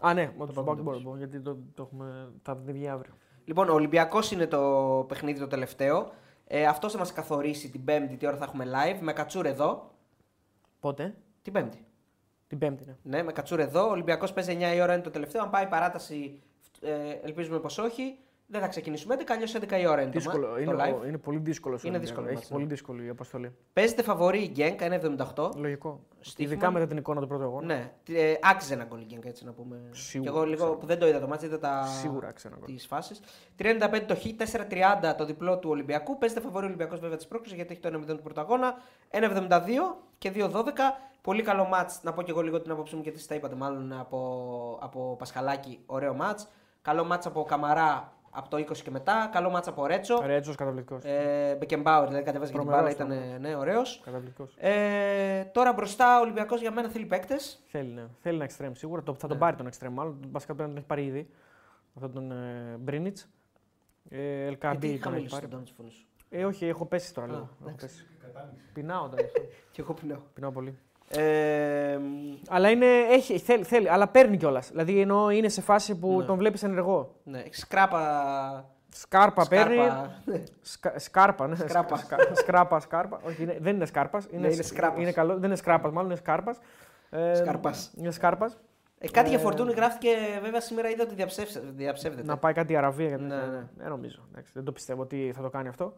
[0.00, 2.88] Α, ναι, με το Παπάκ μπορώ να πω, γιατί το, το έχουμε, θα την βγει
[2.88, 3.14] αύριο.
[3.44, 4.60] Λοιπόν, ο Ολυμπιακός είναι το
[5.08, 6.10] παιχνίδι το τελευταίο.
[6.46, 8.98] Ε, Αυτό θα μας καθορίσει την Πέμπτη τι ώρα θα έχουμε live.
[9.00, 9.90] Με κατσούρ εδώ.
[10.80, 11.84] Πότε; Την Πέμπτη.
[12.46, 12.96] Την Πέμπτη, ναι.
[13.02, 13.86] Ναι, με κατσούρ εδώ.
[13.86, 15.42] Ο Ολυμπιακός παίζει 9 η ώρα είναι το τελευταίο.
[15.42, 16.42] Αν πάει παράταση,
[16.80, 18.18] Ε, ελπίζουμε πως όχι.
[18.46, 20.46] Δεν θα ξεκινήσουμε 11, αλλιώς 11 η ώρα είναι Δύσκολο.
[20.46, 21.00] το, μα- είναι, το live.
[21.02, 21.78] ο- είναι πολύ δύσκολο.
[21.82, 22.68] Είναι δύσκολο Έχει μάτς, πολύ ναι.
[22.68, 23.52] δύσκολη η αποστολή.
[23.72, 25.50] Παίζεται φαβορή η Γκένκ, 1,78.
[25.56, 26.00] Λογικό.
[26.20, 26.52] Στοίχημα.
[26.52, 27.66] Ειδικά μετά την εικόνα του πρώτου αγώνα.
[27.66, 29.80] Ναι, τι- ε, άξιζε ένα γκολ η Γκένκ, έτσι να πούμε.
[29.90, 30.76] Σίγουρα, Και εγώ λίγο ξέρω.
[30.78, 31.84] που δεν το είδα το μάτι, είδα τα...
[31.86, 32.74] Σίγουρα άξιζε ένα γκολ.
[32.74, 33.20] τις φάσεις.
[33.56, 36.18] 3,95 το Χ, 4,30 το διπλό του Ολυμπιακού.
[36.18, 38.74] Παίζεται φαβορή ο Ολυμπιακός βέβαια της πρόκληση γιατί έχει το 1-0 του πρώτου αγώνα.
[39.10, 40.94] 1,72 και 2,12.
[41.22, 42.00] Πολύ καλό μάτς.
[42.02, 45.80] Να πω και εγώ λίγο την άποψή μου γιατί τα είπατε μάλλον από, από Πασχαλάκη.
[45.86, 46.48] Ωραίο μάτς.
[46.82, 49.28] Καλό μάτς από Καμαρά από το 20 και μετά.
[49.32, 50.22] Καλό μάτς από Ρέτσο.
[50.26, 51.04] Ρέτζο καταπληκτικός.
[51.04, 54.00] Ε, Μπεκεμπάουρ, δηλαδή κατέβαζε και την μπάλα, Τρομερός ήταν ναι, ωραίος.
[54.04, 54.54] Καταπληκτικός.
[54.58, 57.62] Ε, τώρα μπροστά ο Ολυμπιακός για μένα θέλει παίκτες.
[57.66, 58.04] Θέλει, ναι.
[58.20, 59.02] Θέλει ένα extreme σίγουρα.
[59.02, 59.42] Το, θα τον Ναι.
[59.42, 60.18] πάρει τον extreme μάλλον.
[60.30, 61.28] Βασικά πρέπει να τον έχει πάρει ήδη.
[61.94, 63.28] αυτόν τον ε, Μπρίνιτς.
[64.10, 65.40] Ε, Ελκαμπή Γιατί τον έχει χαμηλό πάρει.
[65.46, 66.06] στον τόνο τη φωνή σου.
[66.30, 67.42] Ε, όχι, έχω πέσει τώρα Α, λίγο.
[67.60, 67.86] Έχω εντάξει.
[67.86, 68.06] πέσει.
[68.20, 68.64] Κατάληξη.
[68.72, 69.22] Πεινάω τώρα.
[69.22, 69.40] γι' αυτό.
[69.70, 70.18] Και εγώ πεινάω.
[70.34, 70.78] Πεινάω πολύ.
[71.08, 71.98] Ε,
[72.48, 74.68] Αλλά είναι, έχει, θέλει, θέλει, αλλά παίρνει κιόλας.
[74.70, 76.24] Δηλαδή ενώ είναι σε φάση που Ναι.
[76.24, 77.14] τον βλέπεις ενεργό.
[77.24, 78.68] ναι, σκράπα.
[78.96, 79.74] Σκάρπα παίρνει.
[79.74, 80.10] σκάρπα.
[80.62, 81.54] Σκα, σκάρπα, ναι.
[81.54, 81.96] Σκράπα.
[81.96, 83.20] Σκα- σκράπα, σκάρπα.
[83.26, 84.26] Όχι, είναι, δεν είναι σκάρπας.
[84.30, 85.00] Είναι, Ναι, είναι σκράπας.
[85.02, 86.58] Είναι καλό, δεν είναι σκράπας, μάλλον είναι σκάρπας.
[87.10, 87.92] Ε, Σκάρπας.
[87.96, 88.56] Είναι σκάρπας.
[88.98, 90.08] Ε, κάτι για Ε, φορτούνη γράφτηκε
[90.42, 92.26] βέβαια σήμερα είδα ότι διαψεύσε- διαψεύδεται.
[92.26, 93.08] Να πάει κάτι η Αραβία.
[93.08, 93.66] Γιατί Ναι, ναι.
[93.76, 94.18] Δεν νομίζω.
[94.30, 95.94] Εντάξει, δεν το πιστεύω ότι θα το κάνει αυτό.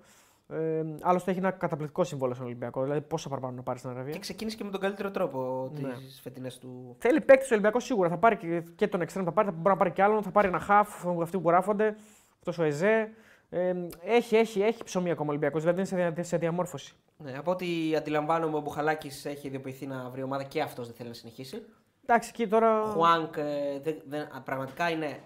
[0.49, 2.83] Ε, άλλωστε έχει ένα καταπληκτικό συμβόλαιο στον Ολυμπιακό.
[2.83, 4.13] Δηλαδή πόσα παραπάνω να πάρεις στην Αραβία.
[4.13, 5.81] Και ξεκίνησε και με τον καλύτερο τρόπο Ναι.
[5.89, 6.97] τι φετινές του.
[6.99, 8.09] Θέλει παίκτης ο Ολυμπιακός σίγουρα.
[8.09, 10.23] Θα πάρει και, και τον εξτρέμ, θα πάρει, θα μπορεί να πάρει και άλλον.
[10.23, 11.97] Θα πάρει ένα χαφ, αυτοί που γράφονται.
[12.39, 13.11] Αυτός ο Εζέ.
[13.51, 13.75] Ε,
[14.05, 15.61] έχει, έχει, έχει ψωμί ακόμα ο Ολυμπιακός.
[15.63, 16.95] Δηλαδή είναι σε, δια- σε διαμόρφωση.
[17.19, 17.67] Ναι, από ό,τι
[17.97, 21.63] αντιλαμβάνομαι, ο Μπουχαλάκης έχει ιδιοποιηθεί να βρει ομάδα και αυτός δεν θέλει να συνεχίσει.
[22.05, 22.83] Εντάξει, εκεί τώρα.
[22.85, 23.43] Χουάνκ ε,
[23.83, 25.19] δεν- δεν- α, πραγματικά είναι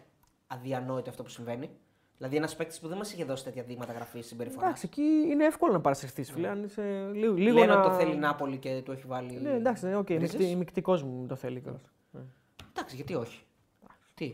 [0.46, 1.70] αδιανόητο αυτό που συμβαίνει.
[2.20, 4.64] Δηλαδή ένας παίκτης που δεν μας είχε δώσει τέτοια δείγματα γραφής συμπεριφοράς.
[4.68, 6.48] Εντάξει, εκεί είναι εύκολο να παρασυρθείς, φίλε.
[6.48, 7.80] Αν είσαι λίγο, λίγο Λένε να...
[7.80, 9.40] ότι το θέλει η Νάπολη και του έχει βάλει.
[9.42, 10.52] Ναι, εντάξει, ναι, οκ, ρίζες.
[10.52, 11.82] okay, μεικτικός μου το θέλει κιόλας.
[12.70, 13.42] Εντάξει, γιατί όχι.
[14.14, 14.24] Τι;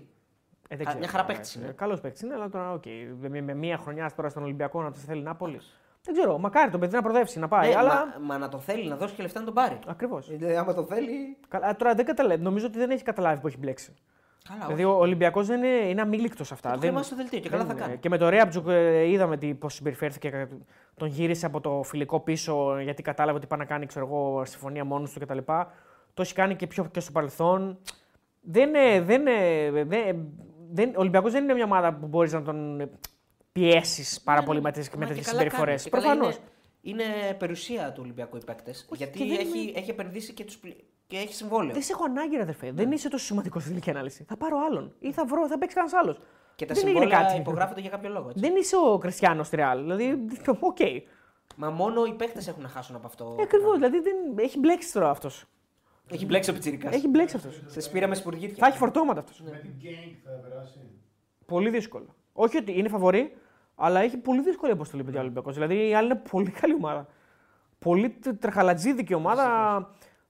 [0.68, 1.72] Ε, δεν Κα- ξέρω, μια χαρά τώρα, παίκτης ε, είναι.
[1.72, 2.84] Καλός παίκτης είναι, αλλά τώρα, οκ,
[3.20, 5.60] με, με μία χρονιά τώρα στον Ολυμπιακό να το θέλει Νάπολη.
[6.02, 7.68] Δεν ξέρω, μακάρι το παιδί να προοδεύσει, να πάει.
[7.68, 8.06] Ναι, αλλά...
[8.06, 9.78] μα, μα να τον θέλει, να δώσει και λεφτά να τον πάρει.
[9.86, 10.30] Ακριβώς.
[10.40, 11.36] Ε, άμα τον θέλει.
[11.48, 12.42] Καλά, τώρα δεν καταλαβαίνω.
[12.42, 13.94] Νομίζω ότι δεν έχει καταλάβει που έχει μπλέξει.
[14.48, 16.68] Καλά, Δηλαδή ο Ολυμπιακός δεν είναι, είναι αμείλικτος σε αυτά.
[16.70, 17.86] Το Δεν, χρήμα στο δελτίο και καλά δεν θα είναι.
[17.86, 18.00] κάνει.
[18.00, 20.48] Και με το Ρέαμπτζουκ ε, είδαμε πώς συμπεριφέρθηκε.
[20.96, 24.84] Τον γύρισε από το φιλικό πίσω γιατί κατάλαβε ότι πάει να κάνει ξέρω εγώ, συμφωνία
[24.84, 25.38] μόνος του κτλ.
[26.14, 27.78] Το έχει κάνει και πιο και στο παρελθόν.
[28.40, 30.26] Δεν, είναι- δεν, είναι- δεν,
[30.72, 32.88] δεν, ο Ολυμπιακός δεν είναι μια ομάδα που μπορείς να τον
[33.52, 35.88] πιέσεις πάρα πολύ με, τις- Μα με και τέτοιε καλά συμπεριφορές.
[35.88, 36.02] κάνει.
[36.02, 36.40] Και καλά Προφανώς.
[36.82, 38.88] Είναι, είναι περιουσία του Ολυμπιακού οι παίκτες.
[38.96, 41.72] Γιατί και δεν έχει, είναι- έχει επενδύσει και, τους, πλη- και έχεις συμβόλαιο.
[41.72, 42.72] Δεν σε έχω ανάγκη, ρε αδερφέ.
[42.72, 44.24] Δεν είσαι τόσο σημαντικός στην τελική ανάλυση.
[44.28, 46.20] Θα πάρω άλλον ή θα, βρω, θα παίξει κανένας άλλος.
[46.56, 47.40] Και τα δεν έγινε συμβόλαια κάτι.
[47.40, 48.28] υπογράφονται για κάποιο λόγο.
[48.28, 48.40] Έτσι.
[48.40, 49.80] Δεν είσαι ο Κριστιάνο στη Ρεάλ.
[49.82, 50.24] Δηλαδή,
[50.60, 50.76] οκ.
[51.56, 53.36] Μα μόνο οι παίκτε έχουν να χάσουν από αυτό.
[53.38, 53.74] Ε, Ακριβώς.
[53.74, 54.14] Δηλαδή δεν...
[54.36, 55.44] έχει μπλέξει τώρα αυτός.
[56.10, 56.94] Έχει μπλέξει ο Πιτσυρικά.
[56.94, 57.62] Έχει μπλέξει αυτός.
[57.66, 58.56] Σε σπήρα με σπουργίτια.
[58.58, 59.40] Θα έχει φορτώματα αυτός.
[59.40, 60.78] Με την gang θα περάσει.
[61.46, 62.14] Πολύ δύσκολο.
[62.32, 63.36] Όχι ότι είναι φαβορή,
[63.74, 65.54] αλλά έχει πολύ δύσκολη αποστολή παιδιά ο Ολυμπιακός.
[65.54, 67.06] Δηλαδή η άλλη είναι πολύ καλή ομάδα.
[67.78, 69.46] Πολύ τε- τρεχαλατζίδικη ομάδα.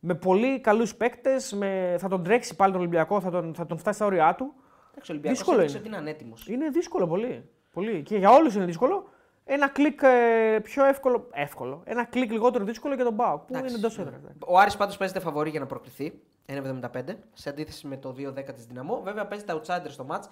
[0.08, 1.52] Με πολύ καλούς παίκτες.
[1.52, 1.96] Με...
[1.98, 4.54] Θα τον τρέξει πάλι τον Ολυμπιακό, θα τον, θα τον φτάσει στα όρια του.
[4.90, 5.86] Εντάξει, ο Ολυμπιακός δύσκολο έδειξε είναι.
[5.86, 6.48] ότι είναι ανέτοιμος.
[6.48, 7.48] Είναι δύσκολο πολύ.
[7.72, 8.02] πολύ.
[8.02, 9.08] Και για όλους είναι δύσκολο.
[9.44, 11.28] Ένα κλικ ε, πιο εύκολο.
[11.32, 11.82] Εύκολο.
[11.84, 14.20] Ένα κλικ λιγότερο δύσκολο για τον ΠΑΟΚ που είναι εντός έδρας.
[14.46, 16.20] Ο Άρης πάντως παίζεται φαβορή για να προκριθεί.
[16.46, 17.02] 1,75
[17.32, 19.00] σε αντίθεση με το 2,10 της Ντιναμό.
[19.02, 20.24] Βέβαια παίζει τα outsider στο match.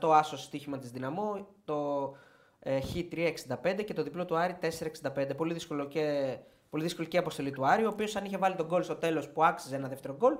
[0.00, 1.46] 1,78 άσος στοίχημα της Ντιναμό.
[1.64, 2.12] Το
[2.60, 5.36] ε, Χ 3,65 και το διπλό του Άρη 4,65.
[5.36, 6.36] Πολύ, δύσκολο και,
[6.70, 8.94] πολύ δύσκολη και η αποστολή του Άρη, ο οποίος αν είχε βάλει τον γκολ στο
[8.94, 10.34] τέλος που άξιζε ένα δεύτερο γκολ,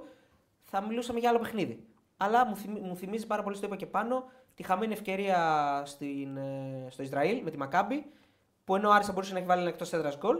[0.62, 1.86] θα μιλούσαμε για άλλο παιχνίδι.
[2.16, 4.24] Αλλά μου, θυμι- μου θυμίζει πάρα πολύ, το είπα και πάνω,
[4.54, 8.06] τη χαμένη ευκαιρία στην, ε, στο Ισραήλ με τη Μακάμπη,
[8.64, 10.38] που ενώ ο Άρης θα μπορούσε να έχει βάλει ένα εκτός έδρας γκολ.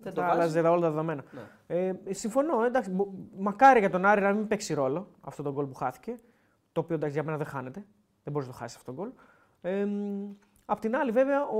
[0.00, 0.40] Δεν το Θα βάζει.
[0.40, 1.24] άλλαζε όλα τα δεδομένα.
[1.30, 1.76] Ναι.
[2.06, 2.64] Ε, συμφωνώ.
[2.64, 6.14] Εντάξει, μπο- μακάρι για τον Άρη να μην παίξει ρόλο αυτό το γκολ που χάθηκε.
[6.72, 7.84] Το οποίο εντάξει, για μένα δεν χάνεται.
[8.22, 9.10] Δεν μπορείς να το χάσεις αυτό το γκολ.
[9.60, 10.30] Ε, μ,
[10.64, 11.58] απ' την άλλη, βέβαια, ο,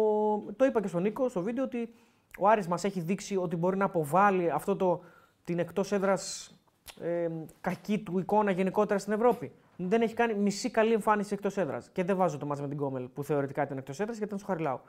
[0.57, 1.95] το είπα και στον Νίκο στο βίντεο ότι
[2.39, 5.01] ο Άρης μας έχει δείξει ότι μπορεί να αποβάλει αυτό το,
[5.45, 6.53] την εκτός έδρας
[7.01, 7.29] ε,
[7.61, 9.53] κακή του εικόνα γενικότερα στην Ευρώπη.
[9.77, 11.89] Δεν έχει κάνει μισή καλή εμφάνιση εκτός έδρας.
[11.93, 14.39] Και δεν βάζω το μάτς με την Κόμελ που θεωρητικά ήταν εκτός έδρας γιατί ήταν
[14.39, 14.81] στο Χαριλάου.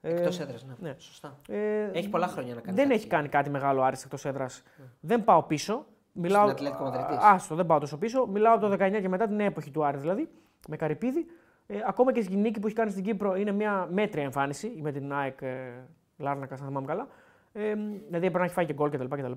[0.00, 0.74] Ε, Εκτός έδρας, ναι.
[0.88, 0.94] ναι.
[0.98, 1.36] Σωστά.
[1.48, 2.76] ε, Έχει πολλά χρόνια να κάνει.
[2.76, 2.98] δεν κάτι.
[2.98, 4.62] έχει κάνει κάτι μεγάλο Άρης εκτός έδρας.
[5.00, 5.86] Δεν πάω πίσω.
[6.12, 6.42] Μιλάω...
[6.42, 7.16] Στην Ατλέτικο Μαδρίτης.
[7.16, 8.26] Α, Άστο, δεν πάω τόσο πίσω.
[8.26, 10.28] Μιλάω από το 19 και μετά την εποχή του Άρης δηλαδή.
[10.68, 11.26] Με καρυπίδι.
[11.66, 14.92] Ε, ακόμα και στην νίκη που έχει κάνει στην Κύπρο είναι μια μέτρια εμφάνιση με
[14.92, 15.72] την ΑΕΚ ε,
[16.18, 17.06] Λάρνακα, αν θυμάμαι καλά.
[17.52, 19.04] Ε, δηλαδή πρέπει να έχει φάει και γκολ κτλ.
[19.04, 19.32] κτλ.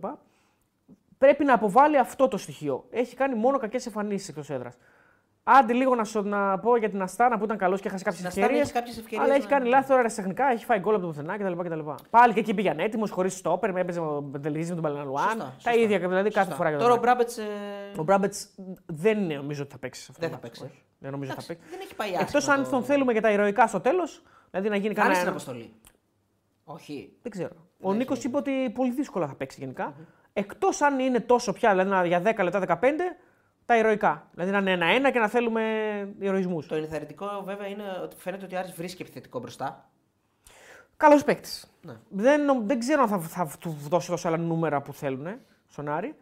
[1.18, 2.86] Πρέπει να αποβάλει αυτό το στοιχείο.
[2.92, 4.78] Έχει κάνει μόνο κακές εμφανίσεις εκτός έδρας.
[5.44, 8.20] Άντε λίγο να, σου, να πω για την Αστάνα που ήταν καλός και έχασε κάποιες
[8.22, 8.70] Στην Αστάνα ευκαιρίες.
[8.70, 11.08] έχει κάποιες ευκαιρίες Αλλά έχει να- κάνει λάθη τώρα τεχνικά, έχει φάει γκολ από το
[11.10, 11.52] πουθενά κτλ.
[11.62, 11.80] κτλ.
[12.10, 15.24] Πάλι και εκεί πήγαν έτοιμος, χωρίς στόπερ, με έπαιζε με τον Πεντελίζη με τον Παλαιναλουάν.
[15.30, 15.74] Σωστά, Τα σωστά.
[15.74, 16.56] ίδια δηλαδή κάθε Σωστά.
[16.56, 16.70] φορά.
[16.70, 17.16] για τον Τώρα ο Άρη.
[17.16, 17.40] Μπράμπετς.
[17.98, 18.48] Ο Μπράμπετς
[18.86, 20.22] δεν είναι, νομίζω ότι θα παίξει σε αυτό.
[20.28, 20.74] Δεν το θα μάτς, παίξει.
[20.76, 20.84] όχι.
[21.00, 21.70] Δεν νομίζω ότι θα παίξει.
[21.70, 24.70] Δεν έχει πάει Εκτός άσχημα αν το- τον θέλουμε για τα ηρωικά στο τέλος, δηλαδή
[24.70, 25.30] να γίνει Κάνει στην κανένα.
[25.30, 25.74] αποστολή.
[26.74, 27.14] Όχι.
[27.22, 27.54] Δεν ξέρω.
[27.78, 29.94] Ναι, Ο Νίκος είπε ότι πολύ δύσκολα θα παίξει γενικά.
[30.34, 33.18] Εκτός αν είναι τόσο πια, δηλαδή να- για 10 λεπτά, 15,
[33.66, 34.28] τα ηρωικά.
[34.34, 35.62] Δηλαδή να είναι ένα-ένα και να θέλουμε
[36.20, 36.68] ηρωισμούς.
[36.68, 39.90] Το ενθαρρυντικό βέβαια είναι ότι φαίνεται ότι ο Άρης βρίσκει επιθετικό μπροστά.
[40.98, 41.72] Καλός παίκτης.
[41.82, 41.94] Ναι.
[42.10, 45.28] Δεν, νο- δεν ξέρω αν θα, θα του δώσει τόσα άλλα νούμερα που θέλουν
[45.68, 46.16] στον Άρη.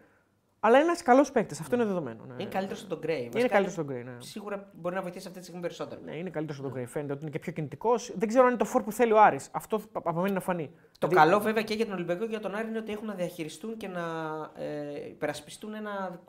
[0.60, 1.57] Αλλά είναι ένα καλό παίκτη.
[1.61, 2.23] Αυτό είναι δεδομένο.
[2.27, 2.34] Ναι.
[2.38, 3.19] Είναι καλύτερο στον Γκρέι.
[3.19, 4.03] Είναι Βασικά, καλύτερο στον Γκρέι.
[4.03, 4.15] Ναι.
[4.18, 6.02] Σίγουρα μπορεί να βοηθήσει αυτή τη στιγμή περισσότερο.
[6.06, 6.86] Ναι, είναι καλύτερο στον Γκρέι.
[6.86, 7.91] Φαίνεται ότι είναι και πιο κινητικό.
[8.15, 9.49] Δεν ξέρω αν είναι το φόρ που θέλει ο Άρης.
[9.52, 10.69] Αυτό από μένα να φανεί.
[10.99, 13.07] Το Δηλαδή, καλό βέβαια και για τον Ολυμπιακό και για τον Άρη είναι ότι έχουν
[13.07, 14.02] να διαχειριστούν και να
[14.56, 16.19] ε, υπερασπιστούν ένα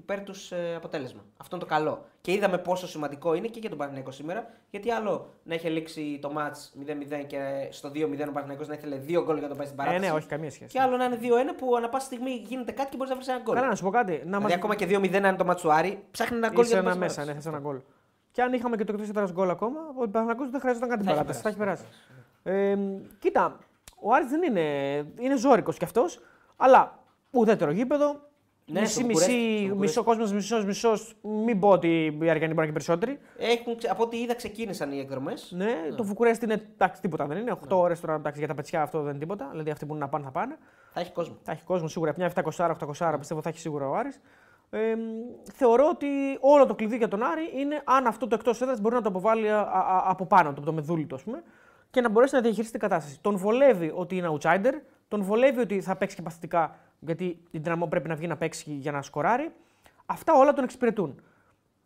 [0.00, 1.20] υπέρ τους ε, αποτέλεσμα.
[1.36, 2.04] Αυτό είναι το καλό.
[2.20, 4.46] Και είδαμε πόσο σημαντικό είναι και για τον Παναγενικό σήμερα.
[4.70, 6.88] Γιατί άλλο να είχε λήξει το match
[7.20, 9.78] 0-0 και στο 2-0 ο Παναγενικό να ήθελε δύο γκολ για να το πάει στην
[9.80, 10.10] Ε, παράταση.
[10.10, 10.70] ναι, όχι καμία σχέση.
[10.72, 13.28] Και άλλο να είναι 2-1 που ανά πάση στιγμή γίνεται κάτι και μπορείς να βρεις
[13.28, 13.54] ένα γκολ.
[13.54, 14.12] Καλά, να σου πω κάτι.
[14.12, 14.52] Να Δηλαδή, μας...
[14.52, 16.90] ακόμα και 2-0 αν είναι το match του Άρη, ψάχνει ένα γκολ Είσαι για να
[16.90, 17.50] ένα πάει μέσα, στην ναι, παράταση.
[17.50, 17.80] θες ένα γκολ.
[18.32, 21.10] Και αν είχαμε και το εκτός έδρα γκολ ακόμα, ο Παναγιώτο δεν χρειαζόταν κάτι Θα
[21.10, 21.42] έχει παράταση.
[21.42, 21.84] Θα έχει περάσει.
[22.44, 22.70] περάσει.
[22.72, 22.78] Ε,
[23.18, 23.58] κοίτα,
[24.00, 24.60] ο Άρης δεν είναι.
[25.20, 26.20] είναι ζώρικος κι αυτός,
[26.56, 26.98] αλλά
[27.30, 28.28] ουδέτερο γήπεδο.
[28.72, 31.14] Ναι, μισή, στο μισή, Βουκουρέστι, στο μισό κόσμος, μισό, μισός.
[31.22, 33.18] Μην πω ότι οι Αργιανοί μπορεί να είναι και περισσότεροι.
[33.38, 35.52] Έχουν, ξε- από ό,τι είδα, ξεκίνησαν οι εκδρομές.
[35.56, 37.50] Ναι, το Βουκουρέστι είναι εντάξει, τίποτα δεν είναι.
[37.68, 39.48] 8 ώρες τώρα εντάξει, για τα πετσιά αυτό δεν είναι τίποτα.
[39.50, 40.58] Δηλαδή αυτοί που είναι να πάνε θα πάνε.
[40.92, 41.36] Θα έχει κόσμο.
[41.42, 42.14] Θα έχει κόσμο σίγουρα.
[42.16, 44.20] Μια 700-800 πιστεύω θα έχει σίγουρα ο Άρης.
[44.70, 44.78] Ε,
[45.52, 46.06] θεωρώ ότι
[46.40, 49.08] όλο το κλειδί για τον Άρη είναι αν αυτό το εκτός έδρας μπορεί να το
[49.08, 51.42] αποβάλει α, α, από πάνω του, από το μεδούλι του, ας πούμε,
[51.90, 53.18] και να μπορέσει να διαχειριστεί την κατάσταση.
[53.20, 54.72] Τον βολεύει ότι είναι outsider,
[55.08, 58.70] τον βολεύει ότι θα παίξει και παθητικά, γιατί η δυναμό πρέπει να βγει να παίξει
[58.72, 59.52] για να σκοράρει.
[60.06, 61.20] Αυτά όλα τον εξυπηρετούν.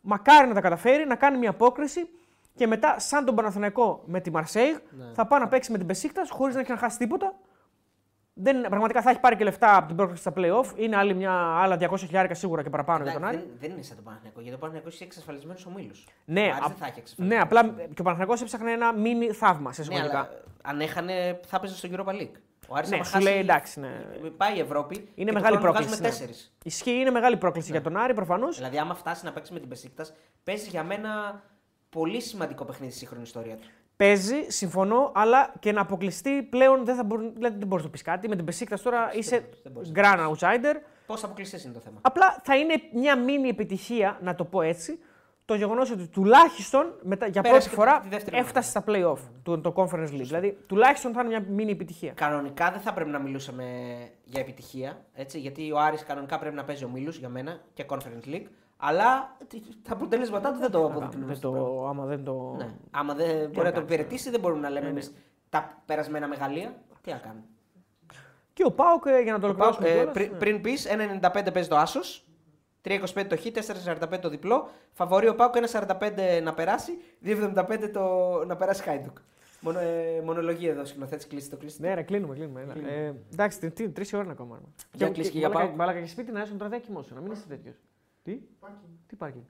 [0.01, 2.09] Μακάρι να τα καταφέρει, να κάνει μια απόκριση
[2.55, 4.75] και μετά, σαν τον Παναθηναϊκό με τη Μαρσέιγ,
[5.13, 7.33] θα πάει να παίξει με την Πεσίκτας χωρίς να έχει να χάσει τίποτα
[8.37, 10.65] δεν, πραγματικά θα έχει πάρει και λεφτά από την πρόκληση στα playoff.
[10.79, 13.47] Είναι άλλη μια, άλλα 200 χιλιάρικα σίγουρα και παραπάνω για τον Εντάξει, Άρη.
[13.49, 16.07] δεν, δεν είναι σαν τον Παναγενικό, γιατί ο Παναγενικό έχει εξασφαλισμένους ομίλους.
[16.25, 17.93] Ναι, ο Άρης α- δεν θα έχει ναι, εξασφαλισμένους απλά ομίλους.
[17.93, 20.19] και ο Παναγενικό έψαχνε ένα μίνι θαύμα σε Ναι, εισαγωγικά.
[20.19, 20.29] αλλά
[20.61, 22.35] αν έχανε, θα έπαιζε στο Europa League.
[22.67, 23.89] Ο Άρης Ναι, άμα σου χάσει, λέει, εντάξει, ναι.
[24.37, 24.95] Πάει η Ευρώπη.
[24.95, 25.87] είναι και το μεγάλη χρόνο πρόκληση.
[25.87, 26.15] βγάζουμε ναι.
[26.15, 26.53] τέσσερις.
[26.63, 28.55] Ισχύει, είναι μεγάλη πρόκληση για τον Άρη προφανώς.
[28.55, 30.13] Δηλαδή, άμα φτάσει να παίξει με την Πεσίκτας,
[30.43, 31.41] παίζει για μένα
[31.89, 33.67] πολύ σημαντικό παιχνίδι στη σύγχρονη ιστορία του.
[33.97, 37.97] Παίζει, συμφωνώ, αλλά και να αποκλειστεί πλέον δεν, θα μπορεί, δηλαδή δεν μπορείς να το
[37.97, 38.27] πεις κάτι.
[38.27, 39.91] Με την Πεσίκτας τώρα είσαι δεν μπορείς.
[39.95, 40.75] grand outsider.
[41.05, 44.99] Πώ αποκλειστές είναι το θέμα; Απλά θα είναι μια μίνι επιτυχία, να το πω έτσι,
[45.45, 49.17] το γεγονός ότι τουλάχιστον μετά, για Πέρασε πρώτη και φορά τη δεύτερη έφτασε στα playoff
[49.43, 50.23] του το Conference League.
[50.23, 52.11] Δηλαδή τουλάχιστον θα είναι μια μίνι επιτυχία.
[52.11, 53.63] Κανονικά δεν θα πρέπει να μιλούσαμε
[54.23, 58.27] για επιτυχία, έτσι, γιατί ο Άρης κανονικά πρέπει να παίζει ομίλου για μένα και Conference
[58.27, 58.45] League.
[58.77, 59.37] Αλλά
[59.83, 61.25] τα αποτελέσματά του δεν το αποδεικνύουν.
[61.25, 61.69] Δεν αυτό το πράγμα.
[61.69, 62.55] το, άμα δεν το.
[62.57, 62.73] Ναι.
[62.91, 64.99] Άμα δεν μπορεί να το κάνεις, υπηρετήσει, δεν μπορούμε να λέμε Ναι, ναι.
[64.99, 65.09] εμεί
[65.49, 66.75] τα περασμένα μεγαλεία.
[67.01, 67.43] Τι να κάνουμε;
[68.53, 69.89] Και ο Πάοκ, ε, για να το ολοκληρώσουμε.
[69.89, 70.37] Ε, κιόλας, πριν, ναι.
[70.37, 72.25] πριν πεις, 1,95 παίζει το άσος.
[72.85, 74.69] 3,25 το χ, 4,45 το διπλό.
[74.93, 76.91] Φαβορεί ο Πάουκ 1,45 να περάσει,
[77.25, 78.03] 2,75 το
[78.45, 79.17] να περάσει Χάιντουκ.
[79.59, 81.81] Μονο, ε, μονολογία εδώ, σκηνοθέτης, κλείσει το κλείσει.
[81.81, 82.61] Ναι, ρε, κλείνουμε, κλείνουμε.
[82.61, 82.87] έλα.
[82.89, 84.59] Ε, εντάξει, τι, τι, τρεις ώρε είναι ακόμα.
[84.93, 85.79] Για κλείσει και για μαλάκα- ΠΑΟΚ.
[85.79, 87.75] Μαλάκα και σπίτι να έσουν τώρα δεν κοιμώσαι, να μην είσαι τέτοιος.
[88.23, 88.39] Τι,
[89.07, 89.43] τι πάρκινγκ;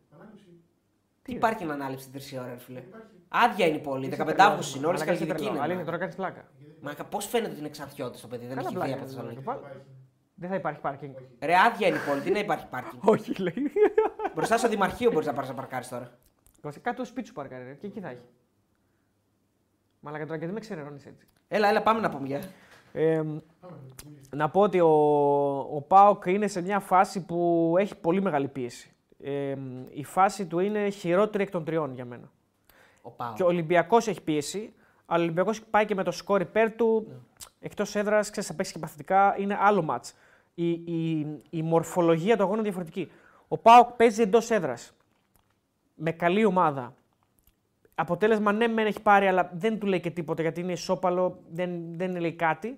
[1.21, 2.83] Τι υπάρχει να ανάληψη την 3 ώρα, ρε φίλε.
[3.27, 5.49] Άδεια είναι η πόλη, 15 Αύγουστος είναι, όλες Μαλάκα, είσαι καλλιτική τρελό.
[5.51, 5.83] Αλλά είναι είναι.
[5.83, 6.45] τώρα κάνεις πλάκα.
[6.81, 8.89] Μα πώς φαίνεται ότι είναι εξαρτιώτη το παιδί, δεν Καλά έχει πλάκα.
[8.91, 9.85] ιδέα από είναι, Θεσσαλονίκη.
[10.35, 10.49] Μαλάκα.
[10.49, 11.13] Δεν θα υπάρχει πάρκινγκ.
[11.39, 13.71] Ρε, άδεια είναι η πόλη, τι να υπάρχει πάρκινγκ; Όχι, λέει.
[14.35, 16.11] Μπροστά στο Δημαρχείο μπορείς να πάρεις να παρκάρεις τώρα.
[16.61, 18.25] Κάτω στο σπίτι σου παρκάρει, ρε, και εκεί θα έχει.
[19.99, 21.27] Μαλάκα τώρα και δεν με ξενερώνει έτσι.
[21.47, 22.41] Έλα, έλα, πάμε να πούμε για.
[22.93, 23.23] Ε,
[24.29, 24.89] να πω ότι ο,
[25.57, 28.95] ο Πάοκ είναι σε μια φάση που έχει πολύ μεγάλη πίεση.
[29.23, 29.55] Ε,
[29.89, 32.31] η φάση του είναι χειρότερη εκ των τριών για μένα.
[33.01, 33.33] Ο Πάο.
[33.33, 34.73] Και ο Ολυμπιακός έχει πίεση,
[35.05, 37.05] αλλά ο Ολυμπιακός πάει και με το σκορ υπέρ του.
[37.07, 37.15] Ναι.
[37.59, 39.35] Εκτός έδρας, ξέρεις, θα παίξει και παθητικά.
[39.39, 40.13] Είναι άλλο μάτς.
[40.55, 43.11] Η, η, η μορφολογία του αγώνα είναι διαφορετική.
[43.47, 44.93] Ο Πάοκ παίζει εντός έδρας.
[45.95, 46.93] Με καλή ομάδα.
[47.95, 51.97] Αποτέλεσμα ναι, μεν έχει πάρει, αλλά δεν του λέει και τίποτα γιατί είναι ισόπαλο, δεν,
[51.97, 52.77] δεν λέει κάτι.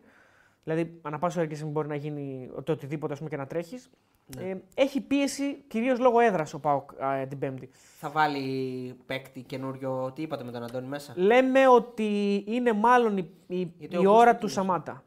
[0.64, 3.48] Δηλαδή, ανά πάσα ώρα και στιγμή μπορεί να γίνει το οτιδήποτε ας πούμε, και να
[3.48, 3.90] τρέχεις.
[4.36, 4.50] Ναι.
[4.50, 7.70] Ε, έχει πίεση κυρίως λόγω έδρας ο Πάοκ α, την Πέμπτη.
[8.00, 10.12] Θα βάλει παίκτη καινούριο.
[10.16, 14.12] Τι είπατε με τον Αντώνη μέσα; Λέμε ότι είναι μάλλον η, η, Γιατί η ο
[14.12, 15.04] ώρα Αυγούστου του Σαμάτα.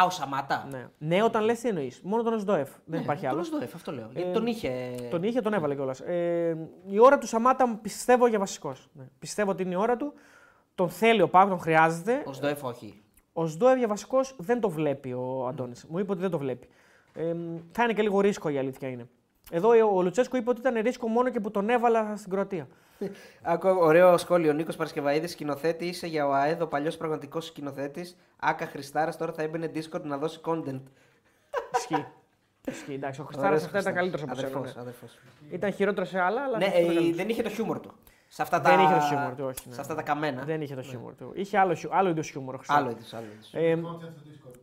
[0.00, 0.66] Α, ο Σαμάτα.
[0.70, 2.70] Ναι, ναι όταν λες τι εννοείς; Μόνο τον Οσδόεφ.
[2.84, 3.48] δεν υπάρχει άλλος.
[3.48, 4.08] Τον Σδόεφ, αυτό λέω.
[4.12, 4.94] Γιατί Ε, τον είχε.
[5.10, 6.00] Τον είχε, τον έβαλε κιόλας.
[6.00, 6.56] Ε,
[6.86, 8.88] η ώρα του Σαμάτα πιστεύω για βασικός.
[8.92, 9.04] Ναι.
[9.18, 10.12] Πιστεύω ότι είναι η ώρα του.
[10.74, 12.22] Τον θέλει ο Πάκ, τον χρειάζεται.
[12.26, 13.02] Ο Σδόεφ όχι.
[13.32, 15.84] Ο Σδόεφ για βασικός δεν το βλέπει ο Αντώνης.
[15.88, 16.68] Μου είπε ότι δεν το βλέπει.
[17.14, 17.34] Ε,
[17.72, 19.08] θα είναι και λίγο ρίσκο η αλήθεια είναι.
[19.50, 22.68] Εδώ ο Λουτσέσκο είπε ότι ήταν ρίσκο μόνο και που τον έβαλα στην Κροατία.
[23.42, 24.52] Άκου, ωραίο σχόλιο.
[24.52, 28.16] Νίκος Παρασκευαίδης, σκηνοθέτη, είσαι για ο ΑΕΔ, ο παλιός πραγματικός σκηνοθέτης.
[28.36, 30.80] Άκα Χριστάρας, τώρα θα έμπαινε Discord να δώσει content.
[31.76, 32.06] Ισχύει.
[32.68, 32.92] Ισχύει.
[32.94, 34.22] Εντάξει, ο Χριστάρας Ωραίος αυτά ήταν Χριστάρας.
[34.22, 34.48] καλύτερος από σένα.
[34.48, 34.80] Αδερφός, ναι.
[34.80, 35.18] αδερφός.
[35.50, 36.58] Ήταν χειρότερο σε άλλα, αλλά.
[36.58, 37.16] Ναι, σε αυτό ήταν ε, καλός.
[37.16, 37.92] δεν είχε το χιούμορ του.
[38.28, 38.70] Σε αυτά τα...
[38.76, 39.74] Δεν είχε το χιούμορ του, όχι, ναι.
[39.74, 40.42] Σε αυτά τα καμένα.
[40.44, 41.32] Δεν είχε το χιούμορ του.
[41.34, 42.54] Είχε άλλο, χιου- άλλο είδος χιούμορ.
[42.54, 42.92] ο Άλλο Χριστάρας.
[42.92, 43.52] είδους, άλλο είδους.
[43.52, 44.58] Ε, Content στο Discord.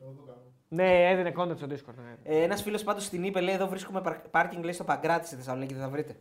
[0.00, 0.38] Εγώ το κάνω.
[0.68, 1.94] ναι, έδινε content στο Discord.
[2.04, 2.34] Ναι.
[2.36, 4.00] Ε, Ένας φίλος πάντως στην είπε, λέει: Εδώ βρίσκουμε
[4.30, 6.16] πάρκινγκ λέει, στο Παγκράτη στη Θεσσαλονίκη, δεν θα βρείτε.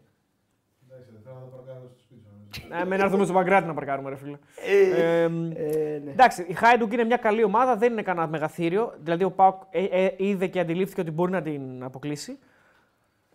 [0.90, 2.28] Εντάξει, δεν θέλω να το παρακάνω στο σπίτι σου.
[2.32, 2.43] νομίζω.
[2.43, 2.43] Ε,
[2.86, 4.38] με να έρθουμε στο Παγκράτη να παρκάρουμε, ρε φίλε.
[4.66, 6.12] Ε, Ε, ναι.
[6.12, 8.94] Εντάξει, η Χάιντουκ είναι μια καλή ομάδα, δεν είναι κανένα μεγαθύριο.
[9.00, 12.40] Δηλαδή ο Πάουκ ε, ε, είδε και αντιλήφθηκε ότι μπορεί να την αποκλείσει.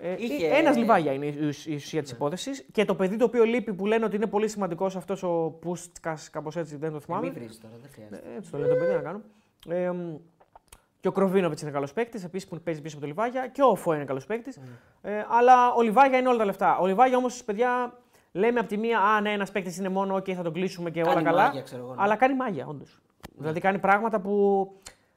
[0.01, 2.67] Ε, Είχε- Ένας λιβάγια είναι η ουσ- η ουσία της υπόθεσης.
[2.73, 6.31] Και το παιδί το οποίο λείπει που λένε ότι είναι πολύ σημαντικός αυτός ο Πούστκας,
[6.31, 7.25] κάπως έτσι δεν το θυμάμαι.
[7.25, 8.23] Μην βρει τώρα, δεν χρειάζεται.
[8.35, 9.21] Ε, Έτσι το λέει το παιδί, να κάνω.
[9.69, 10.15] Ε, μ,
[11.01, 13.47] και ο Κροβίνοβιτς είναι καλός παίκτης, επίσης που παίζει πίσω από το Λιβάγια.
[13.49, 14.57] Και ο Φω είναι καλός παίκτης.
[15.03, 16.79] Ε, αλλά ο Λιβάγια είναι όλα τα λεφτά.
[16.79, 17.99] Ο Λιβάγια όμως, παιδιά,
[18.33, 21.01] λέμε από τη μία, Α, ναι, ένας παίκτης είναι μόνο, OK, θα τον κλείσουμε και
[21.01, 21.43] Κάνει όλα καλά.
[21.47, 22.03] μάγια, ξέρω εγώ, ναι.
[22.03, 22.99] Αλλά κάνει μάγια, όντως.
[23.37, 24.69] Δηλαδή κάνει πράγματα που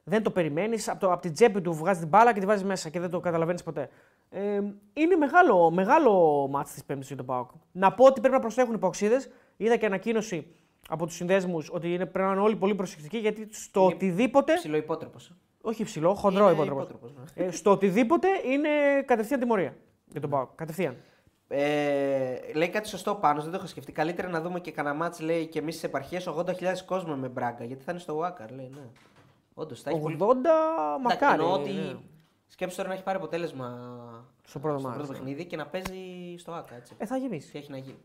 [0.04, 0.90] δεν το περιμένεις.
[0.90, 3.10] Από, το- από την τσέπη του βγάζει την μπάλα και τη βάζει μέσα και δεν
[3.10, 3.90] το καταλαβαίνεις ποτέ.
[4.30, 4.62] Ε,
[4.94, 7.50] είναι μεγάλο, μεγάλο μάτι της Πέμπτης για τον Πάοκ.
[7.72, 9.30] Να πω ότι πρέπει να προσέχουν οι Παοξίδες.
[9.58, 10.48] Είδα και ανακοίνωση
[10.90, 14.54] από τους συνδέσμους ότι είναι, πρέπει να είναι όλοι πολύ προσεκτικοί γιατί στο Είναι οτιδήποτε.
[14.54, 15.18] Ψηλό υπότροπο.
[15.62, 17.14] Όχι ψηλό, χοντρό υπότροπος.
[17.36, 17.46] ναι.
[17.46, 18.70] Ε, στο οτιδήποτε είναι
[19.06, 19.76] κατευθείαν τιμωρία
[20.12, 20.50] για τον Πάοκ.
[20.56, 20.96] Κατευθείαν.
[21.54, 23.92] Ε, λέει κάτι σωστό πάνω, δεν το είχα σκεφτεί.
[23.92, 26.54] Καλύτερα να δούμε και κανένα μάτς, λέει και εμείς στι επαρχίες 80.000
[26.86, 27.64] κόσμο με μπράγκα.
[27.64, 28.70] Γιατί θα είναι στο Βάκαρ, λέει.
[28.74, 28.82] Ναι.
[29.54, 30.18] Όντως, θα έχει 80 πολύ.
[31.04, 31.34] μακάρι.
[31.42, 31.96] εννοώ ότι ναι.
[32.48, 33.68] σκέψου τώρα να έχει πάρει αποτέλεσμα
[34.48, 35.18] Στο πρώτο στο μάτς, πρώτο ναι.
[35.20, 35.96] παιχνίδι και να παίζει
[36.38, 36.76] στο ΟΑΚΑ.
[36.76, 36.94] Έτσι.
[36.98, 37.52] Ε, θα γεμίσει.
[37.52, 37.98] Τι έχει να γίνει.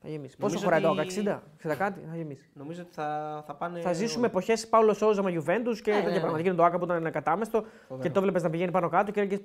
[0.00, 0.36] Θα γεμίσει.
[0.38, 0.98] Νομίζω Πόσο χωράει το ότι-
[1.28, 2.48] ΟΑΚΑ, 60, 60 κάτι, θα γεμίσει.
[2.54, 3.80] Νομίζω ότι θα, θα πάνε.
[3.80, 6.36] Θα ζήσουμε εποχές Πάουλο Σόουζα με Γιουβέντους και Ναι, τέτοια ναι, πράγματα.
[6.36, 6.42] ναι.
[6.42, 8.08] Γίνεται το ΟΑΚΑ που ήταν κατάμεστο Φοβερό.
[8.08, 9.40] και το βλέπει να πηγαίνει πάνω κάτω και έλεγες.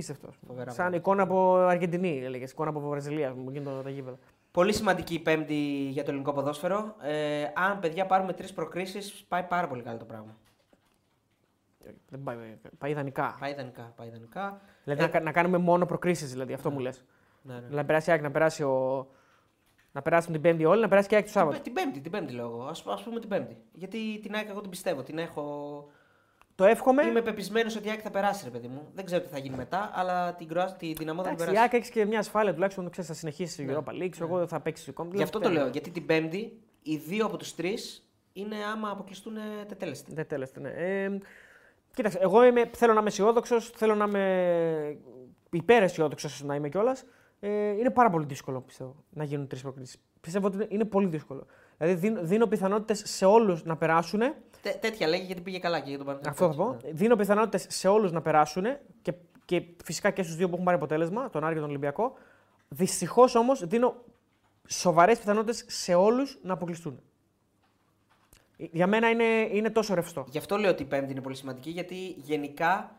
[0.00, 0.28] Απίστευτο.
[0.46, 0.96] Φοβερά Σαν πράγματα.
[0.96, 2.50] εικόνα από Αργεντινή, έλεγες.
[2.50, 4.18] Εικόνα από Βραζιλία μου γίνονται τα γήπεδα.
[4.50, 5.54] Πολύ σημαντική η Πέμπτη
[5.90, 6.94] για το ελληνικό ποδόσφαιρο.
[7.00, 10.36] Ε, αν παιδιά πάρουμε τρεις προκρίσεις, πάει πάρα πολύ καλά το πράγμα.
[12.08, 12.36] Δεν πάει,
[12.78, 13.36] πάει ιδανικά.
[13.40, 13.92] Πάει ιδανικά.
[13.96, 14.60] Πάει ιδανικά.
[14.84, 17.04] Δηλαδή Ε, να, να κάνουμε μόνο προκρίσεις, δηλαδή αυτό μου λες.
[17.42, 17.58] Ναι, ναι.
[17.58, 19.06] Δηλαδή να περάσει η Άκη, να περάσει ο.
[19.92, 21.60] Να περάσουν την Πέμπτη όλοι, να περάσει και η Άκη το Σάββατο.
[21.60, 22.64] Την Πέμπτη, την Πέμπτη λόγω.
[22.64, 23.56] Ας, ας πούμε την Πέμπτη.
[23.72, 25.02] Γιατί την ΑΕΚ εγώ την πιστεύω.
[25.02, 25.86] Την έχω...
[26.60, 27.06] Το εύχομαι.
[27.06, 28.88] Είμαι πεπισμένος ότι η ΑΕΚ θα περάσει, ρε παιδί μου.
[28.94, 30.72] Δεν ξέρω τι θα γίνει μετά, αλλά την, Κροα...
[30.72, 31.64] την δυναμό θα την Εντάξει, η περάσει.
[31.64, 33.74] Άκη έχει και μια ασφάλεια τουλάχιστον ξέρεις, θα συνεχίσει η Ναι.
[33.76, 34.08] Europa League.
[34.10, 35.10] ξέρω Εγώ θα παίξει ακόμα.
[35.14, 35.66] Γι' αυτό το λέω.
[35.66, 40.12] Γιατί την Πέμπτη οι δύο από τους τρεις είναι άμα αποκλειστούν ε, τετέλεστε.
[40.14, 40.68] Δεν τέλεστε, ναι.
[40.68, 41.18] Ε,
[41.94, 44.96] κοίταξε, εγώ είμαι, θέλω να είμαι αισιόδοξος, θέλω να είμαι
[45.50, 47.04] υπέρ αισιόδοξο να είμαι κιόλας.
[47.40, 49.98] Ε, είναι πάρα πολύ δύσκολο πιστεύω να γίνουν τρεις προκλήσει.
[50.20, 51.46] Πιστεύω ότι είναι, είναι πολύ δύσκολο.
[51.78, 54.20] Δηλαδή δίνω, δίνω πιθανότητες σε όλους να περάσουν.
[54.62, 56.44] Τέ, τέτοια λέγει γιατί πήγε καλά και για τον Παναθηναϊκό.
[56.44, 56.78] Αυτό θα πω.
[56.86, 56.92] Ναι.
[56.92, 58.64] Δίνω πιθανότητες σε όλους να περάσουν
[59.02, 59.12] και,
[59.44, 62.12] και φυσικά και στους δύο που έχουν πάρει αποτέλεσμα, τον Άρη και τον Ολυμπιακό.
[62.68, 63.94] Δυστυχώς όμως δίνω
[64.68, 67.00] σοβαρές πιθανότητες σε όλους να αποκλειστούν.
[68.56, 70.24] Για μένα είναι, είναι τόσο ρευστό.
[70.28, 72.96] Γι' αυτό λέω ότι η Πέμπτη είναι πολύ σημαντική, γιατί γενικά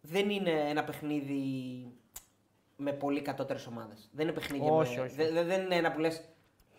[0.00, 1.42] δεν είναι ένα παιχνίδι
[2.76, 4.08] με πολύ κατώτερες ομάδες.
[4.12, 5.04] Δεν είναι παιχνίδι Όχι, με...
[5.04, 5.14] όχι.
[5.14, 6.24] δε- δε- δεν είναι ένα που λες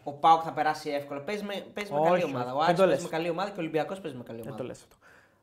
[0.08, 1.20] ο Πάουκ θα περάσει εύκολα.
[1.22, 2.34] Παίζει με, παίζει με Όχι, καλή όχι.
[2.36, 2.54] ομάδα.
[2.54, 3.12] Ο Δεν Άρης το παίζει λες.
[3.12, 4.62] με καλή ομάδα και ο Ολυμπιακός παίζει με καλή Δεν ομάδα.
[4.64, 4.96] το λες αυτό.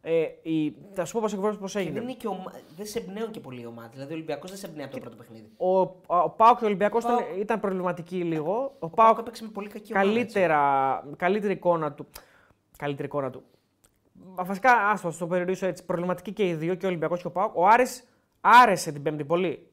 [0.06, 1.94] Ε, η, θα σου πω πώς ακριβώς Και έγινε.
[1.94, 2.52] δεν, είναι και ομα...
[2.76, 3.90] δεν σε εμπνέουν και πολύ οι ομάδες.
[3.92, 5.50] Δηλαδή ο Ολυμπιακός δεν σε εμπνέει από το πρώτο παιχνίδι.
[5.56, 8.52] Ο, ο Πάοκ και ο Ολυμπιακός ήταν, Πάοκ- ήταν προβληματικοί λίγο.
[8.52, 10.08] Ο, Ο Πάουκ Πάοκ έπαιξε με πολύ κακή ομάδα.
[10.10, 10.22] έτσι.
[10.22, 12.06] καλύτερα, καλύτερη εικόνα του.
[12.76, 13.42] Καλύτερη εικόνα του.
[14.12, 15.84] Μα Βασικά, άστο, το περιορίσω έτσι.
[15.84, 17.56] Προβληματική και οι δύο, και ο Ολυμπιακός και ο Πάοκ.
[17.56, 18.04] Ο Άρης
[18.40, 19.68] άρεσε την Πέμπτη πολύ.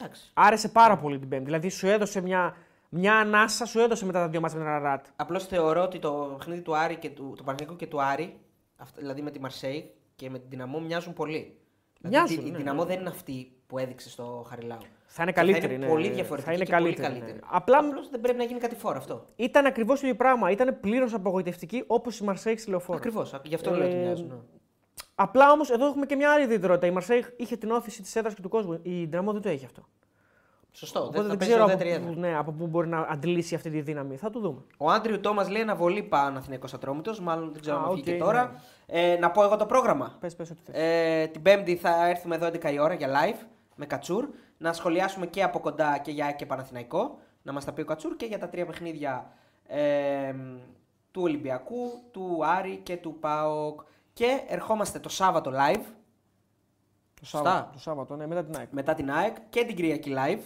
[0.00, 0.30] Εντάξει.
[0.34, 1.44] Άρεσε πάρα πολύ την Πέμπτη.
[1.44, 2.56] Δηλαδή σου έδωσε μια,
[2.88, 5.06] μια ανάσα, σου έδωσε μετά τα δύο μάτια με την Αραράτ.
[5.16, 8.36] Απλώς θεωρώ ότι το παιχνίδι του Άρη και του, του Παναθηναϊκού και του Άρη,
[8.76, 11.56] αυτά- δηλαδή με τη Μαρσέη και με την Δυναμό, μοιάζουν πολύ.
[12.00, 12.88] Μοιάζουν, δηλαδή, η ναι, Δυναμό ναι.
[12.88, 14.78] δεν είναι αυτή που έδειξε στο Χαριλάου.
[15.06, 15.66] Θα είναι Και καλύτερη.
[15.66, 15.90] Θα είναι ναι.
[15.92, 17.06] πολύ διαφορετική Θα είναι και καλύτερη.
[17.06, 17.18] πολύ ναι.
[17.24, 17.46] καλύτερη.
[17.50, 19.26] Απλά Απλώς δεν πρέπει να γίνει κάτι φόρο αυτό.
[19.36, 20.50] ήταν ακριβώς το ίδιο πράγμα.
[20.50, 22.98] Ήταν πλήρως απογοητευτική όπως η Μαρσέη στη λεωφόρο.
[22.98, 23.40] Ακριβώς.
[23.44, 24.26] Γι' αυτό λέω ότι Ε, μοιάζουν.
[24.28, 24.34] ναι.
[25.14, 26.86] Απλά όμως εδώ έχουμε και μια άλλη ιδιαιτερότητα.
[26.86, 28.78] Η Μαρσέη είχε την ώθηση της έδρας και του κόσμου.
[28.82, 29.88] Η Ντιναμό δεν το έχει αυτό.
[30.76, 31.00] Σωστό.
[31.00, 32.20] Οπότε Δεν θα δεν παίζει ξέρω από ουδέτερη πού, έδρα.
[32.20, 34.16] ναι, από πού μπορεί να αντλήσει αυτή τη δύναμη.
[34.16, 34.60] Θα το δούμε.
[34.76, 38.62] Ο Άντριου Τόμας λέει αναβολή Παναθηναϊκός Ατρόμητος, Μάλλον δεν ξέρω Α, αν βγήκε οκ, τώρα.
[38.86, 40.16] Ε, να πω εγώ το πρόγραμμα.
[40.20, 40.74] Πες, πες ό,τι θες.
[40.74, 44.28] Ε, την Πέμπτη θα έρθουμε εδώ 11 η ώρα για live με Κατσούρ.
[44.58, 47.18] Να σχολιάσουμε και από κοντά και για ΑΕΚ και Παναθηναϊκό.
[47.42, 49.32] Να μας τα πει ο Κατσούρ και για τα τρία παιχνίδια
[49.66, 50.34] ε,
[51.10, 53.80] του Ολυμπιακού, του Άρη και του ΠΑΟΚ.
[54.12, 55.84] Και ερχόμαστε το Σάββατο live
[57.20, 57.48] το, σωστά.
[57.50, 58.68] Σάββατο, το Σάββατο, ναι, μετά την ΑΕΚ.
[58.70, 60.40] μετά την ΑΕΚ και την Κυριακή live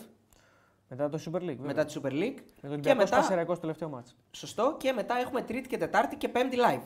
[0.91, 1.41] Μετά το Super League.
[1.45, 1.67] βέβαια.
[1.67, 2.13] μετά τη Super League.
[2.13, 4.17] Με τον και Ολυμπιακό μετά, Σπασεραϊκό στο τελευταίο μάτς.
[4.31, 6.83] σωστό, και μετά έχουμε Τρίτη και Τετάρτη και Πέμπτη live.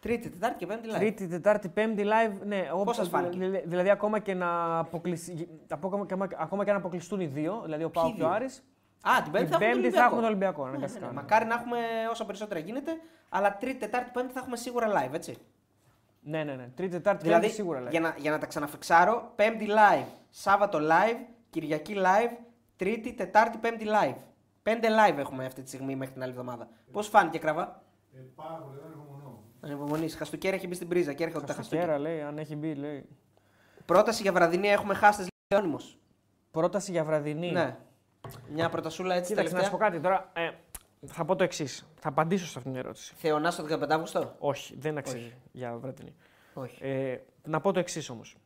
[0.00, 0.98] Τρίτη, Τετάρτη και Πέμπτη live.
[0.98, 2.32] Τρίτη, Τετάρτη, Πέμπτη live.
[2.46, 6.76] Ναι, όπως- σας φάνηκε; δηλα- Δηλαδή ακόμα και, να αποκλεισ- ακόμα, και, ακόμα και να
[6.76, 8.62] αποκλειστούν οι δύο, δηλαδή ο Πάο και ο δύο; Άρης,
[9.02, 10.62] Α, την Πέμπτη την θα έχουμε τον Πέμπτη θα έχουμε τον Ολυμπιακό.
[10.62, 10.62] Ολυμπιακό.
[10.62, 11.12] Ναι, ναι, αναγκαστικά, ναι.
[11.12, 11.20] ναι.
[11.20, 11.78] Μακάρι να έχουμε
[12.10, 12.92] όσο περισσότερα γίνεται,
[13.28, 15.36] αλλά Τρίτη, Τετάρτη, Πέμπτη θα έχουμε σίγουρα live, έτσι.
[16.20, 16.68] Ναι, ναι, ναι.
[16.74, 17.90] Τρίτη, Τετάρτη, Δηλαδή, Πέμπτη σίγουρα live.
[17.90, 21.18] για να, για να τα ξαναφεξάρω, Πέμπτη live, Σάββατο live,
[21.50, 22.36] Κυριακή live,
[22.76, 24.16] Τρίτη, Τετάρτη, Πέμπτη live.
[24.62, 26.68] Πέντε live έχουμε αυτή τη στιγμή μέχρι την άλλη εβδομάδα.
[26.92, 27.82] Πώς φάνηκε, κραβά.
[28.14, 29.42] Ε, πάρα πολύ, δεν ανυπομονώ.
[29.60, 30.08] Ανυπομονή.
[30.10, 31.86] Χαστούκέρα έχει μπει στην πρίζα και έρχονται τα Χαστούκέρα.
[31.92, 33.08] Χαστούκέρα λέει, αν έχει μπει, λέει.
[33.84, 35.80] Πρόταση για βραδινή έχουμε χάστες Λεόνιμο.
[36.50, 37.50] Πρόταση για βραδινή.
[37.50, 37.76] Ναι.
[38.52, 40.00] Μια πρωτασούλα έτσι Κοίταξε, να σου πω τελευταία.
[40.00, 40.46] κάτι τώρα.
[40.46, 40.50] Ε,
[41.06, 41.86] θα πω το εξής.
[42.00, 43.14] Θα απαντήσω σε αυτήν την ερώτηση.
[43.16, 46.14] Θεωνάς στο 15 Αύγουστο; Όχι, δεν αξίζει για βραδινή.
[46.54, 46.84] Όχι.
[46.84, 48.36] Ε, να πω το εξής όμως.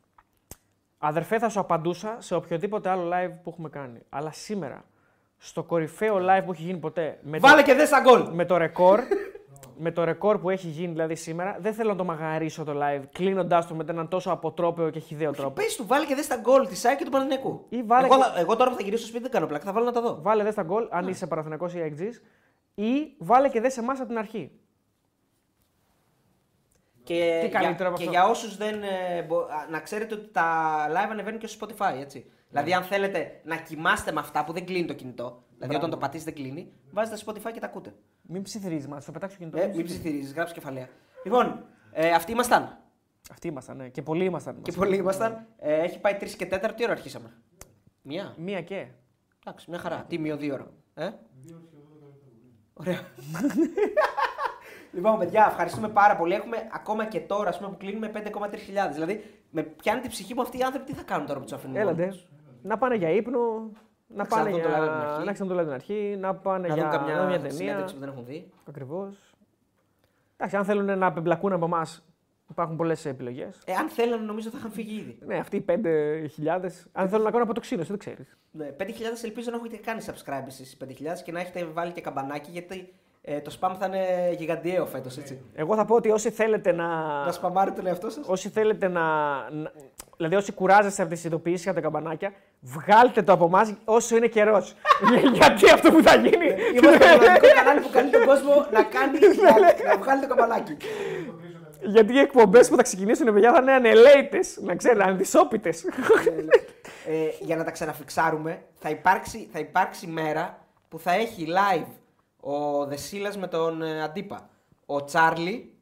[1.05, 3.99] Αδερφέ, θα σου απαντούσα σε οποιοδήποτε άλλο live που έχουμε κάνει.
[4.09, 4.83] Αλλά σήμερα,
[5.37, 8.27] στο κορυφαίο live που έχει γίνει ποτέ, με, Βάλε το, και δες στα γκολ.
[8.31, 8.99] με το ρεκόρ,
[9.77, 13.01] με το ρεκόρ που έχει γίνει δηλαδή σήμερα, δεν θέλω να το μαγαρίσω το live,
[13.11, 15.51] κλείνοντάς το με έναν τόσο αποτρόπαιο και χιδαίο τρόπο.
[15.61, 17.65] Πες του, βάλε και δες στα γκολ της ΣΑΕ και του Παναθηναϊκού.
[17.69, 19.63] Ή βάλε εγώ, και- θα- εγώ τώρα που θα γυρίσω στο σπίτι δεν κάνω πλάκα,
[19.65, 20.19] θα βάλω να τα δω.
[20.21, 22.23] Βάλε δες στα γκολ, αν είσαι Παναθηναϊκός ή Αιγτζής,
[22.75, 24.51] ή βάλε και δες σε εμάς από την αρχή.
[27.03, 28.83] Και, Τι για, καλύτερο από και αυτό; για όσους δεν.
[28.83, 32.25] ε, μπο- α, να ξέρετε ότι τα live ανεβαίνουν και στο Spotify, έτσι.
[32.49, 35.97] Δηλαδή, αν θέλετε να κοιμάστε με αυτά που δεν κλείνει το κινητό, δηλαδή όταν το
[35.97, 37.93] πατήσει δεν κλείνει, βάζετε στο Spotify και τα ακούτε.
[38.21, 39.57] Μην ψιθυρίζεις, μα το πετάξω κινητό.
[39.59, 40.87] Ε, μην ψιθυρίζεις, γράψει κεφαλαία.
[41.23, 42.77] Λοιπόν, ε, αυτοί ήμασταν.
[43.31, 43.87] Αυτοί ήμασταν, ναι.
[43.89, 44.61] Και πολλοί ήμασταν.
[44.61, 45.47] Και πολλοί ήμασταν.
[45.59, 47.33] Ε, έχει πάει 3 και 4, τι ώρα αρχίσαμε;
[48.01, 48.33] Μία.
[48.37, 48.87] Μία και.
[49.45, 50.05] Εντάξει, μια χαρά.
[50.07, 50.71] Τίμιο δύο ώρα.
[50.93, 51.09] Ε;
[52.73, 52.99] Ωραία.
[54.93, 56.33] λοιπόν, παιδιά, ευχαριστούμε πάρα πολύ.
[56.33, 58.93] Έχουμε ακόμα και τώρα ας πούμε, που κλείνουμε 5,3 χιλιάδες.
[58.93, 61.53] Δηλαδή, με πιάνει την ψυχή μου αυτοί οι άνθρωποι τι θα κάνουν τώρα που τους
[61.53, 61.75] αφήνουν.
[61.77, 62.07] μόνοι Έλατε.
[62.07, 62.27] τους;
[62.61, 63.71] Να πάνε για ύπνο,
[64.07, 64.63] να πάνε ξαναδούν για...
[64.63, 65.25] το live από την αρχή.
[65.25, 67.15] να ξαναδούν το live από την αρχή, να πάνε Να για δουν να δουν μια
[67.17, 67.51] καμιά ταινία.
[67.51, 68.49] συνέντευξη που δεν έχουν δει.
[68.69, 69.35] Ακριβώς.
[70.37, 72.03] Εντάξει, αν θέλουν να απεμπλακούν από εμάς,
[72.49, 73.61] υπάρχουν πολλές επιλογές.
[73.65, 75.17] Ε, αν θέλανε, νομίζω θα είχαν φύγει ήδη.
[75.25, 75.73] Ναι, αυτοί οι 5.000.
[76.91, 78.37] Αν θέλουν να κάνουν από το ξύλο, δεν ξέρεις.
[78.51, 78.83] Ναι, 5.000
[79.23, 80.89] ελπίζω να έχετε κάνει subscribe εσείς 5.000
[81.23, 82.93] και να έχετε βάλει και καμπανάκι γιατί
[83.25, 85.41] ε, το spam θα είναι γιγαντιαίο φέτος, έτσι.
[85.55, 86.85] Εγώ θα πω ότι όσοι θέλετε να.
[87.25, 88.25] Να σπαμάρετε τον εαυτό σας.
[88.27, 89.01] Όσοι θέλετε να.
[89.51, 89.71] να-
[90.17, 92.31] Δηλαδή, όσοι κουράζεστε από τις ειδοποιήσεις για τα καμπανάκια,
[92.61, 94.75] βγάλτε το από εμάς όσο είναι καιρός.
[95.33, 96.45] Γιατί αυτό που θα γίνει;
[96.77, 100.77] Είμαστε το μοναδικό κανάλι που καλεί τον κόσμο να, κάνει, να, να βγάλει το καμπανάκι.
[101.85, 104.39] Γιατί οι εκπομπές που θα ξεκινήσουν, παιδιά, θα είναι ανελαίτε.
[104.61, 105.69] Να ξέρετε, ανδυσόπιτε.
[107.07, 110.57] ε, για να τα ξαναφιξάρουμε, θα υπάρξει, θα υπάρξει μέρα
[110.89, 111.87] που θα έχει live
[112.43, 114.49] ο Δεσίλας με τον ε, Αντίπα.
[114.85, 115.73] Ο Τσάρλι,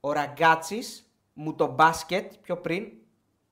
[0.00, 2.92] ο Ραγκάτσης, μου το μπάσκετ πιο πριν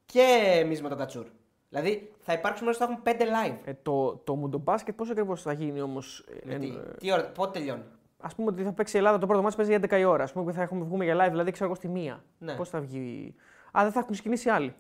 [0.07, 1.27] και εμείς με τον Κατσούρ.
[1.69, 3.59] Δηλαδή θα υπάρξουν μέρες που θα έχουν πέντε live.
[3.65, 6.25] Ε, το, το μουντομπάσκετ πώς ακριβώς θα γίνει όμως.
[6.43, 7.83] Γιατί, τι ώρα, πότε τελειώνει;
[8.21, 10.25] Α πούμε ότι θα παίξει η Ελλάδα το πρώτο μάτι παίζει 11 η ώρα.
[10.25, 12.25] Α πούμε ότι θα έχουμε βγούμε για live, δηλαδή ξέρω εγώ στη μία.
[12.39, 12.55] Ναι.
[12.55, 13.35] Πώς θα βγει;
[13.79, 14.75] Α, δεν θα έχουν ξεκινήσει οι άλλοι.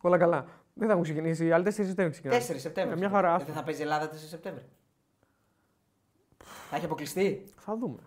[0.00, 0.46] Όλα καλά.
[0.74, 1.64] Δεν θα έχουν ξεκινήσει οι άλλοι.
[1.64, 2.40] 4 Σεπτέμβρη ξεκινάνε.
[2.40, 2.94] 4 Σεπτέμβρη.
[2.94, 3.36] Ε, μια χαρά.
[3.36, 4.64] Δεν θα παίζει η Ελλάδα 4 Σεπτέμβρη.
[6.70, 7.98] Θα έχει αποκλειστεί; Θα δούμε.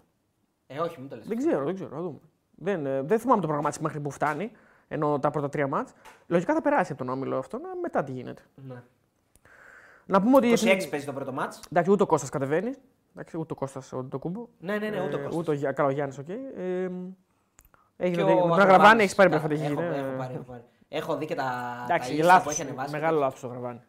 [0.68, 1.28] Ε, όχι, μην το λες.
[1.28, 1.90] Δεν ξέρω, δεν ξέρω.
[1.90, 2.20] Θα δούμε.
[2.56, 4.52] Δεν, ε, δεν θυμάμαι το προγραμμάτι μέχρι που φτάνει.
[4.88, 5.94] Ενώ τα πρώτα τρία ματς.
[6.28, 8.42] Λογικά θα περάσει από τον όμιλο αυτό, να μετά τι γίνεται.
[8.68, 8.84] Ναι.
[10.06, 10.48] Να πούμε ότι.
[10.52, 11.60] 26 παίζει το πρώτο ματς.
[11.72, 12.74] Εντάξει, ούτε ο Κώστας κατεβαίνει.
[13.12, 14.48] Εντάξει, ούτε ο Κώστας ο Ντοκούμπο.
[14.60, 15.36] Ναι, ναι, ναι, ούτε ο Ε, Κώστας.
[15.36, 16.30] Ούτε ο Γιά- καλά, ο Γιάννης, οκ.
[16.30, 16.34] Ε,
[17.98, 18.62] έγινε Και το- ο με τον Αγραβάνης.
[18.74, 19.84] Αγραβάνη έχει πάρει Τα- μια φωτογραφία.
[19.84, 20.08] Έχω, ναι.
[20.08, 20.64] έχω πάρει, έχω πάρει.
[20.90, 22.92] Έχω δει και τα, τα Εντάξει, Insta που λάθος, έχει ανεβάσει.
[22.92, 23.80] Μεγάλο λάθος το Αγραβάνη.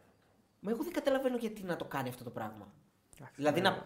[0.59, 2.67] Μα εγώ δεν καταλαβαίνω γιατί να το κάνει αυτό το πράγμα.
[3.35, 3.81] δηλαδή να...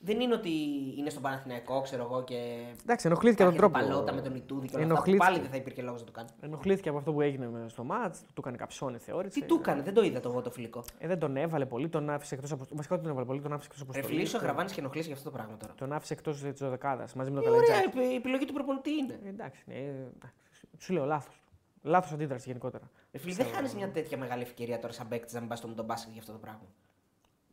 [0.00, 0.50] δεν είναι ότι
[0.98, 2.34] είναι στον Παναθηναϊκό, ξέρω εγώ και.
[2.82, 3.92] Εντάξει, ενοχλήθηκε από υπάρχει τον τρόπο.
[3.94, 4.94] παλότα με τον Ιτούδη και όλα αυτά.
[4.94, 5.24] Που Ενοχλήθηκε.
[5.30, 6.28] πάλι δεν θα υπήρχε λόγος να το κάνει.
[6.40, 9.40] Ενοχλήθηκε από αυτό που έγινε με- στο μάτς, του έκανε καψόνι, θεώρησε.
[9.40, 10.84] Τι του έκανε, δεν το είδα το εγώ το φιλικό.
[10.98, 12.64] Ε, δεν τον έβαλε πολύ, τον άφησε εκτός από.
[12.70, 13.92] Βασικά δεν τον έβαλε πολύ, τον άφησε εκτός από.
[14.00, 15.74] Ρε φιλήσω ο Γραβάνης και ενοχλήσει για αυτό το πράγμα τώρα.
[15.74, 18.12] Τον άφησε εκτός της δεκάδας μαζί με Ε, τον ωραία, Καλετζάκη.
[18.12, 19.18] η επιλογή του προπονητή είναι.
[19.24, 19.78] Ε, εντάξει, ναι, ε,
[20.16, 20.36] εντάξει.
[20.78, 21.42] Σου λέω λάθος.
[21.82, 22.90] Λάθος αντίδραση γενικότερα.
[23.12, 25.84] Ρε φίλε, δεν χάνεις μια τέτοια μεγάλη ευκαιρία τώρα σαν παίκτης να μην πας στο
[25.84, 26.66] μπάσκετ για αυτό το πράγμα.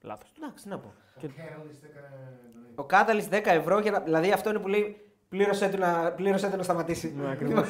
[0.05, 0.31] Λάθος.
[0.37, 0.93] Εντάξει, τι να πω.
[1.15, 2.07] Ο Κέραλης έκανε
[2.53, 2.75] donate.
[2.75, 3.99] Ο Κάταλη 10 ευρώ, για να...
[3.99, 4.97] δηλαδή αυτό είναι που λέει
[5.29, 7.13] πλήρωσέ του να, πλήρωσέ του να σταματήσει.
[7.17, 7.69] Ναι, ακριβώς.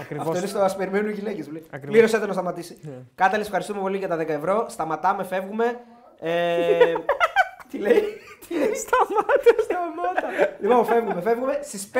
[0.00, 0.26] Ακριβώς.
[0.26, 1.40] Αυτό είναι στο Α περιμένουν οι γυναίκε.
[1.40, 1.90] Ακριβώς.
[1.90, 2.78] Πλήρωσέ το να σταματήσει.
[2.82, 2.92] Ναι.
[3.14, 4.66] Κάταλη, ευχαριστούμε πολύ για τα 10 ευρώ.
[4.68, 5.80] Σταματάμε, φεύγουμε.
[6.18, 6.94] Ε,
[7.70, 8.02] τι λέει;
[8.48, 10.56] Τι λέει; Σταμάτα, σταμάτα.
[10.60, 11.58] λοιπόν, φεύγουμε, φεύγουμε.
[11.62, 11.98] Στις 5,1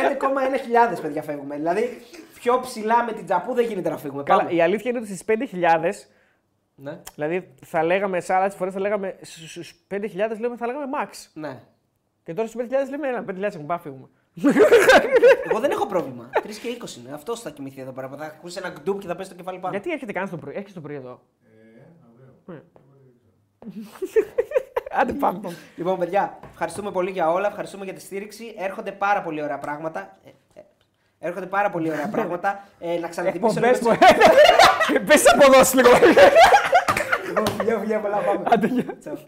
[0.62, 1.54] χιλιάδες παιδιά φεύγουμε.
[1.56, 2.02] Δηλαδή,
[2.34, 4.22] πιο ψηλά με την τζαπού δεν γίνεται να φύγουμε.
[4.22, 4.54] Καλά, Πάμε.
[4.54, 6.08] η αλήθεια είναι ότι στις 5.000,
[6.76, 7.01] Ναι.
[7.14, 10.01] δηλαδή θα λέγαμε σε άλλες φορές θα λέγαμε στους 5.000
[10.38, 11.09] λέμε, θα λέγαμε max.
[11.32, 11.62] ναι.
[12.22, 14.06] Και τώρα στους 5.000 λέμε ένα, 5.000 έχουμε πάει φύγουμε.
[15.51, 16.30] Εγώ δεν έχω πρόβλημα.
[16.46, 17.14] 3 και 20 είναι.
[17.14, 18.09] Αυτό θα κοιμηθεί εδώ πέρα.
[18.18, 19.72] Θα ακούσει ένα γκντουπ και θα πέσει το κεφάλι πάνω.
[19.74, 21.20] Γιατί έρχεται κανένας το πρωί, έρχεσαι το πρωί εδώ.
[21.44, 21.80] Ε,
[22.46, 22.62] αύριο.
[25.01, 25.38] Άντε πάμε.
[25.38, 25.56] πάμε.
[25.76, 27.46] Λοιπόν, παιδιά, ευχαριστούμε πολύ για όλα.
[27.48, 28.55] Ευχαριστούμε για τη στήριξη.
[28.59, 30.18] Έρχονται πάρα πολύ ωραία πράγματα.
[30.24, 30.28] Ε,
[30.60, 30.62] ε,
[31.18, 32.68] Έρχονται πάρα πολύ ωραία πράγματα.
[32.78, 33.68] Ε, να ξανατιμήσω λίγο.
[33.70, 35.05] Εκπομπέ τις- μου.
[35.06, 35.88] Πες αποδώσει λίγο.
[37.39, 38.43] Λοιπόν, Φιλιά, φιλιά, πολλά πάμε.
[38.52, 38.97] Άντε, γεια.
[39.01, 39.19] Τσάου.